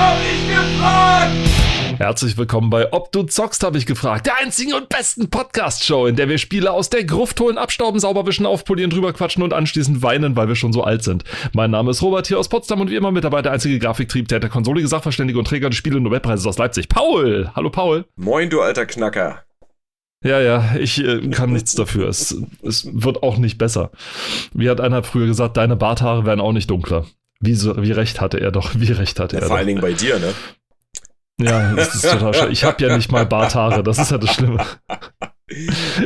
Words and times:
hab 0.00 0.16
ich 0.20 0.48
gefragt! 0.48 1.36
Herzlich 1.98 2.38
willkommen 2.38 2.70
bei 2.70 2.90
Ob 2.92 3.12
du 3.12 3.24
zockst, 3.24 3.62
habe 3.62 3.76
ich 3.76 3.84
gefragt. 3.84 4.24
Der 4.24 4.38
einzigen 4.38 4.72
und 4.72 4.88
besten 4.88 5.28
Podcast-Show, 5.28 6.06
in 6.06 6.16
der 6.16 6.30
wir 6.30 6.38
Spiele 6.38 6.72
aus 6.72 6.88
der 6.88 7.04
Gruft 7.04 7.38
holen, 7.40 7.58
abstauben, 7.58 8.00
sauber 8.00 8.26
wischen, 8.26 8.46
aufpolieren, 8.46 8.90
drüber 8.90 9.12
quatschen 9.12 9.42
und 9.42 9.52
anschließend 9.52 10.02
weinen, 10.02 10.34
weil 10.36 10.48
wir 10.48 10.56
schon 10.56 10.72
so 10.72 10.82
alt 10.82 11.04
sind. 11.04 11.24
Mein 11.52 11.70
Name 11.70 11.90
ist 11.90 12.00
Robert 12.00 12.26
hier 12.26 12.38
aus 12.38 12.48
Potsdam 12.48 12.80
und 12.80 12.90
wie 12.90 12.96
immer 12.96 13.12
mit 13.12 13.24
dabei 13.24 13.42
der 13.42 13.52
einzige 13.52 13.78
Grafiktrieb, 13.78 14.28
der 14.28 14.40
konsolige 14.48 14.88
Sachverständige 14.88 15.38
und 15.38 15.46
Träger 15.46 15.68
des 15.68 15.76
Spiele- 15.76 15.98
und 15.98 16.04
Nobelpreises 16.04 16.46
aus 16.46 16.56
Leipzig. 16.56 16.88
Paul! 16.88 17.50
Hallo 17.54 17.68
Paul! 17.68 18.06
Moin, 18.16 18.48
du 18.48 18.62
alter 18.62 18.86
Knacker. 18.86 19.42
Ja, 20.24 20.40
ja, 20.40 20.76
ich 20.78 21.02
äh, 21.02 21.28
kann 21.28 21.52
nichts 21.52 21.74
dafür. 21.74 22.08
Es, 22.08 22.36
es 22.62 22.88
wird 22.92 23.22
auch 23.22 23.36
nicht 23.36 23.58
besser. 23.58 23.90
Wie 24.54 24.70
hat 24.70 24.80
einer 24.80 25.02
früher 25.02 25.26
gesagt, 25.26 25.58
deine 25.58 25.76
Barthaare 25.76 26.24
werden 26.24 26.40
auch 26.40 26.52
nicht 26.52 26.70
dunkler. 26.70 27.04
Wie, 27.40 27.54
so, 27.54 27.82
wie 27.82 27.92
recht 27.92 28.20
hatte 28.20 28.38
er 28.38 28.50
doch, 28.52 28.72
wie 28.76 28.92
recht 28.92 29.18
hatte 29.18 29.36
Ja, 29.36 29.42
er 29.42 29.46
vor 29.48 29.54
doch. 29.54 29.58
allen 29.58 29.66
Dingen 29.68 29.80
bei 29.80 29.92
dir, 29.92 30.18
ne? 30.18 30.32
Ja, 31.40 31.74
das 31.74 31.94
ist 31.94 32.02
total 32.10 32.34
schön. 32.34 32.52
Ich 32.52 32.64
habe 32.64 32.84
ja 32.86 32.94
nicht 32.96 33.10
mal 33.10 33.24
Barthaare, 33.24 33.82
das 33.82 33.98
ist 33.98 34.10
ja 34.10 34.18
das 34.18 34.34
Schlimme. 34.34 34.64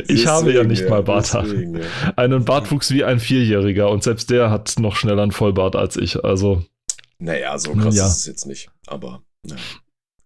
Ich 0.07 0.25
habe 0.27 0.51
ja 0.53 0.63
nicht 0.63 0.89
mal 0.89 1.03
Barthaare. 1.03 1.47
deswegen, 1.47 1.75
ja. 1.75 1.83
Einen 2.15 2.45
Bartwuchs 2.45 2.89
wie 2.91 3.03
ein 3.03 3.19
Vierjähriger 3.19 3.89
und 3.89 4.03
selbst 4.03 4.29
der 4.31 4.49
hat 4.49 4.75
noch 4.79 4.95
schneller 4.95 5.21
einen 5.23 5.31
Vollbart 5.31 5.75
als 5.75 5.97
ich. 5.97 6.23
Also, 6.23 6.63
Naja, 7.19 7.57
so 7.59 7.73
krass 7.73 7.95
Ja. 7.95 8.07
ist 8.07 8.17
es 8.19 8.25
jetzt 8.25 8.45
nicht. 8.47 8.69
Aber 8.87 9.21
ja. 9.45 9.55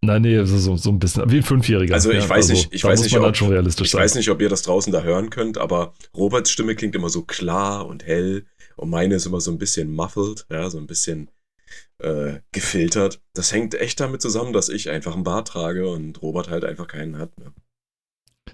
nein, 0.02 0.22
nee, 0.22 0.44
so, 0.46 0.78
so, 0.78 0.90
ein 0.92 1.00
bisschen, 1.00 1.30
wie 1.32 1.38
ein 1.38 1.44
Fünfjähriger. 1.44 1.94
Also 1.96 2.12
ich 2.12 2.30
weiß 2.30 2.50
nicht, 2.50 2.72
ich 2.74 2.84
weiß 2.84 3.00
muss 3.00 3.06
nicht, 3.12 3.20
man 3.20 3.30
ob- 3.30 3.50
realistisch 3.50 3.88
ich 3.88 3.92
sein. 3.92 4.02
weiß 4.04 4.16
nicht, 4.16 4.30
ob 4.30 4.42
ihr 4.42 4.50
das 4.50 4.62
draußen 4.62 4.94
da 4.94 5.02
hören 5.02 5.30
könnt, 5.30 5.58
aber 5.58 5.94
Roberts 6.16 6.52
Stimme 6.52 6.76
klingt 6.76 6.96
immer 6.96 7.10
so 7.10 7.24
klar 7.24 7.88
und 7.88 8.06
hell 8.06 8.46
und 8.80 8.90
meine 8.90 9.16
ist 9.16 9.26
immer 9.26 9.42
so 9.42 9.52
ein 9.52 9.58
bisschen 9.58 9.92
muffled, 9.92 10.46
ja, 10.50 10.70
so 10.70 10.78
ein 10.78 10.88
bisschen 10.88 11.30
äh, 12.00 12.40
gefiltert. 12.52 13.22
Das 13.34 13.52
hängt 13.52 13.76
echt 13.76 14.00
damit 14.00 14.22
zusammen, 14.22 14.54
dass 14.54 14.70
ich 14.70 14.90
einfach 14.90 15.14
einen 15.14 15.24
Bart 15.24 15.50
trage 15.50 15.88
und 15.88 16.22
Robert 16.22 16.50
halt 16.50 16.64
einfach 16.66 16.88
keinen 16.88 17.18
hat. 17.18 17.38
Ne? 17.38 17.54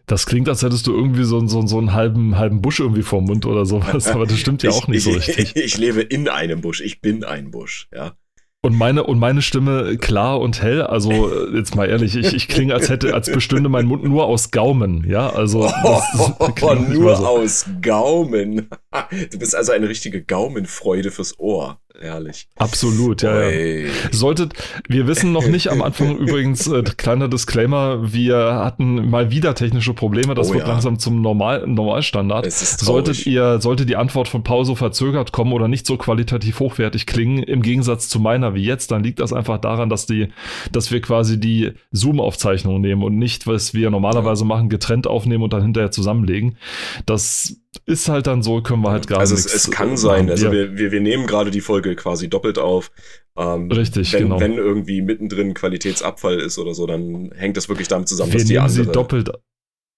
Das 0.08 0.26
klingt, 0.26 0.50
als 0.50 0.62
hättest 0.62 0.88
du 0.88 0.94
irgendwie 0.94 1.24
so, 1.24 1.46
so, 1.48 1.66
so 1.66 1.78
einen 1.78 1.94
halben, 1.94 2.38
halben 2.38 2.62
Busch 2.62 2.80
irgendwie 2.80 3.04
vorm 3.04 3.26
Mund 3.26 3.46
oder 3.46 3.66
sowas, 3.66 4.08
aber 4.14 4.26
das 4.26 4.40
stimmt 4.40 4.64
ja 4.64 4.72
ich, 4.72 4.76
auch 4.76 4.88
nicht 4.88 5.04
so 5.04 5.12
ich, 5.16 5.28
richtig. 5.28 5.56
Ich 5.56 5.78
lebe 5.78 6.02
in 6.02 6.28
einem 6.28 6.62
Busch, 6.62 6.82
ich 6.82 7.02
bin 7.02 7.24
ein 7.24 7.52
Busch, 7.52 7.88
ja. 7.94 8.18
Und 8.66 8.76
meine, 8.76 9.04
und 9.04 9.20
meine 9.20 9.44
Stimme 9.44 9.96
klar 9.98 10.40
und 10.40 10.64
hell, 10.64 10.82
also 10.82 11.12
äh, 11.12 11.56
jetzt 11.56 11.76
mal 11.76 11.88
ehrlich, 11.88 12.16
ich, 12.16 12.34
ich 12.34 12.48
klinge, 12.48 12.74
als 12.74 12.90
hätte, 12.90 13.14
als 13.14 13.32
bestünde 13.32 13.70
mein 13.70 13.86
Mund 13.86 14.04
nur 14.04 14.26
aus 14.26 14.50
Gaumen, 14.50 15.08
ja, 15.08 15.30
also 15.30 15.62
das 15.62 16.34
Oh, 16.40 16.74
nur 16.74 17.16
so. 17.16 17.28
aus 17.28 17.66
Gaumen. 17.84 18.68
Du 19.32 19.38
bist 19.38 19.54
also 19.56 19.72
eine 19.72 19.88
richtige 19.88 20.24
Gaumenfreude 20.24 21.12
fürs 21.12 21.38
Ohr. 21.38 21.80
Herrlich. 22.00 22.48
Absolut, 22.58 23.22
ja, 23.22 23.50
ja. 23.50 23.90
Solltet, 24.12 24.54
wir 24.88 25.08
wissen 25.08 25.32
noch 25.32 25.48
nicht 25.48 25.70
am 25.70 25.82
Anfang 25.82 26.18
übrigens, 26.18 26.68
äh, 26.68 26.84
kleiner 26.84 27.28
Disclaimer, 27.28 28.12
wir 28.14 28.38
hatten 28.38 29.10
mal 29.10 29.32
wieder 29.32 29.56
technische 29.56 29.94
Probleme, 29.94 30.36
das 30.36 30.50
Oh 30.50 30.54
wird 30.54 30.66
ja. 30.66 30.72
langsam 30.72 31.00
zum 31.00 31.22
Normal, 31.22 31.66
Normalstandard. 31.66 32.52
Solltet 32.52 33.26
ihr, 33.26 33.62
sollte 33.62 33.86
die 33.86 33.96
Antwort 33.96 34.28
von 34.28 34.44
Paul 34.44 34.66
so 34.66 34.76
verzögert 34.76 35.32
kommen 35.32 35.54
oder 35.54 35.68
nicht 35.68 35.86
so 35.88 35.98
qualitativ 35.98 36.60
hochwertig 36.60 37.06
klingen, 37.06 37.44
im 37.44 37.62
Gegensatz 37.62 38.10
zu 38.10 38.20
meiner 38.20 38.56
wie 38.56 38.64
jetzt, 38.64 38.92
dann 38.92 39.04
liegt 39.04 39.20
das 39.20 39.34
einfach 39.34 39.60
daran, 39.60 39.90
dass 39.90 40.06
die, 40.06 40.30
dass 40.72 40.92
wir 40.92 41.02
quasi 41.02 41.40
die 41.40 41.72
Zoom-Aufzeichnung 41.92 42.82
nehmen 42.82 43.04
und 43.04 43.18
nicht, 43.18 43.48
was 43.48 43.74
wir 43.74 43.90
normalerweise 43.90 44.46
machen, 44.46 44.70
getrennt 44.70 45.08
aufnehmen 45.08 45.44
und 45.44 45.54
dann 45.54 45.62
hinterher 45.62 45.92
zusammenlegen. 45.92 46.58
Das 47.06 47.58
ist 47.86 48.10
halt 48.10 48.28
dann 48.28 48.42
so, 48.44 48.62
können 48.62 48.82
wir 48.82 48.92
halt 48.92 49.08
gerade 49.08 49.22
Also 49.22 49.36
es, 49.36 49.46
es 49.46 49.72
kann 49.72 49.98
sein, 49.98 50.26
machen. 50.26 50.32
also 50.32 50.46
Ja, 50.48 50.52
wir, 50.52 50.78
wir, 50.78 50.92
wir 50.92 51.02
nehmen 51.02 51.28
gerade 51.28 51.52
die 51.52 51.62
Folge 51.62 51.96
quasi 51.96 52.30
doppelt 52.30 52.60
auf. 52.60 52.92
Ähm, 53.38 53.72
Richtig, 53.72 54.14
wenn, 54.14 54.24
genau. 54.24 54.40
Wenn 54.40 54.54
irgendwie 54.54 55.02
mittendrin 55.02 55.54
Qualitätsabfall 55.54 56.40
ist 56.40 56.58
oder 56.58 56.74
so, 56.74 56.88
dann 56.88 57.32
hängt 57.36 57.58
das 57.58 57.70
wirklich 57.70 57.88
damit 57.88 58.08
zusammen, 58.08 58.32
wir 58.32 58.40
dass 58.40 58.48
die 58.48 58.60
andere... 58.60 58.86
sie 58.86 58.92
doppelt. 58.92 59.30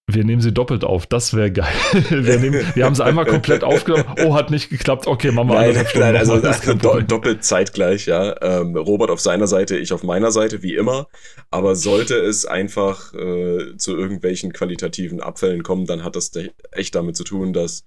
Wir 0.09 0.23
nehmen 0.23 0.41
sie 0.41 0.53
doppelt 0.53 0.85
auf. 0.85 1.05
Das 1.05 1.33
wäre 1.33 1.51
geil. 1.51 1.73
Wir, 2.09 2.39
nehmen, 2.39 2.65
wir 2.75 2.85
haben 2.85 2.95
sie 2.95 3.03
einmal 3.03 3.25
komplett 3.25 3.65
aufgenommen. 3.65 4.05
Oh, 4.23 4.35
hat 4.35 4.49
nicht 4.51 4.69
geklappt. 4.69 5.05
Okay, 5.05 5.31
machen 5.31 5.49
wir 5.49 5.55
Nein, 5.55 5.63
anderthalb 5.63 5.89
Stunden 5.89 6.07
nein, 6.07 6.15
also 6.15 6.39
kein 6.61 6.79
do, 6.79 7.01
doppelt 7.01 7.43
zeitgleich, 7.43 8.05
ja. 8.05 8.41
Ähm, 8.41 8.77
Robert 8.77 9.09
auf 9.09 9.19
seiner 9.19 9.47
Seite, 9.47 9.77
ich 9.77 9.91
auf 9.91 10.03
meiner 10.03 10.31
Seite, 10.31 10.63
wie 10.63 10.75
immer. 10.75 11.07
Aber 11.51 11.75
sollte 11.75 12.15
es 12.15 12.45
einfach 12.45 13.13
äh, 13.13 13.75
zu 13.75 13.97
irgendwelchen 13.97 14.53
qualitativen 14.53 15.19
Abfällen 15.19 15.63
kommen, 15.63 15.85
dann 15.85 16.05
hat 16.05 16.15
das 16.15 16.31
echt 16.71 16.95
damit 16.95 17.17
zu 17.17 17.25
tun, 17.25 17.51
dass 17.51 17.85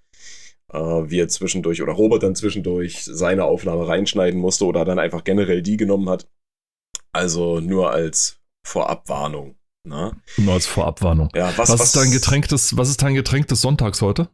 äh, 0.72 0.78
wir 0.78 1.26
zwischendurch 1.28 1.80
oder 1.80 1.92
Robert 1.92 2.22
dann 2.22 2.34
zwischendurch 2.34 3.02
seine 3.02 3.44
Aufnahme 3.44 3.88
reinschneiden 3.88 4.38
musste 4.38 4.66
oder 4.66 4.84
dann 4.84 4.98
einfach 4.98 5.24
generell 5.24 5.62
die 5.62 5.78
genommen 5.78 6.10
hat. 6.10 6.28
Also 7.12 7.60
nur 7.60 7.90
als 7.90 8.40
Vorabwarnung. 8.66 9.56
Na? 9.84 10.12
Nur 10.36 10.54
als 10.54 10.66
Vorabwarnung. 10.66 11.30
Ja, 11.34 11.56
was, 11.56 11.70
Was, 11.70 11.80
ist 11.82 11.96
dein 11.96 12.10
Getränk 12.10 12.48
des, 12.48 12.76
was 12.76 12.88
ist 12.90 13.02
dein 13.02 13.14
Getränk 13.14 13.48
des 13.48 13.62
Sonntags 13.62 14.02
heute? 14.02 14.28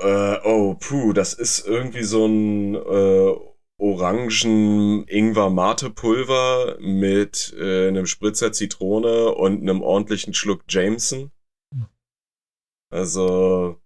Äh, 0.00 0.38
oh, 0.44 0.74
puh, 0.74 1.12
das 1.12 1.34
ist 1.34 1.66
irgendwie 1.66 2.04
so 2.04 2.26
ein 2.26 2.74
äh, 2.74 3.34
orangen 3.78 5.04
Ingwer-Mate-Pulver 5.08 6.78
mit 6.80 7.54
äh, 7.58 7.88
einem 7.88 8.06
Spritzer 8.06 8.52
Zitrone 8.52 9.34
und 9.34 9.62
einem 9.62 9.82
ordentlichen 9.82 10.34
Schluck 10.34 10.62
Jameson. 10.68 11.30
Also, 12.90 13.80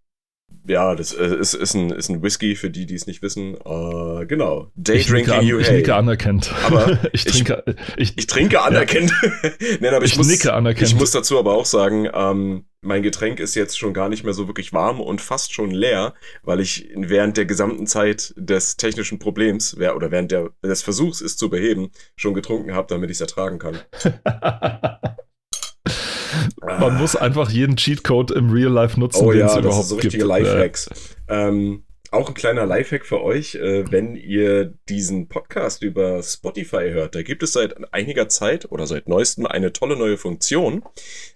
ja, 0.68 0.94
das 0.94 1.14
äh, 1.14 1.36
ist, 1.36 1.54
ist, 1.54 1.74
ein, 1.74 1.90
ist 1.90 2.10
ein 2.10 2.22
Whisky 2.22 2.54
für 2.54 2.70
die, 2.70 2.86
die 2.86 2.94
es 2.94 3.06
nicht 3.06 3.22
wissen. 3.22 3.54
Äh, 3.54 4.26
genau. 4.26 4.70
Day 4.74 4.98
ich 4.98 5.06
drinking 5.06 5.32
an, 5.32 5.46
you 5.46 5.58
ich 5.58 5.70
nicke 5.70 5.94
anerkennt. 5.94 6.52
Aber 6.64 6.98
ich 7.12 7.24
trinke, 7.24 7.64
ich, 7.96 8.16
Ich 8.16 8.26
trinke 8.26 8.60
anerkennt. 8.60 9.12
Nein, 9.80 9.94
aber 9.94 10.04
ich, 10.04 10.12
ich 10.12 10.18
muss, 10.18 10.28
nicke 10.28 10.52
anerkennt. 10.52 10.88
ich 10.88 10.94
muss 10.94 11.10
dazu 11.10 11.38
aber 11.38 11.54
auch 11.54 11.64
sagen, 11.64 12.08
ähm, 12.12 12.66
mein 12.80 13.02
Getränk 13.02 13.40
ist 13.40 13.54
jetzt 13.54 13.78
schon 13.78 13.94
gar 13.94 14.08
nicht 14.08 14.24
mehr 14.24 14.34
so 14.34 14.46
wirklich 14.46 14.72
warm 14.72 15.00
und 15.00 15.20
fast 15.20 15.52
schon 15.52 15.70
leer, 15.70 16.14
weil 16.42 16.60
ich 16.60 16.88
während 16.94 17.36
der 17.36 17.46
gesamten 17.46 17.86
Zeit 17.86 18.34
des 18.36 18.76
technischen 18.76 19.18
Problems 19.18 19.76
oder 19.76 20.10
während 20.10 20.30
der, 20.30 20.50
des 20.62 20.82
Versuchs, 20.82 21.20
es 21.20 21.36
zu 21.36 21.50
beheben, 21.50 21.90
schon 22.14 22.34
getrunken 22.34 22.74
habe, 22.74 22.86
damit 22.88 23.10
ich 23.10 23.16
es 23.16 23.20
ertragen 23.20 23.58
kann. 23.58 23.78
Man 26.60 26.98
muss 26.98 27.16
einfach 27.16 27.50
jeden 27.50 27.76
Cheatcode 27.76 28.30
im 28.32 28.50
Real 28.50 28.72
Life 28.72 28.98
nutzen, 28.98 29.24
Oh 29.24 29.30
den 29.32 29.40
ja, 29.40 29.46
es 29.46 29.52
das 29.54 29.60
überhaupt 29.64 29.82
ist 29.82 29.88
so 29.88 29.94
gibt. 29.96 30.04
richtige 30.06 30.24
Lifehacks. 30.24 30.90
Ähm, 31.28 31.84
auch 32.10 32.28
ein 32.28 32.34
kleiner 32.34 32.64
Lifehack 32.64 33.04
für 33.04 33.22
euch, 33.22 33.54
äh, 33.56 33.90
wenn 33.90 34.16
ihr 34.16 34.72
diesen 34.88 35.28
Podcast 35.28 35.82
über 35.82 36.22
Spotify 36.22 36.90
hört. 36.90 37.14
Da 37.14 37.22
gibt 37.22 37.42
es 37.42 37.52
seit 37.52 37.92
einiger 37.92 38.28
Zeit 38.30 38.70
oder 38.72 38.86
seit 38.86 39.08
neuestem 39.08 39.44
eine 39.46 39.74
tolle 39.74 39.94
neue 39.96 40.16
Funktion, 40.16 40.82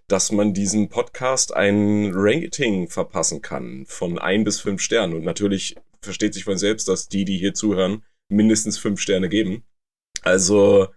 dass 0.08 0.32
man 0.32 0.54
diesem 0.54 0.88
Podcast 0.88 1.54
ein 1.54 2.12
Rating 2.14 2.88
verpassen 2.88 3.42
kann 3.42 3.84
von 3.86 4.18
ein 4.18 4.44
bis 4.44 4.60
fünf 4.60 4.80
Sternen. 4.80 5.12
Und 5.14 5.24
natürlich 5.24 5.76
versteht 6.00 6.32
sich 6.32 6.44
von 6.44 6.56
selbst, 6.56 6.88
dass 6.88 7.08
die, 7.08 7.26
die 7.26 7.36
hier 7.36 7.52
zuhören, 7.52 8.02
mindestens 8.30 8.78
fünf 8.78 8.98
Sterne 8.98 9.28
geben. 9.28 9.64
Also, 10.22 10.88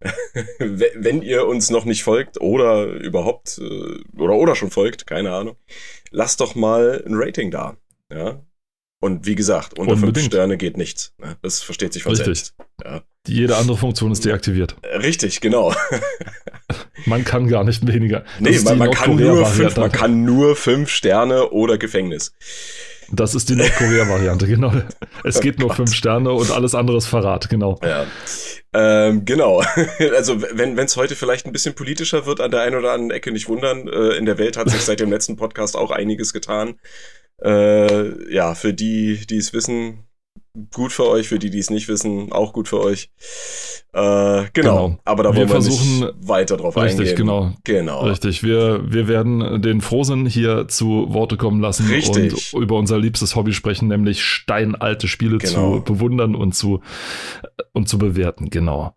wenn 0.58 1.22
ihr 1.22 1.46
uns 1.46 1.70
noch 1.70 1.84
nicht 1.84 2.04
folgt 2.04 2.40
oder 2.40 2.86
überhaupt 2.86 3.58
äh, 3.58 4.20
oder 4.20 4.34
oder 4.34 4.54
schon 4.54 4.70
folgt, 4.70 5.06
keine 5.06 5.32
Ahnung, 5.32 5.56
lasst 6.10 6.40
doch 6.40 6.54
mal 6.54 7.02
ein 7.04 7.14
Rating 7.14 7.50
da. 7.50 7.76
Ja. 8.12 8.40
Und 9.00 9.26
wie 9.26 9.36
gesagt, 9.36 9.78
unter 9.78 9.92
fünf 9.92 10.08
Unbedingt. 10.08 10.32
Sterne 10.32 10.56
geht 10.56 10.76
nichts. 10.76 11.14
Ne? 11.18 11.36
Das 11.42 11.62
versteht 11.62 11.92
sich 11.92 12.02
von 12.02 12.10
Richtig. 12.10 12.26
selbst. 12.26 12.54
Ja. 12.84 13.02
Jede 13.28 13.56
andere 13.56 13.76
Funktion 13.76 14.10
ist 14.10 14.24
deaktiviert. 14.24 14.76
Äh, 14.82 14.96
Richtig, 14.96 15.40
genau. 15.40 15.72
Man 17.06 17.24
kann 17.24 17.46
gar 17.46 17.62
nicht 17.62 17.86
weniger. 17.86 18.24
Das 18.40 18.40
Nee, 18.40 18.58
man, 18.60 18.78
man, 18.78 18.90
kann 18.90 19.16
nur 19.16 19.46
fünf, 19.46 19.76
man 19.76 19.92
kann 19.92 20.24
nur 20.24 20.56
fünf 20.56 20.90
Sterne 20.90 21.50
oder 21.50 21.78
Gefängnis. 21.78 22.32
Das 23.10 23.34
ist 23.34 23.48
die 23.48 23.56
Nordkorea-Variante, 23.56 24.46
genau. 24.46 24.72
Es 25.24 25.40
geht 25.40 25.58
nur 25.58 25.68
Gott. 25.68 25.76
fünf 25.76 25.94
Sterne 25.94 26.30
und 26.32 26.50
alles 26.50 26.74
andere 26.74 26.98
ist 26.98 27.06
Verrat, 27.06 27.48
genau. 27.48 27.78
Ja. 27.82 28.06
Ähm, 28.74 29.24
genau. 29.24 29.62
Also 30.14 30.42
wenn 30.52 30.78
es 30.78 30.96
heute 30.96 31.16
vielleicht 31.16 31.46
ein 31.46 31.52
bisschen 31.52 31.74
politischer 31.74 32.26
wird 32.26 32.40
an 32.40 32.50
der 32.50 32.60
einen 32.60 32.76
oder 32.76 32.92
anderen 32.92 33.10
Ecke, 33.10 33.32
nicht 33.32 33.48
wundern. 33.48 33.88
Äh, 33.88 34.16
in 34.16 34.26
der 34.26 34.38
Welt 34.38 34.56
hat 34.56 34.68
sich 34.68 34.82
seit 34.82 35.00
dem 35.00 35.10
letzten 35.10 35.36
Podcast 35.36 35.76
auch 35.76 35.90
einiges 35.90 36.32
getan. 36.32 36.78
Äh, 37.42 38.32
ja, 38.32 38.54
für 38.54 38.74
die, 38.74 39.26
die 39.26 39.36
es 39.36 39.52
wissen, 39.52 40.07
gut 40.74 40.92
für 40.92 41.06
euch, 41.08 41.28
für 41.28 41.38
die, 41.38 41.50
die 41.50 41.58
es 41.58 41.70
nicht 41.70 41.88
wissen, 41.88 42.32
auch 42.32 42.52
gut 42.52 42.68
für 42.68 42.80
euch. 42.80 43.10
Äh, 43.92 44.00
genau. 44.02 44.48
Genau. 44.52 44.98
Aber 45.04 45.22
da 45.22 45.30
Wir 45.30 45.36
wollen 45.36 45.48
wir 45.48 45.54
versuchen- 45.54 46.00
nicht 46.00 46.14
weiter 46.28 46.56
drauf 46.56 46.76
Richtig, 46.76 47.00
eingehen. 47.10 47.16
genau. 47.16 47.52
Genau. 47.64 48.00
Richtig, 48.04 48.42
wir, 48.42 48.82
wir 48.92 49.08
werden 49.08 49.62
den 49.62 49.80
Frohsinn 49.80 50.26
hier 50.26 50.68
zu 50.68 51.06
Worte 51.12 51.36
kommen 51.36 51.60
lassen 51.60 51.86
Richtig. 51.88 52.52
und 52.54 52.62
über 52.62 52.76
unser 52.76 52.98
liebstes 52.98 53.34
Hobby 53.36 53.52
sprechen, 53.52 53.88
nämlich 53.88 54.22
steinalte 54.22 55.08
Spiele 55.08 55.38
Genau. 55.38 55.78
zu 55.78 55.84
bewundern 55.84 56.34
und 56.34 56.54
zu, 56.54 56.80
und 57.72 57.88
zu 57.88 57.98
bewerten, 57.98 58.50
genau. 58.50 58.94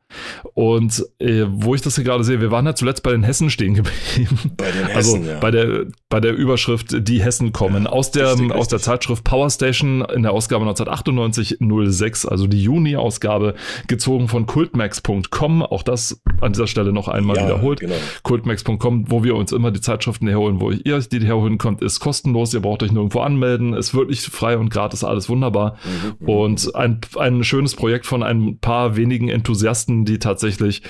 Und 0.54 1.06
äh, 1.20 1.46
wo 1.50 1.76
ich 1.76 1.82
das 1.82 1.96
hier 1.96 2.04
gerade 2.04 2.24
sehe, 2.24 2.42
wir 2.42 2.52
waren 2.52 2.66
ja 2.66 2.76
zuletzt 2.76 3.04
bei 3.04 3.12
den 3.12 3.24
Hessen 3.24 3.50
stehen 3.50 3.74
geblieben. 3.76 4.38
Bei 4.58 4.72
den 4.72 4.86
Also 4.96 5.16
Hessen, 5.18 5.28
ja. 5.28 5.40
bei, 5.40 5.52
der, 5.52 5.86
bei 6.10 6.20
der 6.20 6.34
Überschrift 6.36 7.08
Die 7.08 7.22
Hessen 7.22 7.52
kommen. 7.54 7.88
aus, 7.88 8.12
der, 8.12 8.32
richtig, 8.34 8.52
aus 8.52 8.68
der 8.68 8.78
richtig. 8.78 8.86
Zeitschrift 8.92 9.24
Power 9.24 9.50
Station 9.50 10.02
in 10.14 10.24
der 10.24 10.32
Ausgabe 10.34 10.66
1998-06, 10.66 12.28
also 12.28 12.48
die 12.48 12.62
Juni-Ausgabe, 12.62 13.56
gezogen 13.88 14.28
von 14.28 14.46
cultmax.com. 14.46 15.62
Auch 15.64 15.84
das 15.84 16.22
an 16.42 16.54
dieser 16.54 16.68
Stelle 16.68 16.92
noch 16.94 17.08
einmal 17.08 17.38
Ja, 17.38 17.46
wiederholt. 17.46 17.80
genau. 17.80 17.96
Cultmax.com, 18.24 19.10
wo 19.12 19.24
wir 19.24 19.36
uns 19.36 19.52
immer 19.52 19.72
die 19.72 19.82
Zeitschriften 19.82 20.28
herholen, 20.28 20.60
wo 20.62 20.72
ihr 20.72 20.96
euch 20.96 21.10
die 21.10 21.20
herholen 21.26 21.58
könnt, 21.58 21.82
ist 21.82 22.00
kostenlos. 22.00 22.54
Ihr 22.54 22.62
braucht 22.62 22.84
euch 22.84 22.92
nirgendwo 22.92 23.20
anmelden. 23.22 23.74
Ist 23.74 23.94
wirklich 23.94 24.22
frei 24.22 24.58
und 24.58 24.70
gratis, 24.70 25.04
alles 25.04 25.30
wunderbar. 25.30 25.78
Mhm. 26.22 26.28
Und 26.30 26.76
ein, 26.76 27.00
ein 27.18 27.44
schönes 27.44 27.76
Projekt 27.76 28.06
von 28.06 28.24
ein 28.24 28.58
paar 28.60 28.96
wenigen 28.96 29.30
Enthusiasten, 29.30 30.01
die 30.06 30.20
tatsächlich 30.20 30.82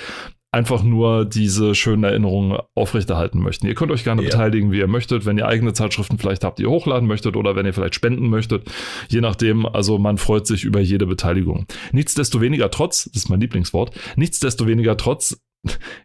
einfach 0.54 0.84
nur 0.84 1.24
diese 1.24 1.76
schönen 1.76 2.04
Erinnerungen 2.04 2.58
aufrechterhalten 2.76 3.40
möchten. 3.40 3.68
Ihr 3.68 3.74
könnt 3.74 3.92
euch 3.92 4.04
gerne 4.04 4.22
Ja. 4.22 4.30
beteiligen, 4.30 4.72
wie 4.72 4.80
ihr 4.80 4.88
möchtet, 4.88 5.26
wenn 5.26 5.38
ihr 5.38 5.48
eigene 5.48 5.72
Zeitschriften 5.72 6.18
vielleicht 6.18 6.44
habt, 6.44 6.60
die 6.60 6.64
ihr 6.64 6.70
hochladen 6.70 7.08
möchtet 7.08 7.38
oder 7.38 7.56
wenn 7.56 7.66
ihr 7.66 7.74
vielleicht 7.74 7.96
spenden 7.96 8.28
möchtet. 8.30 8.70
Je 9.08 9.22
nachdem, 9.22 9.66
also 9.66 9.98
man 9.98 10.18
freut 10.18 10.46
sich 10.46 10.66
über 10.66 10.82
jede 10.82 11.06
Beteiligung. 11.06 11.66
Nichtsdestoweniger 11.94 12.70
trotz, 12.70 13.06
das 13.06 13.24
ist 13.24 13.30
mein 13.30 13.40
Lieblingswort, 13.40 13.96
nichtsdestoweniger 14.18 14.98
trotz 14.98 15.38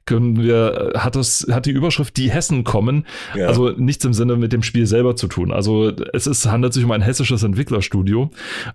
können 0.05 0.43
wir, 0.43 0.93
äh, 0.95 0.99
hat 0.99 1.17
es, 1.17 1.47
hat 1.51 1.67
die 1.67 1.71
Überschrift 1.71 2.17
Die 2.17 2.31
Hessen 2.31 2.65
kommen, 2.65 3.07
ja. 3.35 3.47
also 3.47 3.71
nichts 3.71 4.05
im 4.05 4.13
Sinne 4.13 4.37
mit 4.37 4.53
dem 4.53 4.63
Spiel 4.63 4.87
selber 4.87 5.17
zu 5.17 5.29
tun. 5.29 5.53
Also 5.53 5.93
es 6.13 6.27
ist, 6.27 6.47
handelt 6.47 6.73
sich 6.73 6.85
um 6.85 6.91
ein 6.91 7.03
hessisches 7.03 7.43
Entwicklerstudio 7.43 8.31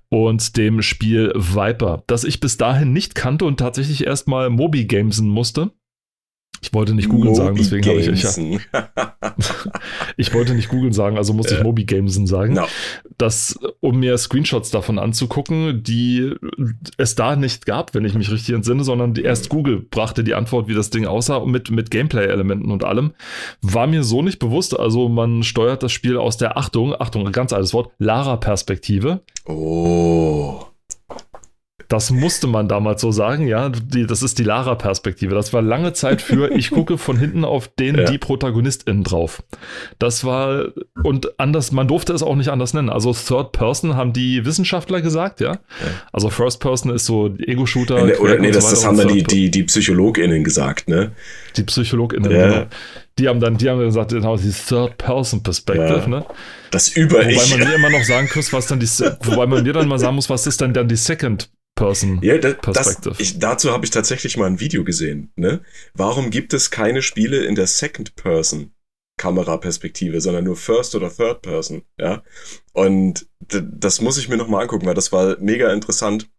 und 0.09 0.57
dem 0.57 0.81
Spiel 0.81 1.33
Viper, 1.35 2.03
das 2.07 2.23
ich 2.23 2.39
bis 2.39 2.57
dahin 2.57 2.93
nicht 2.93 3.15
kannte 3.15 3.45
und 3.45 3.57
tatsächlich 3.57 4.05
erstmal 4.05 4.49
Moby 4.49 4.85
Gamesen 4.85 5.29
musste. 5.29 5.71
Ich 6.63 6.73
wollte 6.73 6.93
nicht 6.93 7.09
googeln 7.09 7.33
sagen, 7.33 7.55
deswegen 7.55 7.87
habe 7.87 7.99
ich 7.99 8.07
ich, 8.07 8.21
ja, 8.23 8.91
ich 10.17 10.33
wollte 10.33 10.53
nicht 10.53 10.69
googeln 10.69 10.93
sagen, 10.93 11.17
also 11.17 11.33
musste 11.33 11.53
ich 11.53 11.59
Ja. 11.59 11.63
Moby 11.63 11.85
Gamesen 11.85 12.27
sagen. 12.27 12.53
No. 12.53 12.65
Das, 13.17 13.59
um 13.79 13.99
mir 13.99 14.15
Screenshots 14.17 14.69
davon 14.69 14.99
anzugucken, 14.99 15.81
die 15.81 16.33
es 16.97 17.15
da 17.15 17.35
nicht 17.35 17.65
gab, 17.65 17.95
wenn 17.95 18.05
ich 18.05 18.13
mich 18.13 18.31
richtig 18.31 18.53
entsinne, 18.53 18.83
sondern 18.83 19.15
die, 19.15 19.23
erst 19.23 19.49
Google 19.49 19.81
brachte 19.81 20.23
die 20.23 20.35
Antwort, 20.35 20.67
wie 20.67 20.75
das 20.75 20.91
Ding 20.91 21.07
aussah, 21.07 21.43
mit, 21.45 21.71
mit 21.71 21.89
Gameplay-Elementen 21.89 22.71
und 22.71 22.83
allem. 22.83 23.11
War 23.61 23.87
mir 23.87 24.03
so 24.03 24.21
nicht 24.21 24.37
bewusst. 24.37 24.79
Also 24.79 25.09
man 25.09 25.41
steuert 25.43 25.81
das 25.81 25.91
Spiel 25.91 26.17
aus 26.17 26.37
der 26.37 26.57
Achtung, 26.57 26.93
Achtung, 26.99 27.25
ein 27.25 27.33
ganz 27.33 27.53
altes 27.53 27.73
Wort, 27.73 27.91
Lara-Perspektive. 27.97 29.21
Oh. 29.45 30.65
Das 31.91 32.09
musste 32.09 32.47
man 32.47 32.69
damals 32.69 33.01
so 33.01 33.11
sagen, 33.11 33.47
ja. 33.47 33.67
Die, 33.67 34.07
das 34.07 34.23
ist 34.23 34.39
die 34.39 34.43
Lara-Perspektive. 34.43 35.35
Das 35.35 35.51
war 35.51 35.61
lange 35.61 35.91
Zeit 35.91 36.21
für, 36.21 36.49
ich 36.55 36.71
gucke 36.71 36.97
von 36.97 37.17
hinten 37.19 37.43
auf 37.43 37.67
den, 37.67 37.97
Ja. 37.97 38.05
die 38.05 38.17
ProtagonistInnen 38.17 39.03
drauf. 39.03 39.43
Das 39.99 40.23
war, 40.23 40.67
und 41.03 41.37
anders, 41.37 41.73
man 41.73 41.89
durfte 41.89 42.13
es 42.13 42.23
auch 42.23 42.37
nicht 42.37 42.47
anders 42.47 42.73
nennen. 42.73 42.89
Also 42.89 43.11
Third 43.13 43.51
Person 43.51 43.97
haben 43.97 44.13
die 44.13 44.45
Wissenschaftler 44.45 45.01
gesagt, 45.01 45.41
ja. 45.41 45.59
Also 46.13 46.29
First 46.29 46.61
Person 46.61 46.95
ist 46.95 47.05
so 47.05 47.35
Ego-Shooter. 47.37 48.05
Nee, 48.05 48.13
oder 48.15 48.39
nee, 48.39 48.51
das, 48.51 48.63
so 48.63 48.69
das 48.71 48.79
weiter 48.85 48.87
haben 48.87 48.97
dann 48.97 49.07
die, 49.09 49.23
die, 49.23 49.51
die 49.51 49.63
PsychologInnen 49.63 50.45
gesagt, 50.45 50.87
ne? 50.87 51.11
die 51.57 51.63
PsychologInnen, 51.63 52.31
Ja. 52.31 52.47
genau. 52.47 52.65
Die 53.19 53.27
haben 53.27 53.41
dann, 53.41 53.57
die 53.57 53.69
haben 53.69 53.79
gesagt, 53.79 54.11
genau, 54.11 54.37
die 54.37 54.51
Third 54.53 54.97
Person 54.97 55.43
Perspective, 55.43 56.03
Ja. 56.03 56.07
ne? 56.07 56.25
Das 56.71 56.87
über 56.87 57.17
Wobei 57.17 57.35
man 57.49 57.59
mir 57.59 57.75
immer 57.75 57.89
noch 57.89 58.05
sagen 58.05 58.29
muss, 58.33 58.53
was 58.53 58.67
dann 58.67 58.79
die, 58.79 58.87
wobei 58.87 59.45
man 59.45 59.63
mir 59.63 59.73
dann 59.73 59.89
mal 59.89 59.99
sagen 59.99 60.15
muss, 60.15 60.29
was 60.29 60.47
ist 60.47 60.61
denn 60.61 60.71
dann 60.73 60.87
die 60.87 60.95
Second 60.95 61.49
Person? 61.81 62.19
Ja, 62.21 62.37
das, 62.37 62.57
das, 62.61 62.75
Perspective. 62.75 63.15
ich, 63.19 63.39
dazu 63.39 63.71
habe 63.71 63.85
ich 63.85 63.91
tatsächlich 63.91 64.35
mal 64.37 64.47
ein 64.47 64.59
Video 64.59 64.83
gesehen. 64.83 65.31
Ne? 65.35 65.61
Warum 65.93 66.29
gibt 66.29 66.53
es 66.53 66.69
keine 66.71 67.01
Spiele 67.01 67.45
in 67.45 67.55
der 67.55 67.67
Second-Person-Kameraperspektive, 67.67 70.19
sondern 70.21 70.43
nur 70.43 70.55
First- 70.55 70.95
oder 70.95 71.13
Third-Person? 71.13 71.83
Ja? 71.99 72.23
Und 72.73 73.27
das 73.39 74.01
muss 74.01 74.17
ich 74.17 74.29
mir 74.29 74.37
nochmal 74.37 74.63
angucken, 74.63 74.85
weil 74.85 74.95
das 74.95 75.11
war 75.11 75.37
mega 75.39 75.73
interessant. 75.73 76.29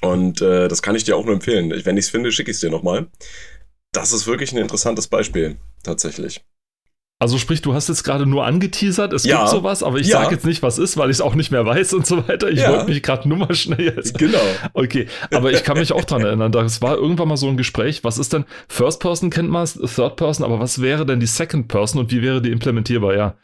Und 0.00 0.40
äh, 0.42 0.68
das 0.68 0.82
kann 0.82 0.94
ich 0.94 1.04
dir 1.04 1.16
auch 1.16 1.24
nur 1.24 1.34
empfehlen. 1.34 1.72
Wenn 1.84 1.96
ich 1.96 2.04
es 2.06 2.10
finde, 2.10 2.30
schicke 2.30 2.50
ich 2.50 2.56
es 2.56 2.60
dir 2.60 2.70
nochmal. 2.70 3.08
Das 3.92 4.12
ist 4.12 4.26
wirklich 4.26 4.52
ein 4.52 4.58
interessantes 4.58 5.08
Beispiel, 5.08 5.56
tatsächlich. 5.82 6.44
Also 7.20 7.36
sprich, 7.38 7.60
du 7.62 7.74
hast 7.74 7.88
jetzt 7.88 8.04
gerade 8.04 8.26
nur 8.26 8.46
angeteasert, 8.46 9.12
es 9.12 9.24
Ja. 9.24 9.38
gibt 9.38 9.48
sowas, 9.50 9.82
aber 9.82 9.98
ich 9.98 10.06
Ja. 10.06 10.22
sage 10.22 10.36
jetzt 10.36 10.46
nicht, 10.46 10.62
was 10.62 10.78
ist, 10.78 10.96
weil 10.96 11.10
ich 11.10 11.16
es 11.16 11.20
auch 11.20 11.34
nicht 11.34 11.50
mehr 11.50 11.66
weiß 11.66 11.92
und 11.94 12.06
so 12.06 12.28
weiter. 12.28 12.48
Ich 12.48 12.60
Ja. 12.60 12.70
wollte 12.70 12.84
mich 12.90 13.02
gerade 13.02 13.28
nur 13.28 13.38
mal 13.38 13.52
schnell 13.54 13.80
jetzt. 13.80 14.16
Genau. 14.18 14.38
Okay, 14.72 15.08
aber 15.32 15.50
ich 15.52 15.64
kann 15.64 15.78
mich 15.78 15.90
auch 15.92 16.04
dran 16.04 16.22
erinnern, 16.22 16.52
das 16.52 16.80
war 16.80 16.96
irgendwann 16.96 17.26
mal 17.26 17.36
so 17.36 17.48
ein 17.48 17.56
Gespräch, 17.56 18.04
was 18.04 18.18
ist 18.18 18.32
denn, 18.32 18.44
First 18.68 19.00
Person 19.00 19.30
kennt 19.30 19.50
man, 19.50 19.66
Third 19.66 20.14
Person, 20.14 20.44
aber 20.44 20.60
was 20.60 20.80
wäre 20.80 21.04
denn 21.06 21.18
die 21.18 21.26
Second 21.26 21.66
Person 21.66 22.00
und 22.02 22.12
wie 22.12 22.22
wäre 22.22 22.40
die 22.40 22.52
implementierbar? 22.52 23.14
Ja, 23.16 23.34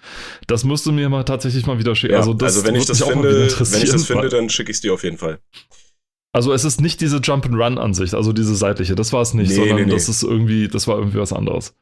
das 0.46 0.62
musst 0.62 0.86
du 0.86 0.92
mir 0.92 1.08
mal 1.08 1.24
tatsächlich 1.24 1.66
mal 1.66 1.78
wieder 1.80 1.96
schicken. 1.96 2.14
Also, 2.14 2.30
also, 2.30 2.44
das 2.44 2.64
wenn 2.64 2.76
ich 2.76 2.86
das 2.86 3.00
mich 3.00 3.08
auch 3.08 3.14
mal 3.16 3.22
finde, 3.22 3.40
wenn 3.40 3.82
ich 3.82 3.90
das 3.90 4.06
finde, 4.06 4.28
dann 4.28 4.50
schicke 4.50 4.70
ich 4.70 4.76
es 4.76 4.80
dir 4.82 4.94
auf 4.94 5.02
jeden 5.02 5.18
Fall. 5.18 5.40
Also 6.34 6.52
es 6.52 6.64
ist 6.64 6.80
nicht 6.80 7.00
diese 7.00 7.18
Jump-and-Run-Ansicht, 7.18 8.12
also 8.12 8.32
diese 8.32 8.56
seitliche, 8.56 8.96
das 8.96 9.12
war 9.12 9.22
es 9.22 9.34
nicht, 9.34 9.50
Nee, 9.50 9.54
sondern 9.54 9.76
nee, 9.76 9.84
nee. 9.84 9.92
das 9.92 10.08
ist 10.08 10.24
irgendwie, 10.24 10.66
das 10.66 10.88
war 10.88 10.98
irgendwie 10.98 11.18
was 11.18 11.32
anderes. 11.32 11.76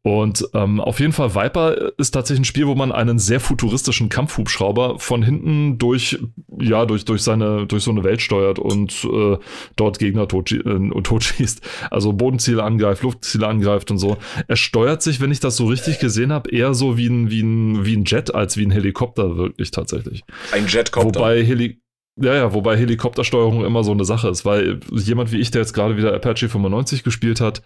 Und 0.00 0.48
ähm, 0.54 0.80
auf 0.80 0.98
jeden 0.98 1.12
Fall 1.12 1.34
Viper 1.34 1.92
ist 1.98 2.12
tatsächlich 2.12 2.40
ein 2.40 2.44
Spiel, 2.46 2.66
wo 2.66 2.74
man 2.74 2.90
einen 2.90 3.18
sehr 3.18 3.38
futuristischen 3.38 4.08
Kampfhubschrauber 4.08 4.98
von 4.98 5.22
hinten 5.22 5.76
durch, 5.76 6.18
ja, 6.58 6.86
durch, 6.86 7.04
durch 7.04 7.22
seine, 7.22 7.66
durch 7.66 7.84
so 7.84 7.90
eine 7.90 8.02
Welt 8.02 8.22
steuert 8.22 8.58
und 8.58 9.04
äh, 9.04 9.36
dort 9.76 9.98
Gegner 9.98 10.26
tot, 10.26 10.50
äh, 10.52 11.02
totschießt. 11.02 11.60
Also 11.90 12.14
Bodenziele 12.14 12.64
angreift, 12.64 13.02
Luftziele 13.02 13.46
angreift 13.46 13.90
und 13.90 13.98
so. 13.98 14.16
Er 14.48 14.56
steuert 14.56 15.02
sich, 15.02 15.20
wenn 15.20 15.30
ich 15.30 15.40
das 15.40 15.56
so 15.56 15.66
richtig 15.66 15.98
gesehen 15.98 16.32
habe, 16.32 16.50
eher 16.50 16.72
so 16.72 16.96
wie 16.96 17.08
ein, 17.08 17.30
wie 17.30 17.42
ein, 17.42 17.84
wie 17.84 17.94
ein 17.94 18.04
Jet 18.06 18.34
als 18.34 18.56
wie 18.56 18.64
ein 18.64 18.70
Helikopter 18.70 19.36
wirklich 19.36 19.70
tatsächlich. 19.70 20.24
Ein 20.50 20.66
Jetcopter. 20.66 21.20
Wobei 21.20 21.44
Heli 21.44 21.81
ja, 22.16 22.34
ja, 22.34 22.52
wobei 22.52 22.76
Helikoptersteuerung 22.76 23.64
immer 23.64 23.84
so 23.84 23.92
eine 23.92 24.04
Sache 24.04 24.28
ist, 24.28 24.44
weil 24.44 24.80
jemand 24.90 25.32
wie 25.32 25.38
ich, 25.38 25.50
der 25.50 25.62
jetzt 25.62 25.72
gerade 25.72 25.96
wieder 25.96 26.14
Apache 26.14 26.48
95 26.48 27.04
gespielt 27.04 27.40
hat 27.40 27.62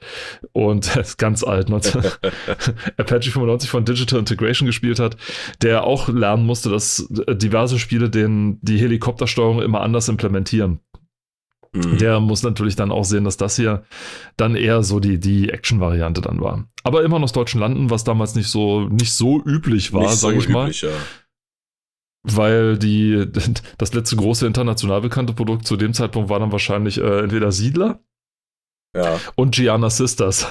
und 0.52 0.94
ist 0.96 1.18
ganz 1.18 1.42
alt, 1.42 1.68
19, 1.68 2.02
Apache 2.96 3.30
95 3.30 3.68
von 3.68 3.84
Digital 3.84 4.20
Integration 4.20 4.66
gespielt 4.66 5.00
hat, 5.00 5.16
der 5.62 5.84
auch 5.84 6.08
lernen 6.08 6.46
musste, 6.46 6.70
dass 6.70 7.08
diverse 7.10 7.78
Spiele 7.78 8.08
den, 8.08 8.58
die 8.62 8.78
Helikoptersteuerung 8.78 9.62
immer 9.62 9.80
anders 9.80 10.08
implementieren. 10.08 10.80
Mhm. 11.72 11.98
Der 11.98 12.20
muss 12.20 12.42
natürlich 12.42 12.76
dann 12.76 12.92
auch 12.92 13.04
sehen, 13.04 13.24
dass 13.24 13.36
das 13.36 13.56
hier 13.56 13.84
dann 14.36 14.54
eher 14.54 14.82
so 14.82 15.00
die, 15.00 15.18
die 15.18 15.50
Action-Variante 15.50 16.20
dann 16.20 16.40
war. 16.40 16.68
Aber 16.84 17.02
immer 17.02 17.18
noch 17.18 17.24
aus 17.24 17.32
deutschen 17.32 17.60
Landen, 17.60 17.90
was 17.90 18.04
damals 18.04 18.34
nicht 18.36 18.48
so, 18.48 18.82
nicht 18.82 19.12
so 19.12 19.42
üblich 19.44 19.92
war, 19.92 20.02
Nicht 20.02 20.12
sag 20.12 20.32
so 20.32 20.38
ich 20.38 20.48
mal 20.48 20.66
üblich, 20.66 20.82
ja. 20.82 20.90
Weil 22.26 22.76
die, 22.78 23.26
das 23.78 23.94
letzte 23.94 24.16
große 24.16 24.46
international 24.46 25.00
bekannte 25.00 25.32
Produkt 25.32 25.66
zu 25.66 25.76
dem 25.76 25.94
Zeitpunkt 25.94 26.28
war 26.28 26.40
dann 26.40 26.52
wahrscheinlich 26.52 26.98
äh, 26.98 27.20
entweder 27.20 27.52
Siedler 27.52 28.00
Ja. 28.94 29.18
und 29.36 29.54
Gianna 29.54 29.90
Sisters. 29.90 30.46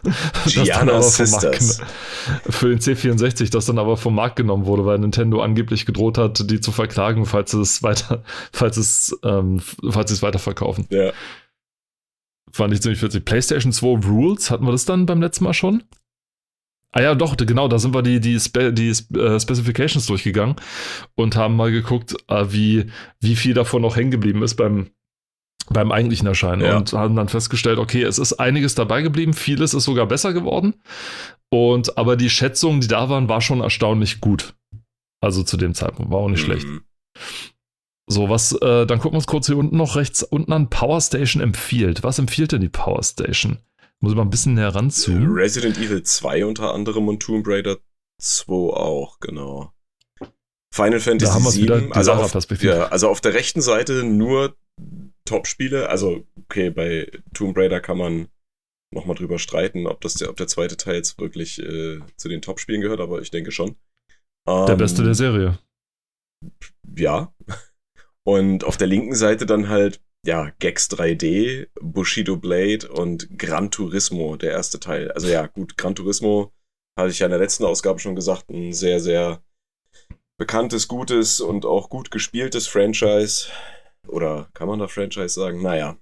Gianna 0.46 1.00
Sisters. 1.02 1.80
Für 2.48 2.68
den 2.68 2.80
C64, 2.80 3.50
das 3.50 3.66
dann 3.66 3.78
aber 3.78 3.96
vom 3.96 4.14
Markt 4.14 4.36
genommen 4.36 4.66
wurde, 4.66 4.84
weil 4.86 4.98
Nintendo 4.98 5.40
angeblich 5.42 5.86
gedroht 5.86 6.18
hat, 6.18 6.50
die 6.50 6.60
zu 6.60 6.72
verklagen, 6.72 7.26
falls 7.26 7.52
es 7.52 7.82
weiter, 7.82 8.22
falls 8.52 8.76
es, 8.76 9.18
ähm, 9.22 9.60
falls 9.90 10.10
sie 10.10 10.14
es 10.14 10.22
weiterverkaufen. 10.22 10.86
Ja. 10.90 11.12
Fand 12.52 12.74
ich 12.74 12.82
ziemlich 12.82 13.00
witzig. 13.00 13.24
PlayStation 13.24 13.72
2 13.72 14.08
Rules, 14.08 14.50
hatten 14.50 14.64
wir 14.64 14.72
das 14.72 14.84
dann 14.84 15.06
beim 15.06 15.20
letzten 15.22 15.44
Mal 15.44 15.54
schon? 15.54 15.84
Ah 16.92 17.02
ja, 17.02 17.14
doch, 17.14 17.36
genau, 17.36 17.68
da 17.68 17.78
sind 17.78 17.94
wir 17.94 18.02
die, 18.02 18.20
die, 18.20 18.38
Spe 18.40 18.72
die 18.72 18.88
äh, 18.88 19.38
Specifications 19.38 20.06
durchgegangen 20.06 20.56
und 21.14 21.36
haben 21.36 21.54
mal 21.54 21.70
geguckt, 21.70 22.16
äh, 22.28 22.46
wie, 22.48 22.86
wie 23.20 23.36
viel 23.36 23.54
davon 23.54 23.82
noch 23.82 23.96
hängen 23.96 24.10
geblieben 24.10 24.42
ist 24.42 24.56
beim, 24.56 24.90
beim 25.68 25.92
eigentlichen 25.92 26.26
Erscheinen 26.26 26.62
Ja. 26.62 26.76
und 26.76 26.92
haben 26.92 27.14
dann 27.14 27.28
festgestellt, 27.28 27.78
okay, 27.78 28.02
es 28.02 28.18
ist 28.18 28.34
einiges 28.34 28.74
dabei 28.74 29.02
geblieben, 29.02 29.34
vieles 29.34 29.72
ist 29.72 29.84
sogar 29.84 30.06
besser 30.06 30.32
geworden 30.32 30.74
und 31.48 31.96
aber 31.96 32.16
die 32.16 32.30
Schätzungen, 32.30 32.80
die 32.80 32.88
da 32.88 33.08
waren, 33.08 33.28
war 33.28 33.40
schon 33.40 33.60
erstaunlich 33.60 34.20
gut. 34.20 34.54
Also 35.22 35.42
zu 35.44 35.56
dem 35.56 35.74
Zeitpunkt, 35.74 36.10
war 36.10 36.18
auch 36.18 36.28
nicht 36.28 36.40
schlecht. 36.42 36.66
Mhm. 36.66 36.80
So, 38.08 38.28
was, 38.28 38.52
äh, 38.52 38.86
dann 38.86 38.98
gucken 38.98 39.12
wir 39.12 39.18
uns 39.18 39.26
kurz 39.28 39.46
hier 39.46 39.56
unten 39.56 39.76
noch 39.76 39.94
rechts 39.94 40.24
unten 40.24 40.52
an. 40.52 40.68
Power 40.68 41.00
Station 41.00 41.40
empfiehlt. 41.40 42.02
Was 42.02 42.18
empfiehlt 42.18 42.50
denn 42.50 42.60
die 42.60 42.68
Power 42.68 43.02
Station? 43.04 43.58
Muss 44.02 44.12
ich 44.12 44.16
mal 44.16 44.22
ein 44.22 44.30
bisschen 44.30 44.54
näher 44.54 44.74
ranzoomen. 44.74 45.30
Resident 45.32 45.76
Evil 45.78 46.02
2 46.02 46.44
unter 46.46 46.72
anderem 46.72 47.08
und 47.08 47.20
Tomb 47.22 47.46
Raider 47.46 47.78
2 48.20 48.52
auch, 48.52 49.20
genau. 49.20 49.72
Final 50.72 51.00
Fantasy 51.00 51.32
haben 51.32 51.44
wir's 51.44 51.58
wieder, 51.58 51.76
7, 51.76 51.88
die 51.88 51.96
also 51.96 52.12
auf, 52.12 52.62
ja, 52.62 52.88
also 52.88 53.08
auf 53.08 53.20
der 53.20 53.34
rechten 53.34 53.60
Seite 53.60 54.04
nur 54.04 54.56
Top-Spiele. 55.24 55.88
Also, 55.88 56.24
okay, 56.44 56.70
bei 56.70 57.10
Tomb 57.34 57.56
Raider 57.56 57.80
kann 57.80 57.98
man 57.98 58.28
nochmal 58.92 59.16
drüber 59.16 59.38
streiten, 59.38 59.86
ob, 59.86 60.00
das 60.00 60.14
der, 60.14 60.30
ob 60.30 60.36
der 60.36 60.46
zweite 60.46 60.76
Teil 60.76 60.96
jetzt 60.96 61.18
wirklich 61.20 61.58
äh, 61.60 62.00
zu 62.16 62.28
den 62.28 62.42
Top-Spielen 62.42 62.80
gehört, 62.80 63.00
aber 63.00 63.20
ich 63.20 63.30
denke 63.30 63.52
schon. 63.52 63.76
Der 64.48 64.70
Ähm, 64.70 64.78
beste 64.78 65.04
der 65.04 65.14
Serie. 65.14 65.58
Ja. 66.96 67.34
Und 68.26 68.64
auf 68.64 68.76
der 68.76 68.86
linken 68.86 69.14
Seite 69.14 69.46
dann 69.46 69.68
halt, 69.68 70.00
ja, 70.26 70.50
Gex 70.58 70.90
3D, 70.90 71.68
Bushido 71.80 72.36
Blade 72.36 72.88
und 72.88 73.38
Gran 73.38 73.70
Turismo, 73.70 74.36
der 74.36 74.52
erste 74.52 74.78
Teil. 74.78 75.10
Also 75.12 75.28
ja, 75.28 75.46
gut, 75.46 75.76
Gran 75.78 75.94
Turismo, 75.94 76.52
hatte 76.98 77.10
ich 77.10 77.18
ja 77.18 77.26
in 77.26 77.30
der 77.30 77.40
letzten 77.40 77.64
Ausgabe 77.64 77.98
schon 77.98 78.14
gesagt, 78.14 78.50
ein 78.50 78.72
sehr, 78.72 79.00
sehr 79.00 79.42
bekanntes, 80.38 80.88
gutes 80.88 81.40
und 81.40 81.64
auch 81.64 81.88
gut 81.88 82.10
gespieltes 82.10 82.66
Franchise. 82.66 83.48
Oder 84.08 84.48
kann 84.54 84.68
man 84.68 84.78
da 84.78 84.88
Franchise 84.88 85.34
sagen? 85.34 85.62
Naja. 85.62 85.98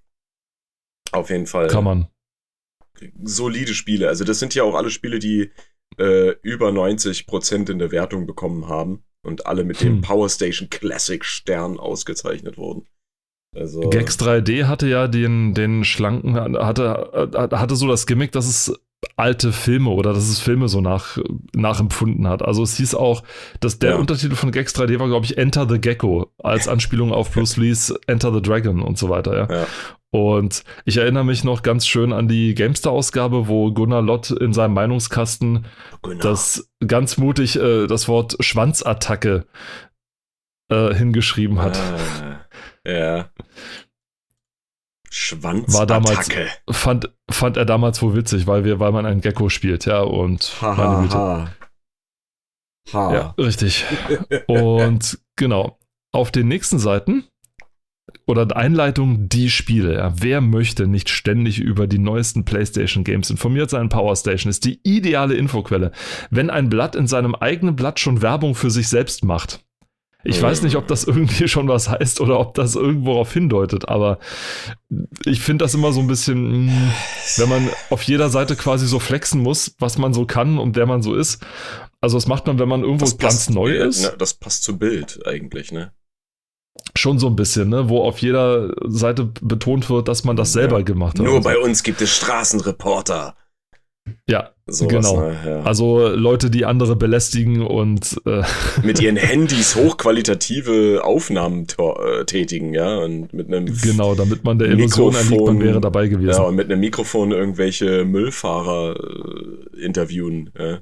Auf 1.12 1.30
jeden 1.30 1.46
Fall. 1.46 1.68
Kann 1.68 1.84
man. 1.84 2.08
solide 3.22 3.75
Spiele. 3.75 4.08
Also 4.08 4.25
das 4.25 4.38
sind 4.38 4.54
ja 4.54 4.64
auch 4.64 4.75
alle 4.75 4.90
Spiele, 4.90 5.18
die 5.18 5.52
äh, 5.98 6.34
über 6.42 6.68
90% 6.70 7.70
in 7.70 7.78
der 7.78 7.90
Wertung 7.92 8.26
bekommen 8.26 8.68
haben 8.68 9.04
und 9.25 9.46
alle 9.46 9.64
mit 9.64 9.80
dem 9.80 9.96
Hm. 9.96 10.00
Power 10.02 10.28
Station 10.28 10.68
Classic 10.68 11.25
Stern 11.25 11.78
ausgezeichnet 11.78 12.58
wurden. 12.58 12.87
Also, 13.55 13.81
Gex 13.90 14.19
3D 14.19 14.67
hatte 14.67 14.88
ja 14.88 15.09
den, 15.09 15.55
den 15.55 15.85
schlanken, 15.85 16.37
hatte, 16.59 17.31
hatte 17.35 17.76
so 17.76 17.88
das 17.88 18.07
Gimmick, 18.07 18.33
dass 18.33 18.47
es 18.47 18.78
alte 19.17 19.52
Filme 19.52 19.90
oder 19.90 20.12
dass 20.12 20.28
es 20.28 20.40
Filme 20.40 20.69
so 20.69 20.81
nach, 20.81 21.19
nachempfunden 21.55 22.26
hat. 22.28 22.43
Also 22.43 22.62
es 22.62 22.76
hieß 22.76 22.95
auch, 22.95 23.23
dass 23.61 23.78
der 23.78 23.90
Ja. 23.90 23.97
Untertitel 23.97 24.35
von 24.35 24.50
Gex 24.50 24.75
3D 24.75 24.99
war, 24.99 25.09
glaube 25.09 25.25
ich, 25.25 25.38
Enter 25.38 25.69
the 25.69 25.81
Gecko, 25.81 26.33
als 26.43 26.69
Anspielung 26.69 27.12
auf 27.12 27.33
Bruce 27.33 27.57
Lees 27.57 27.95
Enter 28.07 28.33
the 28.33 28.43
Dragon 28.43 28.83
und 28.83 28.99
so 28.99 29.09
weiter, 29.09 29.37
ja. 29.37 29.55
Ja. 29.55 29.67
Und 30.11 30.64
ich 30.85 30.97
erinnere 30.97 31.25
mich 31.25 31.45
noch 31.45 31.62
ganz 31.62 31.87
schön 31.87 32.12
an 32.12 32.28
die 32.28 32.55
Gamestar-Ausgabe, 32.55 33.47
wo 33.47 33.73
Gunnar 33.73 34.00
Lott 34.02 34.31
in 34.31 34.55
seinem 34.55 34.73
Meinungskasten 34.73 35.67
genau. 36.02 36.23
das 36.23 36.71
ganz 36.87 37.19
mutig 37.19 37.57
äh, 37.57 37.87
das 37.87 38.09
Wort 38.09 38.37
Schwanzattacke 38.40 39.45
äh, 40.71 40.95
hingeschrieben 40.95 41.61
hat. 41.61 41.78
Ah, 41.78 42.40
ja. 42.88 43.30
Schwanzattacke. 45.11 45.73
War 45.78 45.87
damals- 45.87 46.28
Fand, 46.71 47.11
fand 47.30 47.57
er 47.57 47.64
damals 47.64 48.02
wohl 48.02 48.14
witzig, 48.14 48.47
weil 48.47 48.64
wir, 48.64 48.78
weil 48.78 48.92
man 48.92 49.07
einen 49.07 49.21
Gecko 49.21 49.49
spielt, 49.49 49.87
ja, 49.87 50.00
und 50.00 50.54
meine 50.61 51.02
Güte. 51.02 51.16
ha. 51.16 51.49
ha. 52.92 53.14
Ja, 53.14 53.35
richtig. 53.38 53.85
Und 54.47 55.18
genau. 55.37 55.78
Auf 56.12 56.30
den 56.30 56.49
nächsten 56.49 56.78
Seiten 56.78 57.25
oder 58.26 58.57
Einleitung 58.57 59.28
die 59.28 59.50
Spiele. 59.50 59.95
Ja. 59.95 60.12
Wer 60.16 60.40
möchte 60.40 60.87
nicht 60.87 61.11
ständig 61.11 61.59
über 61.61 61.87
die 61.87 61.99
neuesten 61.99 62.45
PlayStation 62.47 63.04
Games 63.04 63.28
informiert 63.28 63.68
sein? 63.71 63.90
Power 63.90 64.16
Station 64.16 64.49
ist 64.49 64.64
die 64.64 64.80
ideale 64.85 65.35
Infoquelle. 65.35 65.92
Wenn 66.30 66.49
ein 66.49 66.71
Blatt 66.71 66.97
in 66.97 67.07
seinem 67.07 67.35
eigenen 67.35 67.76
Blatt 67.76 68.00
schon 68.00 68.23
Werbung 68.23 68.54
für 68.54 68.71
sich 68.71 68.88
selbst 68.88 69.23
macht. 69.25 69.64
Ich 70.25 70.38
Mhm. 70.40 70.42
weiß 70.46 70.62
nicht, 70.62 70.76
ob 70.76 70.87
das 70.88 71.04
irgendwie 71.04 71.46
schon 71.48 71.68
was 71.68 71.88
heißt 71.88 72.20
oder 72.20 72.40
ob 72.40 72.54
das 72.54 72.75
irgendwo 72.75 73.12
darauf 73.12 73.32
hindeutet, 73.32 73.88
aber 73.88 74.18
ich 75.25 75.40
finde 75.40 75.64
das 75.64 75.75
immer 75.75 75.92
so 75.92 76.00
ein 76.00 76.08
bisschen, 76.08 76.66
mh, 76.66 76.92
wenn 77.37 77.48
man 77.48 77.68
auf 77.90 78.02
jeder 78.02 78.28
Seite 78.28 78.56
quasi 78.56 78.87
so 78.87 78.98
flexen 78.98 79.40
muss, 79.42 79.75
was 79.78 79.96
man 79.96 80.12
so 80.12 80.26
kann 80.26 80.58
und 80.58 80.75
wer 80.76 80.87
man 80.87 81.02
so 81.02 81.14
ist. 81.14 81.40
Also 82.00 82.16
das 82.16 82.26
macht 82.26 82.46
man, 82.46 82.58
wenn 82.58 82.68
man 82.68 82.82
irgendwo 82.82 83.04
Das 83.04 83.18
ganz 83.18 83.34
passt- 83.46 83.50
neu 83.50 83.72
ist. 83.76 84.02
Ne, 84.02 84.14
das 84.18 84.34
passt 84.34 84.64
zum 84.64 84.78
Bild 84.78 85.20
eigentlich, 85.26 85.72
ne? 85.72 85.92
Schon 86.96 87.18
so 87.18 87.26
ein 87.28 87.37
bisschen, 87.37 87.68
ne? 87.68 87.88
Wo 87.88 88.02
auf 88.02 88.18
jeder 88.18 88.72
Seite 88.87 89.25
betont 89.40 89.88
wird, 89.90 90.08
dass 90.08 90.25
man 90.25 90.37
das 90.37 90.52
selber 90.52 90.78
Ja. 90.78 90.84
gemacht 90.84 91.18
hat. 91.18 91.26
Nur 91.26 91.40
bei 91.42 91.58
uns 91.58 91.82
gibt 91.82 92.00
es 92.00 92.14
Straßenreporter. 92.16 93.34
Ja, 94.29 94.50
Sowas, 94.71 94.91
Genau. 94.91 95.21
Ne? 95.21 95.37
Ja. 95.47 95.61
also 95.62 96.09
Leute, 96.09 96.50
die 96.50 96.67
andere 96.67 96.95
belästigen 96.95 97.62
und 97.62 98.21
äh, 98.27 98.43
mit 98.83 99.00
ihren 99.00 99.17
Handys 99.17 99.77
hochqualitative 99.77 101.03
Aufnahmen 101.05 101.67
äh, 101.79 102.25
tätigen, 102.27 102.75
ja, 102.75 102.99
und 102.99 103.33
mit 103.33 103.47
einem 103.49 103.67
genau, 103.81 104.15
damit 104.15 104.45
man 104.45 104.59
der 104.59 104.69
Illusion 104.69 105.12
Mikrofon. 105.12 105.25
erliegt, 105.33 105.47
man 105.47 105.61
wäre 105.61 105.81
dabei 105.81 106.09
gewesen. 106.09 106.31
ja, 106.31 106.43
und 106.43 106.55
mit 106.55 106.71
einem 106.71 106.81
Mikrofon 106.81 107.33
irgendwelche 107.33 108.05
Müllfahrer 108.05 108.95
äh, 108.97 109.85
interviewen. 109.85 110.50
Ja. 110.59 110.79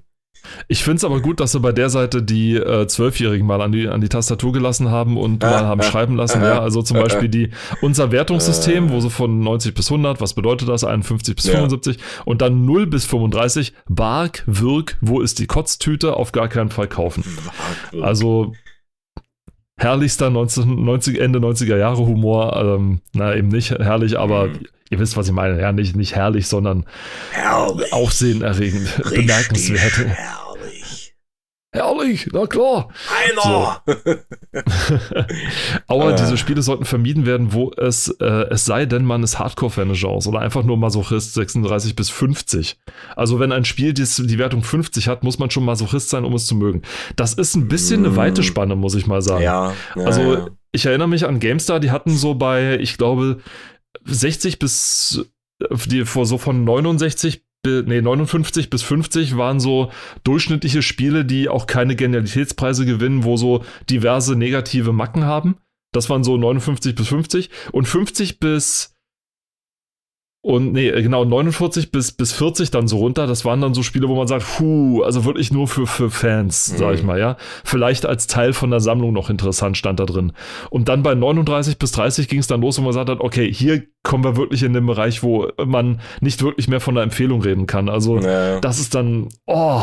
Ich 0.68 0.82
finde 0.84 0.96
es 0.98 1.04
aber 1.04 1.20
gut, 1.20 1.40
dass 1.40 1.52
sie 1.52 1.60
bei 1.60 1.72
der 1.72 1.90
Seite 1.90 2.22
die 2.22 2.54
äh, 2.56 2.86
Zwölfjährigen 2.86 3.46
mal 3.46 3.60
an 3.60 3.72
die, 3.72 3.88
an 3.88 4.00
die 4.00 4.08
Tastatur 4.08 4.52
gelassen 4.52 4.90
haben 4.90 5.16
und 5.16 5.42
Ah, 5.44 5.50
mal 5.50 5.64
haben 5.66 5.80
ah, 5.80 5.84
schreiben 5.84 6.16
lassen. 6.16 6.42
ah, 6.42 6.46
ja, 6.48 6.60
also 6.60 6.82
zum 6.82 6.96
ah, 6.98 7.02
Beispiel 7.02 7.28
die, 7.28 7.50
unser 7.82 8.12
Wertungssysem, 8.12 8.88
Ah. 8.88 8.90
wo 8.92 9.00
sie 9.00 9.10
von 9.10 9.40
90 9.40 9.74
bis 9.74 9.90
100, 9.90 10.20
was 10.20 10.34
bedeutet 10.34 10.68
das? 10.68 10.84
51 10.84 11.36
bis 11.36 11.46
Ja. 11.46 11.52
75 11.54 11.98
und 12.24 12.42
dann 12.42 12.64
0 12.64 12.86
bis 12.86 13.04
35, 13.04 13.72
Bark, 13.88 14.42
Wirk, 14.46 14.96
wo 15.00 15.20
ist 15.20 15.38
die 15.38 15.46
Kotztüte? 15.46 16.16
Auf 16.16 16.32
gar 16.32 16.48
keinen 16.48 16.70
Fall 16.70 16.88
kaufen. 16.88 17.24
Also 18.02 18.52
herrlichster 19.78 20.26
1990, 20.28 21.20
Ende 21.20 21.38
90er 21.38 21.76
Jahre 21.76 21.98
Humor, 22.06 22.56
ähm, 22.56 23.00
na 23.12 23.34
eben 23.36 23.48
nicht 23.48 23.70
herrlich, 23.70 24.18
aber 24.18 24.48
Mhm. 24.48 24.60
Ihr 24.90 24.98
wisst, 24.98 25.16
was 25.16 25.26
ich 25.28 25.32
meine. 25.32 25.60
Ja, 25.60 25.72
nicht, 25.72 25.96
nicht 25.96 26.14
herrlich, 26.14 26.46
sondern 26.48 26.84
herrlich. 27.32 27.92
aufsehenerregend, 27.92 28.98
Richtig 28.98 29.12
bemerkenswert. 29.26 29.98
herrlich. 29.98 31.14
Herrlich, 31.72 32.28
na 32.32 32.46
klar. 32.46 32.88
Einer! 33.34 33.82
Aber 35.86 36.12
Äh. 36.12 36.16
diese 36.16 36.36
Spiele 36.38 36.62
sollten 36.62 36.84
vermieden 36.84 37.26
werden, 37.26 37.52
wo 37.52 37.70
es, 37.76 38.08
äh, 38.20 38.24
es 38.50 38.64
sei 38.64 38.86
denn, 38.86 39.04
man 39.04 39.22
ist 39.22 39.38
Hardcore-Fan 39.38 39.88
des 39.88 40.00
Genres 40.00 40.26
oder 40.26 40.40
einfach 40.40 40.62
nur 40.62 40.76
Masochist 40.76 41.34
36 41.34 41.94
bis 41.94 42.08
50. 42.10 42.78
Also 43.14 43.40
wenn 43.40 43.52
ein 43.52 43.64
Spiel 43.64 43.92
dies, 43.92 44.16
die 44.16 44.38
Wertung 44.38 44.62
50 44.62 45.08
hat, 45.08 45.22
muss 45.22 45.38
man 45.38 45.50
schon 45.50 45.64
Masochist 45.64 46.08
sein, 46.08 46.24
um 46.24 46.34
es 46.34 46.46
zu 46.46 46.54
mögen. 46.54 46.82
Das 47.16 47.34
ist 47.34 47.54
ein 47.56 47.68
bisschen 47.68 48.00
eine 48.06 48.14
Mm. 48.14 48.16
weite 48.16 48.42
Spanne, 48.42 48.76
muss 48.76 48.94
ich 48.94 49.06
mal 49.06 49.20
sagen. 49.22 49.42
ja, 49.42 49.72
ja, 49.96 50.04
Also 50.04 50.34
ja. 50.34 50.46
ich 50.72 50.86
erinnere 50.86 51.08
mich 51.08 51.26
an 51.26 51.40
GameStar, 51.40 51.80
die 51.80 51.90
hatten 51.90 52.16
so 52.16 52.34
bei, 52.34 52.78
ich 52.78 52.96
glaube, 52.96 53.38
60 54.04 54.58
bis 54.58 55.26
die 55.86 56.04
vor 56.04 56.26
so 56.26 56.36
von 56.38 56.64
69 56.64 57.42
bi- 57.62 57.82
nee, 57.86 58.02
59 58.02 58.68
bis 58.70 58.82
50 58.82 59.36
waren 59.36 59.58
so 59.58 59.90
durchschnittliche 60.24 60.82
Spiele, 60.82 61.24
die 61.24 61.48
auch 61.48 61.66
keine 61.66 61.96
Genialitätspreise 61.96 62.84
gewinnen, 62.84 63.24
wo 63.24 63.36
so 63.36 63.64
diverse 63.88 64.36
negative 64.36 64.92
Macken 64.92 65.24
haben. 65.24 65.56
Das 65.92 66.10
waren 66.10 66.24
so 66.24 66.36
59 66.36 66.94
bis 66.94 67.08
50 67.08 67.50
und 67.72 67.86
50 67.88 68.38
bis 68.38 68.94
und 70.46 70.72
nee, 70.72 70.88
genau, 71.02 71.24
49 71.24 71.90
bis, 71.90 72.12
bis 72.12 72.30
40 72.30 72.70
dann 72.70 72.86
so 72.86 72.98
runter. 72.98 73.26
Das 73.26 73.44
waren 73.44 73.60
dann 73.60 73.74
so 73.74 73.82
Spiele, 73.82 74.08
wo 74.08 74.14
man 74.14 74.28
sagt, 74.28 74.46
puh, 74.46 75.02
also 75.02 75.24
wirklich 75.24 75.50
nur 75.50 75.66
für, 75.66 75.88
für 75.88 76.08
Fans, 76.08 76.66
sag 76.66 76.94
ich 76.94 77.00
Mhm. 77.00 77.06
mal, 77.08 77.18
ja. 77.18 77.36
Vielleicht 77.64 78.06
als 78.06 78.28
Teil 78.28 78.52
von 78.52 78.70
der 78.70 78.78
Sammlung 78.78 79.12
noch 79.12 79.28
interessant 79.28 79.76
stand 79.76 79.98
da 79.98 80.04
drin. 80.06 80.30
Und 80.70 80.88
dann 80.88 81.02
bei 81.02 81.16
39 81.16 81.78
bis 81.78 81.90
30 81.90 82.28
ging 82.28 82.38
es 82.38 82.46
dann 82.46 82.60
los, 82.60 82.78
wo 82.78 82.82
man 82.82 82.90
gesagt 82.90 83.10
hat, 83.10 83.18
okay, 83.18 83.52
hier 83.52 83.82
kommen 84.06 84.25
wir 84.25 84.36
wirklich 84.36 84.62
in 84.62 84.72
den 84.72 84.86
Bereich, 84.86 85.22
wo 85.22 85.50
man 85.64 86.00
nicht 86.20 86.42
wirklich 86.42 86.68
mehr 86.68 86.80
von 86.80 86.94
der 86.94 87.04
Empfehlung 87.04 87.42
reden 87.42 87.66
kann. 87.66 87.88
Also 87.88 88.18
Ja. 88.20 88.60
das 88.60 88.78
ist 88.78 88.94
dann, 88.94 89.28
oh, 89.46 89.82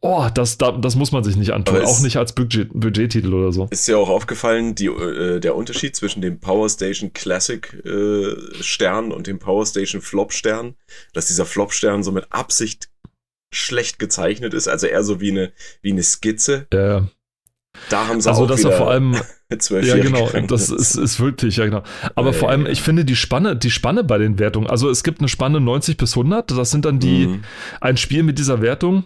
oh, 0.00 0.26
das, 0.34 0.56
da, 0.58 0.72
das 0.72 0.96
muss 0.96 1.12
man 1.12 1.22
sich 1.22 1.36
nicht 1.36 1.52
antun. 1.52 1.82
Auch 1.82 2.00
nicht 2.00 2.16
als 2.16 2.32
Budget, 2.34 2.70
Budgettitel 2.72 3.32
oder 3.34 3.52
so. 3.52 3.68
Ist 3.70 3.86
dir 3.86 3.98
auch 3.98 4.08
aufgefallen, 4.08 4.74
die, 4.74 4.86
äh, 4.86 5.38
der 5.38 5.54
Unterschied 5.54 5.94
zwischen 5.94 6.22
dem 6.22 6.40
Power 6.40 6.68
Station 6.70 7.12
Classic 7.12 7.72
äh, 7.84 8.34
Stern 8.62 9.12
und 9.12 9.26
dem 9.26 9.38
Power 9.38 9.66
Station 9.66 10.00
Flop 10.00 10.32
Stern, 10.32 10.74
dass 11.12 11.26
dieser 11.26 11.44
Flop 11.44 11.72
Stern 11.72 12.02
so 12.02 12.10
mit 12.10 12.26
Absicht 12.30 12.88
schlecht 13.52 13.98
gezeichnet 13.98 14.54
ist, 14.54 14.66
also 14.66 14.86
eher 14.86 15.04
so 15.04 15.20
wie 15.20 15.30
eine, 15.30 15.52
wie 15.82 15.92
eine 15.92 16.02
Skizze. 16.02 16.66
Ja, 16.72 16.86
ja. 16.86 17.08
Da 17.88 18.06
haben 18.06 18.20
sie 18.20 18.28
Also, 18.28 18.44
auch 18.44 18.48
dass 18.48 18.64
er 18.64 18.72
vor 18.72 18.90
allem 18.90 19.16
Ja, 19.82 19.98
genau, 19.98 20.30
das 20.46 20.70
ist, 20.70 20.94
ist 20.94 21.20
wirklich, 21.20 21.56
ja, 21.58 21.66
genau. 21.66 21.82
Aber 22.14 22.28
Ja, 22.28 22.32
vor 22.32 22.48
allem, 22.48 22.64
ja. 22.64 22.72
ich 22.72 22.80
finde 22.80 23.04
die 23.04 23.16
Spanne, 23.16 23.54
die 23.56 23.70
Spanne 23.70 24.02
bei 24.02 24.16
den 24.18 24.38
Wertungen, 24.38 24.68
also 24.68 24.88
es 24.88 25.02
gibt 25.02 25.20
eine 25.20 25.28
Spanne 25.28 25.60
90 25.60 25.98
bis 25.98 26.16
100, 26.16 26.50
das 26.52 26.70
sind 26.70 26.84
dann 26.86 26.98
die, 26.98 27.26
Mhm. 27.26 27.44
ein 27.80 27.96
Spiel 27.98 28.22
mit 28.22 28.38
dieser 28.38 28.62
Wertung 28.62 29.04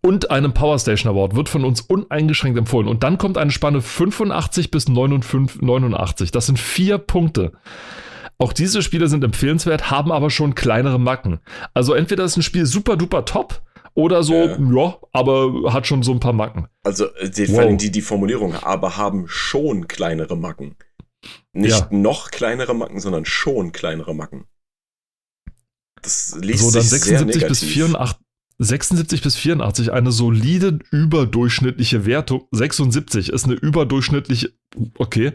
und 0.00 0.30
einem 0.30 0.52
Power 0.54 0.78
Station 0.78 1.10
Award 1.12 1.34
wird 1.34 1.48
von 1.48 1.64
uns 1.64 1.80
uneingeschränkt 1.80 2.58
empfohlen. 2.58 2.88
Und 2.88 3.02
dann 3.02 3.18
kommt 3.18 3.36
eine 3.36 3.50
Spanne 3.50 3.80
85 3.82 4.70
bis 4.70 4.88
59, 4.88 5.60
89. 5.62 6.30
Das 6.30 6.46
sind 6.46 6.58
vier 6.58 6.98
Punkte. 6.98 7.52
Auch 8.38 8.52
diese 8.52 8.82
Spiele 8.82 9.08
sind 9.08 9.24
empfehlenswert, 9.24 9.90
haben 9.90 10.12
aber 10.12 10.30
schon 10.30 10.54
kleinere 10.54 11.00
Macken. 11.00 11.40
Also 11.74 11.94
entweder 11.94 12.24
ist 12.24 12.36
ein 12.36 12.42
Spiel 12.42 12.66
super 12.66 12.96
duper 12.96 13.24
top 13.24 13.62
oder 13.96 14.22
so, 14.22 14.34
Ja. 14.34 14.56
ja, 14.60 14.98
aber 15.12 15.72
hat 15.72 15.86
schon 15.88 16.04
so 16.04 16.12
ein 16.12 16.20
paar 16.20 16.32
Macken. 16.34 16.68
Also 16.84 17.06
äh, 17.14 17.28
die, 17.28 17.48
Wow. 17.48 17.76
die, 17.76 17.90
die 17.90 18.02
Formulierung, 18.02 18.54
aber 18.54 18.96
haben 18.96 19.26
schon 19.26 19.88
kleinere 19.88 20.36
Macken. 20.36 20.76
Nicht 21.52 21.80
Ja. 21.80 21.88
noch 21.90 22.30
kleinere 22.30 22.74
Macken, 22.74 23.00
sondern 23.00 23.24
schon 23.24 23.72
kleinere 23.72 24.14
Macken. 24.14 24.44
Das 26.02 26.36
liest 26.40 26.62
so 26.64 26.70
dann 26.70 26.82
sich 26.82 27.02
sehr 27.02 27.18
76 27.18 27.48
bis 27.48 27.62
negativ. 27.62 27.74
84. 27.74 28.20
76 28.58 29.22
bis 29.22 29.36
84, 29.36 29.92
eine 29.92 30.12
solide 30.12 30.78
überdurchschnittliche 30.90 32.06
Wertung. 32.06 32.48
76 32.52 33.28
ist 33.30 33.44
eine 33.44 33.52
überdurchschnittliche, 33.54 34.52
okay. 34.96 35.32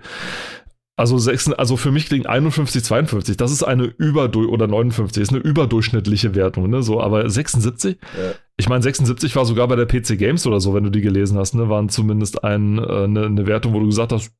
Also, 1.01 1.17
6, 1.17 1.53
also 1.53 1.77
für 1.77 1.91
mich 1.91 2.05
klingt 2.05 2.27
51, 2.27 2.83
52, 2.83 3.35
das 3.37 3.51
ist 3.51 3.63
eine 3.63 3.85
überdurch 3.85 4.47
oder 4.49 4.67
59, 4.67 5.21
ist 5.23 5.29
eine 5.29 5.39
überdurchschnittliche 5.39 6.35
Wertung, 6.35 6.69
ne? 6.69 6.83
So, 6.83 7.01
aber 7.01 7.27
76? 7.29 7.97
Ja. 8.15 8.33
Ich 8.57 8.69
meine, 8.69 8.83
76 8.83 9.35
war 9.35 9.45
sogar 9.45 9.67
bei 9.67 9.75
der 9.75 9.87
PC 9.87 10.19
Games 10.19 10.45
oder 10.45 10.59
so, 10.59 10.75
wenn 10.75 10.83
du 10.83 10.91
die 10.91 11.01
gelesen 11.01 11.39
hast, 11.39 11.55
ne? 11.55 11.69
Waren 11.69 11.89
zumindest 11.89 12.43
ein, 12.43 12.77
äh, 12.77 12.81
eine, 13.05 13.25
eine 13.25 13.47
Wertung, 13.47 13.73
wo 13.73 13.79
du 13.79 13.87
gesagt 13.87 14.11
hast, 14.11 14.31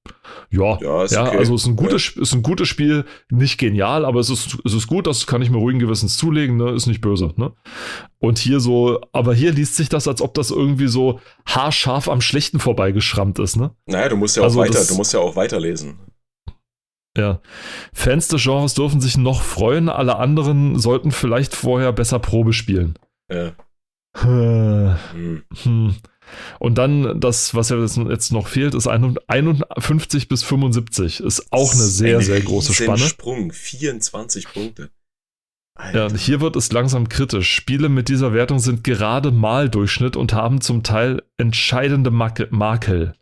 ja, 0.52 0.78
Ja, 0.82 1.06
ja, 1.06 1.28
okay. 1.28 1.38
also 1.38 1.56
es 1.56 1.62
ist 1.64 1.68
ein 1.68 1.76
gutes, 1.76 2.02
Sp- 2.06 2.22
ist 2.22 2.34
ein 2.34 2.44
gutes 2.44 2.68
Spiel, 2.68 3.06
nicht 3.32 3.58
genial, 3.58 4.06
aber 4.06 4.20
es 4.20 4.30
ist, 4.30 4.60
es 4.64 4.74
ist 4.76 4.86
gut, 4.86 5.08
das 5.08 5.26
kann 5.26 5.42
ich 5.42 5.50
mir 5.50 5.58
ruhigen 5.58 5.80
Gewissens 5.80 6.18
zulegen, 6.18 6.58
ne? 6.58 6.70
Ist 6.72 6.86
nicht 6.86 7.02
böse, 7.02 7.34
ne? 7.38 7.54
Und 8.20 8.38
hier 8.38 8.60
so, 8.60 9.00
aber 9.14 9.34
hier 9.34 9.52
liest 9.52 9.76
sich 9.78 9.90
das, 9.90 10.08
als 10.08 10.22
ob 10.22 10.36
das 10.36 10.52
irgendwie 10.52 10.88
so 10.88 11.20
haarscharf 11.48 12.08
am 12.08 12.22
Schlechten 12.22 12.60
vorbeigeschrammt 12.60 13.40
ist, 13.40 13.56
ne? 13.58 13.72
Naja, 13.88 14.10
du 14.10 14.16
musst 14.18 14.36
ja 14.38 14.44
auch 14.44 14.46
Also 14.46 14.60
weiter, 14.60 14.74
das- 14.74 14.88
du 14.90 14.96
musst 14.96 15.14
ja 15.14 15.20
auch 15.20 15.36
weiterlesen. 15.36 15.98
Ja. 17.18 17.42
Fans 17.94 18.28
des 18.30 18.44
Genres 18.44 18.74
dürfen 18.74 19.02
sich 19.02 19.18
noch 19.18 19.42
freuen, 19.42 19.90
alle 19.90 20.18
anderen 20.18 20.80
sollten 20.80 21.12
vielleicht 21.12 21.56
vorher 21.56 21.92
besser 21.92 22.20
Probe 22.20 22.54
spielen. 22.54 22.98
Ja. 23.30 23.54
Hm. 24.18 24.96
Hm. 25.64 25.96
Und 26.60 26.78
dann 26.78 27.20
das, 27.20 27.56
was 27.56 27.70
ja 27.70 27.78
jetzt 27.78 28.32
noch 28.32 28.48
fehlt, 28.48 28.74
ist 28.76 28.88
51 28.88 30.28
bis 30.28 30.44
75. 30.44 31.20
Ist 31.20 31.52
auch 31.52 31.74
eine 31.74 31.84
sehr, 31.84 32.18
eine 32.18 32.26
sehr 32.26 32.42
große 32.42 32.74
Spanne. 32.74 33.00
Sprung, 33.00 33.52
24 33.52 34.48
Punkte. 34.54 34.92
Alter. 35.76 36.08
Ja, 36.08 36.16
hier 36.16 36.42
wird 36.42 36.56
es 36.56 36.72
langsam 36.72 37.10
kritisch. 37.10 37.50
Spiele 37.50 37.90
mit 37.90 38.10
dieser 38.10 38.34
Wertung 38.34 38.60
sind 38.60 38.84
gerade 38.84 39.32
mal 39.32 39.70
Durchschnitt 39.70 40.16
und 40.16 40.34
haben 40.34 40.62
zum 40.62 40.84
Teil 40.84 41.24
entscheidende 41.38 42.12
Makel. 42.12 43.14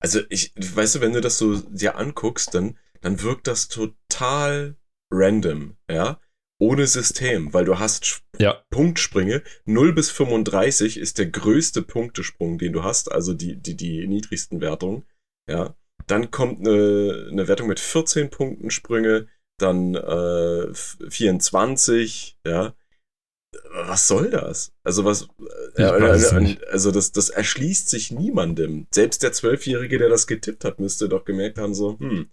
Also 0.00 0.20
ich, 0.28 0.52
weißt 0.56 0.96
du, 0.96 1.00
wenn 1.00 1.12
du 1.12 1.20
das 1.20 1.38
so 1.38 1.56
dir 1.56 1.96
anguckst, 1.96 2.54
dann, 2.54 2.76
dann 3.00 3.22
wirkt 3.22 3.46
das 3.46 3.68
total 3.68 4.76
random, 5.10 5.76
ja 5.90 6.20
ohne 6.58 6.86
System, 6.86 7.54
weil 7.54 7.64
du 7.64 7.78
hast 7.78 8.22
ja. 8.38 8.62
Punktsprünge. 8.70 9.42
0 9.64 9.92
bis 9.92 10.10
35 10.10 10.98
ist 10.98 11.18
der 11.18 11.26
größte 11.26 11.82
Punktesprung, 11.82 12.58
den 12.58 12.72
du 12.72 12.82
hast, 12.82 13.12
also 13.12 13.32
die, 13.32 13.56
die, 13.56 13.76
die 13.76 14.06
niedrigsten 14.06 14.60
Wertungen. 14.60 15.04
Ja. 15.48 15.76
Dann 16.06 16.30
kommt 16.30 16.66
eine, 16.66 17.28
eine 17.30 17.48
Wertung 17.48 17.68
mit 17.68 17.80
14 17.80 18.30
Punkten 18.30 18.70
Sprünge, 18.70 19.28
dann 19.58 19.94
äh, 19.94 20.72
24, 20.74 22.38
ja. 22.46 22.74
Was 23.72 24.08
soll 24.08 24.30
das? 24.30 24.72
Also 24.84 25.04
was 25.04 25.28
äh, 25.76 26.56
also 26.70 26.90
das, 26.90 27.12
das 27.12 27.30
erschließt 27.30 27.88
sich 27.88 28.10
niemandem. 28.10 28.86
Selbst 28.90 29.22
der 29.22 29.32
Zwölfjährige, 29.32 29.98
der 29.98 30.08
das 30.08 30.26
getippt 30.26 30.64
hat, 30.64 30.80
müsste 30.80 31.08
doch 31.08 31.24
gemerkt 31.24 31.58
haben, 31.58 31.74
so, 31.74 31.98
hm, 31.98 32.28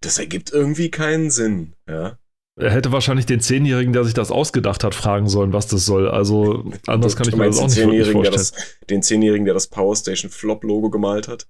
das 0.00 0.18
ergibt 0.18 0.52
irgendwie 0.52 0.90
keinen 0.90 1.30
Sinn, 1.30 1.74
ja. 1.88 2.18
Er 2.58 2.70
hätte 2.70 2.90
wahrscheinlich 2.90 3.26
den 3.26 3.40
Zehnjährigen, 3.40 3.92
der 3.92 4.04
sich 4.04 4.14
das 4.14 4.30
ausgedacht 4.30 4.82
hat, 4.82 4.94
fragen 4.94 5.28
sollen, 5.28 5.52
was 5.52 5.66
das 5.66 5.84
soll. 5.84 6.08
Also 6.08 6.64
anders 6.86 7.14
kann 7.14 7.28
ich 7.28 7.36
mir 7.36 7.46
das 7.46 7.58
auch 7.58 7.66
nicht 7.66 8.10
vorstellen. 8.10 8.32
Das, 8.32 8.52
den 8.88 9.02
Zehnjährigen, 9.02 9.44
der 9.44 9.52
das 9.54 9.66
Power 9.66 9.94
Station 9.94 10.30
Flop 10.30 10.64
Logo 10.64 10.88
gemalt 10.88 11.28
hat. 11.28 11.46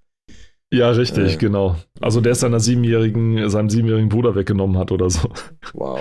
Ja, 0.73 0.91
richtig, 0.91 1.35
äh. 1.35 1.37
genau. 1.37 1.77
Also 2.01 2.21
der 2.21 2.33
es 2.33 2.41
seiner 2.41 2.59
siebenjährigen, 2.59 3.49
seinem 3.49 3.71
siebenjährigen 3.71 4.09
Bruder 4.09 4.35
weggenommen 4.35 4.79
hat 4.79 4.91
oder 4.91 5.09
so. 5.11 5.29
Wow. 5.75 6.01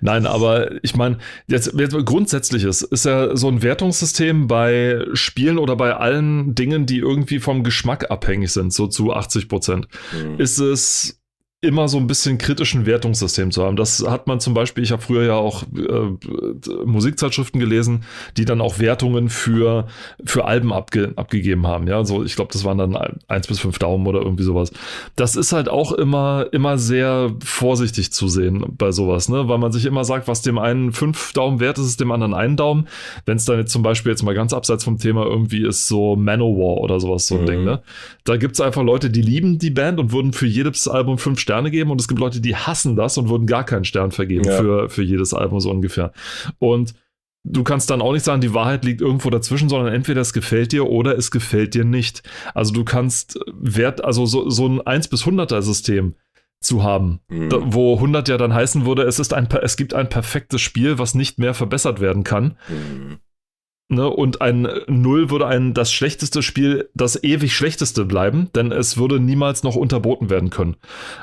Nein, 0.00 0.26
aber 0.26 0.82
ich 0.82 0.96
meine, 0.96 1.18
jetzt, 1.48 1.74
jetzt 1.78 1.94
grundsätzlich 2.06 2.64
ist, 2.64 2.82
ist 2.82 3.04
ja 3.04 3.36
so 3.36 3.48
ein 3.48 3.62
Wertungssystem 3.62 4.46
bei 4.46 5.04
Spielen 5.12 5.58
oder 5.58 5.76
bei 5.76 5.94
allen 5.94 6.54
Dingen, 6.54 6.86
die 6.86 6.98
irgendwie 6.98 7.40
vom 7.40 7.62
Geschmack 7.62 8.10
abhängig 8.10 8.52
sind, 8.52 8.72
so 8.72 8.86
zu 8.86 9.12
80 9.12 9.48
Prozent, 9.48 9.88
mhm. 10.12 10.40
ist 10.40 10.58
es 10.58 11.20
immer 11.62 11.88
so 11.88 11.96
ein 11.96 12.06
bisschen 12.06 12.36
kritischen 12.36 12.84
Wertungssystem 12.84 13.50
zu 13.50 13.64
haben. 13.64 13.76
Das 13.76 14.06
hat 14.06 14.26
man 14.26 14.40
zum 14.40 14.52
Beispiel, 14.52 14.84
ich 14.84 14.92
habe 14.92 15.00
früher 15.00 15.24
ja 15.24 15.34
auch 15.34 15.62
äh, 15.62 16.84
Musikzeitschriften 16.84 17.58
gelesen, 17.58 18.04
die 18.36 18.44
dann 18.44 18.60
auch 18.60 18.78
Wertungen 18.78 19.30
für, 19.30 19.86
für 20.22 20.44
Alben 20.44 20.70
abge, 20.70 21.14
abgegeben 21.16 21.66
haben. 21.66 21.88
Ja, 21.88 22.04
so 22.04 22.22
ich 22.22 22.36
glaube, 22.36 22.52
das 22.52 22.64
waren 22.64 22.76
dann 22.76 22.94
eins 23.26 23.46
bis 23.46 23.58
fünf 23.58 23.78
Daumen 23.78 24.06
oder 24.06 24.20
irgendwie 24.20 24.42
sowas. 24.42 24.70
Das 25.16 25.34
ist 25.34 25.52
halt 25.52 25.70
auch 25.70 25.92
immer, 25.92 26.46
immer 26.52 26.76
sehr 26.76 27.34
vorsichtig 27.42 28.12
zu 28.12 28.28
sehen 28.28 28.66
bei 28.76 28.92
sowas, 28.92 29.30
ne? 29.30 29.48
Weil 29.48 29.58
man 29.58 29.72
sich 29.72 29.86
immer 29.86 30.04
sagt, 30.04 30.28
was 30.28 30.42
dem 30.42 30.58
einen 30.58 30.92
fünf 30.92 31.32
Daumen 31.32 31.58
wert 31.58 31.78
ist, 31.78 31.86
ist 31.86 32.00
dem 32.00 32.12
anderen 32.12 32.34
einen 32.34 32.56
Daumen. 32.56 32.86
Wenn 33.24 33.38
es 33.38 33.46
dann 33.46 33.58
jetzt 33.58 33.72
zum 33.72 33.82
Beispiel 33.82 34.12
jetzt 34.12 34.22
mal 34.22 34.34
ganz 34.34 34.52
abseits 34.52 34.84
vom 34.84 34.98
Thema 34.98 35.24
irgendwie 35.24 35.66
ist, 35.66 35.88
so 35.88 36.16
Manowar 36.16 36.82
oder 36.82 37.00
sowas, 37.00 37.26
so 37.26 37.36
ein 37.36 37.42
mhm. 37.42 37.46
Ding, 37.46 37.64
ne? 37.64 37.82
Da 38.24 38.36
gibt 38.36 38.54
es 38.54 38.60
einfach 38.60 38.82
Leute, 38.82 39.08
die 39.08 39.22
lieben 39.22 39.58
die 39.58 39.70
Band 39.70 39.98
und 39.98 40.12
würden 40.12 40.34
für 40.34 40.46
jedes 40.46 40.86
Album 40.86 41.16
fünf 41.16 41.45
Sterne 41.46 41.70
geben 41.70 41.92
und 41.92 42.00
es 42.00 42.08
gibt 42.08 42.18
Leute, 42.18 42.40
die 42.40 42.56
hassen 42.56 42.96
das 42.96 43.16
und 43.18 43.28
würden 43.28 43.46
gar 43.46 43.62
keinen 43.62 43.84
Stern 43.84 44.10
vergeben 44.10 44.46
ja. 44.46 44.56
für, 44.56 44.88
für 44.90 45.04
jedes 45.04 45.32
Album 45.32 45.60
so 45.60 45.70
ungefähr. 45.70 46.12
Und 46.58 46.94
du 47.44 47.62
kannst 47.62 47.88
dann 47.88 48.02
auch 48.02 48.12
nicht 48.12 48.24
sagen, 48.24 48.40
die 48.40 48.52
Wahrheit 48.52 48.84
liegt 48.84 49.00
irgendwo 49.00 49.30
dazwischen, 49.30 49.68
sondern 49.68 49.94
entweder 49.94 50.20
es 50.20 50.32
gefällt 50.32 50.72
dir 50.72 50.90
oder 50.90 51.16
es 51.16 51.30
gefällt 51.30 51.74
dir 51.74 51.84
nicht. 51.84 52.24
Also 52.52 52.74
du 52.74 52.84
kannst 52.84 53.38
Wert, 53.54 54.02
also 54.02 54.26
so, 54.26 54.50
so 54.50 54.66
ein 54.66 54.84
1 54.84 55.06
bis 55.06 55.22
100er 55.22 55.62
System 55.62 56.16
zu 56.60 56.82
haben, 56.82 57.20
mhm. 57.28 57.48
da, 57.48 57.58
wo 57.62 57.94
100 57.94 58.28
ja 58.28 58.38
dann 58.38 58.52
heißen 58.52 58.84
würde, 58.84 59.02
es 59.02 59.20
ist 59.20 59.32
ein, 59.32 59.46
es 59.62 59.76
gibt 59.76 59.94
ein 59.94 60.08
perfektes 60.08 60.60
Spiel, 60.60 60.98
was 60.98 61.14
nicht 61.14 61.38
mehr 61.38 61.54
verbessert 61.54 62.00
werden 62.00 62.24
kann. 62.24 62.56
Mhm. 62.68 63.18
Ne, 63.88 64.08
und 64.08 64.40
ein 64.40 64.68
Null 64.88 65.30
würde 65.30 65.46
ein 65.46 65.72
das 65.72 65.92
schlechteste 65.92 66.42
Spiel 66.42 66.90
das 66.94 67.22
ewig 67.22 67.54
schlechteste 67.54 68.04
bleiben, 68.04 68.50
denn 68.54 68.72
es 68.72 68.96
würde 68.96 69.20
niemals 69.20 69.62
noch 69.62 69.76
unterboten 69.76 70.28
werden 70.28 70.50
können. 70.50 70.76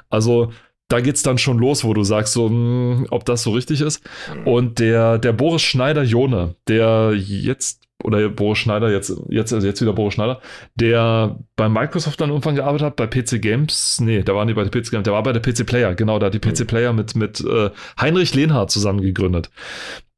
Also 0.10 0.52
da 0.88 1.02
geht's 1.02 1.24
dann 1.24 1.38
schon 1.38 1.58
los, 1.58 1.84
wo 1.84 1.94
du 1.94 2.04
sagst, 2.04 2.34
so, 2.34 2.48
mh, 2.48 2.54
hm, 2.56 3.08
ob 3.10 3.26
das 3.26 3.44
so 3.44 3.52
richtig 3.52 3.82
ist. 3.82 4.02
Mhm. 4.34 4.48
Und 4.48 4.80
der, 4.80 5.18
der 5.18 5.34
Boris 5.34 5.62
Schneider-Jone, 5.64 6.56
der 6.68 7.14
jetzt 7.16 7.83
oder 8.04 8.30
Boris 8.30 8.60
Schneider, 8.60 8.92
jetzt, 8.92 9.14
jetzt, 9.30 9.52
jetzt 9.52 9.82
wieder 9.82 9.94
Boris 9.94 10.14
Schneider, 10.14 10.42
der 10.76 11.40
bei 11.56 11.70
Microsoft 11.70 12.20
dann 12.22 12.30
irgendwann 12.30 12.56
gearbeitet 12.56 12.86
hat, 12.86 12.96
bei 12.96 13.08
PC 13.08 13.42
Games, 13.42 14.00
nee, 14.02 14.22
der 14.22 14.36
war 14.36 14.46
nicht 14.46 14.56
bei 14.56 14.64
der 14.64 14.72
PC 14.72 14.92
Games, 14.92 15.04
der 15.04 15.14
war 15.14 15.24
bei 15.24 15.34
der 15.34 15.42
PC 15.42 15.66
Player, 15.66 15.96
genau, 15.96 16.20
da 16.20 16.28
hat 16.28 16.34
die 16.34 16.40
PC 16.40 16.62
mhm. 16.62 16.68
Player 16.68 16.94
mit, 16.94 17.16
mit 17.16 17.42
äh, 17.42 17.70
Heinrich 18.00 18.34
Lehnhardt 18.34 18.72
zusammen 18.72 19.02
gegründet. 19.02 19.50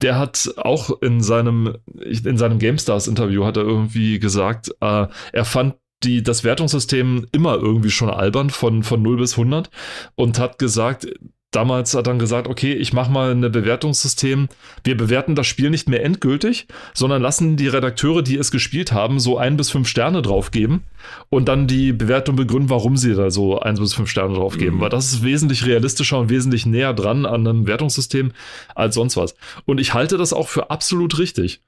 Der 0.02 0.20
hat 0.20 0.54
auch 0.58 1.02
in 1.02 1.22
seinem, 1.22 1.76
in 1.96 2.38
seinem 2.38 2.60
GameStars-Interview 2.60 3.46
hat 3.46 3.58
er 3.58 3.64
irgendwie 3.64 4.20
gesagt, 4.20 4.70
äh, 4.82 5.08
er 5.32 5.46
fand 5.46 5.76
die, 6.04 6.24
das 6.24 6.44
Wertungssystem 6.44 7.28
immer 7.32 7.56
irgendwie 7.56 7.92
schon 7.92 8.10
albern 8.10 8.50
von, 8.50 8.84
von 8.84 9.02
0 9.02 9.18
bis 9.18 9.34
100 9.34 9.70
und 10.16 10.40
hat 10.40 10.60
gesagt, 10.60 11.08
damals 11.56 11.94
hat 11.94 12.08
dann 12.08 12.20
gesagt, 12.20 12.48
okay, 12.48 12.74
ich 12.74 12.94
mache 12.94 13.12
mal 13.12 13.32
ein 13.32 13.42
Bewertungssystem. 13.42 14.50
Wir 14.84 14.98
bewerten 14.98 15.36
das 15.36 15.48
Spiel 15.48 15.70
nicht 15.70 15.88
mehr 15.90 16.04
endgültig, 16.04 16.68
sondern 16.94 17.22
lassen 17.22 17.56
die 17.56 17.68
Redakteure, 17.68 18.22
die 18.22 18.38
es 18.38 18.52
gespielt 18.52 18.92
haben, 18.92 19.20
so 19.20 19.38
ein 19.38 19.58
bis 19.58 19.70
fünf 19.70 19.88
Sterne 19.88 20.22
draufgeben 20.22 20.84
und 21.30 21.48
dann 21.48 21.68
die 21.68 21.94
Bewertung 21.94 22.36
begründen, 22.36 22.70
warum 22.70 22.98
sie 22.98 23.16
da 23.16 23.32
so 23.32 23.60
ein 23.60 23.76
bis 23.76 23.94
fünf 23.94 24.10
Sterne 24.10 24.36
draufgeben. 24.36 24.78
Mhm. 24.78 24.82
Weil 24.82 24.90
das 24.90 25.14
ist 25.14 25.24
wesentlich 25.24 25.66
realistischer 25.66 26.20
und 26.20 26.30
wesentlich 26.30 26.66
näher 26.66 26.94
dran 26.94 27.26
an 27.26 27.48
einem 27.48 27.68
Wertungssystem 27.68 28.32
als 28.74 28.96
sonst 28.96 29.18
was. 29.18 29.36
Und 29.66 29.80
ich 29.80 29.94
halte 29.94 30.18
das 30.18 30.34
auch 30.34 30.48
für 30.48 30.70
absolut 30.70 31.18
richtig. 31.20 31.62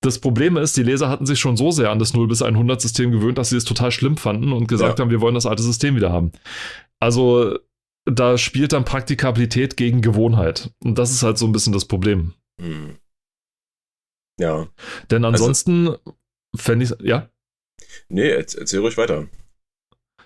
Das 0.00 0.18
Problem 0.18 0.58
ist, 0.58 0.76
die 0.76 0.82
Leser 0.82 1.08
hatten 1.08 1.24
sich 1.24 1.38
schon 1.38 1.56
so 1.56 1.70
sehr 1.70 1.90
an 1.90 1.98
das 1.98 2.12
0 2.12 2.28
bis 2.28 2.42
100 2.42 2.80
System 2.80 3.10
gewöhnt, 3.10 3.38
dass 3.38 3.48
sie 3.50 3.56
es 3.56 3.64
total 3.64 3.90
schlimm 3.90 4.18
fanden 4.18 4.52
und 4.52 4.68
gesagt 4.68 4.98
ja. 4.98 5.02
haben, 5.02 5.10
wir 5.10 5.22
wollen 5.22 5.34
das 5.34 5.46
alte 5.46 5.62
System 5.62 5.96
wieder 5.96 6.12
haben. 6.12 6.32
Also 7.00 7.58
da 8.04 8.38
spielt 8.38 8.72
dann 8.72 8.84
Praktikabilität 8.84 9.76
gegen 9.76 10.02
Gewohnheit. 10.02 10.70
Und 10.82 10.98
das 10.98 11.10
ist 11.10 11.22
halt 11.22 11.38
so 11.38 11.46
ein 11.46 11.52
bisschen 11.52 11.72
das 11.72 11.86
Problem. 11.86 12.34
Hm. 12.60 12.98
Ja. 14.38 14.68
Denn 15.10 15.24
also 15.24 15.44
ansonsten 15.44 15.88
also, 15.88 16.00
fände 16.56 16.84
ich, 16.84 16.94
ja? 17.00 17.30
Nee, 18.08 18.30
erzähl 18.30 18.80
ruhig 18.80 18.96
weiter. 18.96 19.28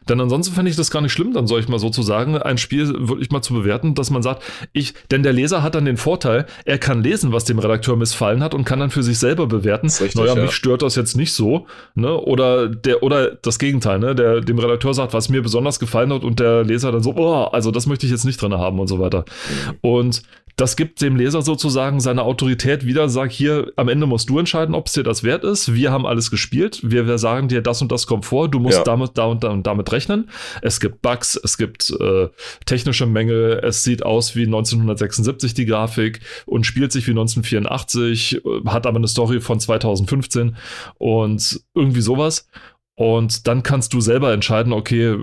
Denn 0.08 0.20
ansonsten 0.20 0.54
fände 0.54 0.70
ich 0.70 0.76
das 0.76 0.90
gar 0.90 1.00
nicht 1.00 1.12
schlimm, 1.12 1.32
dann 1.32 1.46
soll 1.46 1.60
ich 1.60 1.68
mal 1.68 1.78
sozusagen 1.78 2.36
ein 2.38 2.58
Spiel 2.58 2.88
wirklich 3.08 3.30
mal 3.30 3.42
zu 3.42 3.54
bewerten, 3.54 3.94
dass 3.94 4.10
man 4.10 4.22
sagt, 4.22 4.42
ich, 4.72 4.94
denn 5.10 5.22
der 5.22 5.32
Leser 5.32 5.62
hat 5.62 5.74
dann 5.74 5.84
den 5.84 5.96
Vorteil, 5.96 6.46
er 6.64 6.78
kann 6.78 7.02
lesen, 7.02 7.32
was 7.32 7.44
dem 7.44 7.58
Redakteur 7.58 7.96
missfallen 7.96 8.42
hat 8.42 8.54
und 8.54 8.64
kann 8.64 8.80
dann 8.80 8.90
für 8.90 9.02
sich 9.02 9.18
selber 9.18 9.46
bewerten. 9.46 9.86
Richtig, 9.86 10.14
naja, 10.14 10.34
ja. 10.34 10.42
mich 10.42 10.52
stört 10.52 10.82
das 10.82 10.96
jetzt 10.96 11.16
nicht 11.16 11.32
so, 11.32 11.66
ne? 11.94 12.16
Oder 12.16 12.68
der, 12.68 13.02
oder 13.02 13.34
das 13.36 13.58
Gegenteil, 13.58 13.98
ne? 13.98 14.14
Der 14.14 14.40
dem 14.40 14.58
Redakteur 14.58 14.94
sagt, 14.94 15.12
was 15.12 15.28
mir 15.28 15.42
besonders 15.42 15.78
gefallen 15.78 16.12
hat 16.12 16.24
und 16.24 16.40
der 16.40 16.64
Leser 16.64 16.92
dann 16.92 17.02
so, 17.02 17.14
oh, 17.16 17.44
also 17.44 17.70
das 17.70 17.86
möchte 17.86 18.06
ich 18.06 18.12
jetzt 18.12 18.24
nicht 18.24 18.40
drin 18.40 18.54
haben 18.54 18.78
und 18.80 18.88
so 18.88 18.98
weiter. 18.98 19.24
Mhm. 19.24 19.76
Und 19.80 20.22
das 20.58 20.74
gibt 20.74 21.00
dem 21.00 21.14
Leser 21.14 21.40
sozusagen 21.40 22.00
seine 22.00 22.24
Autorität 22.24 22.84
wieder, 22.84 23.08
sag 23.08 23.30
hier, 23.30 23.72
am 23.76 23.88
Ende 23.88 24.06
musst 24.06 24.28
du 24.28 24.40
entscheiden, 24.40 24.74
ob 24.74 24.88
es 24.88 24.92
dir 24.92 25.04
das 25.04 25.22
wert 25.22 25.44
ist. 25.44 25.72
Wir 25.72 25.92
haben 25.92 26.04
alles 26.04 26.32
gespielt. 26.32 26.80
Wir, 26.82 27.06
wir 27.06 27.16
sagen 27.18 27.46
dir, 27.46 27.62
das 27.62 27.80
und 27.80 27.92
das 27.92 28.08
kommt 28.08 28.24
vor. 28.24 28.48
Du 28.48 28.58
musst 28.58 28.78
ja. 28.78 28.82
damit, 28.82 29.16
da 29.16 29.26
und, 29.26 29.44
da 29.44 29.50
und 29.50 29.68
damit 29.68 29.92
rechnen. 29.92 30.28
Es 30.60 30.80
gibt 30.80 31.00
Bugs, 31.00 31.36
es 31.36 31.58
gibt 31.58 31.94
äh, 32.00 32.26
technische 32.66 33.06
Mängel. 33.06 33.60
Es 33.62 33.84
sieht 33.84 34.02
aus 34.02 34.34
wie 34.34 34.46
1976 34.46 35.54
die 35.54 35.64
Grafik 35.64 36.18
und 36.44 36.66
spielt 36.66 36.90
sich 36.90 37.06
wie 37.06 37.12
1984, 37.12 38.44
äh, 38.44 38.68
hat 38.68 38.88
aber 38.88 38.98
eine 38.98 39.06
Story 39.06 39.40
von 39.40 39.60
2015 39.60 40.56
und 40.98 41.60
irgendwie 41.72 42.00
sowas. 42.00 42.48
Und 42.96 43.46
dann 43.46 43.62
kannst 43.62 43.94
du 43.94 44.00
selber 44.00 44.32
entscheiden, 44.32 44.72
okay, 44.72 45.18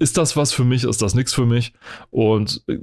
ist 0.00 0.16
das 0.16 0.36
was 0.36 0.52
für 0.52 0.64
mich, 0.64 0.82
ist 0.82 1.00
das 1.00 1.14
nichts 1.14 1.32
für 1.32 1.46
mich? 1.46 1.74
Und 2.10 2.64
äh, 2.66 2.78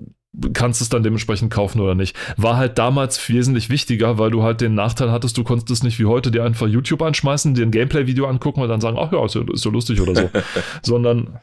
kannst 0.53 0.81
es 0.81 0.89
dann 0.89 1.03
dementsprechend 1.03 1.51
kaufen 1.51 1.81
oder 1.81 1.95
nicht. 1.95 2.15
War 2.37 2.57
halt 2.57 2.77
damals 2.77 3.27
wesentlich 3.29 3.69
wichtiger, 3.69 4.17
weil 4.17 4.31
du 4.31 4.43
halt 4.43 4.61
den 4.61 4.75
Nachteil 4.75 5.11
hattest, 5.11 5.37
du 5.37 5.43
konntest 5.43 5.69
es 5.71 5.83
nicht 5.83 5.99
wie 5.99 6.05
heute 6.05 6.31
dir 6.31 6.43
einfach 6.43 6.67
YouTube 6.67 7.01
anschmeißen, 7.01 7.53
dir 7.53 7.65
ein 7.65 7.71
Gameplay-Video 7.71 8.27
angucken 8.27 8.61
und 8.61 8.69
dann 8.69 8.81
sagen, 8.81 8.97
ach 8.99 9.11
ja, 9.11 9.25
ist 9.25 9.35
ja, 9.35 9.41
ist 9.51 9.65
ja 9.65 9.71
lustig 9.71 10.01
oder 10.01 10.15
so. 10.15 10.29
Sondern 10.83 11.39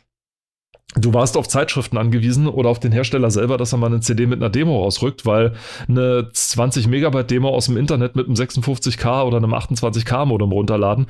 Du 0.97 1.13
warst 1.13 1.37
auf 1.37 1.49
Zeitschriften 1.49 1.99
angewiesen 1.99 2.47
oder 2.47 2.69
auf 2.69 2.79
den 2.79 2.93
Hersteller 2.93 3.31
selber, 3.31 3.57
dass 3.57 3.73
er 3.73 3.79
mal 3.79 3.87
eine 3.87 3.99
CD 3.99 4.27
mit 4.27 4.41
einer 4.41 4.51
Demo 4.51 4.81
rausrückt, 4.81 5.27
weil 5.27 5.55
eine 5.89 6.29
20 6.33 6.87
Megabyte 6.87 7.33
Demo 7.33 7.49
aus 7.49 7.67
dem 7.67 7.77
Internet 7.77 8.15
mit 8.15 8.27
einem 8.27 8.37
56K 8.37 9.25
oder 9.25 9.39
einem 9.39 9.55
28K 9.55 10.25
Modem 10.25 10.53
runterladen 10.53 11.07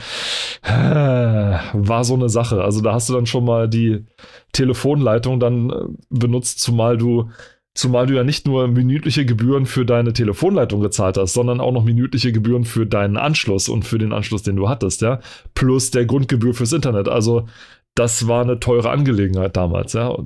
äh, 0.62 0.70
war 0.70 2.04
so 2.04 2.14
eine 2.14 2.30
Sache. 2.30 2.62
Also 2.62 2.80
da 2.80 2.94
hast 2.94 3.10
du 3.10 3.12
dann 3.12 3.26
schon 3.26 3.44
mal 3.44 3.68
die 3.68 4.06
Telefonleitung 4.52 5.38
dann 5.38 5.70
äh, 5.70 5.74
benutzt, 6.08 6.60
zumal 6.60 6.96
du 6.96 7.28
Zumal 7.76 8.06
du 8.06 8.14
ja 8.14 8.22
nicht 8.22 8.46
nur 8.46 8.68
minütliche 8.68 9.26
Gebühren 9.26 9.66
für 9.66 9.84
deine 9.84 10.12
Telefonleitung 10.12 10.80
gezahlt 10.80 11.16
hast, 11.16 11.34
sondern 11.34 11.60
auch 11.60 11.72
noch 11.72 11.82
minütliche 11.82 12.30
Gebühren 12.30 12.64
für 12.64 12.86
deinen 12.86 13.16
Anschluss 13.16 13.68
und 13.68 13.84
für 13.84 13.98
den 13.98 14.12
Anschluss, 14.12 14.44
den 14.44 14.54
du 14.54 14.68
hattest, 14.68 15.02
ja. 15.02 15.20
Plus 15.54 15.90
der 15.90 16.06
Grundgebühr 16.06 16.54
fürs 16.54 16.72
Internet. 16.72 17.08
Also 17.08 17.48
das 17.96 18.28
war 18.28 18.42
eine 18.42 18.60
teure 18.60 18.90
Angelegenheit 18.90 19.56
damals, 19.56 19.92
ja. 19.92 20.16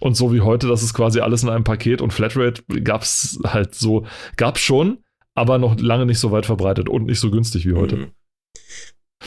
Und 0.00 0.16
so 0.16 0.32
wie 0.32 0.40
heute, 0.40 0.68
das 0.68 0.82
ist 0.82 0.94
quasi 0.94 1.20
alles 1.20 1.42
in 1.42 1.48
einem 1.48 1.64
Paket 1.64 2.00
und 2.00 2.12
Flatrate 2.12 2.62
gab 2.82 3.02
es 3.02 3.38
halt 3.44 3.74
so, 3.74 4.04
gab 4.36 4.56
es 4.56 4.62
schon, 4.62 4.98
aber 5.34 5.58
noch 5.58 5.78
lange 5.80 6.06
nicht 6.06 6.18
so 6.18 6.30
weit 6.30 6.46
verbreitet 6.46 6.88
und 6.88 7.06
nicht 7.06 7.20
so 7.20 7.30
günstig 7.30 7.66
wie 7.66 7.74
heute. 7.74 7.96
Mhm. 7.96 8.10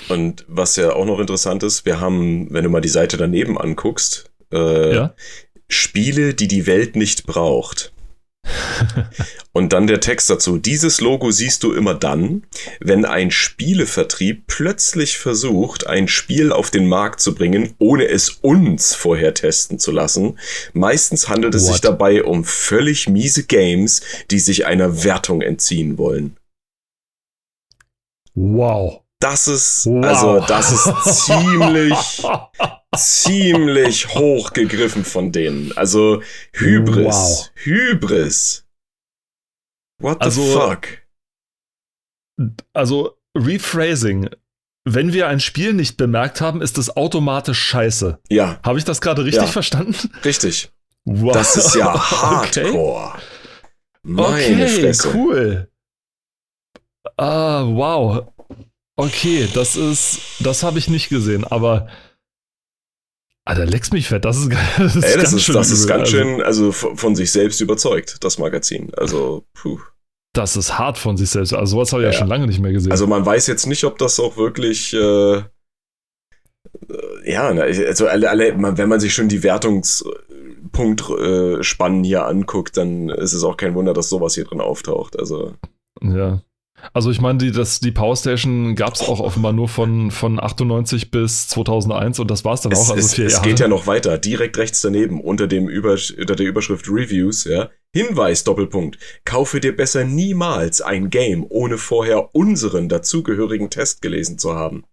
Und 0.09 0.45
was 0.47 0.75
ja 0.75 0.93
auch 0.93 1.05
noch 1.05 1.19
interessant 1.19 1.63
ist, 1.63 1.85
wir 1.85 1.99
haben, 1.99 2.53
wenn 2.53 2.63
du 2.63 2.69
mal 2.69 2.81
die 2.81 2.89
Seite 2.89 3.17
daneben 3.17 3.57
anguckst, 3.57 4.31
äh, 4.51 4.95
ja? 4.95 5.15
Spiele, 5.67 6.34
die 6.34 6.47
die 6.47 6.67
Welt 6.67 6.95
nicht 6.95 7.25
braucht. 7.25 7.91
Und 9.54 9.73
dann 9.73 9.88
der 9.88 9.99
Text 9.99 10.30
dazu. 10.30 10.58
Dieses 10.58 11.01
Logo 11.01 11.32
siehst 11.32 11.63
du 11.63 11.73
immer 11.73 11.95
dann, 11.95 12.43
wenn 12.80 13.06
ein 13.06 13.32
Spielevertrieb 13.32 14.47
plötzlich 14.47 15.17
versucht, 15.17 15.88
ein 15.88 16.08
Spiel 16.08 16.51
auf 16.51 16.69
den 16.69 16.88
Markt 16.88 17.21
zu 17.21 17.34
bringen, 17.34 17.73
ohne 17.80 18.08
es 18.08 18.30
uns 18.30 18.93
vorher 18.93 19.34
testen 19.34 19.80
zu 19.80 19.91
lassen. 19.91 20.38
Meistens 20.73 21.30
handelt 21.30 21.56
es 21.56 21.63
What? 21.63 21.71
sich 21.71 21.82
dabei 21.82 22.23
um 22.23 22.43
völlig 22.43 23.10
miese 23.10 23.45
Games, 23.45 24.01
die 24.32 24.39
sich 24.39 24.65
einer 24.65 25.04
Wertung 25.04 25.41
entziehen 25.41 25.97
wollen. 25.97 26.38
Wow. 28.34 29.01
Das 29.19 29.47
ist, 29.47 29.86
wow. 29.86 30.06
also, 30.06 30.45
das 30.45 30.71
ist 30.71 31.25
ziemlich, 31.25 31.93
ziemlich 32.97 34.08
hochgegriffen 34.15 35.05
von 35.05 35.31
denen. 35.31 35.75
Also 35.77 36.21
Hybris. 36.53 37.05
Wow. 37.05 37.49
Hybris. 37.55 38.65
What 39.99 40.17
the 40.19 40.25
also, 40.25 40.60
fuck? 40.60 40.88
Also 42.73 43.17
Rephrasing. 43.38 44.29
Wenn 44.88 45.13
wir 45.13 45.27
ein 45.27 45.39
Spiel 45.39 45.73
nicht 45.73 45.97
bemerkt 45.97 46.41
haben, 46.41 46.62
ist 46.62 46.77
es 46.77 46.95
automatisch 46.95 47.60
scheiße. 47.60 48.19
Ja. 48.29 48.60
Habe 48.63 48.77
ich 48.77 48.86
das 48.86 49.01
gerade 49.01 49.25
richtig 49.25 49.43
ja. 49.43 49.49
verstanden? 49.49 50.12
Richtig. 50.23 50.69
Wow. 51.05 51.34
Das 51.34 51.55
ist 51.55 51.75
ja 51.75 51.93
Hardcore. 52.12 53.13
Okay. 53.13 53.21
Meine 54.03 54.65
okay, 54.65 54.81
Fresse. 54.81 55.12
cool. 55.15 55.69
Ah, 57.17 57.63
wow. 57.65 58.27
Okay, 58.95 59.47
das 59.53 59.75
ist, 59.75 60.19
das 60.39 60.63
habe 60.63 60.79
ich 60.79 60.88
nicht 60.88 61.10
gesehen, 61.10 61.43
aber 61.43 61.88
Ah, 63.47 63.53
der 63.53 63.67
leckst 63.67 63.93
mich 63.93 64.08
fett. 64.08 64.25
Das 64.25 64.38
ist, 64.38 64.49
das 64.77 64.95
ist 64.95 65.03
Ey, 65.03 65.13
das 65.13 65.23
ganz 65.23 65.34
ist, 65.34 65.43
schön. 65.43 65.55
Das 65.55 65.69
ist 65.69 65.86
ganz 65.88 66.10
schön, 66.10 66.41
also 66.41 66.71
von 66.71 67.15
sich 67.15 67.31
selbst 67.31 67.62
überzeugt, 67.62 68.23
das 68.23 68.39
Magazin. 68.39 68.91
Also, 68.97 69.45
puh. 69.53 69.79
Das 70.34 70.58
ist 70.58 70.79
hart 70.79 70.97
von 70.97 71.15
sich 71.15 71.29
selbst. 71.29 71.53
Also, 71.53 71.77
sowas 71.77 71.93
habe 71.93 72.01
ich 72.01 72.08
ja, 72.08 72.12
ja, 72.12 72.17
schon 72.17 72.27
lange 72.27 72.47
nicht 72.47 72.60
mehr 72.60 72.73
gesehen. 72.73 72.91
Also, 72.91 73.05
man 73.08 73.25
weiß 73.25 73.47
jetzt 73.47 73.67
nicht, 73.67 73.84
ob 73.84 73.99
das 73.99 74.19
auch 74.19 74.38
wirklich. 74.38 74.93
Äh, 74.93 75.43
ja, 77.23 77.49
also 77.49 78.08
alle, 78.08 78.29
alle, 78.29 78.77
wenn 78.77 78.89
man 78.89 78.99
sich 78.99 79.13
schon 79.13 79.29
die 79.29 79.43
Wertungspunktspannen 79.43 82.03
äh, 82.03 82.08
hier 82.08 82.25
anguckt, 82.25 82.75
dann 82.77 83.10
ist 83.10 83.34
es 83.34 83.43
auch 83.43 83.58
kein 83.58 83.75
Wunder, 83.75 83.93
dass 83.93 84.10
sowas 84.10 84.34
hier 84.36 84.45
drin 84.45 84.62
auftaucht. 84.62 85.17
Also. 85.17 85.53
Ja. 86.01 86.41
Also 86.93 87.09
ich 87.09 87.21
meine, 87.21 87.39
die, 87.39 87.51
das, 87.51 87.79
die 87.79 87.91
Power 87.91 88.15
Station 88.15 88.75
gab 88.75 88.95
es 88.95 89.01
auch 89.01 89.19
offenbar 89.19 89.53
nur 89.53 89.67
von, 89.67 90.11
von 90.11 90.39
98 90.39 91.09
bis 91.09 91.47
2001 91.47 92.19
und 92.19 92.29
das 92.29 92.45
war 92.45 92.53
es 92.53 92.61
dann 92.61 92.73
auch. 92.73 92.89
Also 92.89 93.23
es, 93.23 93.41
geht 93.41 93.59
ja 93.59 93.67
noch 93.67 93.88
weiter, 93.88 94.17
direkt 94.17 94.57
rechts 94.57 94.81
daneben, 94.81 95.21
unter, 95.21 95.47
dem 95.47 95.67
Über, 95.67 95.97
unter 96.17 96.35
der 96.35 96.45
Überschrift 96.45 96.88
Reviews, 96.88 97.45
ja. 97.45 97.69
Hinweis, 97.93 98.43
Doppelpunkt. 98.43 98.99
Kaufe 99.23 99.59
dir 99.61 99.75
besser 99.75 100.03
niemals 100.03 100.81
ein 100.81 101.09
Game, 101.09 101.45
ohne 101.47 101.77
vorher 101.77 102.35
unseren 102.35 102.89
dazugehörigen 102.89 103.69
Test 103.69 104.01
gelesen 104.01 104.38
zu 104.38 104.53
haben. 104.53 104.83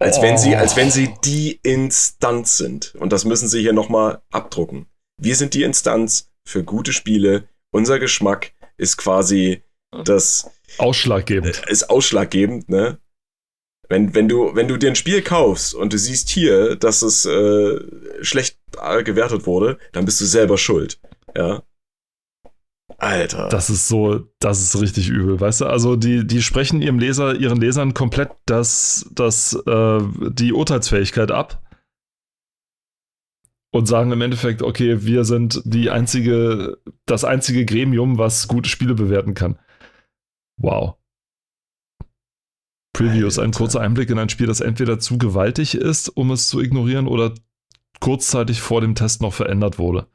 Als 0.00 0.18
oh. 0.18 0.22
wenn 0.22 0.36
sie, 0.36 0.56
als 0.56 0.76
wenn 0.76 0.90
sie 0.90 1.14
die 1.24 1.60
Instanz 1.62 2.56
sind. 2.56 2.94
Und 2.96 3.12
das 3.12 3.24
müssen 3.24 3.48
sie 3.48 3.60
hier 3.60 3.72
nochmal 3.72 4.20
abdrucken. 4.32 4.86
Wir 5.16 5.36
sind 5.36 5.54
die 5.54 5.62
Instanz 5.62 6.32
für 6.44 6.64
gute 6.64 6.92
Spiele. 6.92 7.44
Unser 7.70 8.00
Geschmack 8.00 8.52
ist 8.76 8.96
quasi 8.96 9.62
das, 10.04 10.50
Ausschlaggebend. 10.78 11.62
Ist 11.68 11.90
ausschlaggebend, 11.90 12.68
ne? 12.68 12.98
Wenn, 13.88 14.14
wenn, 14.14 14.28
du, 14.28 14.54
wenn 14.54 14.68
du 14.68 14.76
dir 14.78 14.88
ein 14.88 14.96
Spiel 14.96 15.22
kaufst 15.22 15.74
und 15.74 15.92
du 15.92 15.98
siehst 15.98 16.30
hier, 16.30 16.76
dass 16.76 17.02
es 17.02 17.26
äh, 17.26 17.78
schlecht 18.22 18.58
äh, 18.80 19.02
gewertet 19.02 19.46
wurde, 19.46 19.78
dann 19.92 20.06
bist 20.06 20.20
du 20.20 20.24
selber 20.24 20.56
schuld. 20.56 20.98
Ja. 21.36 21.62
Alter. 22.98 23.48
Das 23.48 23.68
ist 23.68 23.88
so, 23.88 24.28
das 24.38 24.62
ist 24.62 24.80
richtig 24.80 25.08
übel, 25.08 25.40
weißt 25.40 25.62
du? 25.62 25.66
Also 25.66 25.96
die, 25.96 26.26
die 26.26 26.40
sprechen 26.40 26.80
ihrem 26.80 26.98
Leser, 26.98 27.34
ihren 27.34 27.60
Lesern 27.60 27.94
komplett 27.94 28.30
das, 28.46 29.06
das, 29.12 29.54
äh, 29.66 30.00
die 30.30 30.52
Urteilsfähigkeit 30.52 31.30
ab 31.32 31.62
und 33.72 33.86
sagen 33.86 34.12
im 34.12 34.20
Endeffekt, 34.20 34.62
okay, 34.62 35.04
wir 35.04 35.24
sind 35.24 35.62
die 35.64 35.90
einzige, 35.90 36.78
das 37.06 37.24
einzige 37.24 37.64
Gremium, 37.64 38.18
was 38.18 38.46
gute 38.46 38.68
Spiele 38.68 38.94
bewerten 38.94 39.34
kann. 39.34 39.58
Wow. 40.56 40.96
Previews, 42.92 43.38
ein 43.38 43.52
kurzer 43.52 43.80
Einblick 43.80 44.10
in 44.10 44.18
ein 44.18 44.28
Spiel, 44.28 44.46
das 44.46 44.60
entweder 44.60 44.98
zu 44.98 45.18
gewaltig 45.18 45.74
ist, 45.74 46.08
um 46.08 46.30
es 46.30 46.48
zu 46.48 46.60
ignorieren, 46.60 47.06
oder 47.06 47.34
kurzzeitig 48.00 48.60
vor 48.60 48.80
dem 48.80 48.94
Test 48.94 49.22
noch 49.22 49.32
verändert 49.32 49.78
wurde. 49.78 50.06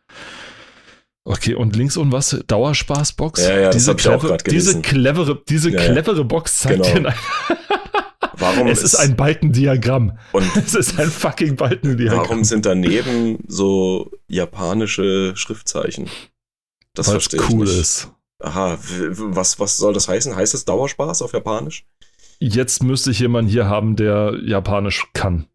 Okay, 1.24 1.56
und 1.56 1.76
links 1.76 1.98
und 1.98 2.12
was? 2.12 2.42
Dauerspaßbox? 2.48 3.46
Ja, 3.48 3.60
ja, 3.60 3.70
diese, 3.72 3.94
das 3.94 4.04
clever, 4.04 4.38
diese 4.38 4.82
clevere, 4.82 5.42
diese 5.50 5.72
ja, 5.72 5.84
clevere 5.84 6.24
Box 6.24 6.60
zeigt 6.60 6.84
genau. 6.84 7.10
dir 7.10 7.14
Warum 8.38 8.68
es 8.68 8.84
ist, 8.84 8.94
ist 8.94 9.00
ein 9.00 9.16
Balkendiagramm. 9.16 10.18
Und 10.32 10.46
es 10.56 10.76
ist 10.76 11.00
ein 11.00 11.10
fucking 11.10 11.56
Balkendiagramm. 11.56 12.20
Warum 12.20 12.44
sind 12.44 12.66
daneben 12.66 13.40
so 13.48 14.12
japanische 14.28 15.36
Schriftzeichen? 15.36 16.08
Das 16.94 17.10
verstehe 17.10 17.42
ich 17.42 17.50
cool 17.50 17.66
nicht. 17.66 17.78
ist. 17.78 18.12
Aha, 18.40 18.78
was, 18.80 19.60
was 19.60 19.78
soll 19.78 19.94
das 19.94 20.08
heißen? 20.08 20.36
Heißt 20.36 20.54
es 20.54 20.66
Dauerspaß 20.66 21.22
auf 21.22 21.34
Japanisch? 21.34 21.86
Jetzt 22.40 22.84
müsste 22.84 23.12
ich 23.12 23.20
jemanden 23.20 23.50
hier 23.50 23.68
haben, 23.68 23.96
der 23.96 24.36
Japanisch 24.44 25.08
kann. 25.14 25.48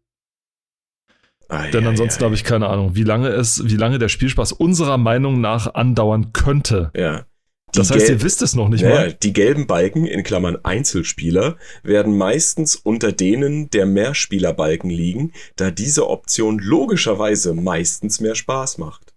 Ah, 1.47 1.67
Denn 1.67 1.85
ansonsten 1.85 2.23
habe 2.23 2.35
ich 2.35 2.43
keine 2.43 2.67
Ahnung, 2.67 2.95
wie 2.95 3.03
lange 3.03 3.29
es, 3.29 3.63
wie 3.65 3.75
lange 3.75 3.99
der 3.99 4.09
Spielspaß 4.09 4.53
unserer 4.53 4.97
Meinung 4.97 5.39
nach 5.39 5.73
andauern 5.75 6.33
könnte. 6.33 6.91
Ja. 6.95 7.25
Die 7.73 7.79
das 7.79 7.89
heißt, 7.89 8.09
ihr 8.09 8.21
wisst 8.21 8.41
es 8.41 8.55
noch 8.55 8.69
nicht 8.69 8.81
ja, 8.81 8.89
mal. 8.89 9.13
Die 9.13 9.33
gelben 9.33 9.65
Balken, 9.65 10.05
in 10.05 10.23
Klammern 10.23 10.57
Einzelspieler, 10.63 11.57
werden 11.81 12.15
meistens 12.17 12.75
unter 12.75 13.11
denen 13.11 13.69
der 13.71 13.87
Mehrspielerbalken 13.87 14.91
liegen, 14.91 15.31
da 15.55 15.71
diese 15.71 16.07
Option 16.07 16.59
logischerweise 16.59 17.55
meistens 17.55 18.19
mehr 18.19 18.35
Spaß 18.35 18.77
macht. 18.77 19.12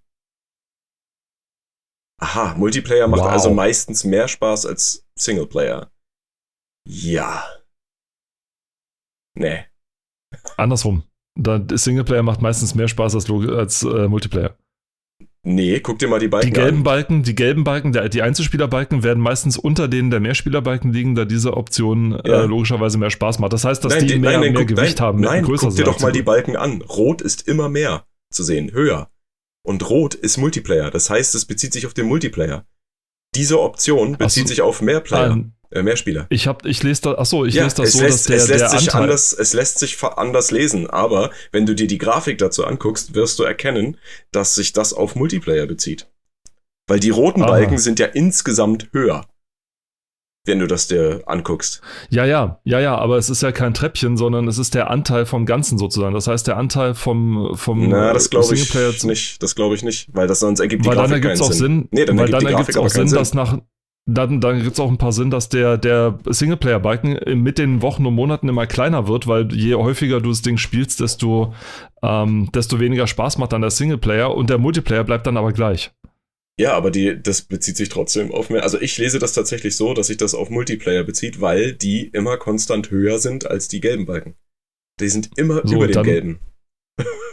Aha, 2.18 2.55
Multiplayer 2.57 3.09
macht 3.09 3.22
wow. 3.22 3.31
also 3.31 3.50
meistens 3.50 4.05
mehr 4.05 4.29
Spaß 4.29 4.66
als 4.66 5.07
Singleplayer. 5.18 5.90
Ja. 6.88 7.44
Nee. 9.38 9.64
Andersrum. 10.57 11.02
Singleplayer 11.74 12.22
macht 12.22 12.40
meistens 12.40 12.74
mehr 12.74 12.88
Spaß 12.88 13.14
als, 13.14 13.31
als 13.31 13.83
äh, 13.83 14.09
Multiplayer. 14.09 14.57
Nee, 15.48 15.79
guck 15.79 16.00
dir 16.00 16.09
mal 16.09 16.18
die 16.18 16.26
Balken 16.26 16.48
an. 16.48 16.52
Die 16.52 16.61
gelben 16.61 16.79
an. 16.79 16.83
Balken, 16.83 17.22
die 17.22 17.35
gelben 17.37 17.62
Balken, 17.62 17.92
der, 17.92 18.09
die 18.09 18.20
Einzelspielerbalken 18.20 19.05
werden 19.05 19.22
meistens 19.22 19.57
unter 19.57 19.87
denen 19.87 20.11
der 20.11 20.18
Mehrspielerbalken 20.18 20.92
liegen, 20.92 21.14
da 21.14 21.24
diese 21.24 21.57
Option 21.57 22.18
äh, 22.18 22.29
ja. 22.29 22.42
äh, 22.42 22.46
logischerweise 22.46 22.98
mehr 22.98 23.11
Spaß 23.11 23.38
macht. 23.38 23.52
Das 23.52 23.64
heißt, 23.64 23.85
dass 23.85 23.92
nein, 23.92 24.07
die, 24.07 24.14
die 24.14 24.18
mehr, 24.18 24.33
nein, 24.33 24.40
nein, 24.40 24.52
mehr 24.55 24.66
guck, 24.66 24.76
Gewicht 24.76 25.00
haben, 25.00 25.20
nein, 25.20 25.44
größer 25.44 25.68
guck 25.68 25.76
dir 25.76 25.85
doch 25.85 26.00
mal 26.00 26.11
die 26.11 26.22
Balken 26.22 26.57
an. 26.57 26.83
Rot 26.83 27.22
ist 27.22 27.46
immer 27.46 27.68
mehr 27.68 28.07
zu 28.33 28.42
sehen, 28.42 28.72
höher. 28.72 29.09
Und 29.66 29.90
Rot 29.90 30.14
ist 30.14 30.37
Multiplayer. 30.37 30.92
Das 30.92 31.11
heißt, 31.11 31.35
es 31.35 31.44
bezieht 31.44 31.72
sich 31.72 31.87
auf 31.87 31.94
den 31.94 32.07
Multiplayer. 32.07 32.64
Diese 33.35 33.61
Option 33.61 34.16
bezieht 34.16 34.44
so, 34.44 34.48
sich 34.50 34.62
auf 34.62 34.81
mehr 34.81 35.00
Player, 35.00 35.33
ähm, 35.33 35.55
äh, 35.72 35.83
mehr 35.83 35.96
Spieler. 35.96 36.26
Ich 36.31 36.46
hab, 36.46 36.64
ich 36.64 36.85
lese 36.85 37.02
das, 37.02 37.18
ach 37.18 37.26
so, 37.26 37.44
ich 37.44 37.55
ja, 37.55 37.64
lese 37.64 37.76
das 37.83 37.92
so, 37.92 38.00
lässt, 38.00 38.31
dass 38.31 38.46
der, 38.46 38.59
der 38.59 38.68
sich 38.68 38.88
Anteil 38.88 39.02
anders, 39.02 39.33
es 39.33 39.55
lässt 39.55 39.81
sich 39.81 40.00
anders 40.05 40.52
lesen, 40.52 40.88
aber 40.88 41.33
wenn 41.50 41.66
du 41.66 41.74
dir 41.74 41.88
die 41.88 41.98
Grafik 41.98 42.38
dazu 42.38 42.64
anguckst, 42.64 43.14
wirst 43.14 43.40
du 43.40 43.42
erkennen, 43.42 43.96
dass 44.31 44.55
sich 44.55 44.72
das 44.72 44.92
auf 44.92 45.16
Multiplayer 45.16 45.66
bezieht. 45.66 46.07
Weil 46.87 47.00
die 47.00 47.11
roten 47.11 47.42
Aha. 47.42 47.50
Balken 47.50 47.79
sind 47.79 47.98
ja 47.98 48.07
insgesamt 48.07 48.88
höher. 48.92 49.26
Wenn 50.46 50.59
du 50.59 50.66
das 50.66 50.87
dir 50.87 51.22
anguckst. 51.26 51.80
Ja, 52.11 52.24
ja, 52.24 52.61
ja, 52.64 52.80
ja, 52.80 52.96
aber 52.96 53.18
es 53.18 53.30
ist 53.30 53.42
ja 53.42 53.52
kein 53.52 53.74
Treppchen, 53.74 54.16
sondern 54.16 54.48
es 54.48 54.59
ist 54.59 54.74
der 54.74 54.90
Anteil 54.90 55.26
vom 55.26 55.46
Ganzen 55.46 55.78
sozusagen. 55.78 56.14
Das 56.14 56.26
heißt, 56.26 56.46
der 56.46 56.56
Anteil 56.56 56.94
vom, 56.94 57.50
vom 57.54 57.88
Na, 57.88 58.12
das 58.12 58.30
glaube 58.30 58.54
ich 58.54 59.04
nicht. 59.04 59.42
Das 59.42 59.54
glaube 59.54 59.74
ich 59.74 59.82
nicht, 59.82 60.09
weil 60.12 60.26
das 60.26 60.40
sonst 60.40 60.61
ergibt 60.61 60.85
die 60.85 60.88
weil 60.88 60.96
Grafik 60.96 61.11
dann 61.11 61.22
ergibt 61.22 61.35
es 61.35 61.40
auch 61.42 61.52
Sinn. 61.52 61.66
Sinn. 61.66 61.88
Nee, 61.90 62.04
dann 62.04 62.16
weil 62.16 62.32
ergibt 62.32 62.42
dann 62.42 62.52
ergibt 62.52 62.68
es 62.70 62.76
auch 62.76 62.88
Sinn, 62.88 63.09
Sinn, 63.09 63.18
dass 63.18 63.35
nach 63.35 63.59
dann, 64.09 64.40
dann 64.40 64.62
gibt 64.62 64.74
es 64.74 64.80
auch 64.80 64.88
ein 64.88 64.98
paar 64.98 65.12
Sinn, 65.12 65.30
dass 65.30 65.48
der, 65.48 65.78
der 65.78 66.20
Singleplayer-Balken 66.26 67.42
mit 67.42 67.59
den 67.59 67.82
Wochen 67.82 68.06
und 68.06 68.14
Monaten 68.14 68.48
immer 68.48 68.66
kleiner 68.68 69.09
wird, 69.09 69.26
weil 69.26 69.52
je 69.52 69.74
häufiger 69.74 70.20
du 70.20 70.28
das 70.28 70.42
Ding 70.42 70.59
spielst, 70.59 71.00
desto, 71.00 71.54
ähm, 72.02 72.48
desto 72.54 72.78
weniger 72.78 73.09
Spaß 73.09 73.38
macht 73.38 73.52
dann 73.52 73.62
der 73.62 73.70
Singleplayer 73.70 74.32
und 74.32 74.48
der 74.48 74.59
Multiplayer 74.59 75.02
bleibt 75.02 75.26
dann 75.26 75.37
aber 75.37 75.52
gleich. 75.52 75.90
Ja, 76.59 76.73
aber 76.73 76.90
die, 76.90 77.21
das 77.21 77.42
bezieht 77.42 77.77
sich 77.77 77.90
trotzdem 77.90 78.33
auf 78.33 78.49
mehr. 78.49 78.62
Also 78.62 78.81
ich 78.81 78.97
lese 78.97 79.19
das 79.19 79.35
tatsächlich 79.35 79.77
so, 79.77 79.92
dass 79.92 80.07
sich 80.07 80.16
das 80.16 80.35
auf 80.35 80.49
Multiplayer 80.49 81.05
bezieht, 81.05 81.40
weil 81.40 81.75
die 81.75 82.07
immer 82.09 82.38
konstant 82.38 82.90
höher 82.90 83.19
sind 83.19 83.47
als 83.47 83.69
die 83.69 83.81
gelben 83.81 84.07
Balken. 84.07 84.37
Die 84.99 85.09
sind 85.09 85.31
immer 85.37 85.61
so, 85.64 85.75
über 85.75 85.87
den 85.87 86.03
gelben. 86.03 86.40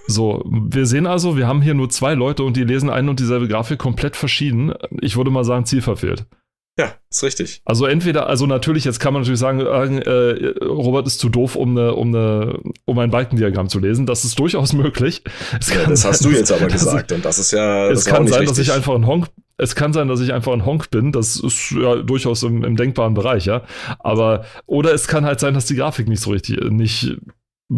So, 0.07 0.43
wir 0.45 0.85
sehen 0.85 1.07
also, 1.07 1.37
wir 1.37 1.47
haben 1.47 1.61
hier 1.61 1.73
nur 1.73 1.89
zwei 1.89 2.13
Leute 2.13 2.43
und 2.43 2.57
die 2.57 2.65
lesen 2.65 2.89
eine 2.89 3.09
und 3.09 3.21
dieselbe 3.21 3.47
Grafik 3.47 3.79
komplett 3.79 4.17
verschieden. 4.17 4.73
Ich 4.99 5.15
würde 5.15 5.31
mal 5.31 5.45
sagen, 5.45 5.65
Ziel 5.65 5.81
verfehlt. 5.81 6.25
Ja, 6.77 6.95
ist 7.11 7.21
richtig. 7.21 7.61
Also 7.65 7.85
entweder, 7.85 8.27
also 8.27 8.47
natürlich, 8.47 8.83
jetzt 8.85 8.99
kann 8.99 9.13
man 9.13 9.21
natürlich 9.21 9.39
sagen, 9.39 9.59
äh, 9.59 10.65
Robert 10.65 11.05
ist 11.05 11.19
zu 11.19 11.29
doof, 11.29 11.55
um, 11.55 11.77
eine, 11.77 11.93
um, 11.93 12.07
eine, 12.07 12.59
um 12.85 12.97
ein 12.97 13.11
Balkendiagramm 13.11 13.69
zu 13.69 13.77
lesen. 13.77 14.07
Das 14.07 14.25
ist 14.25 14.39
durchaus 14.39 14.73
möglich. 14.73 15.21
Ja, 15.51 15.85
das 15.87 16.01
sein, 16.01 16.11
hast 16.11 16.25
du 16.25 16.31
jetzt 16.31 16.51
aber 16.51 16.67
gesagt 16.67 17.11
und 17.11 17.23
das 17.23 17.37
ist 17.37 17.51
ja. 17.51 17.89
Es 17.89 18.05
kann 18.05 18.27
sein, 18.27 18.39
richtig. 18.39 18.57
dass 18.57 18.67
ich 18.67 18.73
einfach 18.73 18.95
ein 18.95 19.05
Honk. 19.05 19.27
Es 19.57 19.75
kann 19.75 19.93
sein, 19.93 20.07
dass 20.07 20.19
ich 20.19 20.33
einfach 20.33 20.51
ein 20.51 20.65
Honk 20.65 20.89
bin. 20.89 21.11
Das 21.11 21.35
ist 21.35 21.71
ja 21.71 21.97
durchaus 21.97 22.41
im, 22.41 22.63
im 22.63 22.75
denkbaren 22.75 23.13
Bereich, 23.13 23.45
ja. 23.45 23.61
Aber 23.99 24.45
oder 24.65 24.93
es 24.93 25.07
kann 25.07 25.25
halt 25.25 25.39
sein, 25.39 25.53
dass 25.53 25.65
die 25.65 25.75
Grafik 25.75 26.07
nicht 26.07 26.21
so 26.21 26.31
richtig, 26.31 26.59
nicht 26.71 27.17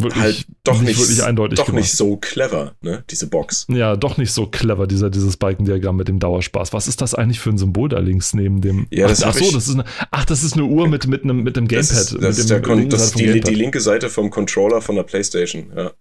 wirklich, 0.02 0.24
halt 0.24 0.46
doch 0.64 0.82
nicht, 0.82 1.00
wirklich 1.00 1.24
eindeutig 1.24 1.60
doch 1.60 1.72
nicht 1.72 1.92
so 1.92 2.18
clever, 2.18 2.76
ne, 2.82 3.04
diese 3.10 3.28
Box. 3.28 3.66
Ja, 3.70 3.96
doch 3.96 4.18
nicht 4.18 4.32
so 4.32 4.48
clever, 4.48 4.88
dieser, 4.88 5.10
dieses 5.10 5.38
Balkendiagramm 5.38 5.96
mit 5.96 6.08
dem 6.08 6.20
Dauerspaß. 6.20 6.74
Was 6.74 6.88
ist 6.88 7.02
das 7.02 7.16
eigentlich 7.16 7.40
für 7.40 7.50
ein 7.50 7.58
Symbol 7.58 7.90
da 7.90 8.00
links 8.00 8.34
neben 8.34 8.62
dem? 8.62 8.88
Ja, 8.92 9.08
das 9.08 9.24
ach, 9.24 9.34
so, 9.34 9.52
das 9.52 9.68
ist 9.68 9.74
eine, 9.76 9.86
ach, 10.12 10.26
das 10.26 10.44
ist 10.44 10.54
eine 10.54 10.66
Uhr 10.66 10.88
mit, 10.88 11.08
mit, 11.08 11.24
einem, 11.24 11.44
mit 11.44 11.56
dem 11.56 11.68
Gamepad. 11.68 11.92
Das 11.92 12.12
ist, 12.12 12.22
das 12.22 12.38
ist, 12.38 12.50
der, 12.50 12.60
das 12.60 13.06
ist 13.06 13.20
die, 13.20 13.40
die, 13.40 13.56
linke 13.56 13.82
Seite 13.82 14.10
vom 14.10 14.30
Controller 14.30 14.82
von 14.82 14.96
der 14.96 15.04
Playstation, 15.04 15.72
ja. 15.76 15.92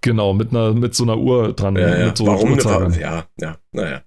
Genau, 0.00 0.34
mit, 0.34 0.50
einer, 0.50 0.74
mit 0.74 0.94
so 0.94 1.04
einer 1.04 1.16
Uhr 1.16 1.54
dran. 1.54 1.76
Ja, 1.76 1.98
ja. 1.98 2.06
Mit 2.06 2.18
so 2.18 2.26
Warum 2.26 2.52
eine, 2.52 3.00
Ja, 3.00 3.24
ja, 3.40 3.56
naja. 3.72 4.02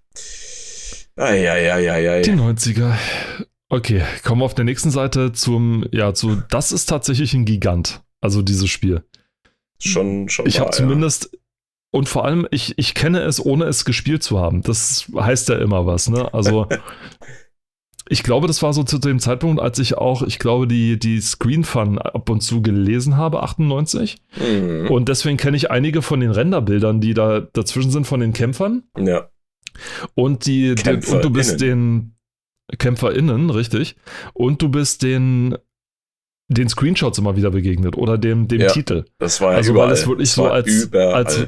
Ah, 1.15 1.33
ja, 1.33 1.57
ja, 1.57 1.79
ja, 1.79 1.97
ja, 1.97 2.17
ja. 2.17 2.21
Die 2.21 2.31
90er. 2.31 2.93
Okay, 3.69 4.03
kommen 4.23 4.41
wir 4.41 4.45
auf 4.45 4.53
der 4.53 4.65
nächsten 4.65 4.91
Seite 4.91 5.33
zum, 5.33 5.85
ja, 5.91 6.13
zu, 6.13 6.41
das 6.49 6.71
ist 6.71 6.85
tatsächlich 6.85 7.33
ein 7.33 7.45
Gigant. 7.45 8.01
Also 8.27 8.41
dieses 8.41 8.69
Spiel. 8.69 9.05
Schon, 9.79 10.27
schon. 10.27 10.47
Ich 10.47 10.59
habe 10.59 10.71
zumindest, 10.71 11.29
ja. 11.31 11.39
und 11.91 12.09
vor 12.09 12.25
allem, 12.25 12.45
ich, 12.51 12.77
ich 12.77 12.93
kenne 12.93 13.21
es, 13.21 13.43
ohne 13.43 13.63
es 13.63 13.85
gespielt 13.85 14.21
zu 14.21 14.37
haben. 14.37 14.63
Das 14.63 15.09
heißt 15.15 15.47
ja 15.47 15.55
immer 15.55 15.85
was, 15.85 16.09
ne? 16.09 16.33
Also. 16.33 16.67
ich 18.09 18.23
glaube, 18.23 18.47
das 18.47 18.61
war 18.61 18.73
so 18.73 18.83
zu 18.83 18.97
dem 18.97 19.19
Zeitpunkt, 19.19 19.61
als 19.61 19.79
ich 19.79 19.97
auch, 19.97 20.23
ich 20.23 20.39
glaube, 20.39 20.67
die, 20.67 20.99
die 20.99 21.21
Screen 21.21 21.63
Fun 21.63 21.99
ab 21.99 22.29
und 22.29 22.41
zu 22.41 22.61
gelesen 22.61 23.15
habe, 23.15 23.43
98. 23.43 24.17
Mhm. 24.35 24.91
Und 24.91 25.07
deswegen 25.07 25.37
kenne 25.37 25.55
ich 25.55 25.71
einige 25.71 26.01
von 26.01 26.19
den 26.19 26.31
Renderbildern, 26.31 26.99
die 26.99 27.13
da 27.13 27.39
dazwischen 27.39 27.91
sind 27.91 28.07
von 28.07 28.19
den 28.19 28.33
Kämpfern. 28.33 28.83
Ja. 28.97 29.29
Und 30.15 30.47
die, 30.47 30.75
den, 30.75 31.01
und 31.01 31.23
du 31.23 31.29
bist 31.29 31.61
den 31.61 32.17
KämpferInnen, 32.77 33.51
richtig. 33.51 33.95
Und 34.33 34.61
du 34.61 34.67
bist 34.67 35.01
den 35.01 35.57
den 36.49 36.69
Screenshots 36.69 37.17
immer 37.17 37.35
wieder 37.35 37.51
begegnet 37.51 37.97
oder 37.97 38.17
dem, 38.17 38.47
dem 38.47 38.61
ja, 38.61 38.67
Titel. 38.67 39.05
Das 39.19 39.41
war 39.41 39.51
ja 39.51 39.57
also 39.57 39.71
überall. 39.71 39.87
weil 39.87 39.93
es 39.93 40.07
wirklich 40.07 40.31
so 40.31 40.47
als, 40.47 40.93
als, 40.93 41.47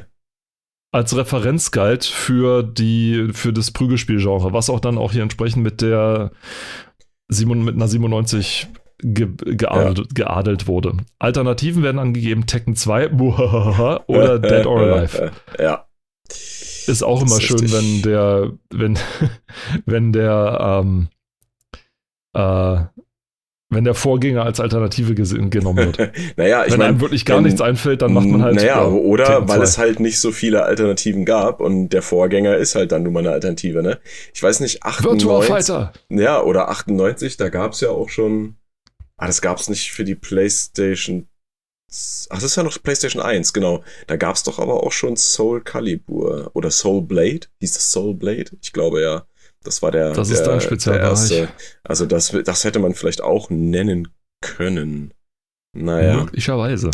als 0.92 1.16
Referenz 1.16 1.72
galt 1.72 2.04
für 2.06 2.64
die 2.64 3.30
für 3.32 3.54
das 3.54 3.72
Prügelspielgenre, 3.72 4.54
was 4.54 4.70
auch 4.70 4.80
dann 4.80 4.98
auch 4.98 5.12
hier 5.12 5.24
entsprechend 5.24 5.64
mit 5.64 5.82
der 5.82 6.32
mit 7.30 7.76
einer 7.76 7.88
97 7.88 8.68
ge, 8.98 9.30
geadelt, 9.46 9.98
ja. 10.00 10.06
geadelt 10.14 10.68
wurde. 10.68 10.98
Alternativen 11.20 11.84
werden 11.84 12.00
angegeben 12.00 12.46
Tekken 12.46 12.76
2 12.76 13.12
oder 13.12 14.40
Dead 14.40 14.66
or 14.66 14.80
Alive. 14.82 15.32
Ja. 15.60 15.86
Ist 16.28 17.04
auch 17.04 17.22
immer 17.22 17.38
ist 17.38 17.44
schön, 17.44 17.60
richtig. 17.60 17.74
wenn 17.74 18.02
der 18.02 18.52
wenn 18.72 19.00
wenn 19.86 20.12
der 20.12 20.82
ähm, 20.82 21.10
äh, 22.34 22.84
wenn 23.70 23.84
der 23.84 23.94
Vorgänger 23.94 24.44
als 24.44 24.60
Alternative 24.60 25.14
genommen 25.14 25.96
wird. 25.96 26.12
naja, 26.38 26.66
ich 26.66 26.72
Wenn 26.72 26.80
mein, 26.80 26.88
einem 26.90 27.02
wirklich 27.02 27.24
gar 27.24 27.38
wenn, 27.38 27.44
nichts 27.44 27.62
einfällt, 27.62 28.02
dann 28.02 28.14
macht 28.14 28.26
man 28.26 28.42
halt. 28.42 28.56
Naja, 28.56 28.86
oder 28.88 29.48
weil 29.48 29.62
es 29.62 29.78
halt 29.78 30.00
nicht 30.00 30.20
so 30.20 30.32
viele 30.32 30.64
Alternativen 30.64 31.24
gab 31.24 31.62
und 31.62 31.90
der 31.90 32.02
Vorgänger 32.02 32.58
ist 32.58 32.74
halt 32.76 32.92
dann 32.92 33.04
nur 33.04 33.12
mal 33.12 33.20
eine 33.20 33.32
Alternative, 33.32 33.84
ne? 33.84 34.00
Ich 34.34 34.42
weiß 34.42 34.60
nicht, 34.62 34.84
98. 34.84 35.76
Ja, 36.10 36.42
oder 36.42 36.70
98, 36.70 37.38
da 37.38 37.50
gab 37.50 37.74
es 37.74 37.82
ja 37.82 37.90
auch 37.90 38.10
schon. 38.10 38.56
Ah, 39.18 39.28
das 39.28 39.42
gab 39.42 39.60
es 39.60 39.70
nicht 39.70 39.92
für 39.92 40.04
die 40.04 40.16
PlayStation. 40.16 41.28
Ach, 42.30 42.36
das 42.36 42.44
ist 42.44 42.56
ja 42.56 42.64
noch 42.64 42.82
PlayStation 42.82 43.22
1, 43.22 43.54
genau. 43.54 43.84
Da 44.08 44.16
gab 44.16 44.36
es 44.36 44.44
doch 44.44 44.60
aber 44.60 44.84
auch 44.84 44.92
schon 44.92 45.18
Soul 45.18 45.62
Calibur 45.62 46.52
oder 46.54 46.72
Soul 46.72 47.02
Blade. 47.02 47.42
Hieß 47.60 47.74
das 47.74 47.92
Soul 47.92 48.16
Blade? 48.16 48.52
Ich 48.62 48.74
glaube 48.74 49.02
ja. 49.02 49.26
Das 49.64 49.82
war 49.82 49.92
der, 49.92 50.14
das 50.14 50.30
ist 50.30 50.44
der, 50.44 50.60
Spezialbereich. 50.62 51.28
der 51.28 51.40
erste. 51.40 51.50
Also 51.84 52.06
das, 52.06 52.36
das 52.46 52.64
hätte 52.64 52.80
man 52.80 52.94
vielleicht 52.94 53.22
auch 53.22 53.50
nennen 53.50 54.08
können. 54.42 55.14
Naja. 55.76 56.18
Möglicherweise. 56.18 56.90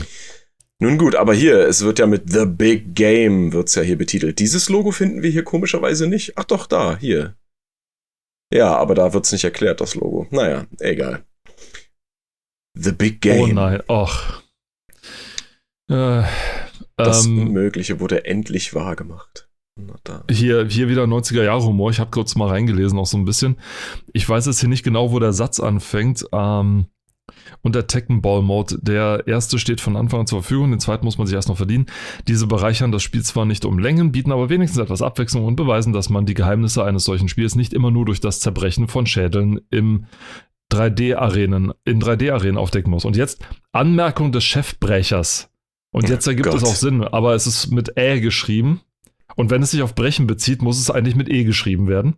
Nun 0.80 0.98
gut, 0.98 1.16
aber 1.16 1.34
hier, 1.34 1.68
es 1.68 1.84
wird 1.84 2.00
ja 2.00 2.08
mit 2.08 2.30
The 2.30 2.46
Big 2.46 2.96
Game, 2.96 3.54
wird's 3.54 3.76
ja 3.76 3.82
hier 3.82 3.98
betitelt. 3.98 4.40
Dieses 4.40 4.68
Logo 4.68 4.92
finden 4.92 5.22
wir 5.22 5.30
hier 5.30 5.44
komischerweise 5.44 6.08
nicht. 6.08 6.38
Ach 6.38 6.44
doch, 6.44 6.68
da, 6.68 6.98
hier. 6.98 7.36
Ja, 8.54 8.76
aber 8.76 8.94
da 8.94 9.14
wird's 9.14 9.32
nicht 9.32 9.44
erklärt, 9.44 9.80
das 9.80 9.96
Logo. 9.96 10.28
Naja, 10.32 10.66
egal. 10.80 11.24
The 12.78 12.92
Big 12.92 13.22
Game. 13.22 13.52
Oh 13.52 13.54
nein, 13.54 13.82
ach. 13.88 14.44
Äh, 15.90 16.24
das 16.98 17.26
ähm, 17.26 17.40
Unmögliche 17.40 18.00
wurde 18.00 18.26
endlich 18.26 18.74
wahrgemacht. 18.74 19.45
Hier, 20.32 20.68
hier 20.70 20.90
wieder 20.90 21.04
90er 21.04 21.44
Jahre 21.44 21.64
Humor. 21.64 21.92
Ich 21.92 22.00
habe 22.00 22.12
kurz 22.12 22.36
mal 22.36 22.48
reingelesen, 22.48 22.98
auch 22.98 23.06
so 23.06 23.18
ein 23.18 23.26
bisschen. 23.26 23.58
Ich 24.14 24.28
weiß 24.28 24.46
jetzt 24.46 24.62
hier 24.62 24.70
nicht 24.70 24.84
genau, 24.84 25.12
wo 25.12 25.20
der 25.20 25.34
Satz 25.34 25.60
anfängt. 25.60 26.26
Ähm, 26.32 26.88
und 27.62 27.76
der 27.76 27.88
Tekken 27.88 28.22
Ball 28.22 28.42
Mode. 28.42 28.78
Der 28.82 29.24
erste 29.28 29.60
steht 29.60 29.82
von 29.82 29.98
Anfang 29.98 30.22
an 30.22 30.28
zur 30.28 30.42
Verfügung, 30.42 30.72
den 30.72 30.80
zweiten 30.80 31.06
muss 31.06 31.18
man 31.18 31.28
sich 31.28 31.36
erst 31.36 31.50
noch 31.50 31.58
verdienen. 31.58 31.88
Diese 32.28 32.48
bereichern 32.48 32.92
das 32.92 33.04
Spiel 33.04 33.24
zwar 33.24 33.46
nicht 33.46 33.66
um 33.66 33.80
Längen, 33.80 34.12
bieten 34.12 34.32
aber 34.32 34.50
wenigstens 34.50 34.82
etwas 34.82 35.02
Abwechslung 35.02 35.46
und 35.46 35.56
beweisen, 35.56 35.92
dass 35.92 36.10
man 36.10 36.26
die 36.26 36.36
Geheimnisse 36.36 36.84
eines 36.84 37.04
solchen 37.04 37.28
Spiels 37.28 37.56
nicht 37.56 37.74
immer 37.74 37.92
nur 37.92 38.06
durch 38.06 38.22
das 38.22 38.40
Zerbrechen 38.40 38.88
von 38.88 39.06
Schädeln 39.08 39.60
im 39.72 40.06
3D-Arenen, 40.72 41.74
in 41.84 42.02
3D-Arenen 42.02 42.58
aufdecken 42.58 42.92
muss. 42.92 43.06
Und 43.06 43.18
jetzt 43.18 43.44
Anmerkung 43.72 44.32
des 44.32 44.44
Chefbrechers. 44.44 45.50
Und 45.92 46.10
jetzt 46.10 46.28
ergibt 46.28 46.50
oh 46.50 46.56
es 46.58 46.64
auch 46.64 46.76
Sinn, 46.76 47.04
aber 47.04 47.34
es 47.34 47.48
ist 47.48 47.72
mit 47.72 47.98
Ä 47.98 48.20
geschrieben. 48.20 48.82
Und 49.36 49.50
wenn 49.50 49.62
es 49.62 49.72
sich 49.72 49.82
auf 49.82 49.96
Brechen 49.96 50.28
bezieht, 50.28 50.62
muss 50.62 50.80
es 50.80 50.90
eigentlich 50.90 51.16
mit 51.16 51.30
E 51.30 51.44
geschrieben 51.44 51.88
werden. 51.88 52.16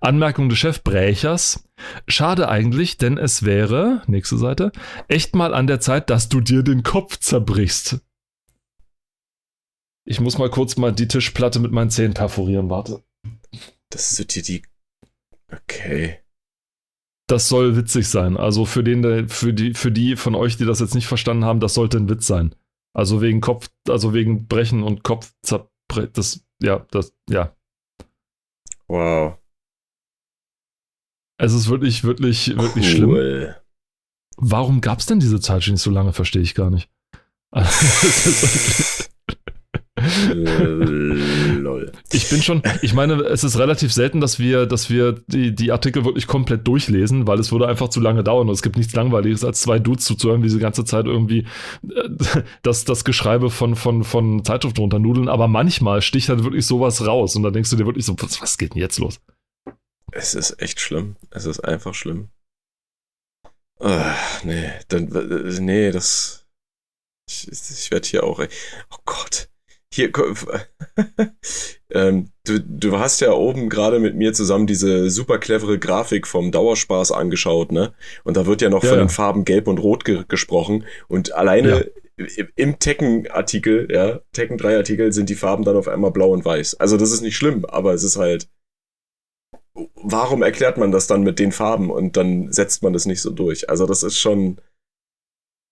Anmerkung 0.00 0.48
des 0.48 0.58
Chefbrechers. 0.58 1.68
Schade 2.08 2.48
eigentlich, 2.48 2.98
denn 2.98 3.18
es 3.18 3.44
wäre, 3.44 4.02
nächste 4.06 4.36
Seite, 4.36 4.72
echt 5.08 5.34
mal 5.34 5.54
an 5.54 5.66
der 5.66 5.80
Zeit, 5.80 6.10
dass 6.10 6.28
du 6.28 6.40
dir 6.40 6.62
den 6.62 6.82
Kopf 6.82 7.18
zerbrichst. 7.18 8.00
Ich 10.04 10.20
muss 10.20 10.38
mal 10.38 10.50
kurz 10.50 10.76
mal 10.76 10.92
die 10.92 11.08
Tischplatte 11.08 11.58
mit 11.58 11.72
meinen 11.72 11.90
Zähnen 11.90 12.14
perforieren, 12.14 12.70
warte. 12.70 13.02
Das 13.90 14.18
ist 14.18 14.34
dir 14.34 14.42
die. 14.42 14.62
Okay. 15.52 16.18
Das 17.28 17.48
soll 17.48 17.76
witzig 17.76 18.08
sein. 18.08 18.36
Also 18.36 18.64
für, 18.64 18.84
den, 18.84 19.28
für, 19.28 19.52
die, 19.52 19.74
für 19.74 19.90
die 19.90 20.14
von 20.14 20.36
euch, 20.36 20.56
die 20.56 20.64
das 20.64 20.78
jetzt 20.78 20.94
nicht 20.94 21.08
verstanden 21.08 21.44
haben, 21.44 21.60
das 21.60 21.74
sollte 21.74 21.96
ein 21.96 22.08
Witz 22.08 22.26
sein. 22.26 22.54
Also 22.94 23.20
wegen 23.20 23.40
Kopf, 23.40 23.68
also 23.88 24.14
wegen 24.14 24.46
Brechen 24.46 24.82
und 24.82 25.02
Kopf, 25.02 25.34
das 26.12 26.45
ja, 26.62 26.86
das, 26.90 27.12
ja. 27.28 27.54
Wow. 28.88 29.38
Es 31.38 31.52
ist 31.52 31.68
wirklich, 31.68 32.04
wirklich, 32.04 32.56
wirklich 32.56 33.00
cool. 33.02 33.52
schlimm. 33.52 33.54
Warum 34.38 34.80
gab 34.80 35.00
es 35.00 35.06
denn 35.06 35.20
diese 35.20 35.40
Zeit 35.40 35.64
schon 35.64 35.74
nicht 35.74 35.82
so 35.82 35.90
lange, 35.90 36.12
verstehe 36.12 36.42
ich 36.42 36.54
gar 36.54 36.70
nicht. 36.70 36.90
Lol. 41.56 41.90
Ich 42.12 42.28
bin 42.28 42.42
schon, 42.42 42.62
ich 42.82 42.92
meine, 42.92 43.14
es 43.22 43.44
ist 43.44 43.58
relativ 43.58 43.92
selten, 43.92 44.20
dass 44.20 44.38
wir, 44.38 44.66
dass 44.66 44.90
wir 44.90 45.12
die, 45.26 45.54
die 45.54 45.72
Artikel 45.72 46.04
wirklich 46.04 46.26
komplett 46.26 46.66
durchlesen, 46.66 47.26
weil 47.26 47.38
es 47.38 47.50
würde 47.50 47.66
einfach 47.66 47.88
zu 47.88 48.00
lange 48.00 48.22
dauern 48.22 48.48
und 48.48 48.54
es 48.54 48.62
gibt 48.62 48.76
nichts 48.76 48.94
Langweiliges, 48.94 49.42
als 49.42 49.60
zwei 49.60 49.78
Dudes 49.78 50.04
zuzuhören, 50.04 50.42
wie 50.42 50.50
sie 50.50 50.56
die 50.56 50.62
ganze 50.62 50.84
Zeit 50.84 51.06
irgendwie 51.06 51.46
äh, 51.88 52.42
das, 52.62 52.84
das 52.84 53.04
Geschreibe 53.04 53.48
von, 53.50 53.74
von, 53.74 54.04
von 54.04 54.44
Zeitschriften 54.44 54.80
runternudeln, 54.80 55.28
aber 55.28 55.48
manchmal 55.48 56.02
sticht 56.02 56.28
halt 56.28 56.44
wirklich 56.44 56.66
sowas 56.66 57.06
raus 57.06 57.34
und 57.36 57.42
dann 57.42 57.54
denkst 57.54 57.70
du 57.70 57.76
dir 57.76 57.86
wirklich 57.86 58.04
so, 58.04 58.14
was, 58.18 58.42
was 58.42 58.58
geht 58.58 58.74
denn 58.74 58.80
jetzt 58.80 58.98
los? 58.98 59.18
Es 60.12 60.34
ist 60.34 60.60
echt 60.60 60.80
schlimm. 60.80 61.16
Es 61.30 61.46
ist 61.46 61.60
einfach 61.60 61.94
schlimm. 61.94 62.28
Äh, 63.80 64.12
nee, 64.44 64.70
dann, 64.88 65.12
äh, 65.14 65.60
nee, 65.60 65.90
das. 65.90 66.46
Ich, 67.28 67.48
ich 67.48 67.90
werde 67.90 68.08
hier 68.08 68.24
auch. 68.24 68.40
Oh 68.40 68.98
Gott. 69.04 69.48
Hier, 69.92 70.10
ähm, 71.90 72.30
du, 72.44 72.60
du 72.60 72.98
hast 72.98 73.20
ja 73.20 73.32
oben 73.32 73.68
gerade 73.68 73.98
mit 73.98 74.16
mir 74.16 74.32
zusammen 74.32 74.66
diese 74.66 75.10
super 75.10 75.38
clevere 75.38 75.78
Grafik 75.78 76.26
vom 76.26 76.50
Dauerspaß 76.50 77.12
angeschaut, 77.12 77.72
ne? 77.72 77.94
Und 78.24 78.36
da 78.36 78.46
wird 78.46 78.62
ja 78.62 78.68
noch 78.68 78.82
ja, 78.82 78.90
von 78.90 78.98
den 78.98 79.08
Farben 79.08 79.44
Gelb 79.44 79.68
und 79.68 79.78
Rot 79.78 80.04
ge 80.04 80.24
gesprochen. 80.26 80.84
Und 81.08 81.32
alleine 81.34 81.90
ja. 82.16 82.44
im 82.56 82.78
Tekken-Artikel, 82.78 83.88
ja, 83.90 84.20
Tekken 84.32 84.58
3-Artikel 84.58 85.12
sind 85.12 85.30
die 85.30 85.34
Farben 85.34 85.64
dann 85.64 85.76
auf 85.76 85.88
einmal 85.88 86.10
blau 86.10 86.30
und 86.30 86.44
weiß. 86.44 86.74
Also 86.74 86.96
das 86.96 87.12
ist 87.12 87.22
nicht 87.22 87.36
schlimm, 87.36 87.64
aber 87.64 87.94
es 87.94 88.02
ist 88.02 88.16
halt. 88.16 88.48
Warum 89.94 90.42
erklärt 90.42 90.78
man 90.78 90.90
das 90.90 91.06
dann 91.06 91.22
mit 91.22 91.38
den 91.38 91.52
Farben 91.52 91.90
und 91.90 92.16
dann 92.16 92.50
setzt 92.50 92.82
man 92.82 92.94
das 92.94 93.04
nicht 93.04 93.20
so 93.20 93.30
durch? 93.30 93.68
Also 93.68 93.84
das 93.86 94.02
ist 94.02 94.18
schon 94.18 94.58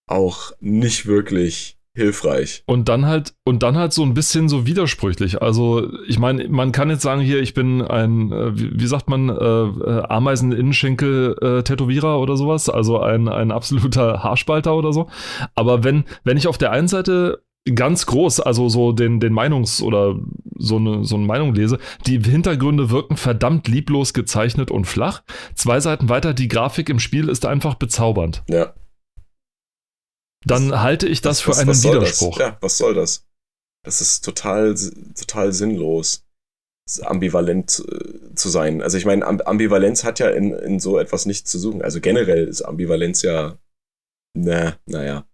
auch 0.07 0.53
nicht 0.61 1.07
wirklich 1.07 1.79
hilfreich. 1.95 2.65
Und 2.67 2.89
dann 2.89 3.07
halt, 3.07 3.35
und 3.45 3.63
dann 3.63 3.77
halt 3.77 3.93
so 3.93 4.03
ein 4.03 4.15
bisschen 4.15 4.49
so 4.49 4.67
widersprüchlich. 4.67 5.41
Also, 5.41 5.87
ich 6.09 6.19
meine, 6.19 6.49
man 6.49 6.73
kann 6.73 6.91
jetzt 6.91 7.03
sagen, 7.03 7.21
hier, 7.21 7.41
ich 7.41 7.55
bin 7.55 7.83
ein, 7.83 8.33
äh, 8.33 8.51
wie, 8.55 8.87
sagt 8.87 9.09
man, 9.09 9.29
äh, 9.29 9.35
äh, 9.35 10.03
Ameisen-Innenschenkel-Tätowierer 10.09 12.19
oder 12.21 12.37
sowas, 12.37 12.69
also 12.69 12.99
ein, 13.01 13.29
ein 13.29 13.53
absoluter 13.53 14.25
Haarspalter 14.25 14.75
oder 14.75 14.93
so. 14.93 15.07
Aber 15.55 15.85
wenn, 15.85 16.03
wenn 16.25 16.37
ich 16.37 16.49
auf 16.49 16.59
der 16.59 16.73
einen 16.73 16.89
Seite 16.89 17.45
ganz 17.73 18.07
groß, 18.07 18.41
also 18.41 18.69
so 18.69 18.91
den, 18.93 19.21
den 19.21 19.33
Meinungs- 19.33 19.83
oder 19.83 20.17
so 20.59 20.77
eine, 20.77 21.03
so 21.05 21.17
eine 21.17 21.25
Meinung 21.25 21.55
lese, 21.55 21.79
die 22.07 22.21
Hintergründe 22.21 22.91
wirken 22.91 23.17
verdammt 23.17 23.69
lieblos 23.69 24.13
gezeichnet 24.13 24.71
und 24.71 24.85
flach. 24.87 25.23
Zwei 25.55 25.81
Seiten 25.81 26.11
weiter, 26.11 26.35
die 26.35 26.49
Grafik 26.49 26.91
im 26.91 26.99
Spiel 26.99 27.31
ist 27.31 27.47
einfach 27.47 27.77
bezaubernd. 27.77 28.43
Ja 28.49 28.75
dann 30.45 30.71
was, 30.71 30.81
halte 30.81 31.09
ich 31.09 31.21
das 31.21 31.47
was, 31.47 31.57
für 31.57 31.61
einen 31.61 31.71
was 31.71 31.85
Widerspruch. 31.85 32.39
Ja, 32.39 32.57
was 32.61 32.79
soll 32.79 32.95
das? 32.95 33.27
Das 33.85 34.01
ist 34.01 34.25
total, 34.25 34.75
total 35.15 35.53
sinnlos, 35.53 36.25
ambivalent 37.03 37.85
äh, 37.87 38.35
zu 38.35 38.49
sein. 38.49 38.83
Also 38.83 38.99
ich 38.99 39.05
meine, 39.05 39.27
Ambivalenz 39.47 40.05
hat 40.05 40.19
ja 40.19 40.31
in, 40.31 40.53
in 40.53 40.81
so 40.81 40.99
etwas 40.99 41.27
nichts 41.27 41.51
zu 41.51 41.59
suchen. 41.59 41.83
Also 41.83 42.01
generell 42.01 42.47
ist 42.47 42.63
Ambivalenz 42.63 43.23
ja, 43.23 43.59
na, 44.37 44.77
naja. 44.87 45.27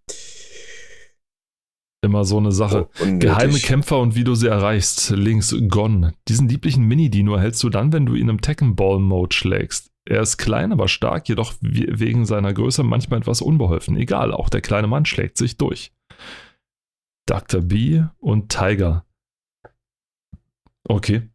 Immer 2.03 2.25
so 2.25 2.39
eine 2.39 2.53
Sache. 2.53 2.89
Oh, 3.01 3.19
Geheime 3.19 3.59
Kämpfer 3.59 3.99
und 3.99 4.15
wie 4.15 4.25
du 4.25 4.35
sie 4.35 4.49
erreichst. 4.49 5.11
Links 5.11 5.55
Gon. 5.69 6.15
Diesen 6.29 6.49
lieblichen 6.49 6.85
Mini-Dino 6.85 7.39
hältst 7.39 7.63
du 7.63 7.69
dann, 7.69 7.93
wenn 7.93 8.07
du 8.07 8.15
ihn 8.15 8.31
im 8.31 8.41
Tekken 8.41 8.75
Ball 8.75 8.99
Mode 8.99 9.35
schlägst. 9.37 9.90
Er 10.11 10.23
ist 10.23 10.39
klein, 10.39 10.73
aber 10.73 10.89
stark, 10.89 11.29
jedoch 11.29 11.55
wegen 11.61 12.27
seiner 12.27 12.53
Größe 12.53 12.83
manchmal 12.83 13.21
etwas 13.21 13.41
unbeholfen. 13.41 13.97
Egal, 13.97 14.33
auch 14.33 14.49
der 14.49 14.61
kleine 14.61 14.89
Mann 14.89 15.07
schlägt 15.07 15.39
sich 15.39 15.57
durch. 15.57 15.93
Dr. 17.27 17.61
B 17.61 18.03
und 18.19 18.49
Tiger. 18.49 19.07
Okay. 20.83 21.31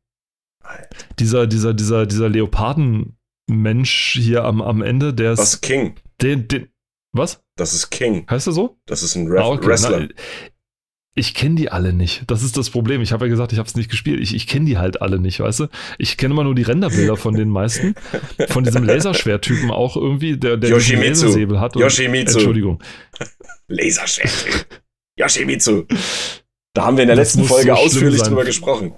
Dieser, 1.20 1.48
dieser, 1.48 1.74
dieser, 1.74 2.06
dieser 2.06 2.28
Leopardenmensch 2.28 4.18
hier 4.20 4.44
am, 4.44 4.62
am 4.62 4.82
Ende, 4.82 5.14
der 5.14 5.32
ist. 5.32 5.40
Was 5.40 5.54
ist 5.54 5.62
King? 5.62 5.96
Den, 6.22 6.50
den, 6.50 6.68
was? 7.14 7.46
Das 7.56 7.74
ist 7.74 7.92
King. 7.92 8.30
Heißt 8.30 8.48
er 8.48 8.54
so? 8.54 8.78
Das 8.88 9.04
ist 9.04 9.16
ein 9.16 9.28
Re 9.28 9.42
ah, 9.42 9.48
okay. 9.52 9.68
Wrestler. 9.68 10.00
Na, 10.02 10.08
ich 11.18 11.34
kenne 11.34 11.56
die 11.56 11.72
alle 11.72 11.94
nicht. 11.94 12.24
Das 12.28 12.44
ist 12.44 12.58
das 12.58 12.70
Problem. 12.70 13.02
Ich 13.02 13.14
habe 13.14 13.26
ja 13.26 13.30
gesagt, 13.30 13.54
ich 13.54 13.58
habe 13.58 13.68
es 13.68 13.76
nicht 13.76 13.90
gespielt. 13.90 14.20
Ich, 14.20 14.36
ich 14.36 14.48
kenne 14.48 14.66
die 14.66 14.78
halt 14.78 15.02
alle 15.02 15.18
nicht, 15.18 15.40
weißt 15.40 15.62
du? 15.62 15.68
Ich 15.98 16.18
kenne 16.18 16.34
immer 16.34 16.44
nur 16.44 16.56
die 16.56 16.64
Renderbilder 16.64 17.16
von 17.16 17.36
den 17.36 17.50
meisten. 17.50 17.96
Von 18.50 18.66
diesem 18.66 18.84
Laserschwertypen 18.86 19.72
auch 19.72 19.96
irgendwie, 19.96 20.38
der, 20.38 20.58
der 20.58 20.72
Yoshimitsu. 20.72 21.26
Lasersäbel 21.28 21.60
hat. 21.62 21.78
Und, 21.78 21.84
Yoshimitsu. 21.84 22.40
Entschuldigung. 22.40 22.84
Laserschwertyp. 23.70 24.66
Yoshimitsu. 25.18 25.86
Da 26.74 26.84
haben 26.84 26.98
wir 26.98 27.04
in 27.04 27.08
der 27.08 27.16
das 27.16 27.34
letzten 27.34 27.48
Folge 27.48 27.70
so 27.70 27.74
ausführlich 27.78 28.22
drüber 28.22 28.44
gesprochen. 28.44 28.94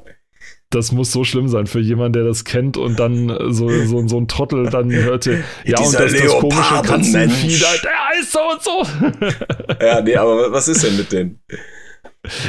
Das 0.71 0.91
muss 0.91 1.11
so 1.11 1.23
schlimm 1.23 1.47
sein 1.47 1.67
für 1.67 1.79
jemanden, 1.79 2.13
der 2.13 2.23
das 2.23 2.43
kennt 2.43 2.77
und 2.77 2.99
dann 2.99 3.29
so, 3.53 3.69
so, 3.85 4.05
so 4.07 4.17
ein 4.17 4.27
Trottel 4.27 4.69
dann 4.69 4.91
hörte, 4.91 5.43
ja, 5.63 5.77
und 5.79 5.93
das, 5.93 6.11
das 6.11 6.31
komische 6.39 6.81
Katzenvieh, 6.83 7.57
der 7.57 8.09
heißt 8.09 8.31
so 8.31 8.39
und 8.51 8.63
so. 8.63 8.83
ja, 9.85 10.01
nee, 10.01 10.15
aber 10.17 10.51
was 10.51 10.67
ist 10.67 10.83
denn 10.83 10.97
mit 10.97 11.11
denen? 11.11 11.39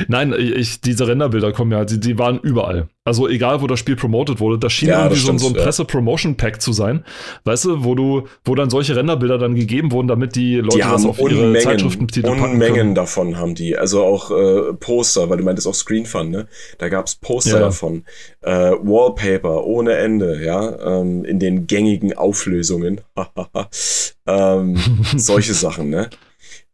Nein, 0.08 0.34
ich, 0.36 0.80
diese 0.80 1.06
Renderbilder 1.06 1.52
kommen 1.52 1.72
ja, 1.72 1.84
die, 1.84 2.00
die 2.00 2.18
waren 2.18 2.38
überall. 2.40 2.88
Also 3.04 3.26
egal, 3.26 3.62
wo 3.62 3.66
das 3.66 3.78
Spiel 3.78 3.96
promotet 3.96 4.38
wurde, 4.38 4.58
das 4.58 4.72
schien 4.72 4.88
ja, 4.88 4.98
irgendwie 4.98 5.14
das 5.14 5.22
stimmt, 5.22 5.40
so, 5.40 5.48
so, 5.48 5.54
ein 5.54 5.56
ja. 5.56 5.62
Presse-Promotion-Pack 5.62 6.60
zu 6.60 6.72
sein, 6.72 7.04
weißt 7.44 7.64
du, 7.64 7.84
wo 7.84 7.94
du, 7.94 8.24
wo 8.44 8.54
dann 8.54 8.68
solche 8.68 8.94
Renderbilder 8.96 9.38
dann 9.38 9.54
gegeben 9.54 9.92
wurden, 9.92 10.08
damit 10.08 10.36
die 10.36 10.56
Leute 10.56 10.76
die 10.76 10.82
das 10.82 11.06
auf 11.06 11.18
Unmengen, 11.18 11.54
ihre 11.54 11.62
Zeitschriftentitel 11.62 12.28
Unmengen 12.28 12.94
davon 12.94 13.38
haben 13.38 13.54
die. 13.54 13.78
Also 13.78 14.04
auch 14.04 14.30
äh, 14.30 14.74
Poster, 14.74 15.30
weil 15.30 15.38
du 15.38 15.44
meintest 15.44 15.66
auch 15.66 15.74
Screen 15.74 16.04
Fun, 16.04 16.30
ne? 16.30 16.48
Da 16.78 16.88
gab's 16.90 17.14
Poster 17.14 17.54
ja. 17.54 17.60
davon. 17.60 18.04
Äh, 18.42 18.72
Wallpaper 18.72 19.64
ohne 19.64 19.94
Ende, 19.94 20.44
ja, 20.44 21.00
ähm, 21.00 21.24
in 21.24 21.38
den 21.38 21.66
gängigen 21.66 22.12
Auflösungen. 22.12 23.00
ähm, 24.26 24.76
solche 25.16 25.54
Sachen, 25.54 25.88
ne? 25.88 26.10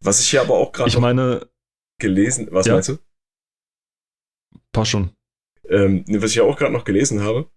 Was 0.00 0.20
ich 0.20 0.30
hier 0.30 0.40
aber 0.40 0.54
auch 0.54 0.72
gerade. 0.72 0.88
Ich 0.88 0.98
meine, 0.98 1.46
gelesen. 2.00 2.48
Was 2.50 2.66
ja. 2.66 2.74
meinst 2.74 2.88
du? 2.90 2.98
Passt 4.72 4.90
schon. 4.90 5.10
Ähm, 5.68 6.04
was 6.08 6.30
ich 6.30 6.36
ja 6.36 6.42
auch 6.42 6.58
gerade 6.58 6.72
noch 6.72 6.84
gelesen 6.84 7.22
habe. 7.22 7.48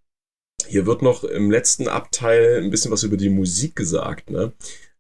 Hier 0.68 0.86
wird 0.86 1.02
noch 1.02 1.24
im 1.24 1.52
letzten 1.52 1.88
Abteil 1.88 2.62
ein 2.64 2.72
bisschen 2.72 2.92
was 2.92 3.04
über 3.04 3.18
die 3.18 3.30
Musik 3.30 3.76
gesagt. 3.76 4.30
Ne? 4.30 4.54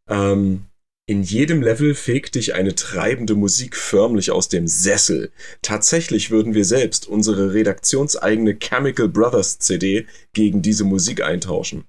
Ähm, 0.07 0.67
in 1.09 1.23
jedem 1.23 1.61
Level 1.61 1.95
fegt 1.95 2.35
dich 2.35 2.53
eine 2.53 2.75
treibende 2.75 3.33
Musik 3.33 3.77
förmlich 3.77 4.31
aus 4.31 4.49
dem 4.49 4.67
Sessel. 4.67 5.31
Tatsächlich 5.61 6.31
würden 6.31 6.53
wir 6.53 6.65
selbst 6.65 7.07
unsere 7.07 7.53
redaktionseigene 7.53 8.57
Chemical 8.59 9.07
Brothers 9.07 9.57
CD 9.59 10.05
gegen 10.33 10.61
diese 10.61 10.83
Musik 10.83 11.23
eintauschen. 11.23 11.85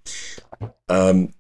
Ähm, 0.89 1.35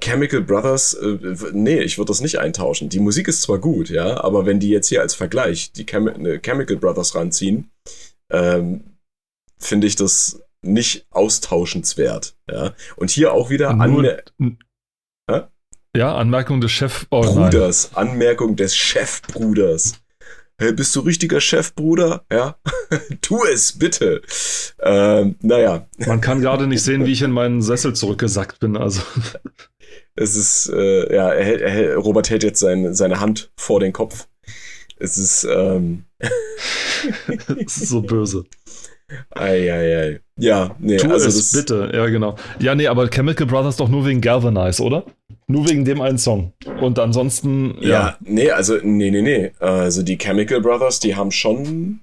Chemical 0.00 0.40
Brothers, 0.40 0.94
äh, 0.94 1.36
nee, 1.52 1.80
ich 1.80 1.98
würde 1.98 2.10
das 2.10 2.20
nicht 2.20 2.38
eintauschen. 2.38 2.88
Die 2.88 3.00
Musik 3.00 3.28
ist 3.28 3.42
zwar 3.42 3.58
gut, 3.58 3.88
ja, 3.88 4.22
aber 4.22 4.46
wenn 4.46 4.60
die 4.60 4.70
jetzt 4.70 4.88
hier 4.88 5.00
als 5.00 5.14
Vergleich 5.14 5.72
die 5.72 5.84
Chem 5.84 6.40
Chemical 6.42 6.76
Brothers 6.76 7.14
ranziehen, 7.14 7.70
ähm, 8.30 8.96
finde 9.58 9.86
ich 9.86 9.96
das 9.96 10.40
nicht 10.62 11.06
austauschenswert. 11.10 12.36
Ja. 12.50 12.74
Und 12.96 13.10
hier 13.10 13.32
auch 13.32 13.50
wieder 13.50 13.70
Anmer 13.70 14.18
Ja, 15.96 16.14
Anmerkung 16.14 16.60
des 16.60 16.72
Chefbruders. 16.72 17.90
Oh, 17.94 17.98
Anmerkung 17.98 18.56
des 18.56 18.76
Chefbruders. 18.76 19.94
Hey, 20.58 20.72
bist 20.72 20.96
du 20.96 21.00
richtiger 21.00 21.38
Chefbruder? 21.38 22.24
Ja, 22.32 22.56
tu 23.20 23.44
es 23.44 23.78
bitte. 23.78 24.22
Ähm, 24.80 25.36
naja. 25.42 25.86
Man 25.98 26.22
kann 26.22 26.40
gerade 26.40 26.66
nicht 26.66 26.82
sehen, 26.82 27.04
wie 27.04 27.12
ich 27.12 27.20
in 27.20 27.30
meinen 27.30 27.60
Sessel 27.60 27.94
zurückgesackt 27.94 28.58
bin. 28.58 28.74
Also 28.78 29.02
es 30.14 30.34
ist, 30.34 30.70
äh, 30.72 31.14
ja, 31.14 31.30
er 31.30 31.60
er 31.60 31.96
Robert 31.98 32.30
hält 32.30 32.42
jetzt 32.42 32.60
sein, 32.60 32.94
seine 32.94 33.20
Hand 33.20 33.50
vor 33.56 33.80
den 33.80 33.92
Kopf. 33.92 34.28
Es 34.98 35.18
ist, 35.18 35.44
ähm. 35.44 36.04
es 37.66 37.76
ist 37.76 37.88
so 37.90 38.00
böse. 38.00 38.44
Eieiei. 39.30 40.20
Ja, 40.38 40.74
nee, 40.78 40.96
tu 40.96 41.10
also 41.10 41.28
es 41.28 41.52
bitte, 41.52 41.90
ja, 41.94 42.06
genau. 42.06 42.36
Ja, 42.58 42.74
nee, 42.74 42.88
aber 42.88 43.08
Chemical 43.08 43.46
Brothers 43.46 43.76
doch 43.76 43.88
nur 43.88 44.04
wegen 44.04 44.20
Galvanize, 44.20 44.82
oder? 44.82 45.04
Nur 45.46 45.68
wegen 45.68 45.84
dem 45.84 46.00
einen 46.00 46.18
Song. 46.18 46.52
Und 46.80 46.98
ansonsten, 46.98 47.76
ja. 47.80 47.88
Ja, 47.88 48.18
nee, 48.20 48.50
also, 48.50 48.76
nee, 48.82 49.10
nee, 49.10 49.22
nee. 49.22 49.52
Also 49.60 50.02
die 50.02 50.18
Chemical 50.18 50.60
Brothers, 50.60 51.00
die 51.00 51.14
haben 51.14 51.30
schon, 51.30 52.00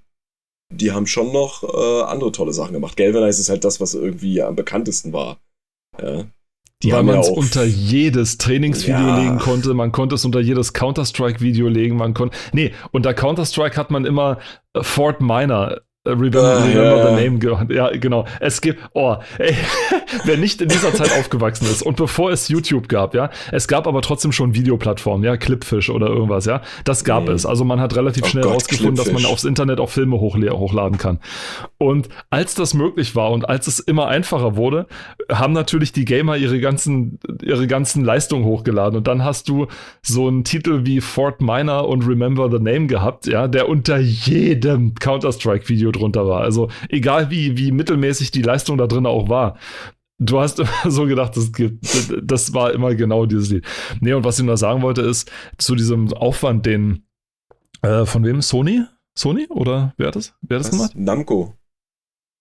die 0.72 0.92
haben 0.92 1.06
schon 1.06 1.32
noch 1.32 1.64
äh, 1.64 2.04
andere 2.04 2.32
tolle 2.32 2.54
Sachen 2.54 2.74
gemacht. 2.74 2.98
Galvanize 2.98 3.42
ist 3.42 3.50
halt 3.50 3.66
das, 3.66 3.80
was 3.82 3.94
irgendwie 3.94 4.42
am 4.42 4.56
bekanntesten 4.56 5.14
war. 5.14 5.38
Ja. 6.02 6.24
Die 6.82 6.92
Weil 6.92 7.04
man 7.04 7.20
es 7.20 7.28
ja 7.28 7.34
unter 7.34 7.64
jedes 7.64 8.38
Trainingsvideo 8.38 9.08
ja. 9.08 9.20
legen 9.20 9.40
konnte, 9.40 9.74
man 9.74 9.94
konnte 9.94 10.16
es 10.16 10.26
unter 10.26 10.42
jedes 10.42 10.74
Counter-Strike-Video 10.74 11.70
legen, 11.70 11.96
man 11.96 12.14
konnte. 12.14 12.36
Nee, 12.52 12.74
unter 12.92 13.14
Counter-Strike 13.14 13.78
hat 13.78 13.90
man 13.90 14.06
immer 14.06 14.40
Fort 14.82 15.22
Minor 15.22 15.82
remember, 16.06 16.40
uh, 16.40 16.64
remember 16.64 16.96
yeah. 16.96 17.16
the 17.16 17.30
name. 17.30 17.74
Ja, 17.74 17.90
genau. 17.98 18.26
Es 18.40 18.62
gibt, 18.62 18.80
oh, 18.94 19.16
ey, 19.38 19.56
wer 20.26 20.38
nicht 20.38 20.62
in 20.62 20.68
dieser 20.68 20.94
Zeit 20.94 21.12
aufgewachsen 21.18 21.66
ist 21.66 21.82
und 21.82 21.96
bevor 21.96 22.32
es 22.32 22.50
YouTube 22.50 22.90
gab, 22.90 23.16
ja, 23.16 23.30
es 23.52 23.68
gab 23.68 23.88
aber 23.88 24.02
trotzdem 24.02 24.32
schon 24.32 24.54
Videoplattformen, 24.54 25.24
ja, 25.24 25.38
Clipfish 25.38 25.90
oder 25.90 26.08
irgendwas, 26.08 26.46
ja, 26.46 26.62
das 26.84 27.04
gab 27.04 27.26
nee. 27.26 27.32
es. 27.32 27.46
Also 27.46 27.64
man 27.64 27.80
hat 27.80 27.96
relativ 27.96 28.24
oh 28.26 28.28
schnell 28.28 28.44
herausgefunden, 28.44 28.96
dass 28.96 29.12
man 29.12 29.26
aufs 29.26 29.46
Internet 29.46 29.80
auch 29.80 29.90
Filme 29.90 30.20
hochladen 30.20 30.98
kann. 30.98 31.20
Und 31.78 32.10
als 32.30 32.56
das 32.56 32.74
möglich 32.74 33.16
war 33.16 33.32
und 33.32 33.48
als 33.48 33.68
es 33.68 33.80
immer 33.80 34.08
einfacher 34.08 34.56
wurde, 34.56 34.88
haben 35.32 35.54
natürlich 35.54 35.94
die 35.94 36.06
Gamer 36.06 36.38
ihre 36.38 36.60
ganzen, 36.60 37.20
ihre 37.42 37.68
ganzen 37.68 38.04
Leistungen 38.04 38.46
hochgeladen 38.46 38.98
und 38.98 39.08
dann 39.08 39.24
hast 39.24 39.48
du 39.48 39.68
so 40.02 40.28
einen 40.28 40.44
Titel 40.44 40.86
wie 40.86 41.00
Fort 41.00 41.42
Minor 41.42 41.88
und 41.88 42.06
Remember 42.06 42.50
the 42.52 42.60
Name 42.60 42.88
gehabt, 42.88 43.26
ja, 43.26 43.48
der 43.48 43.70
unter 43.70 43.98
jedem 43.98 44.96
Counter-Strike-Video 44.96 45.93
drunter 45.94 46.28
war. 46.28 46.42
Also 46.42 46.70
egal 46.90 47.32
wie, 47.32 47.58
wie 47.58 47.72
mittelmäßig 47.72 48.32
die 48.32 48.42
Leistung 48.42 48.78
da 48.78 48.88
drin 48.88 49.06
auch 49.06 49.30
war. 49.30 49.58
Du 50.20 50.40
hast 50.40 50.60
immer 50.60 50.70
so 50.92 51.06
gedacht, 51.06 51.36
das, 51.38 51.52
gibt, 51.54 51.86
das 52.22 52.54
war 52.54 52.72
immer 52.74 52.94
genau 52.96 53.26
dieses 53.26 53.50
Lied. 53.50 53.66
Nee, 54.00 54.14
und 54.14 54.24
was 54.24 54.40
ich 54.40 54.46
nur 54.46 54.58
sagen 54.58 54.82
wollte, 54.82 55.02
ist, 55.02 55.32
zu 55.58 55.76
diesem 55.76 56.12
Aufwand, 56.14 56.66
den 56.66 57.06
äh, 57.82 58.06
von 58.06 58.24
wem? 58.24 58.42
Sony? 58.42 58.84
Sony? 59.18 59.48
Oder 59.50 59.94
wer 59.98 60.08
hat 60.08 60.16
das? 60.16 60.34
Wer 60.42 60.60
hat 60.60 60.66
das 60.66 60.72
gemacht? 60.72 60.92
Namco. 60.96 61.54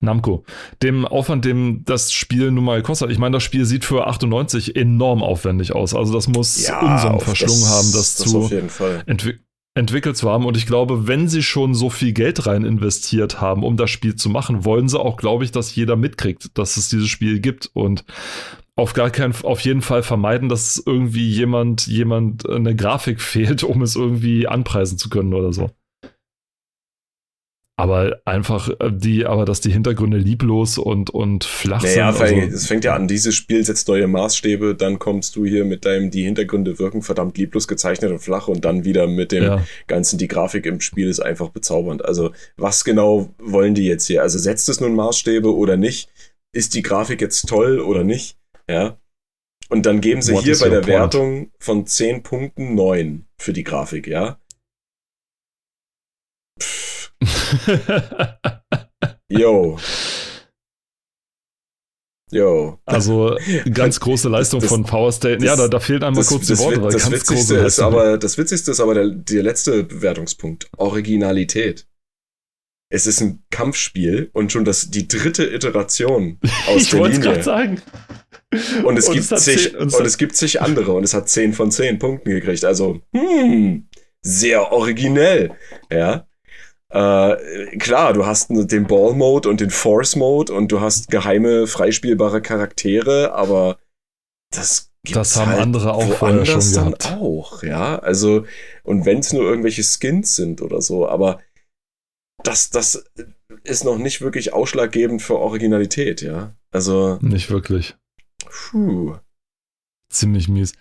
Namco. 0.00 0.44
Dem 0.82 1.04
Aufwand, 1.06 1.44
dem 1.44 1.84
das 1.84 2.12
Spiel 2.12 2.50
nun 2.50 2.64
mal 2.64 2.78
gekostet 2.78 3.06
hat. 3.08 3.12
Ich 3.12 3.18
meine, 3.18 3.34
das 3.34 3.42
Spiel 3.44 3.64
sieht 3.64 3.84
für 3.84 4.06
98 4.06 4.74
enorm 4.74 5.22
aufwendig 5.22 5.74
aus. 5.74 5.94
Also 5.94 6.12
das 6.12 6.26
muss 6.28 6.66
Ja, 6.66 7.10
auf 7.10 7.22
verschlungen 7.22 7.64
haben, 7.66 7.92
das, 7.92 8.14
das 8.14 8.28
zu 8.30 8.38
auf 8.42 8.50
jeden 8.50 8.68
Fall. 8.68 9.02
entwi 9.06 9.38
entwickelt 9.74 10.16
zu 10.16 10.30
haben. 10.30 10.44
Und 10.44 10.56
ich 10.56 10.66
glaube, 10.66 11.06
wenn 11.06 11.28
sie 11.28 11.42
schon 11.42 11.74
so 11.74 11.90
viel 11.90 12.12
Geld 12.12 12.46
rein 12.46 12.64
investiert 12.64 13.40
haben, 13.40 13.64
um 13.64 13.76
das 13.76 13.90
Spiel 13.90 14.16
zu 14.16 14.28
machen, 14.28 14.64
wollen 14.64 14.88
sie 14.88 15.00
auch, 15.00 15.16
glaube 15.16 15.44
ich, 15.44 15.52
dass 15.52 15.74
jeder 15.74 15.96
mitkriegt, 15.96 16.56
dass 16.58 16.76
es 16.76 16.88
dieses 16.88 17.08
Spiel 17.08 17.40
gibt 17.40 17.70
und 17.72 18.04
auf 18.74 18.94
gar 18.94 19.10
keinen, 19.10 19.34
auf 19.42 19.60
jeden 19.60 19.82
Fall 19.82 20.02
vermeiden, 20.02 20.48
dass 20.48 20.82
irgendwie 20.84 21.28
jemand, 21.28 21.86
jemand 21.86 22.48
eine 22.48 22.74
Grafik 22.74 23.20
fehlt, 23.22 23.62
um 23.64 23.82
es 23.82 23.96
irgendwie 23.96 24.46
anpreisen 24.46 24.98
zu 24.98 25.08
können 25.08 25.34
oder 25.34 25.52
so. 25.52 25.70
Aber 27.76 28.20
einfach 28.26 28.68
äh, 28.80 28.90
die, 28.92 29.24
aber 29.24 29.44
dass 29.46 29.62
die 29.62 29.72
Hintergründe 29.72 30.18
lieblos 30.18 30.76
und, 30.76 31.08
und 31.10 31.44
flach 31.44 31.82
Naja, 31.82 32.12
sind. 32.12 32.22
also, 32.22 32.34
Also, 32.36 32.56
es 32.56 32.66
fängt 32.66 32.84
ja 32.84 32.94
an, 32.94 33.08
dieses 33.08 33.34
Spiel 33.34 33.64
setzt 33.64 33.88
neue 33.88 34.06
Maßstäbe, 34.06 34.74
dann 34.74 34.98
kommst 34.98 35.36
du 35.36 35.46
hier 35.46 35.64
mit 35.64 35.86
deinem, 35.86 36.10
die 36.10 36.22
Hintergründe 36.22 36.78
wirken 36.78 37.02
verdammt 37.02 37.38
lieblos 37.38 37.66
gezeichnet 37.68 38.10
und 38.10 38.18
flach 38.18 38.46
und 38.48 38.64
dann 38.64 38.84
wieder 38.84 39.06
mit 39.06 39.32
dem 39.32 39.44
ja. 39.44 39.64
Ganzen, 39.86 40.18
die 40.18 40.28
Grafik 40.28 40.66
im 40.66 40.80
Spiel 40.80 41.08
ist 41.08 41.20
einfach 41.20 41.48
bezaubernd. 41.48 42.04
Also, 42.04 42.32
was 42.56 42.84
genau 42.84 43.30
wollen 43.38 43.74
die 43.74 43.86
jetzt 43.86 44.06
hier? 44.06 44.22
Also, 44.22 44.38
setzt 44.38 44.68
es 44.68 44.80
nun 44.80 44.94
Maßstäbe 44.94 45.54
oder 45.54 45.78
nicht? 45.78 46.10
Ist 46.54 46.74
die 46.74 46.82
Grafik 46.82 47.22
jetzt 47.22 47.48
toll 47.48 47.80
oder 47.80 48.04
nicht? 48.04 48.36
Ja. 48.68 48.98
Und 49.70 49.86
dann 49.86 50.02
geben 50.02 50.20
sie 50.20 50.34
What 50.34 50.44
hier 50.44 50.58
bei 50.58 50.68
der 50.68 50.80
point? 50.80 50.88
Wertung 50.88 51.50
von 51.58 51.86
10 51.86 52.22
Punkten 52.22 52.74
9 52.74 53.24
für 53.38 53.54
die 53.54 53.64
Grafik, 53.64 54.06
ja? 54.06 54.38
Yo. 59.28 59.78
Yo. 62.30 62.78
also 62.86 63.36
ganz 63.74 64.00
große 64.00 64.28
Leistung 64.30 64.60
Das- 64.60 64.70
von 64.70 64.84
Power 64.84 65.12
State. 65.12 65.36
das- 65.38 65.44
Ja, 65.44 65.56
da, 65.56 65.68
da 65.68 65.80
fehlen 65.80 66.02
einmal 66.02 66.24
kurz 66.24 66.46
die 66.46 66.56
Worte, 66.58 66.80
das 66.80 67.02
ganz 67.02 67.10
Witzigste 67.12 67.56
ist 67.56 67.78
aber, 67.78 68.16
das 68.16 68.38
Witzigste 68.38 68.70
ist 68.70 68.80
aber 68.80 68.94
der, 68.94 69.08
der 69.10 69.42
letzte 69.42 69.84
Bewertungspunkt. 69.84 70.68
Originalität. 70.78 71.86
Es 72.90 73.06
ist 73.06 73.20
ein 73.20 73.42
Kampfspiel 73.50 74.30
und 74.32 74.52
schon 74.52 74.64
das, 74.64 74.90
die 74.90 75.08
dritte 75.08 75.44
Iteration 75.46 76.38
aus 76.68 76.82
ich 76.82 76.90
der 76.90 77.00
wollte 77.00 77.16
es 77.16 77.20
gerade 77.22 77.40
Linie. 77.40 77.44
sagen. 77.44 77.82
Und 78.84 78.98
es, 78.98 79.08
Und 79.08 79.14
gibt 79.14 79.32
es 79.32 79.44
zig, 79.44 79.62
zehn- 79.70 79.76
und, 79.76 79.94
und 79.94 80.06
es 80.06 80.18
gibt 80.18 80.36
zig 80.36 80.60
andere 80.60 80.92
und 80.92 81.04
es 81.04 81.14
hat 81.14 81.28
10 81.28 81.52
von 81.54 81.70
10 81.70 81.98
Punkten 81.98 82.30
gekriegt. 82.30 82.64
Also, 82.64 83.00
hm, 83.14 83.88
sehr 84.22 84.72
originell. 84.72 85.52
Ja. 85.90 86.26
Äh, 86.92 87.76
klar, 87.78 88.12
du 88.12 88.26
hast 88.26 88.50
den 88.50 88.86
Ball-Mode 88.86 89.48
und 89.48 89.60
den 89.60 89.70
Force-Mode 89.70 90.52
und 90.52 90.70
du 90.70 90.80
hast 90.80 91.10
geheime, 91.10 91.66
freispielbare 91.66 92.42
Charaktere, 92.42 93.32
aber 93.32 93.78
das 94.50 94.90
Das 95.10 95.36
haben 95.36 95.50
halt 95.52 95.60
andere 95.60 95.94
auch 95.94 96.12
vorher 96.12 96.44
schon 96.44 96.60
dann 96.74 96.84
gehabt. 96.92 97.06
auch, 97.12 97.62
ja. 97.62 97.98
Also, 97.98 98.44
und 98.82 99.06
wenn 99.06 99.20
es 99.20 99.32
nur 99.32 99.42
irgendwelche 99.42 99.82
Skins 99.82 100.36
sind 100.36 100.60
oder 100.60 100.82
so, 100.82 101.08
aber 101.08 101.40
das, 102.44 102.68
das 102.68 103.04
ist 103.64 103.84
noch 103.84 103.96
nicht 103.96 104.20
wirklich 104.20 104.52
ausschlaggebend 104.52 105.22
für 105.22 105.38
Originalität, 105.38 106.20
ja. 106.20 106.54
Also, 106.72 107.18
Nicht 107.22 107.50
wirklich. 107.50 107.96
puh. 108.44 109.16
Ziemlich 110.10 110.48
mies. 110.48 110.72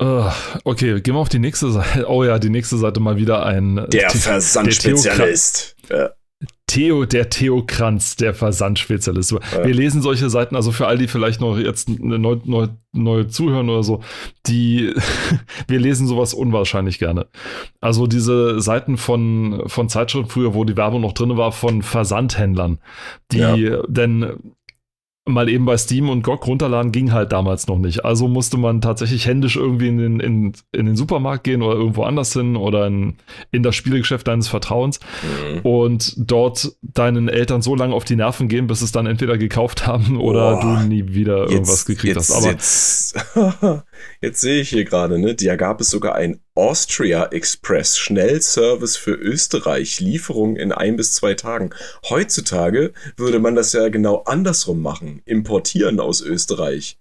Uh, 0.00 0.30
okay, 0.64 1.00
gehen 1.00 1.14
wir 1.14 1.20
auf 1.20 1.28
die 1.28 1.38
nächste 1.38 1.70
Seite. 1.70 2.06
Oh 2.08 2.24
ja, 2.24 2.38
die 2.38 2.50
nächste 2.50 2.76
Seite 2.78 3.00
mal 3.00 3.16
wieder 3.16 3.44
ein 3.44 3.76
Der 3.92 4.10
The- 4.10 4.18
Versandspezialist. 4.18 5.76
Ja. 5.90 6.10
Theo, 6.66 7.04
der 7.04 7.28
Theo 7.28 7.64
Kranz, 7.66 8.16
der 8.16 8.32
Versandspezialist. 8.32 9.32
Ja. 9.32 9.40
Wir 9.66 9.74
lesen 9.74 10.00
solche 10.00 10.30
Seiten, 10.30 10.56
also 10.56 10.72
für 10.72 10.86
all 10.86 10.96
die 10.96 11.06
vielleicht 11.06 11.38
noch 11.42 11.58
jetzt 11.58 11.90
neu, 11.90 12.38
neu, 12.44 12.68
neu 12.92 13.24
zuhören 13.24 13.68
oder 13.68 13.82
so, 13.82 14.02
die, 14.46 14.94
wir 15.68 15.78
lesen 15.78 16.06
sowas 16.06 16.32
unwahrscheinlich 16.32 16.98
gerne. 16.98 17.26
Also 17.82 18.06
diese 18.06 18.58
Seiten 18.62 18.96
von, 18.96 19.64
von 19.66 19.90
Zeitschriften 19.90 20.30
früher, 20.30 20.54
wo 20.54 20.64
die 20.64 20.76
Werbung 20.78 21.02
noch 21.02 21.12
drin 21.12 21.36
war, 21.36 21.52
von 21.52 21.82
Versandhändlern, 21.82 22.78
die 23.32 23.76
denn 23.88 24.54
mal 25.24 25.48
eben 25.48 25.64
bei 25.64 25.76
Steam 25.76 26.08
und 26.08 26.22
GOG 26.24 26.46
runterladen 26.48 26.90
ging 26.90 27.12
halt 27.12 27.30
damals 27.30 27.68
noch 27.68 27.78
nicht. 27.78 28.04
Also 28.04 28.26
musste 28.26 28.56
man 28.56 28.80
tatsächlich 28.80 29.26
händisch 29.26 29.54
irgendwie 29.56 29.86
in 29.86 29.98
den, 29.98 30.20
in, 30.20 30.52
in 30.72 30.86
den 30.86 30.96
Supermarkt 30.96 31.44
gehen 31.44 31.62
oder 31.62 31.76
irgendwo 31.76 32.02
anders 32.02 32.32
hin 32.32 32.56
oder 32.56 32.88
in, 32.88 33.14
in 33.52 33.62
das 33.62 33.76
Spielegeschäft 33.76 34.26
deines 34.26 34.48
Vertrauens 34.48 34.98
Mhm. 35.22 35.60
und 35.60 36.14
dort 36.18 36.72
deinen 36.82 37.28
Eltern 37.28 37.62
so 37.62 37.76
lange 37.76 37.94
auf 37.94 38.04
die 38.04 38.16
Nerven 38.16 38.48
gehen, 38.48 38.66
bis 38.66 38.82
es 38.82 38.90
dann 38.90 39.06
entweder 39.06 39.38
gekauft 39.38 39.86
haben 39.86 40.18
oder 40.20 40.56
Boah. 40.56 40.80
du 40.80 40.88
nie 40.88 41.14
wieder 41.14 41.48
irgendwas 41.48 41.86
gekriegt 41.86 42.16
jetzt, 42.16 42.30
hast. 42.30 42.36
Aber 42.36 42.50
jetzt, 42.50 43.14
jetzt 44.20 44.40
sehe 44.40 44.60
ich 44.60 44.68
hier 44.70 44.84
gerade, 44.84 45.18
ne? 45.18 45.34
Da 45.34 45.56
gab 45.56 45.80
es 45.80 45.88
sogar 45.88 46.14
ein 46.14 46.40
Austria 46.54 47.26
Express 47.26 47.98
Schnellservice 47.98 48.96
für 48.96 49.14
Österreich, 49.14 50.00
Lieferung 50.00 50.56
in 50.56 50.72
ein 50.72 50.96
bis 50.96 51.12
zwei 51.14 51.34
Tagen. 51.34 51.70
Heutzutage 52.08 52.92
würde 53.16 53.38
man 53.38 53.54
das 53.54 53.72
ja 53.72 53.88
genau 53.88 54.18
andersrum 54.24 54.80
machen, 54.82 55.22
importieren 55.24 56.00
aus 56.00 56.20
Österreich. 56.20 56.98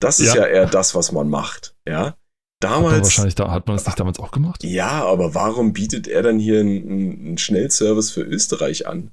Das 0.00 0.20
ist 0.20 0.34
ja, 0.34 0.42
Ja. 0.42 0.46
eher 0.48 0.66
das, 0.66 0.94
was 0.94 1.12
man 1.12 1.28
macht, 1.28 1.74
ja. 1.88 2.06
hat 2.06 2.16
Damals, 2.60 3.02
wahrscheinlich 3.02 3.34
da, 3.34 3.50
hat 3.50 3.66
man 3.66 3.76
das 3.76 3.86
nicht 3.86 3.98
damals 3.98 4.18
auch 4.20 4.30
gemacht? 4.30 4.62
ja, 4.62 5.04
aber 5.04 5.34
warum 5.34 5.72
bietet 5.72 6.06
er 6.06 6.22
dann 6.22 6.38
hier 6.38 6.60
einen, 6.60 6.88
einen 7.26 7.38
Schnellservice 7.38 8.10
für 8.12 8.22
Österreich 8.22 8.86
an? 8.86 9.10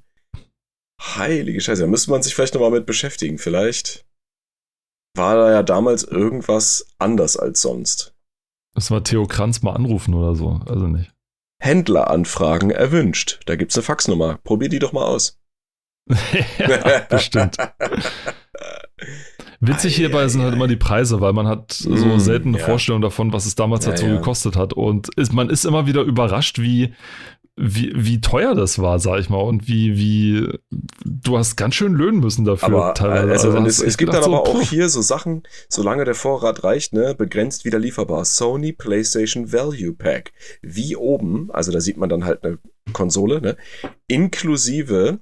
Heilige 1.00 1.60
Scheiße, 1.60 1.82
da 1.82 1.88
müsste 1.88 2.10
man 2.10 2.22
sich 2.22 2.34
vielleicht 2.34 2.54
nochmal 2.54 2.70
mit 2.70 2.86
beschäftigen. 2.86 3.38
Vielleicht 3.38 4.04
war 5.14 5.34
da 5.34 5.50
ja 5.50 5.62
damals 5.62 6.04
irgendwas 6.04 6.86
anders 6.98 7.36
als 7.36 7.60
sonst. 7.62 8.14
Müssen 8.74 8.94
wir 8.96 9.04
Theo 9.04 9.26
Kranz 9.26 9.62
mal 9.62 9.72
anrufen 9.74 10.14
oder 10.14 10.34
so? 10.34 10.60
Also 10.66 10.86
nicht. 10.86 11.12
Händleranfragen 11.60 12.70
erwünscht. 12.70 13.40
Da 13.46 13.56
gibt's 13.56 13.76
eine 13.76 13.82
Faxnummer. 13.82 14.38
Probier 14.44 14.68
die 14.68 14.78
doch 14.78 14.92
mal 14.92 15.04
aus. 15.04 15.38
ja, 16.58 17.00
bestimmt. 17.08 17.56
Witzig 19.60 19.94
hierbei 19.96 20.26
sind 20.28 20.40
halt 20.42 20.54
immer 20.54 20.68
die 20.68 20.76
Preise, 20.76 21.20
weil 21.20 21.34
man 21.34 21.46
hat 21.46 21.72
so 21.72 21.90
Mm, 21.90 22.18
selten 22.18 22.48
eine 22.48 22.58
ja. 22.58 22.64
Vorstellung 22.64 23.02
davon, 23.02 23.32
was 23.34 23.44
es 23.44 23.56
damals 23.56 23.84
Ja, 23.84 23.96
so 23.96 24.06
ja. 24.06 24.16
gekostet 24.16 24.56
hat. 24.56 24.72
Und 24.72 25.14
ist, 25.16 25.34
man 25.34 25.50
ist 25.50 25.66
immer 25.66 25.86
wieder 25.86 26.00
überrascht, 26.02 26.58
wie, 26.60 26.94
wie, 27.60 27.92
wie 27.94 28.20
teuer 28.20 28.54
das 28.54 28.78
war, 28.78 28.98
sag 28.98 29.20
ich 29.20 29.28
mal. 29.28 29.40
Und 29.40 29.68
wie, 29.68 29.96
wie 29.96 30.58
du 31.04 31.38
hast 31.38 31.56
ganz 31.56 31.74
schön 31.74 31.94
löhnen 31.94 32.20
müssen 32.20 32.44
dafür 32.44 32.68
Aber 32.68 32.94
also, 33.30 33.50
und 33.50 33.64
hast 33.64 33.66
es, 33.66 33.76
du 33.76 33.82
es 33.82 33.88
echt 33.88 33.98
gibt 33.98 34.14
dann 34.14 34.24
aber 34.24 34.36
so, 34.36 34.42
auch 34.42 34.52
puh, 34.52 34.62
hier 34.62 34.88
so 34.88 35.02
Sachen, 35.02 35.42
solange 35.68 36.04
der 36.04 36.14
Vorrat 36.14 36.64
reicht, 36.64 36.92
ne, 36.92 37.14
begrenzt 37.14 37.64
wieder 37.64 37.78
lieferbar. 37.78 38.24
Sony 38.24 38.72
PlayStation 38.72 39.52
Value 39.52 39.92
Pack. 39.92 40.32
Wie 40.62 40.96
oben, 40.96 41.50
also 41.52 41.70
da 41.70 41.80
sieht 41.80 41.98
man 41.98 42.08
dann 42.08 42.24
halt 42.24 42.42
eine 42.44 42.58
Konsole, 42.92 43.40
ne, 43.40 43.56
inklusive 44.06 45.20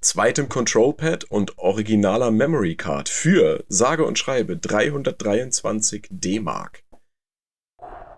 zweitem 0.00 0.48
Control 0.48 0.92
Pad 0.92 1.24
und 1.24 1.58
originaler 1.58 2.30
Memory 2.30 2.76
Card 2.76 3.08
für 3.08 3.64
sage 3.68 4.04
und 4.04 4.18
schreibe 4.18 4.56
323 4.56 6.08
D-Mark. 6.10 6.83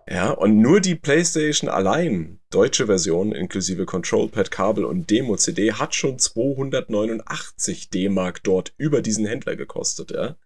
Ja, 0.08 0.30
und 0.30 0.58
nur 0.60 0.80
die 0.80 0.94
PlayStation 0.94 1.68
allein, 1.68 2.38
deutsche 2.50 2.86
Version 2.86 3.32
inklusive 3.32 3.86
Control 3.86 4.28
Pad, 4.28 4.52
Kabel 4.52 4.84
und 4.84 5.10
Demo-CD, 5.10 5.72
hat 5.72 5.96
schon 5.96 6.18
289 6.20 7.90
D-Mark 7.90 8.42
dort 8.44 8.72
über 8.78 9.02
diesen 9.02 9.26
Händler 9.26 9.56
gekostet, 9.56 10.12
ja. 10.12 10.36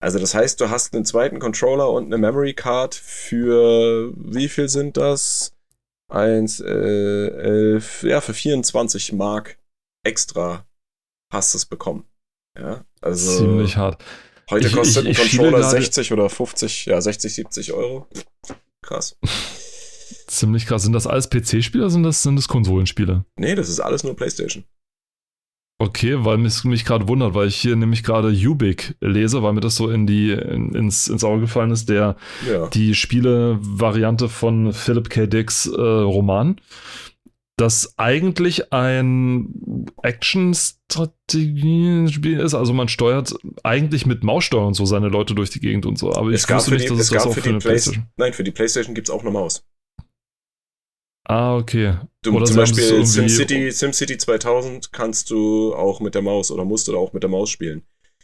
Also 0.00 0.20
das 0.20 0.32
heißt, 0.34 0.60
du 0.60 0.70
hast 0.70 0.94
einen 0.94 1.04
zweiten 1.04 1.40
Controller 1.40 1.90
und 1.90 2.06
eine 2.06 2.18
Memory 2.18 2.54
Card 2.54 2.94
für, 2.94 4.12
wie 4.16 4.48
viel 4.48 4.68
sind 4.68 4.96
das? 4.96 5.52
Eins, 6.10 6.60
äh, 6.60 6.68
elf, 6.68 8.04
ja, 8.04 8.20
für 8.20 8.32
24 8.32 9.12
Mark 9.12 9.58
extra 10.06 10.64
hast 11.32 11.52
du 11.52 11.58
es 11.58 11.66
bekommen. 11.66 12.04
Ja, 12.56 12.84
also 13.00 13.38
ziemlich 13.38 13.76
hart. 13.76 14.02
heute 14.50 14.68
Ich- 14.68 14.72
kostet 14.72 15.04
ich- 15.06 15.18
ein 15.18 15.26
ich 15.26 15.36
Controller 15.36 15.58
gerade- 15.58 15.70
60 15.70 16.12
oder 16.12 16.30
50, 16.30 16.86
ja, 16.86 17.00
60, 17.00 17.34
70 17.34 17.72
Euro. 17.72 18.06
Krass. 18.82 19.16
Ziemlich 20.26 20.66
krass. 20.66 20.82
Sind 20.82 20.92
das 20.92 21.06
alles 21.06 21.28
PC-Spiele 21.30 21.84
oder 21.84 21.90
sind 21.90 22.02
das, 22.02 22.22
sind 22.22 22.36
das 22.36 22.48
Konsolenspiele? 22.48 23.24
Nee, 23.36 23.54
das 23.54 23.68
ist 23.68 23.80
alles 23.80 24.04
nur 24.04 24.14
PlayStation. 24.16 24.64
Okay, 25.80 26.16
weil 26.24 26.38
mich, 26.38 26.64
mich 26.64 26.84
gerade 26.84 27.06
wundert, 27.06 27.34
weil 27.34 27.46
ich 27.46 27.54
hier 27.56 27.76
nämlich 27.76 28.02
gerade 28.02 28.28
Ubik 28.30 28.96
lese, 29.00 29.44
weil 29.44 29.52
mir 29.52 29.60
das 29.60 29.76
so 29.76 29.88
in 29.88 30.08
die, 30.08 30.32
in, 30.32 30.74
ins, 30.74 31.06
ins 31.06 31.22
Auge 31.22 31.42
gefallen 31.42 31.70
ist, 31.70 31.88
der 31.88 32.16
Ja. 32.50 32.66
die 32.68 32.96
Spiele-Variante 32.96 34.28
von 34.28 34.72
Philip 34.72 35.08
K. 35.08 35.26
Dicks 35.26 35.66
äh, 35.66 35.80
Roman. 35.80 36.60
Das 37.58 37.92
eigentlich 37.98 38.72
ein 38.72 39.84
Action-Strategie-Spiel 40.02 42.40
ist. 42.40 42.54
Also 42.54 42.72
man 42.72 42.88
steuert 42.88 43.34
eigentlich 43.62 44.06
mit 44.06 44.24
Maussteuer 44.24 44.66
und 44.66 44.72
so 44.74 44.86
seine 44.86 45.08
Leute 45.08 45.34
durch 45.34 45.50
die 45.50 45.60
Gegend 45.60 45.84
und 45.84 45.98
so. 45.98 46.12
Aber 46.14 46.30
Es 46.30 46.44
ich 46.44 46.50
wusste 46.54 46.70
nicht, 46.72 46.84
die, 46.84 46.88
dass 46.88 46.98
es 46.98 47.04
es 47.06 47.10
das 47.10 47.26
auch 47.26 47.34
für 47.34 47.40
für 47.40 47.42
die 47.42 47.48
eine 47.50 47.58
PlayStation. 47.58 48.04
Playstation. 48.04 48.12
Nein, 48.16 48.32
für 48.32 48.44
die 48.44 48.50
PlayStation 48.52 48.94
gibt 48.94 49.08
es 49.08 49.14
auch 49.14 49.20
eine 49.22 49.30
Maus. 49.30 49.64
Ah, 51.24 51.56
okay. 51.56 51.96
Du, 52.22 52.34
Oder 52.34 52.46
zum 52.46 52.56
Beispiel 52.56 53.04
SimCity, 53.04 53.70
SimCity 53.70 54.16
2000 54.16 54.92
kannst 54.92 55.28
du 55.30 55.74
auch 55.74 56.00
mit 56.00 56.14
der 56.14 56.22
Maus 56.22 56.50
oder 56.50 56.64
musst 56.64 56.88
du 56.88 56.96
auch 56.96 57.12
mit 57.12 57.22
der 57.22 57.28
Maus 57.28 57.50
spielen. 57.50 57.82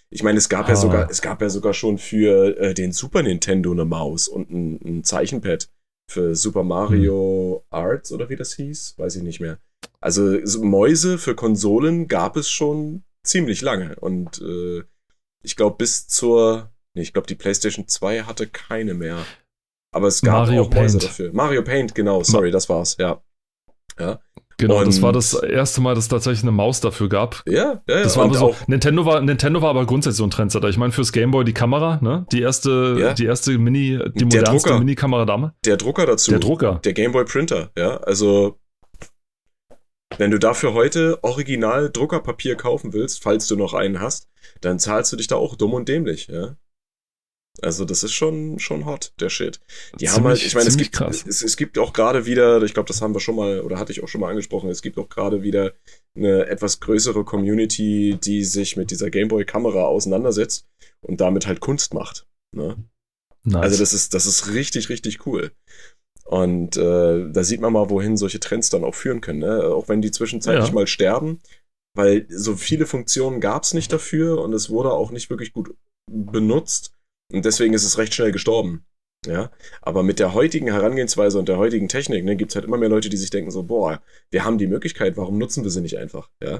Ich 0.08 0.22
meine, 0.22 0.38
es 0.38 0.48
gab 0.48 0.68
ja 0.68 0.74
Ah. 0.74 0.76
sogar, 0.76 1.10
es 1.10 1.20
gab 1.20 1.42
ja 1.42 1.50
sogar 1.50 1.74
schon 1.74 1.98
für 1.98 2.56
äh, 2.58 2.72
den 2.72 2.92
Super 2.92 3.22
Nintendo 3.22 3.72
eine 3.72 3.84
Maus 3.84 4.26
und 4.28 4.50
ein, 4.50 4.80
ein 4.84 5.04
Zeichenpad 5.04 5.68
für 6.10 6.34
Super 6.36 6.62
Mario 6.62 7.64
Hm. 7.70 7.78
Arts 7.78 8.12
oder 8.12 8.28
wie 8.28 8.36
das 8.36 8.54
hieß, 8.54 8.94
weiß 8.98 9.16
ich 9.16 9.22
nicht 9.22 9.40
mehr. 9.40 9.58
Also 10.00 10.44
so 10.44 10.62
Mäuse 10.62 11.18
für 11.18 11.34
Konsolen 11.34 12.08
gab 12.08 12.36
es 12.36 12.50
schon 12.50 13.04
ziemlich 13.22 13.62
lange 13.62 13.96
und 13.96 14.40
äh, 14.42 14.82
ich 15.42 15.56
glaube 15.56 15.76
bis 15.78 16.06
zur, 16.08 16.70
nee, 16.94 17.02
ich 17.02 17.12
glaube 17.12 17.26
die 17.26 17.34
PlayStation 17.34 17.88
2 17.88 18.22
hatte 18.22 18.46
keine 18.46 18.94
mehr. 18.94 19.24
Aber 19.94 20.08
es 20.08 20.20
gab 20.22 20.46
Mario 20.46 20.62
auch 20.62 20.70
Mäuse 20.70 20.98
Paint. 20.98 21.04
dafür. 21.10 21.32
Mario 21.32 21.62
Paint, 21.62 21.94
genau, 21.94 22.22
sorry, 22.22 22.50
das 22.50 22.68
war's, 22.68 22.96
ja. 22.98 23.22
Ja, 23.98 24.20
Genau, 24.58 24.84
das 24.84 24.96
Und- 24.96 25.02
war 25.02 25.12
das 25.12 25.34
erste 25.34 25.80
Mal, 25.80 25.94
dass 25.94 26.04
es 26.04 26.08
tatsächlich 26.08 26.42
eine 26.42 26.52
Maus 26.52 26.80
dafür 26.80 27.08
gab. 27.08 27.42
ja, 27.46 27.82
ja. 27.88 28.02
Das 28.02 28.14
ja. 28.14 28.20
war 28.20 28.28
und 28.28 28.36
aber 28.36 28.52
so, 28.52 28.56
Nintendo 28.66 29.04
war, 29.04 29.20
Nintendo 29.20 29.60
war 29.62 29.70
aber 29.70 29.84
grundsätzlich 29.86 30.18
so 30.18 30.24
ein 30.24 30.30
Trendsetter. 30.30 30.68
Ich 30.68 30.76
meine, 30.76 30.92
fürs 30.92 31.12
Gameboy 31.12 31.44
die 31.44 31.52
Kamera, 31.54 31.98
ne? 32.02 32.26
Die 32.32 32.40
erste, 32.40 32.96
Ja. 32.98 33.12
die 33.14 33.24
erste 33.26 33.56
Mini, 33.58 33.98
die 34.14 34.24
Der 34.28 34.40
modernste 34.40 34.68
Drucker. 34.68 34.78
Mini-Kamera 34.78 35.24
damals. 35.24 35.54
der 35.64 35.76
Drucker 35.76 36.06
dazu. 36.06 36.30
Der 36.30 36.40
Drucker. 36.40 36.80
Der 36.84 36.92
Gameboy 36.92 37.24
Printer, 37.24 37.70
ja. 37.76 37.96
Also, 37.98 38.58
wenn 40.18 40.30
du 40.30 40.38
dafür 40.38 40.74
heute 40.74 41.18
original 41.22 41.90
Druckerpapier 41.90 42.54
kaufen 42.56 42.92
willst, 42.92 43.22
falls 43.22 43.48
du 43.48 43.56
noch 43.56 43.74
einen 43.74 44.00
hast, 44.00 44.28
dann 44.60 44.78
zahlst 44.78 45.12
du 45.12 45.16
dich 45.16 45.26
da 45.26 45.36
auch 45.36 45.56
dumm 45.56 45.72
und 45.74 45.88
dämlich, 45.88 46.28
ja. 46.28 46.54
Also, 47.62 47.84
das 47.84 48.02
ist 48.02 48.12
schon, 48.12 48.58
schon 48.58 48.84
hot, 48.84 49.12
der 49.20 49.28
Shit. 49.30 49.60
Die 50.00 50.08
haben 50.10 50.24
halt, 50.24 50.38
Ziemlich- 50.38 50.46
ich 50.46 50.54
meine, 50.54 50.66
es 50.66 50.72
ziemlich 50.74 50.90
gibt, 50.90 50.98
krass. 51.04 51.24
es, 51.26 51.40
es 51.42 51.56
gibt 51.56 51.78
auch 51.78 51.92
gerade 51.92 52.26
wieder, 52.26 52.60
ich 52.62 52.74
glaube, 52.74 52.88
das 52.88 53.00
haben 53.00 53.14
wir 53.14 53.20
schon 53.20 53.36
mal, 53.36 53.60
oder 53.60 53.78
hatte 53.78 53.92
ich 53.92 54.02
auch 54.02 54.08
schon 54.08 54.20
mal 54.20 54.30
angesprochen, 54.30 54.70
es 54.70 54.82
gibt 54.82 54.98
auch 54.98 55.08
gerade 55.08 55.42
wieder 55.42 55.72
eine 56.16 56.46
etwas 56.46 56.80
größere 56.80 57.24
Community, 57.24 58.18
die 58.22 58.44
sich 58.44 58.76
mit 58.76 58.90
dieser 58.90 59.08
Gameboy-Kamera 59.10 59.84
auseinandersetzt 59.84 60.66
und 61.00 61.20
damit 61.20 61.46
halt 61.46 61.60
Kunst 61.60 61.94
macht. 61.94 62.26
Ne? 62.56 62.76
Nice. 63.44 63.62
Also 63.62 63.78
das 63.78 63.92
ist, 63.92 64.14
das 64.14 64.26
ist 64.26 64.48
richtig, 64.52 64.88
richtig 64.88 65.26
cool. 65.26 65.52
Und 66.24 66.76
äh, 66.76 67.30
da 67.30 67.44
sieht 67.44 67.60
man 67.60 67.72
mal, 67.72 67.90
wohin 67.90 68.16
solche 68.16 68.40
Trends 68.40 68.70
dann 68.70 68.82
auch 68.84 68.94
führen 68.94 69.20
können. 69.20 69.40
Ne? 69.40 69.62
Auch 69.64 69.88
wenn 69.88 70.00
die 70.02 70.10
zwischenzeitlich 70.10 70.68
Ja. 70.68 70.74
mal 70.74 70.86
sterben, 70.86 71.40
weil 71.94 72.26
so 72.30 72.56
viele 72.56 72.86
Funktionen 72.86 73.40
gab 73.40 73.62
es 73.64 73.74
nicht 73.74 73.92
dafür 73.92 74.40
und 74.42 74.52
es 74.54 74.70
wurde 74.70 74.92
auch 74.92 75.10
nicht 75.10 75.30
wirklich 75.30 75.52
gut 75.52 75.74
benutzt. 76.10 76.93
Und 77.32 77.44
deswegen 77.44 77.74
ist 77.74 77.84
es 77.84 77.98
recht 77.98 78.14
schnell 78.14 78.32
gestorben. 78.32 78.84
Ja, 79.26 79.50
aber 79.80 80.02
mit 80.02 80.18
der 80.18 80.34
heutigen 80.34 80.66
Herangehensweise 80.70 81.38
und 81.38 81.48
der 81.48 81.56
heutigen 81.56 81.88
Technik, 81.88 82.24
ne, 82.26 82.36
gibt 82.36 82.50
es 82.50 82.56
halt 82.56 82.66
immer 82.66 82.76
mehr 82.76 82.90
Leute, 82.90 83.08
die 83.08 83.16
sich 83.16 83.30
denken 83.30 83.50
so, 83.50 83.62
boah, 83.62 84.02
wir 84.30 84.44
haben 84.44 84.58
die 84.58 84.66
Möglichkeit, 84.66 85.16
warum 85.16 85.38
nutzen 85.38 85.64
wir 85.64 85.70
sie 85.70 85.80
nicht 85.80 85.96
einfach? 85.96 86.28
Ja. 86.42 86.56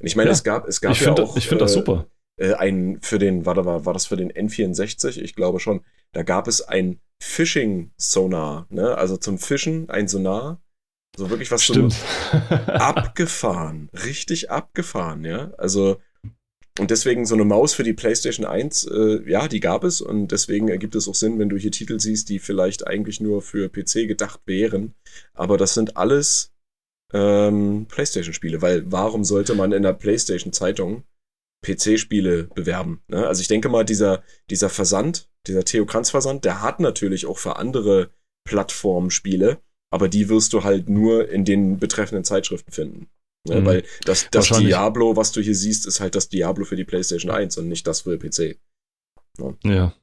Und 0.00 0.06
ich 0.06 0.16
meine, 0.16 0.30
Ja. 0.30 0.32
es 0.32 0.42
gab, 0.42 0.66
es 0.66 0.80
gab 0.80 0.90
ich 0.94 1.00
ja 1.00 1.06
finde 1.06 1.22
auch. 1.22 1.36
ich 1.36 1.46
find 1.46 1.60
das 1.60 1.70
äh, 1.70 1.74
super. 1.74 2.08
äh, 2.40 2.54
ein 2.54 2.98
für 3.02 3.20
den, 3.20 3.46
warte, 3.46 3.64
war, 3.64 3.86
war 3.86 3.92
das 3.92 4.06
für 4.06 4.16
den 4.16 4.32
N64? 4.32 5.20
Ich 5.20 5.36
glaube 5.36 5.60
schon. 5.60 5.84
Da 6.12 6.24
gab 6.24 6.48
es 6.48 6.60
ein 6.62 6.98
Fishing-Sonar, 7.22 8.66
ne? 8.70 8.96
Also 8.96 9.16
zum 9.16 9.38
Fischen 9.38 9.88
ein 9.88 10.08
Sonar. 10.08 10.60
So 11.16 11.30
wirklich 11.30 11.50
was 11.52 11.62
Stimmt. 11.64 11.94
zum 12.30 12.48
abgefahren. 12.66 13.90
Richtig 14.04 14.50
abgefahren, 14.50 15.24
ja. 15.24 15.52
Also, 15.58 15.98
und 16.78 16.90
deswegen 16.90 17.26
so 17.26 17.34
eine 17.34 17.44
Maus 17.44 17.74
für 17.74 17.82
die 17.82 17.92
PlayStation 17.92 18.46
1, 18.46 18.86
äh, 18.86 19.30
ja, 19.30 19.48
die 19.48 19.60
gab 19.60 19.84
es 19.84 20.00
und 20.00 20.28
deswegen 20.28 20.68
ergibt 20.68 20.94
es 20.94 21.08
auch 21.08 21.14
Sinn, 21.14 21.38
wenn 21.38 21.48
du 21.48 21.56
hier 21.56 21.72
Titel 21.72 21.98
siehst, 21.98 22.28
die 22.28 22.38
vielleicht 22.38 22.86
eigentlich 22.86 23.20
nur 23.20 23.42
für 23.42 23.68
PC 23.68 24.06
gedacht 24.06 24.40
wären. 24.46 24.94
Aber 25.34 25.56
das 25.56 25.74
sind 25.74 25.96
alles 25.96 26.52
ähm, 27.12 27.86
PlayStation-Spiele, 27.88 28.62
weil 28.62 28.90
warum 28.90 29.24
sollte 29.24 29.54
man 29.54 29.72
in 29.72 29.82
der 29.82 29.94
PlayStation-Zeitung 29.94 31.04
PC-Spiele 31.62 32.44
bewerben. 32.54 33.02
Ne? 33.08 33.26
Also 33.26 33.40
ich 33.40 33.48
denke 33.48 33.68
mal, 33.68 33.84
dieser, 33.84 34.22
dieser 34.50 34.68
Versand, 34.68 35.28
dieser 35.46 35.64
Theo 35.64 35.86
Kranz-Versand, 35.86 36.44
der 36.44 36.62
hat 36.62 36.80
natürlich 36.80 37.26
auch 37.26 37.38
für 37.38 37.56
andere 37.56 38.10
Plattformen 38.44 39.10
Spiele, 39.10 39.60
aber 39.90 40.08
die 40.08 40.28
wirst 40.28 40.52
du 40.52 40.64
halt 40.64 40.88
nur 40.88 41.28
in 41.28 41.44
den 41.44 41.78
betreffenden 41.78 42.24
Zeitschriften 42.24 42.72
finden. 42.72 43.08
Ne? 43.48 43.60
Mhm. 43.60 43.66
Weil 43.66 43.84
das, 44.04 44.28
das. 44.30 44.48
Diablo, 44.48 45.16
was 45.16 45.32
du 45.32 45.40
hier 45.40 45.54
siehst, 45.54 45.86
ist 45.86 46.00
halt 46.00 46.14
das 46.14 46.28
Diablo 46.28 46.64
für 46.64 46.76
die 46.76 46.84
PlayStation 46.84 47.30
1 47.30 47.58
und 47.58 47.68
nicht 47.68 47.86
das 47.86 48.02
für 48.02 48.18
PC. 48.18 48.58
Ja. 49.64 49.94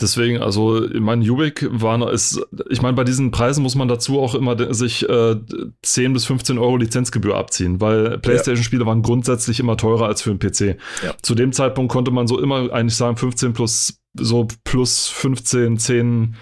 Deswegen, 0.00 0.40
also, 0.40 0.84
ich 0.84 1.00
meine, 1.00 1.28
Ubik 1.28 1.66
war 1.70 2.12
ist, 2.12 2.40
ich 2.70 2.82
meine, 2.82 2.94
bei 2.94 3.04
diesen 3.04 3.30
Preisen 3.30 3.62
muss 3.62 3.74
man 3.74 3.88
dazu 3.88 4.20
auch 4.20 4.34
immer 4.34 4.72
sich 4.72 5.08
äh, 5.08 5.36
10 5.82 6.12
bis 6.12 6.24
15 6.26 6.58
Euro 6.58 6.76
Lizenzgebühr 6.76 7.36
abziehen, 7.36 7.80
weil 7.80 8.18
PlayStation-Spiele 8.18 8.86
waren 8.86 9.02
grundsätzlich 9.02 9.60
immer 9.60 9.76
teurer 9.76 10.06
als 10.06 10.22
für 10.22 10.30
einen 10.30 10.38
PC. 10.38 10.78
Ja. 11.02 11.14
Zu 11.22 11.34
dem 11.34 11.52
Zeitpunkt 11.52 11.92
konnte 11.92 12.10
man 12.10 12.26
so 12.26 12.40
immer 12.40 12.72
eigentlich 12.72 12.96
sagen, 12.96 13.16
15 13.16 13.52
plus, 13.52 13.98
so 14.14 14.46
plus 14.62 15.08
15, 15.08 15.78
10 15.78 16.36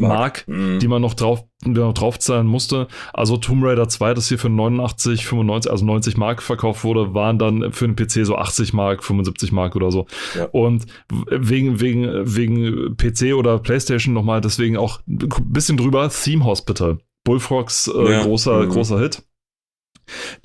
Mark, 0.00 0.44
Mhm. 0.46 0.78
die 0.78 0.88
man 0.88 1.02
noch 1.02 1.14
drauf, 1.14 1.44
die 1.64 1.70
man 1.70 1.80
noch 1.88 1.94
draufzahlen 1.94 2.46
musste. 2.46 2.88
Also 3.12 3.36
Tomb 3.36 3.64
Raider 3.64 3.88
2, 3.88 4.14
das 4.14 4.28
hier 4.28 4.38
für 4.38 4.48
89, 4.48 5.26
95, 5.26 5.70
also 5.70 5.84
90 5.84 6.16
Mark 6.16 6.42
verkauft 6.42 6.84
wurde, 6.84 7.14
waren 7.14 7.38
dann 7.38 7.72
für 7.72 7.84
einen 7.86 7.96
PC 7.96 8.24
so 8.24 8.36
80 8.36 8.72
Mark, 8.72 9.02
75 9.04 9.52
Mark 9.52 9.74
oder 9.76 9.90
so. 9.90 10.06
Ja. 10.36 10.44
Und 10.52 10.86
wegen, 11.30 11.80
wegen, 11.80 12.08
wegen 12.36 12.96
PC 12.96 13.34
oder 13.34 13.58
PlayStation 13.58 14.14
nochmal, 14.14 14.40
deswegen 14.40 14.76
auch 14.76 15.00
ein 15.08 15.18
bisschen 15.52 15.76
drüber, 15.76 16.08
Theme 16.10 16.44
Hospital. 16.44 16.98
Bullfrogs 17.24 17.88
äh, 17.88 18.12
Ja. 18.12 18.22
großer, 18.22 18.64
Mhm. 18.64 18.68
großer 18.70 18.98
Hit. 19.00 19.22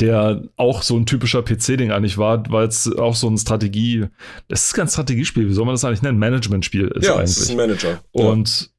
Der 0.02 0.42
auch 0.58 0.82
so 0.82 0.98
ein 0.98 1.06
typischer 1.06 1.42
PC-Ding 1.42 1.92
eigentlich 1.92 2.18
war, 2.18 2.44
weil 2.52 2.68
es 2.68 2.92
auch 2.98 3.16
so 3.16 3.30
ein 3.30 3.38
Strategie, 3.38 4.08
das 4.50 4.66
ist 4.68 4.74
kein 4.74 4.90
Strategiespiel, 4.90 5.48
wie 5.48 5.54
soll 5.54 5.66
man 5.66 5.74
das 5.76 5.86
eigentlich 5.86 6.02
nennen? 6.02 6.20
Managementspiel 6.20 6.88
ist 6.90 7.06
ja, 7.06 7.14
eigentlich. 7.14 7.30
es 7.30 7.38
ist 7.38 7.52
ein 7.52 7.58
Manager. 7.58 8.02
Und, 8.12 8.73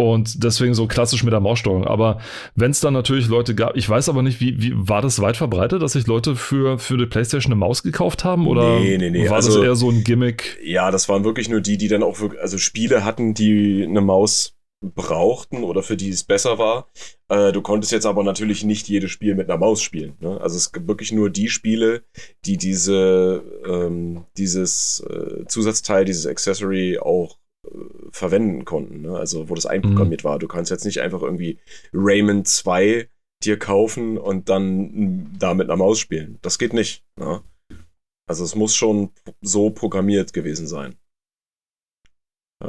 und 0.00 0.44
deswegen 0.44 0.74
so 0.74 0.86
klassisch 0.86 1.24
mit 1.24 1.32
der 1.32 1.40
Maussteuerung. 1.40 1.84
Aber 1.84 2.20
wenn 2.54 2.70
es 2.70 2.78
dann 2.78 2.94
natürlich 2.94 3.26
Leute 3.26 3.56
gab, 3.56 3.76
ich 3.76 3.88
weiß 3.88 4.08
aber 4.08 4.22
nicht, 4.22 4.40
wie, 4.40 4.62
wie 4.62 4.72
war 4.76 5.02
das 5.02 5.20
weit 5.20 5.36
verbreitet, 5.36 5.82
dass 5.82 5.92
sich 5.94 6.06
Leute 6.06 6.36
für, 6.36 6.78
für 6.78 6.96
die 6.96 7.06
Playstation 7.06 7.52
eine 7.52 7.58
Maus 7.58 7.82
gekauft 7.82 8.22
haben? 8.24 8.46
Oder 8.46 8.78
Nee, 8.78 8.96
nee, 8.96 9.10
nee, 9.10 9.28
war 9.28 9.36
also- 9.36 9.56
das 9.58 9.64
eher 9.64 9.74
so 9.74 9.90
ein 9.90 10.04
Gimmick? 10.04 10.58
ja. 10.64 10.92
das 10.92 11.08
waren 11.08 11.24
wirklich 11.24 11.48
nur 11.48 11.60
die, 11.60 11.76
die 11.78 11.88
dann 11.88 12.04
auch 12.04 12.20
wirklich, 12.20 12.40
also 12.40 12.58
Spiele 12.58 13.04
hatten, 13.04 13.34
die 13.34 13.84
eine 13.88 14.00
Maus 14.00 14.54
brauchten 14.80 15.64
oder 15.64 15.82
für 15.82 15.96
die 15.96 16.10
es 16.10 16.22
besser 16.22 16.58
war. 16.58 16.86
Äh, 17.28 17.50
du 17.50 17.60
konntest 17.62 17.90
jetzt 17.92 18.06
aber 18.06 18.22
natürlich 18.22 18.62
nicht 18.62 18.88
jedes 18.88 19.10
Spiel 19.10 19.34
mit 19.34 19.50
einer 19.50 19.58
Maus 19.58 19.82
spielen. 19.82 20.14
Ne? 20.20 20.40
Also 20.40 20.56
es 20.56 20.70
gibt 20.70 20.86
wirklich 20.86 21.10
nur 21.10 21.30
die 21.30 21.48
Spiele, 21.48 22.04
die 22.44 22.56
diese, 22.56 23.42
ähm, 23.66 24.24
dieses 24.36 25.00
äh, 25.10 25.44
Zusatzteil, 25.48 26.04
dieses 26.04 26.26
Accessory 26.26 26.98
auch 27.00 27.36
verwenden 28.12 28.64
konnten. 28.64 29.02
Ne? 29.02 29.16
Also 29.16 29.48
wo 29.48 29.54
das 29.54 29.66
einprogrammiert 29.66 30.24
war. 30.24 30.38
Du 30.38 30.48
kannst 30.48 30.70
jetzt 30.70 30.84
nicht 30.84 31.00
einfach 31.00 31.22
irgendwie 31.22 31.58
Rayman 31.92 32.44
2 32.44 33.08
dir 33.42 33.58
kaufen 33.58 34.18
und 34.18 34.48
dann 34.48 34.94
m, 34.94 35.38
da 35.38 35.54
mit 35.54 35.68
einer 35.68 35.76
Maus 35.76 35.98
spielen. 35.98 36.38
Das 36.42 36.58
geht 36.58 36.72
nicht. 36.72 37.04
Ne? 37.16 37.42
Also 38.28 38.44
es 38.44 38.54
muss 38.54 38.74
schon 38.74 39.10
so 39.40 39.70
programmiert 39.70 40.32
gewesen 40.32 40.66
sein. 40.66 40.96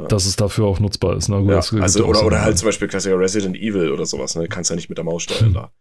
Dass 0.08 0.24
es 0.24 0.36
dafür 0.36 0.66
auch 0.66 0.78
nutzbar 0.78 1.16
ist. 1.16 1.28
Ne? 1.28 1.40
Gut, 1.40 1.50
Ja, 1.50 1.82
also, 1.82 2.06
oder, 2.06 2.24
oder 2.24 2.42
halt 2.42 2.56
zum 2.56 2.66
Beispiel 2.66 2.86
Klassiker 2.86 3.18
Resident 3.18 3.56
Evil 3.56 3.90
oder 3.90 4.06
sowas, 4.06 4.36
ne? 4.36 4.46
Kannst 4.46 4.70
ja 4.70 4.76
nicht 4.76 4.88
mit 4.88 4.98
der 4.98 5.04
Maus 5.04 5.24
steuern 5.24 5.52
da. 5.54 5.72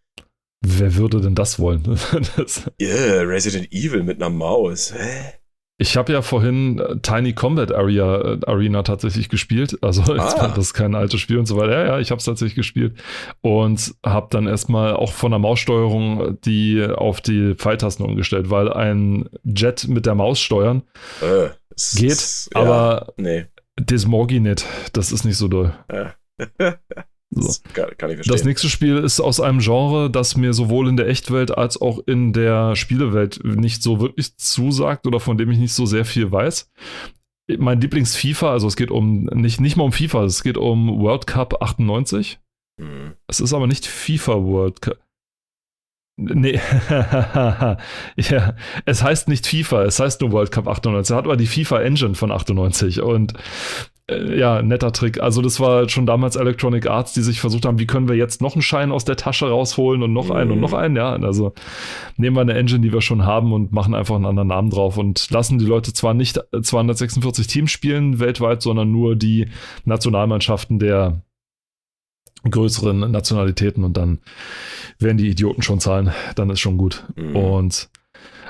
Wer 0.66 0.96
würde 0.96 1.22
denn 1.22 1.36
das 1.36 1.60
wollen? 1.60 1.84
das, 2.36 2.70
Yeah, 2.82 3.22
Resident 3.22 3.72
Evil 3.72 4.04
mit 4.04 4.18
einer 4.18 4.32
Maus. 4.32 4.94
Hä? 4.94 5.39
Ich 5.82 5.98
habe 5.98 6.12
ja 6.14 6.22
vorhin 6.22 6.78
äh, 6.80 6.98
Tiny 7.02 7.34
Combat 7.34 7.72
Area, 7.72 8.34
äh, 8.34 8.40
Arena 8.46 8.84
tatsächlich 8.84 9.30
gespielt. 9.30 9.78
Also 9.82 10.02
jetzt 10.14 10.38
Ah. 10.38 10.42
war 10.44 10.54
das 10.54 10.74
kein 10.74 10.94
altes 10.94 11.20
Spiel 11.22 11.38
und 11.40 11.46
so 11.48 11.58
weiter. 11.58 11.72
Ja, 11.72 11.86
ja, 11.88 12.00
ich 12.00 12.12
habe 12.12 12.20
es 12.20 12.26
tatsächlich 12.26 12.56
gespielt. 12.56 13.02
Und 13.42 13.96
habe 14.06 14.28
dann 14.30 14.46
erstmal 14.46 14.94
auch 14.94 15.14
von 15.14 15.32
der 15.32 15.40
Maussteuerung 15.40 16.38
die 16.46 16.86
auf 16.86 17.22
die 17.22 17.56
Pfeiltasten 17.56 18.06
umgestellt, 18.06 18.50
weil 18.50 18.72
ein 18.72 19.30
Jet 19.44 19.88
mit 19.88 20.06
der 20.06 20.16
Maus 20.16 20.40
steuern 20.42 20.84
Äh, 21.22 21.50
geht, 21.96 22.12
ist- 22.12 22.50
ja, 22.54 22.62
aber 22.62 23.14
Nee. 23.18 23.46
das 23.78 24.06
Morgi 24.06 24.40
nicht. 24.42 24.66
Das 24.94 25.12
ist 25.14 25.24
nicht 25.24 25.38
so 25.38 25.48
doll. 25.48 25.74
Ja. 25.92 26.14
So. 27.32 27.48
Das 27.48 27.64
kann, 27.74 27.90
kann 27.98 28.10
ich 28.10 28.18
Das 28.18 28.28
verstehen. 28.28 28.48
nächste 28.48 28.70
Spiel 28.70 28.98
ist 28.98 29.20
aus 29.20 29.40
einem 29.40 29.60
Genre, 29.60 30.10
das 30.10 30.36
mir 30.36 30.54
sowohl 30.54 30.90
in 30.90 30.98
der 30.98 31.08
Echtwelt 31.08 31.56
als 31.56 31.80
auch 31.80 32.00
in 32.08 32.34
der 32.34 32.76
Spielewelt 32.76 33.44
nicht 33.44 33.84
so 33.84 34.00
wirklich 34.02 34.36
zusagt 34.38 35.06
oder 35.06 35.20
von 35.20 35.38
dem 35.38 35.52
ich 35.52 35.60
nicht 35.60 35.74
so 35.74 35.86
sehr 35.86 36.06
viel 36.06 36.32
weiß. 36.32 36.72
Mein 37.58 37.82
Lieblings-FIFA, 37.82 38.52
also 38.52 38.68
es 38.68 38.76
geht 38.76 38.92
um, 38.92 39.26
nicht, 39.26 39.60
nicht 39.60 39.76
mal 39.76 39.84
um 39.84 39.92
FIFA, 39.92 40.24
es 40.26 40.44
geht 40.44 40.58
um 40.58 41.00
World 41.00 41.28
Cup 41.28 41.62
98. 41.62 42.40
Hm. 42.80 43.14
Es 43.28 43.40
ist 43.40 43.54
aber 43.54 43.68
nicht 43.68 43.86
FIFA 43.86 44.44
World 44.44 44.82
Cup. 44.82 44.98
Nee, 46.22 46.60
ja, 48.18 48.56
es 48.86 49.04
heißt 49.04 49.30
nicht 49.30 49.48
FIFA, 49.48 49.84
es 49.86 50.00
heißt 50.02 50.20
nur 50.20 50.32
World 50.34 50.52
Cup 50.52 50.68
98. 50.68 51.14
Er 51.14 51.18
hat 51.18 51.26
aber 51.26 51.38
die 51.38 51.48
FIFA 51.48 51.82
Engine 51.82 52.16
von 52.16 52.32
98 52.32 53.02
und 53.02 53.34
ja, 54.36 54.62
netter 54.62 54.92
Trick. 54.92 55.22
Also 55.22 55.42
das 55.42 55.60
war 55.60 55.88
schon 55.90 56.06
damals 56.06 56.36
Electronic 56.36 56.88
Arts, 56.88 57.14
die 57.14 57.22
sich 57.22 57.40
versucht 57.40 57.66
haben, 57.66 57.80
wie 57.80 57.88
können 57.88 58.08
wir 58.08 58.16
jetzt 58.16 58.42
noch 58.42 58.54
einen 58.54 58.62
Schein 58.62 58.92
aus 58.92 59.06
der 59.06 59.16
Tasche 59.16 59.50
rausholen 59.50 60.04
und 60.04 60.14
noch 60.14 60.30
einen 60.30 60.52
und 60.52 60.60
noch 60.60 60.74
einen, 60.74 60.96
ja. 60.96 61.12
Also 61.14 61.54
nehmen 62.18 62.36
wir 62.36 62.42
eine 62.42 62.54
Engine, 62.54 62.82
die 62.82 62.94
wir 62.94 63.02
schon 63.02 63.26
haben 63.26 63.54
und 63.54 63.72
machen 63.72 63.94
einfach 63.94 64.16
einen 64.16 64.26
anderen 64.26 64.50
Namen 64.50 64.70
drauf 64.70 64.98
und 64.98 65.30
lassen 65.32 65.60
die 65.60 65.66
Leute 65.66 65.94
zwar 65.94 66.14
nicht 66.14 66.40
246 66.60 67.48
Teams 67.48 67.72
spielen 67.72 68.20
weltweit, 68.20 68.62
sondern 68.62 68.92
nur 68.92 69.16
die 69.16 69.48
Nationalmannschaften 69.86 70.80
der 70.80 71.22
größeren 72.50 73.12
Nationalitäten 73.12 73.84
und 73.84 73.98
dann 73.98 74.20
werden 74.98 75.18
die 75.18 75.30
Idioten 75.30 75.62
schon 75.62 75.80
zahlen, 75.80 76.12
dann 76.36 76.50
ist 76.50 76.60
schon 76.60 76.78
gut. 76.78 77.06
Mhm. 77.16 77.36
Und 77.36 77.90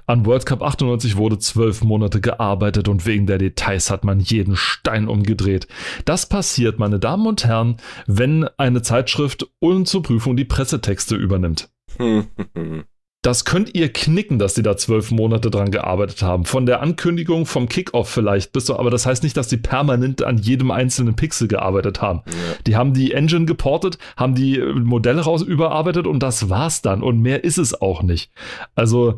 an 0.10 0.26
World 0.26 0.48
Cup 0.48 0.64
98 0.64 1.18
wurde 1.18 1.38
zwölf 1.38 1.84
Monate 1.84 2.20
gearbeitet 2.20 2.88
und 2.88 3.06
wegen 3.06 3.28
der 3.28 3.38
Details 3.38 3.92
hat 3.92 4.04
man 4.04 4.20
jeden 4.20 4.56
Stein 4.56 5.08
umgedreht. 5.08 5.68
Das 6.06 6.28
passiert, 6.28 6.80
meine 6.80 7.00
Damen 7.00 7.28
und 7.28 7.46
Herren, 7.46 7.78
wenn 8.08 8.50
eine 8.58 8.82
Zeitschrift 8.82 9.48
und 9.60 9.88
zur 9.88 10.02
Prüfung 10.02 10.36
die 10.36 10.46
Pressetexte 10.46 11.16
übernimmt. 11.16 11.70
das 13.22 13.44
könnt 13.44 13.76
ihr 13.76 13.92
knicken, 13.92 14.40
dass 14.40 14.54
die 14.54 14.64
da 14.64 14.78
zwölf 14.78 15.12
Monate 15.12 15.52
dran 15.52 15.72
gearbeitet 15.72 16.22
haben. 16.22 16.46
Von 16.46 16.66
der 16.66 16.82
Ankündigung, 16.82 17.46
vom 17.46 17.68
Kickoff 17.68 18.10
vielleicht 18.10 18.54
bis 18.54 18.66
so, 18.66 18.80
aber 18.80 18.90
das 18.90 19.06
heißt 19.06 19.24
nicht, 19.24 19.36
dass 19.36 19.50
die 19.50 19.58
permanent 19.58 20.24
an 20.24 20.38
jedem 20.38 20.72
einzelnen 20.72 21.18
Pixel 21.18 21.50
gearbeitet 21.50 22.02
haben. 22.02 22.22
Ja. 22.26 22.34
Die 22.66 22.76
haben 22.78 22.94
die 22.94 23.12
Engine 23.12 23.46
geportet, 23.46 23.98
haben 24.16 24.36
die 24.36 24.58
Modelle 24.60 25.22
raus 25.22 25.42
überarbeitet 25.42 26.08
und 26.08 26.24
das 26.24 26.50
war's 26.50 26.82
dann. 26.82 27.04
Und 27.04 27.20
mehr 27.20 27.44
ist 27.44 27.58
es 27.58 27.82
auch 27.82 28.04
nicht. 28.04 28.32
Also, 28.76 29.18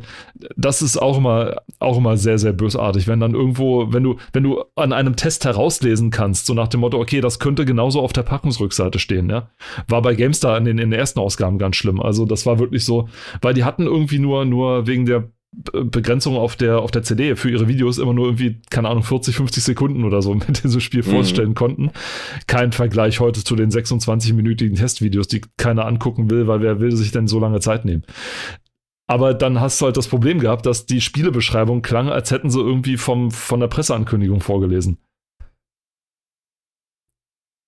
das 0.56 0.82
ist 0.82 1.00
auch 1.00 1.20
immer, 1.20 1.58
auch 1.78 1.98
immer 1.98 2.18
sehr, 2.18 2.40
sehr 2.40 2.54
bösartig, 2.54 3.08
wenn 3.08 3.20
dann 3.20 3.36
irgendwo, 3.36 3.94
wenn 3.94 4.02
du, 4.02 4.16
wenn 4.34 4.42
du 4.42 4.64
an 4.76 4.94
einem 4.94 5.16
Test 5.16 5.46
herauslesen 5.46 6.10
kannst, 6.10 6.48
so 6.48 6.56
nach 6.56 6.70
dem 6.70 6.80
Motto, 6.80 7.00
okay, 7.00 7.22
das 7.22 7.38
könnte 7.38 7.66
genauso 7.66 8.02
auf 8.02 8.14
der 8.14 8.24
Packungsrückseite 8.24 8.98
stehen, 8.98 9.30
ja. 9.30 9.50
War 9.88 10.02
bei 10.02 10.16
GameStar 10.16 10.58
in 10.58 10.66
den, 10.66 10.80
in 10.80 10.90
den 10.90 11.00
ersten 11.00 11.20
Ausgaben 11.20 11.60
ganz 11.60 11.76
schlimm. 11.76 12.02
Also, 12.02 12.26
das 12.26 12.48
war 12.48 12.58
wirklich 12.58 12.84
so, 12.84 13.08
weil 13.44 13.54
die 13.54 13.64
hatten 13.64 13.91
irgendwie 13.92 14.20
nur, 14.20 14.46
nur 14.46 14.88
wegen 14.88 15.06
der 15.06 15.32
Begrenzung 15.54 16.38
auf 16.38 16.56
der, 16.56 16.80
auf 16.80 16.92
der 16.92 17.04
CD 17.04 17.36
für 17.36 17.50
ihre 17.50 17.68
Videos 17.68 17.98
immer 17.98 18.14
nur 18.14 18.28
irgendwie, 18.28 18.62
keine 18.70 18.88
Ahnung, 18.88 19.04
40, 19.04 19.36
50 19.36 19.64
Sekunden 19.64 20.06
oder 20.06 20.22
so 20.22 20.34
mit 20.48 20.64
diesem 20.64 20.80
Spiel 20.80 21.04
mhm. 21.04 21.12
vorstellen 21.12 21.56
konnten. 21.56 21.92
Kein 22.48 22.72
Vergleich 22.72 23.20
heute 23.20 23.44
zu 23.44 23.56
den 23.56 23.70
26-minütigen 23.70 24.78
Testvideos, 24.78 25.28
die 25.28 25.42
keiner 25.58 25.86
angucken 25.86 26.30
will, 26.30 26.48
weil 26.48 26.62
wer 26.62 26.80
will 26.80 26.96
sich 26.96 27.12
denn 27.12 27.28
so 27.28 27.40
lange 27.40 27.60
Zeit 27.60 27.84
nehmen? 27.84 28.04
Aber 29.08 29.34
dann 29.34 29.60
hast 29.60 29.82
du 29.82 29.86
halt 29.86 29.98
das 29.98 30.08
Problem 30.08 30.40
gehabt, 30.40 30.66
dass 30.66 30.86
die 30.86 31.02
Spielebeschreibung 31.02 31.82
klang, 31.82 32.08
als 32.08 32.32
hätten 32.32 32.50
sie 32.50 32.62
irgendwie 32.62 32.96
vom, 32.96 33.30
von 33.30 33.60
der 33.60 33.68
Presseankündigung 33.68 34.40
vorgelesen 34.40 35.00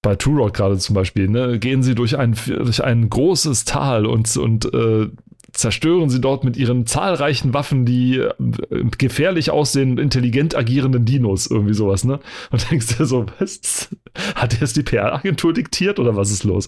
bei 0.04 0.16
True 0.16 0.38
Rock 0.38 0.54
gerade 0.54 0.78
zum 0.78 0.94
Beispiel, 0.94 1.30
ne, 1.30 1.58
gehen 1.58 1.82
sie 1.82 1.96
durch 1.96 2.18
ein, 2.20 2.36
durch 2.46 2.84
ein 2.84 3.10
großes 3.10 3.66
Tal 3.66 4.06
und, 4.06 4.36
und 4.38 4.72
äh, 4.74 5.10
zerstören 5.54 6.10
sie 6.10 6.20
dort 6.20 6.44
mit 6.44 6.58
ihren 6.58 6.86
zahlreichen 6.86 7.54
Waffen 7.54 7.86
die 7.86 8.18
äh, 8.18 8.34
gefährlich 8.98 9.52
aussehenden, 9.52 10.00
intelligent 10.04 10.56
agierenden 10.56 11.06
Dinos, 11.06 11.48
irgendwie 11.48 11.74
sowas, 11.74 12.04
ne? 12.04 12.20
Und 12.52 12.70
denkst 12.72 12.98
dir 12.98 13.06
so, 13.06 13.26
was? 13.40 13.90
Hat 14.36 14.60
jetzt 14.60 14.76
die 14.76 14.84
PR-Agentur 14.84 15.54
diktiert 15.54 16.00
oder 16.00 16.16
was 16.16 16.32
ist 16.32 16.44
los? 16.44 16.68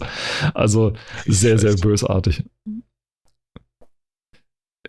Also 0.53 0.93
sehr, 1.25 1.57
sehr 1.57 1.75
bösartig. 1.75 2.43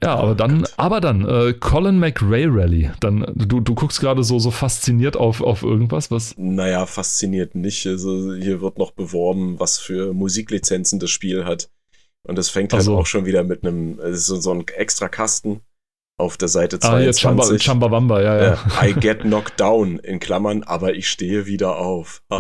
Ja, 0.03 0.17
aber 0.17 0.35
dann, 0.35 0.67
aber 0.77 1.01
dann, 1.01 1.27
äh, 1.27 1.55
Colin 1.55 1.99
McRae 1.99 2.47
Rally. 2.49 2.91
Dann, 3.01 3.27
du, 3.35 3.61
du 3.61 3.75
guckst 3.75 4.01
gerade 4.01 4.23
so, 4.25 4.39
so 4.39 4.51
fasziniert 4.51 5.17
auf, 5.17 5.41
auf 5.41 5.63
irgendwas, 5.63 6.11
was? 6.11 6.35
Naja, 6.37 6.85
fasziniert 6.87 7.55
nicht. 7.55 7.87
Also 7.87 8.35
hier 8.35 8.61
wird 8.61 8.79
noch 8.79 8.91
beworben, 8.91 9.59
was 9.59 9.79
für 9.79 10.13
Musiklizenzen 10.13 11.01
das 11.01 11.11
Spiel 11.11 11.45
hat. 11.47 11.71
Und 12.27 12.37
das 12.37 12.49
fängt 12.49 12.73
halt 12.73 12.83
so. 12.83 12.99
auch 12.99 13.07
schon 13.07 13.25
wieder 13.25 13.45
mit 13.45 13.65
einem, 13.65 13.99
so, 14.15 14.37
so 14.37 14.51
ein 14.53 14.67
extra 14.69 15.09
Kasten 15.09 15.61
auf 16.19 16.37
der 16.37 16.49
Seite 16.49 16.81
22. 16.81 16.91
Ah, 16.91 17.07
jetzt 17.07 17.21
Chamba, 17.21 17.59
Chambawamba, 17.59 18.23
ja, 18.23 18.43
ja. 18.43 18.59
I 18.83 18.95
get 18.95 19.21
knocked 19.21 19.61
down, 19.61 19.99
in 19.99 20.19
Klammern, 20.19 20.63
aber 20.65 20.95
ich 20.95 21.09
stehe 21.09 21.47
wieder 21.47 21.77
auf. 21.77 22.23
oh, 22.31 22.37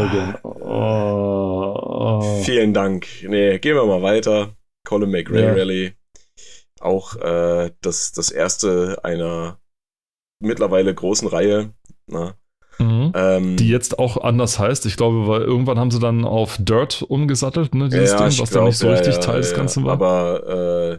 again. 0.00 0.34
Oh, 0.42 0.50
oh. 0.60 2.42
Vielen 2.42 2.74
Dank. 2.74 3.06
Nee, 3.26 3.58
gehen 3.58 3.76
wir 3.76 3.86
mal 3.86 4.02
weiter. 4.02 4.56
Colin 4.84 5.10
McRae 5.10 5.42
ja. 5.42 5.52
Rally. 5.52 5.94
Auch 6.80 7.16
äh, 7.16 7.70
das, 7.80 8.12
das 8.12 8.30
erste 8.30 8.98
einer 9.04 9.58
mittlerweile 10.40 10.92
großen 10.92 11.28
Reihe. 11.28 11.72
Na, 12.06 12.24
ne? 12.24 12.34
Mhm. 12.78 13.12
Ähm, 13.14 13.56
die 13.56 13.68
jetzt 13.68 13.98
auch 13.98 14.16
anders 14.16 14.58
heißt. 14.58 14.86
Ich 14.86 14.96
glaube, 14.96 15.26
weil 15.28 15.42
irgendwann 15.42 15.78
haben 15.78 15.90
sie 15.90 16.00
dann 16.00 16.24
auf 16.24 16.56
Dirt 16.58 17.02
umgesattelt, 17.02 17.74
ne, 17.74 17.88
dieses 17.88 18.12
ja, 18.12 18.28
Ding, 18.28 18.38
was 18.38 18.50
dann 18.50 18.64
nicht 18.64 18.78
so 18.78 18.88
ja, 18.88 18.94
richtig 18.94 19.18
Teil 19.18 19.40
des 19.40 19.54
Ganzen 19.54 19.84
war. 19.84 19.92
Aber 19.92 20.98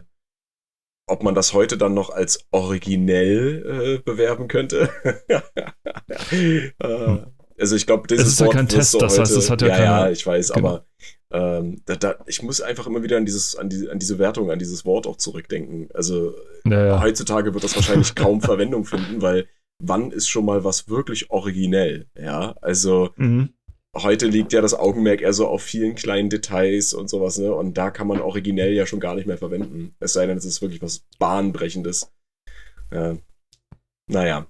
ob 1.06 1.22
man 1.22 1.34
das 1.34 1.52
heute 1.52 1.76
dann 1.76 1.94
noch 1.94 2.10
als 2.10 2.46
originell 2.50 3.98
äh, 3.98 4.02
bewerben 4.02 4.48
könnte? 4.48 4.88
äh, 6.30 6.70
also 7.58 7.76
ich 7.76 7.86
glaube, 7.86 8.06
das 8.08 8.26
ist 8.26 8.40
ja 8.40 8.48
kein 8.48 8.68
Test, 8.68 9.00
das 9.00 9.18
heißt, 9.18 9.36
es 9.36 9.50
hat 9.50 9.62
ja, 9.62 9.68
ja 9.68 9.74
keine. 9.74 9.86
Ja, 9.86 10.10
ich 10.10 10.26
weiß, 10.26 10.52
genau. 10.52 10.68
aber 10.68 10.86
ähm, 11.30 11.82
da, 11.84 11.96
da, 11.96 12.16
ich 12.26 12.42
muss 12.42 12.60
einfach 12.60 12.86
immer 12.86 13.02
wieder 13.02 13.16
an 13.16 13.26
dieses, 13.26 13.56
an, 13.56 13.68
die, 13.68 13.88
an 13.88 13.98
diese 13.98 14.18
Wertung, 14.18 14.50
an 14.50 14.58
dieses 14.58 14.84
Wort 14.84 15.06
auch 15.06 15.16
zurückdenken. 15.16 15.88
Also 15.92 16.34
ja, 16.64 16.86
ja. 16.86 17.02
heutzutage 17.02 17.54
wird 17.54 17.64
das 17.64 17.76
wahrscheinlich 17.76 18.14
kaum 18.14 18.40
Verwendung 18.40 18.84
finden, 18.84 19.20
weil 19.20 19.46
wann 19.82 20.10
ist 20.10 20.28
schon 20.28 20.44
mal 20.44 20.64
was 20.64 20.88
wirklich 20.88 21.30
originell? 21.30 22.06
Ja, 22.18 22.54
also 22.60 23.10
mhm. 23.16 23.50
heute 23.96 24.26
liegt 24.26 24.52
ja 24.52 24.60
das 24.60 24.74
Augenmerk 24.74 25.20
eher 25.20 25.32
so 25.32 25.46
auf 25.46 25.62
vielen 25.62 25.94
kleinen 25.94 26.30
Details 26.30 26.94
und 26.94 27.08
sowas, 27.08 27.38
ne? 27.38 27.54
Und 27.54 27.76
da 27.76 27.90
kann 27.90 28.06
man 28.06 28.20
originell 28.20 28.72
ja 28.72 28.86
schon 28.86 29.00
gar 29.00 29.14
nicht 29.14 29.26
mehr 29.26 29.38
verwenden. 29.38 29.94
Es 30.00 30.12
sei 30.12 30.26
denn, 30.26 30.36
es 30.36 30.44
ist 30.44 30.62
wirklich 30.62 30.82
was 30.82 31.04
Bahnbrechendes. 31.18 32.10
Ja. 32.92 33.16
Naja. 34.10 34.46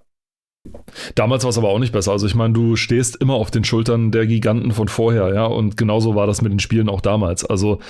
Damals 1.14 1.44
war 1.44 1.50
es 1.50 1.58
aber 1.58 1.68
auch 1.68 1.78
nicht 1.78 1.92
besser. 1.92 2.12
Also 2.12 2.26
ich 2.26 2.34
meine, 2.34 2.54
du 2.54 2.76
stehst 2.76 3.16
immer 3.16 3.34
auf 3.34 3.50
den 3.50 3.64
Schultern 3.64 4.10
der 4.10 4.26
Giganten 4.26 4.72
von 4.72 4.88
vorher, 4.88 5.34
ja. 5.34 5.44
Und 5.44 5.76
genauso 5.76 6.14
war 6.14 6.26
das 6.26 6.40
mit 6.40 6.52
den 6.52 6.58
Spielen 6.58 6.88
auch 6.88 7.02
damals. 7.02 7.44
Also 7.44 7.80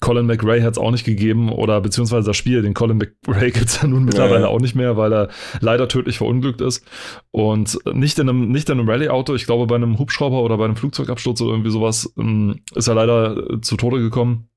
Colin 0.00 0.26
McRae 0.26 0.62
hat 0.62 0.72
es 0.72 0.78
auch 0.78 0.90
nicht 0.90 1.04
gegeben 1.04 1.50
oder 1.50 1.80
beziehungsweise 1.80 2.26
das 2.26 2.36
Spiel, 2.36 2.62
den 2.62 2.72
Colin 2.72 2.96
McRae 2.98 3.50
gibt 3.50 3.66
es 3.66 3.82
ja 3.82 3.88
nun 3.88 4.04
mittlerweile 4.04 4.34
ja, 4.34 4.40
ja. 4.42 4.48
auch 4.48 4.60
nicht 4.60 4.74
mehr, 4.74 4.96
weil 4.96 5.12
er 5.12 5.28
leider 5.60 5.88
tödlich 5.88 6.18
verunglückt 6.18 6.62
ist. 6.62 6.84
Und 7.30 7.78
nicht 7.92 8.18
in 8.18 8.28
einem, 8.28 8.50
nicht 8.50 8.70
in 8.70 8.78
einem 8.78 8.88
Rallye-Auto, 8.88 9.34
ich 9.34 9.44
glaube 9.44 9.66
bei 9.66 9.76
einem 9.76 9.98
Hubschrauber 9.98 10.42
oder 10.42 10.56
bei 10.56 10.64
einem 10.64 10.76
Flugzeugabsturz 10.76 11.40
oder 11.42 11.52
irgendwie 11.52 11.70
sowas, 11.70 12.12
ähm, 12.18 12.60
ist 12.74 12.88
er 12.88 12.94
leider 12.94 13.60
zu 13.60 13.76
Tode 13.76 13.98
gekommen. 13.98 14.48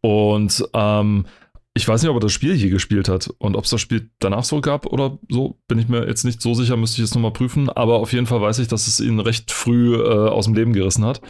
Und 0.00 0.64
ähm, 0.74 1.26
ich 1.74 1.88
weiß 1.88 2.02
nicht, 2.02 2.10
ob 2.10 2.16
er 2.16 2.20
das 2.20 2.32
Spiel 2.32 2.54
je 2.54 2.68
gespielt 2.68 3.08
hat 3.08 3.30
und 3.38 3.56
ob 3.56 3.64
es 3.64 3.70
das 3.70 3.80
Spiel 3.80 4.10
danach 4.18 4.44
so 4.44 4.60
gab 4.60 4.86
oder 4.86 5.18
so, 5.30 5.58
bin 5.68 5.78
ich 5.78 5.88
mir 5.88 6.06
jetzt 6.06 6.24
nicht 6.24 6.42
so 6.42 6.52
sicher, 6.52 6.76
müsste 6.76 7.00
ich 7.00 7.06
jetzt 7.06 7.14
nochmal 7.14 7.32
prüfen. 7.32 7.70
Aber 7.70 7.96
auf 7.96 8.12
jeden 8.12 8.26
Fall 8.26 8.42
weiß 8.42 8.58
ich, 8.58 8.68
dass 8.68 8.86
es 8.86 9.00
ihn 9.00 9.20
recht 9.20 9.50
früh 9.52 9.96
äh, 9.96 10.28
aus 10.28 10.44
dem 10.44 10.54
Leben 10.54 10.74
gerissen 10.74 11.04
hat. 11.04 11.22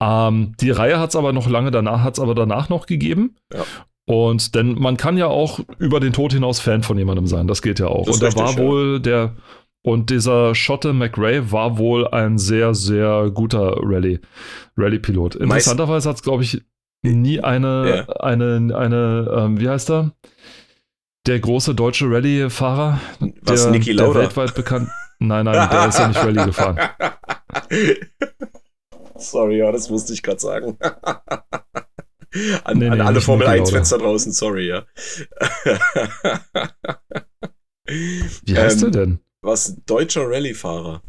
Ja. 0.00 0.28
Ähm, 0.28 0.54
die 0.60 0.70
Reihe 0.70 1.00
hat 1.00 1.10
es 1.10 1.16
aber 1.16 1.32
noch 1.32 1.48
lange 1.48 1.72
danach, 1.72 2.02
hat 2.02 2.14
es 2.14 2.20
aber 2.20 2.34
danach 2.34 2.68
noch 2.68 2.86
gegeben. 2.86 3.36
Ja. 3.52 3.64
Und 4.08 4.54
denn 4.54 4.78
man 4.78 4.96
kann 4.96 5.18
ja 5.18 5.26
auch 5.26 5.58
über 5.78 5.98
den 5.98 6.12
Tod 6.12 6.32
hinaus 6.32 6.60
Fan 6.60 6.84
von 6.84 6.96
jemandem 6.96 7.26
sein, 7.26 7.48
das 7.48 7.60
geht 7.60 7.80
ja 7.80 7.88
auch. 7.88 8.06
und 8.06 8.22
er 8.22 8.36
war 8.36 8.52
ja. 8.52 8.58
wohl 8.58 9.00
der, 9.00 9.34
und 9.82 10.10
dieser 10.10 10.54
Schotte 10.54 10.92
McRae 10.92 11.50
war 11.50 11.76
wohl 11.76 12.06
ein 12.06 12.38
sehr, 12.38 12.72
sehr 12.72 13.32
guter 13.34 13.78
Rallye, 13.82 14.20
Rallye-Pilot. 14.76 15.34
Interessanterweise 15.34 16.08
hat 16.08 16.16
es, 16.16 16.22
glaube 16.22 16.44
ich, 16.44 16.62
nie 17.02 17.40
eine, 17.40 18.06
ja. 18.08 18.14
eine, 18.16 18.74
eine, 18.76 19.30
ähm, 19.36 19.60
wie 19.60 19.68
heißt 19.68 19.90
er? 19.90 20.12
Der 21.26 21.40
große 21.40 21.74
deutsche 21.74 22.06
Rallye-Fahrer. 22.08 23.00
Was, 23.42 23.62
der, 23.62 23.72
Niki 23.72 23.92
Lauda? 23.92 24.12
Der 24.12 24.22
weltweit 24.22 24.54
bekannt. 24.54 24.88
Nein, 25.18 25.44
nein, 25.44 25.68
der 25.70 25.88
ist 25.88 25.98
ja 25.98 26.08
nicht 26.08 26.18
Rallye 26.18 26.44
gefahren. 26.46 26.78
Sorry, 29.18 29.58
ja, 29.58 29.72
das 29.72 29.88
musste 29.88 30.12
ich 30.12 30.22
gerade 30.22 30.38
sagen. 30.40 30.76
an, 30.80 32.78
nee, 32.78 32.84
nee, 32.84 32.90
an 32.90 33.00
alle 33.00 33.20
Formel 33.20 33.46
1-Fans 33.46 33.88
da 33.88 33.98
draußen, 33.98 34.32
sorry, 34.32 34.68
ja. 34.68 34.84
Wie 37.86 38.56
heißt 38.56 38.82
ähm, 38.82 38.88
er 38.88 38.90
denn? 38.90 39.18
Was, 39.40 39.76
deutscher 39.86 40.28
Rallye-Fahrer? 40.28 41.02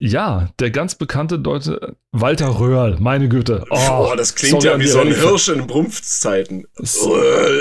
Ja, 0.00 0.48
der 0.58 0.70
ganz 0.70 0.96
bekannte 0.96 1.38
Deutsche 1.38 1.96
Walter 2.10 2.58
Röhrl, 2.58 2.96
meine 2.98 3.28
Güte. 3.28 3.64
Oh, 3.70 4.12
das 4.16 4.34
klingt 4.34 4.62
ja 4.64 4.78
wie 4.78 4.86
so 4.86 5.00
ein 5.00 5.14
Hirsch 5.14 5.48
in 5.48 5.66
Brumpfzeiten. 5.66 6.66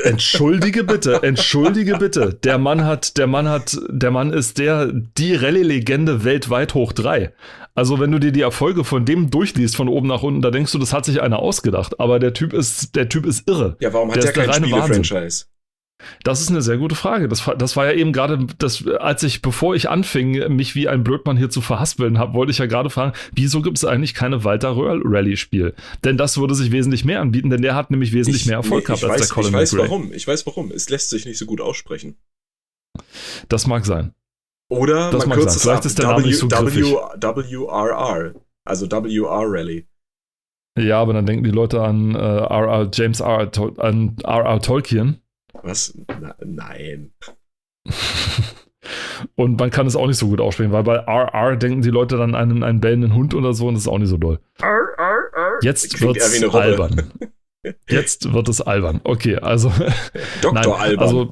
Entschuldige 0.03 0.83
bitte, 0.83 1.21
entschuldige 1.21 1.97
bitte. 1.97 2.33
Der 2.33 2.57
Mann 2.57 2.85
hat, 2.85 3.17
der 3.17 3.27
Mann 3.27 3.47
hat, 3.47 3.77
der 3.87 4.11
Mann 4.11 4.33
ist 4.33 4.57
der, 4.57 4.91
die 4.91 5.35
Rallye-Legende 5.35 6.23
weltweit 6.23 6.73
hoch 6.73 6.91
drei. 6.91 7.33
Also 7.75 7.99
wenn 7.99 8.11
du 8.11 8.19
dir 8.19 8.31
die 8.31 8.41
Erfolge 8.41 8.83
von 8.83 9.05
dem 9.05 9.31
durchliest, 9.31 9.75
von 9.75 9.87
oben 9.87 10.07
nach 10.07 10.21
unten, 10.21 10.41
da 10.41 10.51
denkst 10.51 10.71
du, 10.71 10.79
das 10.79 10.93
hat 10.93 11.05
sich 11.05 11.21
einer 11.21 11.39
ausgedacht. 11.39 11.99
Aber 11.99 12.19
der 12.19 12.33
Typ 12.33 12.53
ist, 12.53 12.95
der 12.95 13.09
Typ 13.09 13.25
ist 13.25 13.47
irre. 13.47 13.77
Ja, 13.79 13.93
warum 13.93 14.11
hat 14.11 14.23
der, 14.23 14.31
der 14.31 14.45
kein 14.45 14.63
Spiele-Franchise? 14.63 15.45
Das 16.23 16.41
ist 16.41 16.49
eine 16.49 16.61
sehr 16.61 16.77
gute 16.77 16.95
Frage. 16.95 17.27
Das, 17.27 17.49
das 17.57 17.75
war 17.75 17.85
ja 17.85 17.93
eben 17.93 18.13
gerade, 18.13 18.47
das, 18.57 18.87
als 18.87 19.23
ich, 19.23 19.41
bevor 19.41 19.75
ich 19.75 19.89
anfing, 19.89 20.55
mich 20.55 20.75
wie 20.75 20.87
ein 20.87 21.03
Blödmann 21.03 21.37
hier 21.37 21.49
zu 21.49 21.61
verhaspeln 21.61 22.17
habe, 22.17 22.33
wollte 22.33 22.51
ich 22.51 22.57
ja 22.57 22.65
gerade 22.65 22.89
fragen, 22.89 23.13
wieso 23.33 23.61
gibt 23.61 23.77
es 23.77 23.85
eigentlich 23.85 24.13
keine 24.13 24.43
Walter 24.43 24.75
Röhrl 24.75 25.01
Rally-Spiel? 25.03 25.73
Denn 26.03 26.17
das 26.17 26.37
würde 26.37 26.55
sich 26.55 26.71
wesentlich 26.71 27.05
mehr 27.05 27.21
anbieten, 27.21 27.49
denn 27.49 27.61
der 27.61 27.75
hat 27.75 27.91
nämlich 27.91 28.13
wesentlich 28.13 28.43
ich, 28.43 28.47
mehr 28.47 28.57
Erfolg 28.57 28.83
nee, 28.83 28.95
gehabt 28.95 29.03
als 29.03 29.21
weiß, 29.21 29.27
der 29.27 29.35
Colin 29.35 29.49
Ich 29.49 29.53
weiß 29.53 29.73
McRae. 29.73 29.85
warum. 29.85 30.13
Ich 30.13 30.27
weiß 30.27 30.45
warum. 30.45 30.71
Es 30.71 30.89
lässt 30.89 31.09
sich 31.09 31.25
nicht 31.25 31.37
so 31.37 31.45
gut 31.45 31.61
aussprechen. 31.61 32.17
Das 33.49 33.67
mag 33.67 33.85
sein. 33.85 34.13
Oder 34.69 35.11
das 35.11 35.25
man 35.25 35.37
kürzt 35.37 35.57
es 35.57 35.63
Vielleicht 35.63 35.85
ist 35.85 35.99
der 35.99 36.07
Name 36.07 36.23
nicht 36.23 36.37
so 36.37 36.49
w, 36.49 36.55
WRR. 36.55 38.33
Also 38.65 38.89
WR 38.89 39.43
Rally. 39.45 39.87
Ja, 40.77 40.99
aber 40.99 41.13
dann 41.13 41.25
denken 41.25 41.43
die 41.43 41.51
Leute 41.51 41.81
an 41.81 42.15
äh, 42.15 42.17
RR, 42.17 42.89
James 42.91 43.19
R. 43.19 43.51
an 43.77 44.15
R.R. 44.23 44.59
Tolkien. 44.59 45.19
Was? 45.61 45.97
Na, 46.19 46.35
nein. 46.43 47.11
und 49.35 49.59
man 49.59 49.69
kann 49.69 49.87
es 49.87 49.95
auch 49.95 50.07
nicht 50.07 50.17
so 50.17 50.27
gut 50.27 50.41
aussprechen, 50.41 50.71
weil 50.71 50.83
bei 50.83 50.95
RR 50.95 51.55
denken 51.57 51.81
die 51.81 51.89
Leute 51.89 52.17
dann 52.17 52.35
an 52.35 52.51
einen, 52.51 52.63
einen 52.63 52.81
bellenden 52.81 53.13
Hund 53.13 53.33
oder 53.33 53.53
so 53.53 53.67
und 53.67 53.75
das 53.75 53.83
ist 53.83 53.87
auch 53.87 53.99
nicht 53.99 54.09
so 54.09 54.17
doll. 54.17 54.39
Jetzt 55.61 56.01
wird 56.01 56.17
es 56.17 56.43
albern. 56.43 57.11
Jetzt 57.89 58.33
wird 58.33 58.49
es 58.49 58.59
albern. 58.59 58.99
Okay, 59.05 59.37
also. 59.37 59.71
Dr. 60.41 60.53
Nein, 60.53 60.69
Albern. 60.69 61.29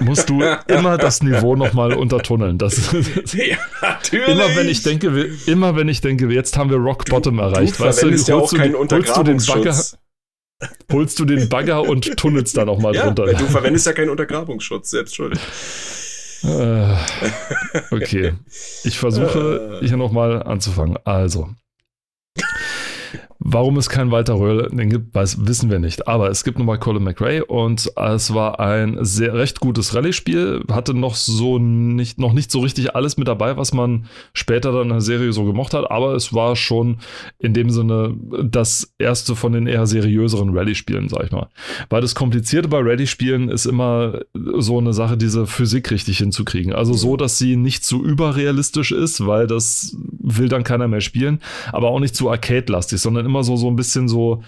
musst 0.00 0.30
du 0.30 0.42
immer 0.68 0.96
das 0.96 1.22
Niveau 1.22 1.54
nochmal 1.54 1.92
untertunneln. 1.92 2.56
Das, 2.56 2.92
ja, 3.32 3.58
natürlich. 3.82 4.28
Immer 4.28 4.56
wenn 4.56 4.68
ich 4.68 4.82
denke, 4.82 5.30
immer 5.46 5.76
wenn 5.76 5.88
ich 5.88 6.00
denke, 6.00 6.32
jetzt 6.32 6.56
haben 6.56 6.70
wir 6.70 6.78
Rock 6.78 7.04
Bottom 7.06 7.38
erreicht, 7.38 7.78
du 7.78 7.84
weißt 7.84 8.02
du, 8.02 8.08
ja 8.08 8.12
holst, 8.12 8.28
du, 8.28 8.96
holst 8.96 9.16
du 9.16 9.22
den 9.22 9.36
Bagger, 9.36 9.74
holst 10.92 11.18
du 11.18 11.24
den 11.24 11.48
Bagger 11.48 11.82
und 11.82 12.16
tunnelst 12.16 12.56
da 12.56 12.64
nochmal 12.64 12.94
ja, 12.94 13.04
drunter. 13.04 13.26
Weil 13.26 13.34
du 13.34 13.46
verwendest 13.46 13.86
ja 13.86 13.92
keinen 13.92 14.10
Untergrabungsschutz, 14.10 14.90
selbst 14.90 15.16
schuld. 15.16 15.38
Äh, 16.42 16.94
okay, 17.90 18.34
ich 18.84 18.98
versuche 18.98 19.80
hier 19.82 19.96
nochmal 19.96 20.42
anzufangen. 20.42 20.98
Also, 21.04 21.48
Warum 23.46 23.76
es 23.76 23.90
keinen 23.90 24.10
Walter 24.10 24.38
Röhrl 24.38 24.70
gibt, 24.70 25.14
weiß, 25.14 25.46
wissen 25.46 25.70
wir 25.70 25.78
nicht. 25.78 26.08
Aber 26.08 26.30
es 26.30 26.44
gibt 26.44 26.56
nun 26.56 26.66
mal 26.66 26.78
Colin 26.78 27.04
McRae 27.04 27.42
und 27.42 27.92
es 27.94 28.32
war 28.32 28.58
ein 28.58 28.96
sehr 29.04 29.34
recht 29.34 29.60
gutes 29.60 29.94
Rallye-Spiel. 29.94 30.64
Hatte 30.70 30.94
noch 30.94 31.14
so 31.14 31.58
nicht, 31.58 32.18
noch 32.18 32.32
nicht 32.32 32.50
so 32.50 32.60
richtig 32.60 32.96
alles 32.96 33.18
mit 33.18 33.28
dabei, 33.28 33.58
was 33.58 33.74
man 33.74 34.06
später 34.32 34.72
dann 34.72 34.84
in 34.84 34.88
der 34.88 35.00
Serie 35.02 35.34
so 35.34 35.44
gemocht 35.44 35.74
hat. 35.74 35.90
Aber 35.90 36.14
es 36.14 36.32
war 36.32 36.56
schon 36.56 36.96
in 37.38 37.52
dem 37.52 37.68
Sinne 37.68 38.16
das 38.42 38.94
erste 38.98 39.36
von 39.36 39.52
den 39.52 39.66
eher 39.66 39.86
seriöseren 39.86 40.56
Rallye-Spielen, 40.56 41.10
sag 41.10 41.24
ich 41.24 41.30
mal. 41.30 41.48
Weil 41.90 42.00
das 42.00 42.14
Komplizierte 42.14 42.68
bei 42.68 42.78
Rallye-Spielen 42.80 43.50
ist 43.50 43.66
immer 43.66 44.20
so 44.32 44.78
eine 44.78 44.94
Sache, 44.94 45.18
diese 45.18 45.46
Physik 45.46 45.90
richtig 45.90 46.16
hinzukriegen. 46.16 46.72
Also 46.72 46.94
so, 46.94 47.18
dass 47.18 47.36
sie 47.36 47.56
nicht 47.56 47.84
zu 47.84 48.02
überrealistisch 48.02 48.90
ist, 48.90 49.26
weil 49.26 49.46
das 49.46 49.94
will 50.00 50.48
dann 50.48 50.64
keiner 50.64 50.88
mehr 50.88 51.02
spielen, 51.02 51.40
aber 51.72 51.88
auch 51.90 52.00
nicht 52.00 52.16
zu 52.16 52.30
arcade-lastig, 52.30 53.00
sondern 53.00 53.26
immer 53.26 53.33
immer 53.34 53.42
so, 53.42 53.56
so 53.56 53.68
ein 53.68 53.74
bisschen 53.74 54.06
so 54.06 54.44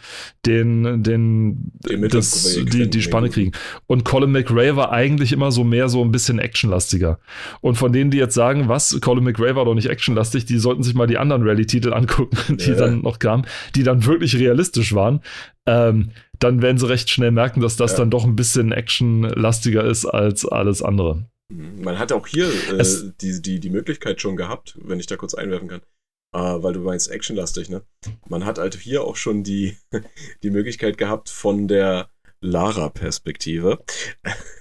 den, 0.46 1.02
den, 1.02 1.72
das, 2.08 2.54
die, 2.54 2.88
die 2.88 3.02
Spanne 3.02 3.30
kriegen. 3.30 3.50
Und 3.86 4.04
Colin 4.04 4.30
McRae 4.30 4.76
war 4.76 4.92
eigentlich 4.92 5.32
immer 5.32 5.50
so 5.50 5.64
mehr 5.64 5.88
so 5.88 6.04
ein 6.04 6.12
bisschen 6.12 6.38
actionlastiger. 6.38 7.18
Und 7.60 7.74
von 7.74 7.92
denen, 7.92 8.12
die 8.12 8.18
jetzt 8.18 8.34
sagen, 8.34 8.68
was, 8.68 9.00
Colin 9.00 9.24
McRae 9.24 9.56
war 9.56 9.64
doch 9.64 9.74
nicht 9.74 9.90
actionlastig, 9.90 10.44
die 10.44 10.58
sollten 10.58 10.84
sich 10.84 10.94
mal 10.94 11.08
die 11.08 11.18
anderen 11.18 11.42
Rally-Titel 11.42 11.92
angucken, 11.92 12.36
die 12.56 12.70
ja. 12.70 12.76
dann 12.76 13.02
noch 13.02 13.18
kamen, 13.18 13.44
die 13.74 13.82
dann 13.82 14.06
wirklich 14.06 14.38
realistisch 14.38 14.94
waren. 14.94 15.20
Ähm, 15.66 16.10
dann 16.38 16.62
werden 16.62 16.78
sie 16.78 16.88
recht 16.88 17.10
schnell 17.10 17.32
merken, 17.32 17.60
dass 17.60 17.76
das 17.76 17.92
ja. 17.92 17.98
dann 17.98 18.10
doch 18.10 18.24
ein 18.24 18.36
bisschen 18.36 18.70
actionlastiger 18.70 19.84
ist 19.84 20.06
als 20.06 20.46
alles 20.46 20.80
andere. 20.80 21.26
Man 21.48 21.98
hat 21.98 22.12
auch 22.12 22.26
hier 22.26 22.48
äh, 22.48 22.84
die, 23.20 23.42
die, 23.42 23.58
die 23.58 23.70
Möglichkeit 23.70 24.20
schon 24.20 24.36
gehabt, 24.36 24.78
wenn 24.82 25.00
ich 25.00 25.06
da 25.06 25.16
kurz 25.16 25.34
einwerfen 25.34 25.68
kann, 25.68 25.80
Uh, 26.34 26.62
weil 26.62 26.74
du 26.74 26.80
meinst 26.80 27.10
actionlastig, 27.10 27.70
ne? 27.70 27.82
Man 28.28 28.44
hat 28.44 28.58
halt 28.58 28.74
hier 28.74 29.04
auch 29.04 29.16
schon 29.16 29.42
die, 29.42 29.76
die 30.42 30.50
Möglichkeit 30.50 30.98
gehabt, 30.98 31.30
von 31.30 31.66
der 31.66 32.10
Lara-Perspektive 32.40 33.82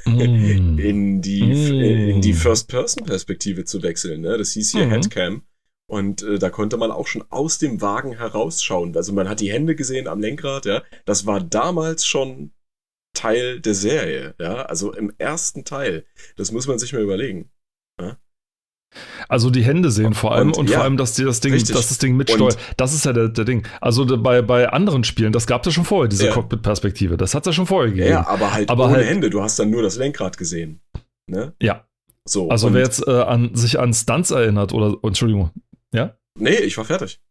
mm. 0.05 0.19
in 0.79 1.21
die, 1.21 1.43
mm. 1.43 2.09
in 2.09 2.21
die 2.21 2.33
First-Person-Perspektive 2.33 3.65
zu 3.65 3.83
wechseln, 3.83 4.21
ne? 4.21 4.37
Das 4.37 4.51
hieß 4.51 4.71
hier 4.71 4.85
mhm. 4.85 4.91
Headcam. 4.91 5.41
Und 5.87 6.23
äh, 6.23 6.39
da 6.39 6.49
konnte 6.49 6.77
man 6.77 6.91
auch 6.91 7.07
schon 7.07 7.25
aus 7.29 7.59
dem 7.59 7.81
Wagen 7.81 8.17
herausschauen. 8.17 8.95
Also 8.95 9.13
man 9.13 9.29
hat 9.29 9.39
die 9.39 9.51
Hände 9.51 9.75
gesehen 9.75 10.07
am 10.07 10.19
Lenkrad, 10.19 10.65
ja. 10.65 10.83
Das 11.05 11.25
war 11.25 11.41
damals 11.41 12.05
schon 12.05 12.51
Teil 13.13 13.59
der 13.59 13.75
Serie, 13.75 14.35
ja. 14.39 14.63
Also 14.63 14.93
im 14.93 15.13
ersten 15.17 15.63
Teil. 15.63 16.05
Das 16.37 16.51
muss 16.51 16.67
man 16.67 16.79
sich 16.79 16.93
mal 16.93 17.03
überlegen. 17.03 17.51
Also 19.27 19.49
die 19.49 19.63
Hände 19.63 19.91
sehen 19.91 20.13
vor 20.13 20.33
allem 20.33 20.49
und, 20.49 20.57
und 20.57 20.69
ja, 20.69 20.77
vor 20.77 20.83
allem, 20.83 20.97
dass 20.97 21.13
die 21.13 21.23
das 21.23 21.39
Ding, 21.39 21.53
dass 21.53 21.69
das 21.69 21.97
Ding 21.97 22.15
mitsteuert. 22.15 22.57
das 22.77 22.93
ist 22.93 23.05
ja 23.05 23.13
der, 23.13 23.29
der 23.29 23.45
Ding. 23.45 23.65
Also 23.81 24.05
bei, 24.05 24.41
bei 24.41 24.69
anderen 24.69 25.03
Spielen, 25.03 25.31
das 25.31 25.47
gab 25.47 25.61
es 25.61 25.67
ja 25.67 25.71
schon 25.71 25.85
vorher, 25.85 26.07
diese 26.07 26.27
ja. 26.27 26.33
Cockpit-Perspektive. 26.33 27.17
Das 27.17 27.35
hat 27.35 27.43
es 27.43 27.47
ja 27.47 27.53
schon 27.53 27.65
vorher 27.65 27.91
gegeben. 27.91 28.09
Ja, 28.09 28.27
aber 28.27 28.53
halt 28.53 28.69
aber 28.69 28.85
ohne 28.85 28.95
halt, 28.95 29.07
Hände. 29.07 29.29
Du 29.29 29.41
hast 29.41 29.59
dann 29.59 29.69
nur 29.69 29.81
das 29.81 29.97
Lenkrad 29.97 30.37
gesehen. 30.37 30.81
Ne? 31.27 31.53
Ja. 31.61 31.85
So. 32.27 32.49
Also 32.49 32.73
wer 32.73 32.81
jetzt 32.81 33.07
äh, 33.07 33.11
an, 33.11 33.53
sich 33.53 33.79
an 33.79 33.93
Stunts 33.93 34.31
erinnert 34.31 34.73
oder, 34.73 34.97
Entschuldigung, 35.03 35.51
ja? 35.93 36.17
Nee, 36.37 36.55
ich 36.55 36.77
war 36.77 36.85
fertig. 36.85 37.21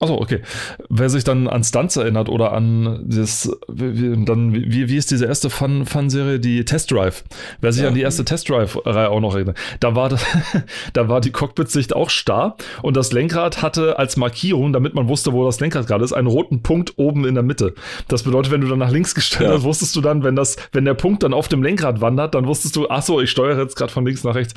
Achso, 0.00 0.20
okay. 0.20 0.40
Wer 0.88 1.08
sich 1.08 1.22
dann 1.22 1.46
an 1.46 1.62
Stunts 1.62 1.96
erinnert 1.96 2.28
oder 2.28 2.52
an 2.52 3.04
das, 3.06 3.56
wie, 3.68 4.24
dann, 4.24 4.52
wie, 4.52 4.88
wie 4.88 4.96
ist 4.96 5.12
diese 5.12 5.24
erste 5.24 5.50
Fun-Serie, 5.50 6.40
die 6.40 6.64
Test 6.64 6.90
Drive? 6.90 7.22
Wer 7.60 7.72
sich 7.72 7.82
ja. 7.82 7.88
an 7.88 7.94
die 7.94 8.00
erste 8.00 8.24
Test 8.24 8.50
Drive-Reihe 8.50 9.08
auch 9.08 9.20
noch 9.20 9.36
erinnert, 9.36 9.56
da 9.78 9.94
war, 9.94 10.08
das, 10.08 10.26
da 10.94 11.08
war 11.08 11.20
die 11.20 11.30
Cockpit-Sicht 11.30 11.94
auch 11.94 12.10
starr 12.10 12.56
und 12.82 12.96
das 12.96 13.12
Lenkrad 13.12 13.62
hatte 13.62 13.96
als 13.96 14.16
Markierung, 14.16 14.72
damit 14.72 14.94
man 14.94 15.08
wusste, 15.08 15.32
wo 15.32 15.44
das 15.44 15.60
Lenkrad 15.60 15.86
gerade 15.86 16.04
ist, 16.04 16.12
einen 16.12 16.26
roten 16.26 16.64
Punkt 16.64 16.94
oben 16.98 17.24
in 17.24 17.34
der 17.34 17.44
Mitte. 17.44 17.74
Das 18.08 18.24
bedeutet, 18.24 18.50
wenn 18.50 18.62
du 18.62 18.68
dann 18.68 18.80
nach 18.80 18.90
links 18.90 19.14
gestellt 19.14 19.48
ja. 19.48 19.56
hast, 19.56 19.62
wusstest 19.62 19.94
du 19.94 20.00
dann, 20.00 20.24
wenn 20.24 20.34
das, 20.34 20.56
wenn 20.72 20.84
der 20.84 20.94
Punkt 20.94 21.22
dann 21.22 21.32
auf 21.32 21.46
dem 21.46 21.62
Lenkrad 21.62 22.00
wandert, 22.00 22.34
dann 22.34 22.48
wusstest 22.48 22.74
du, 22.74 22.88
achso, 22.88 23.20
ich 23.20 23.30
steuere 23.30 23.62
jetzt 23.62 23.76
gerade 23.76 23.92
von 23.92 24.04
links 24.04 24.24
nach 24.24 24.34
rechts. 24.34 24.54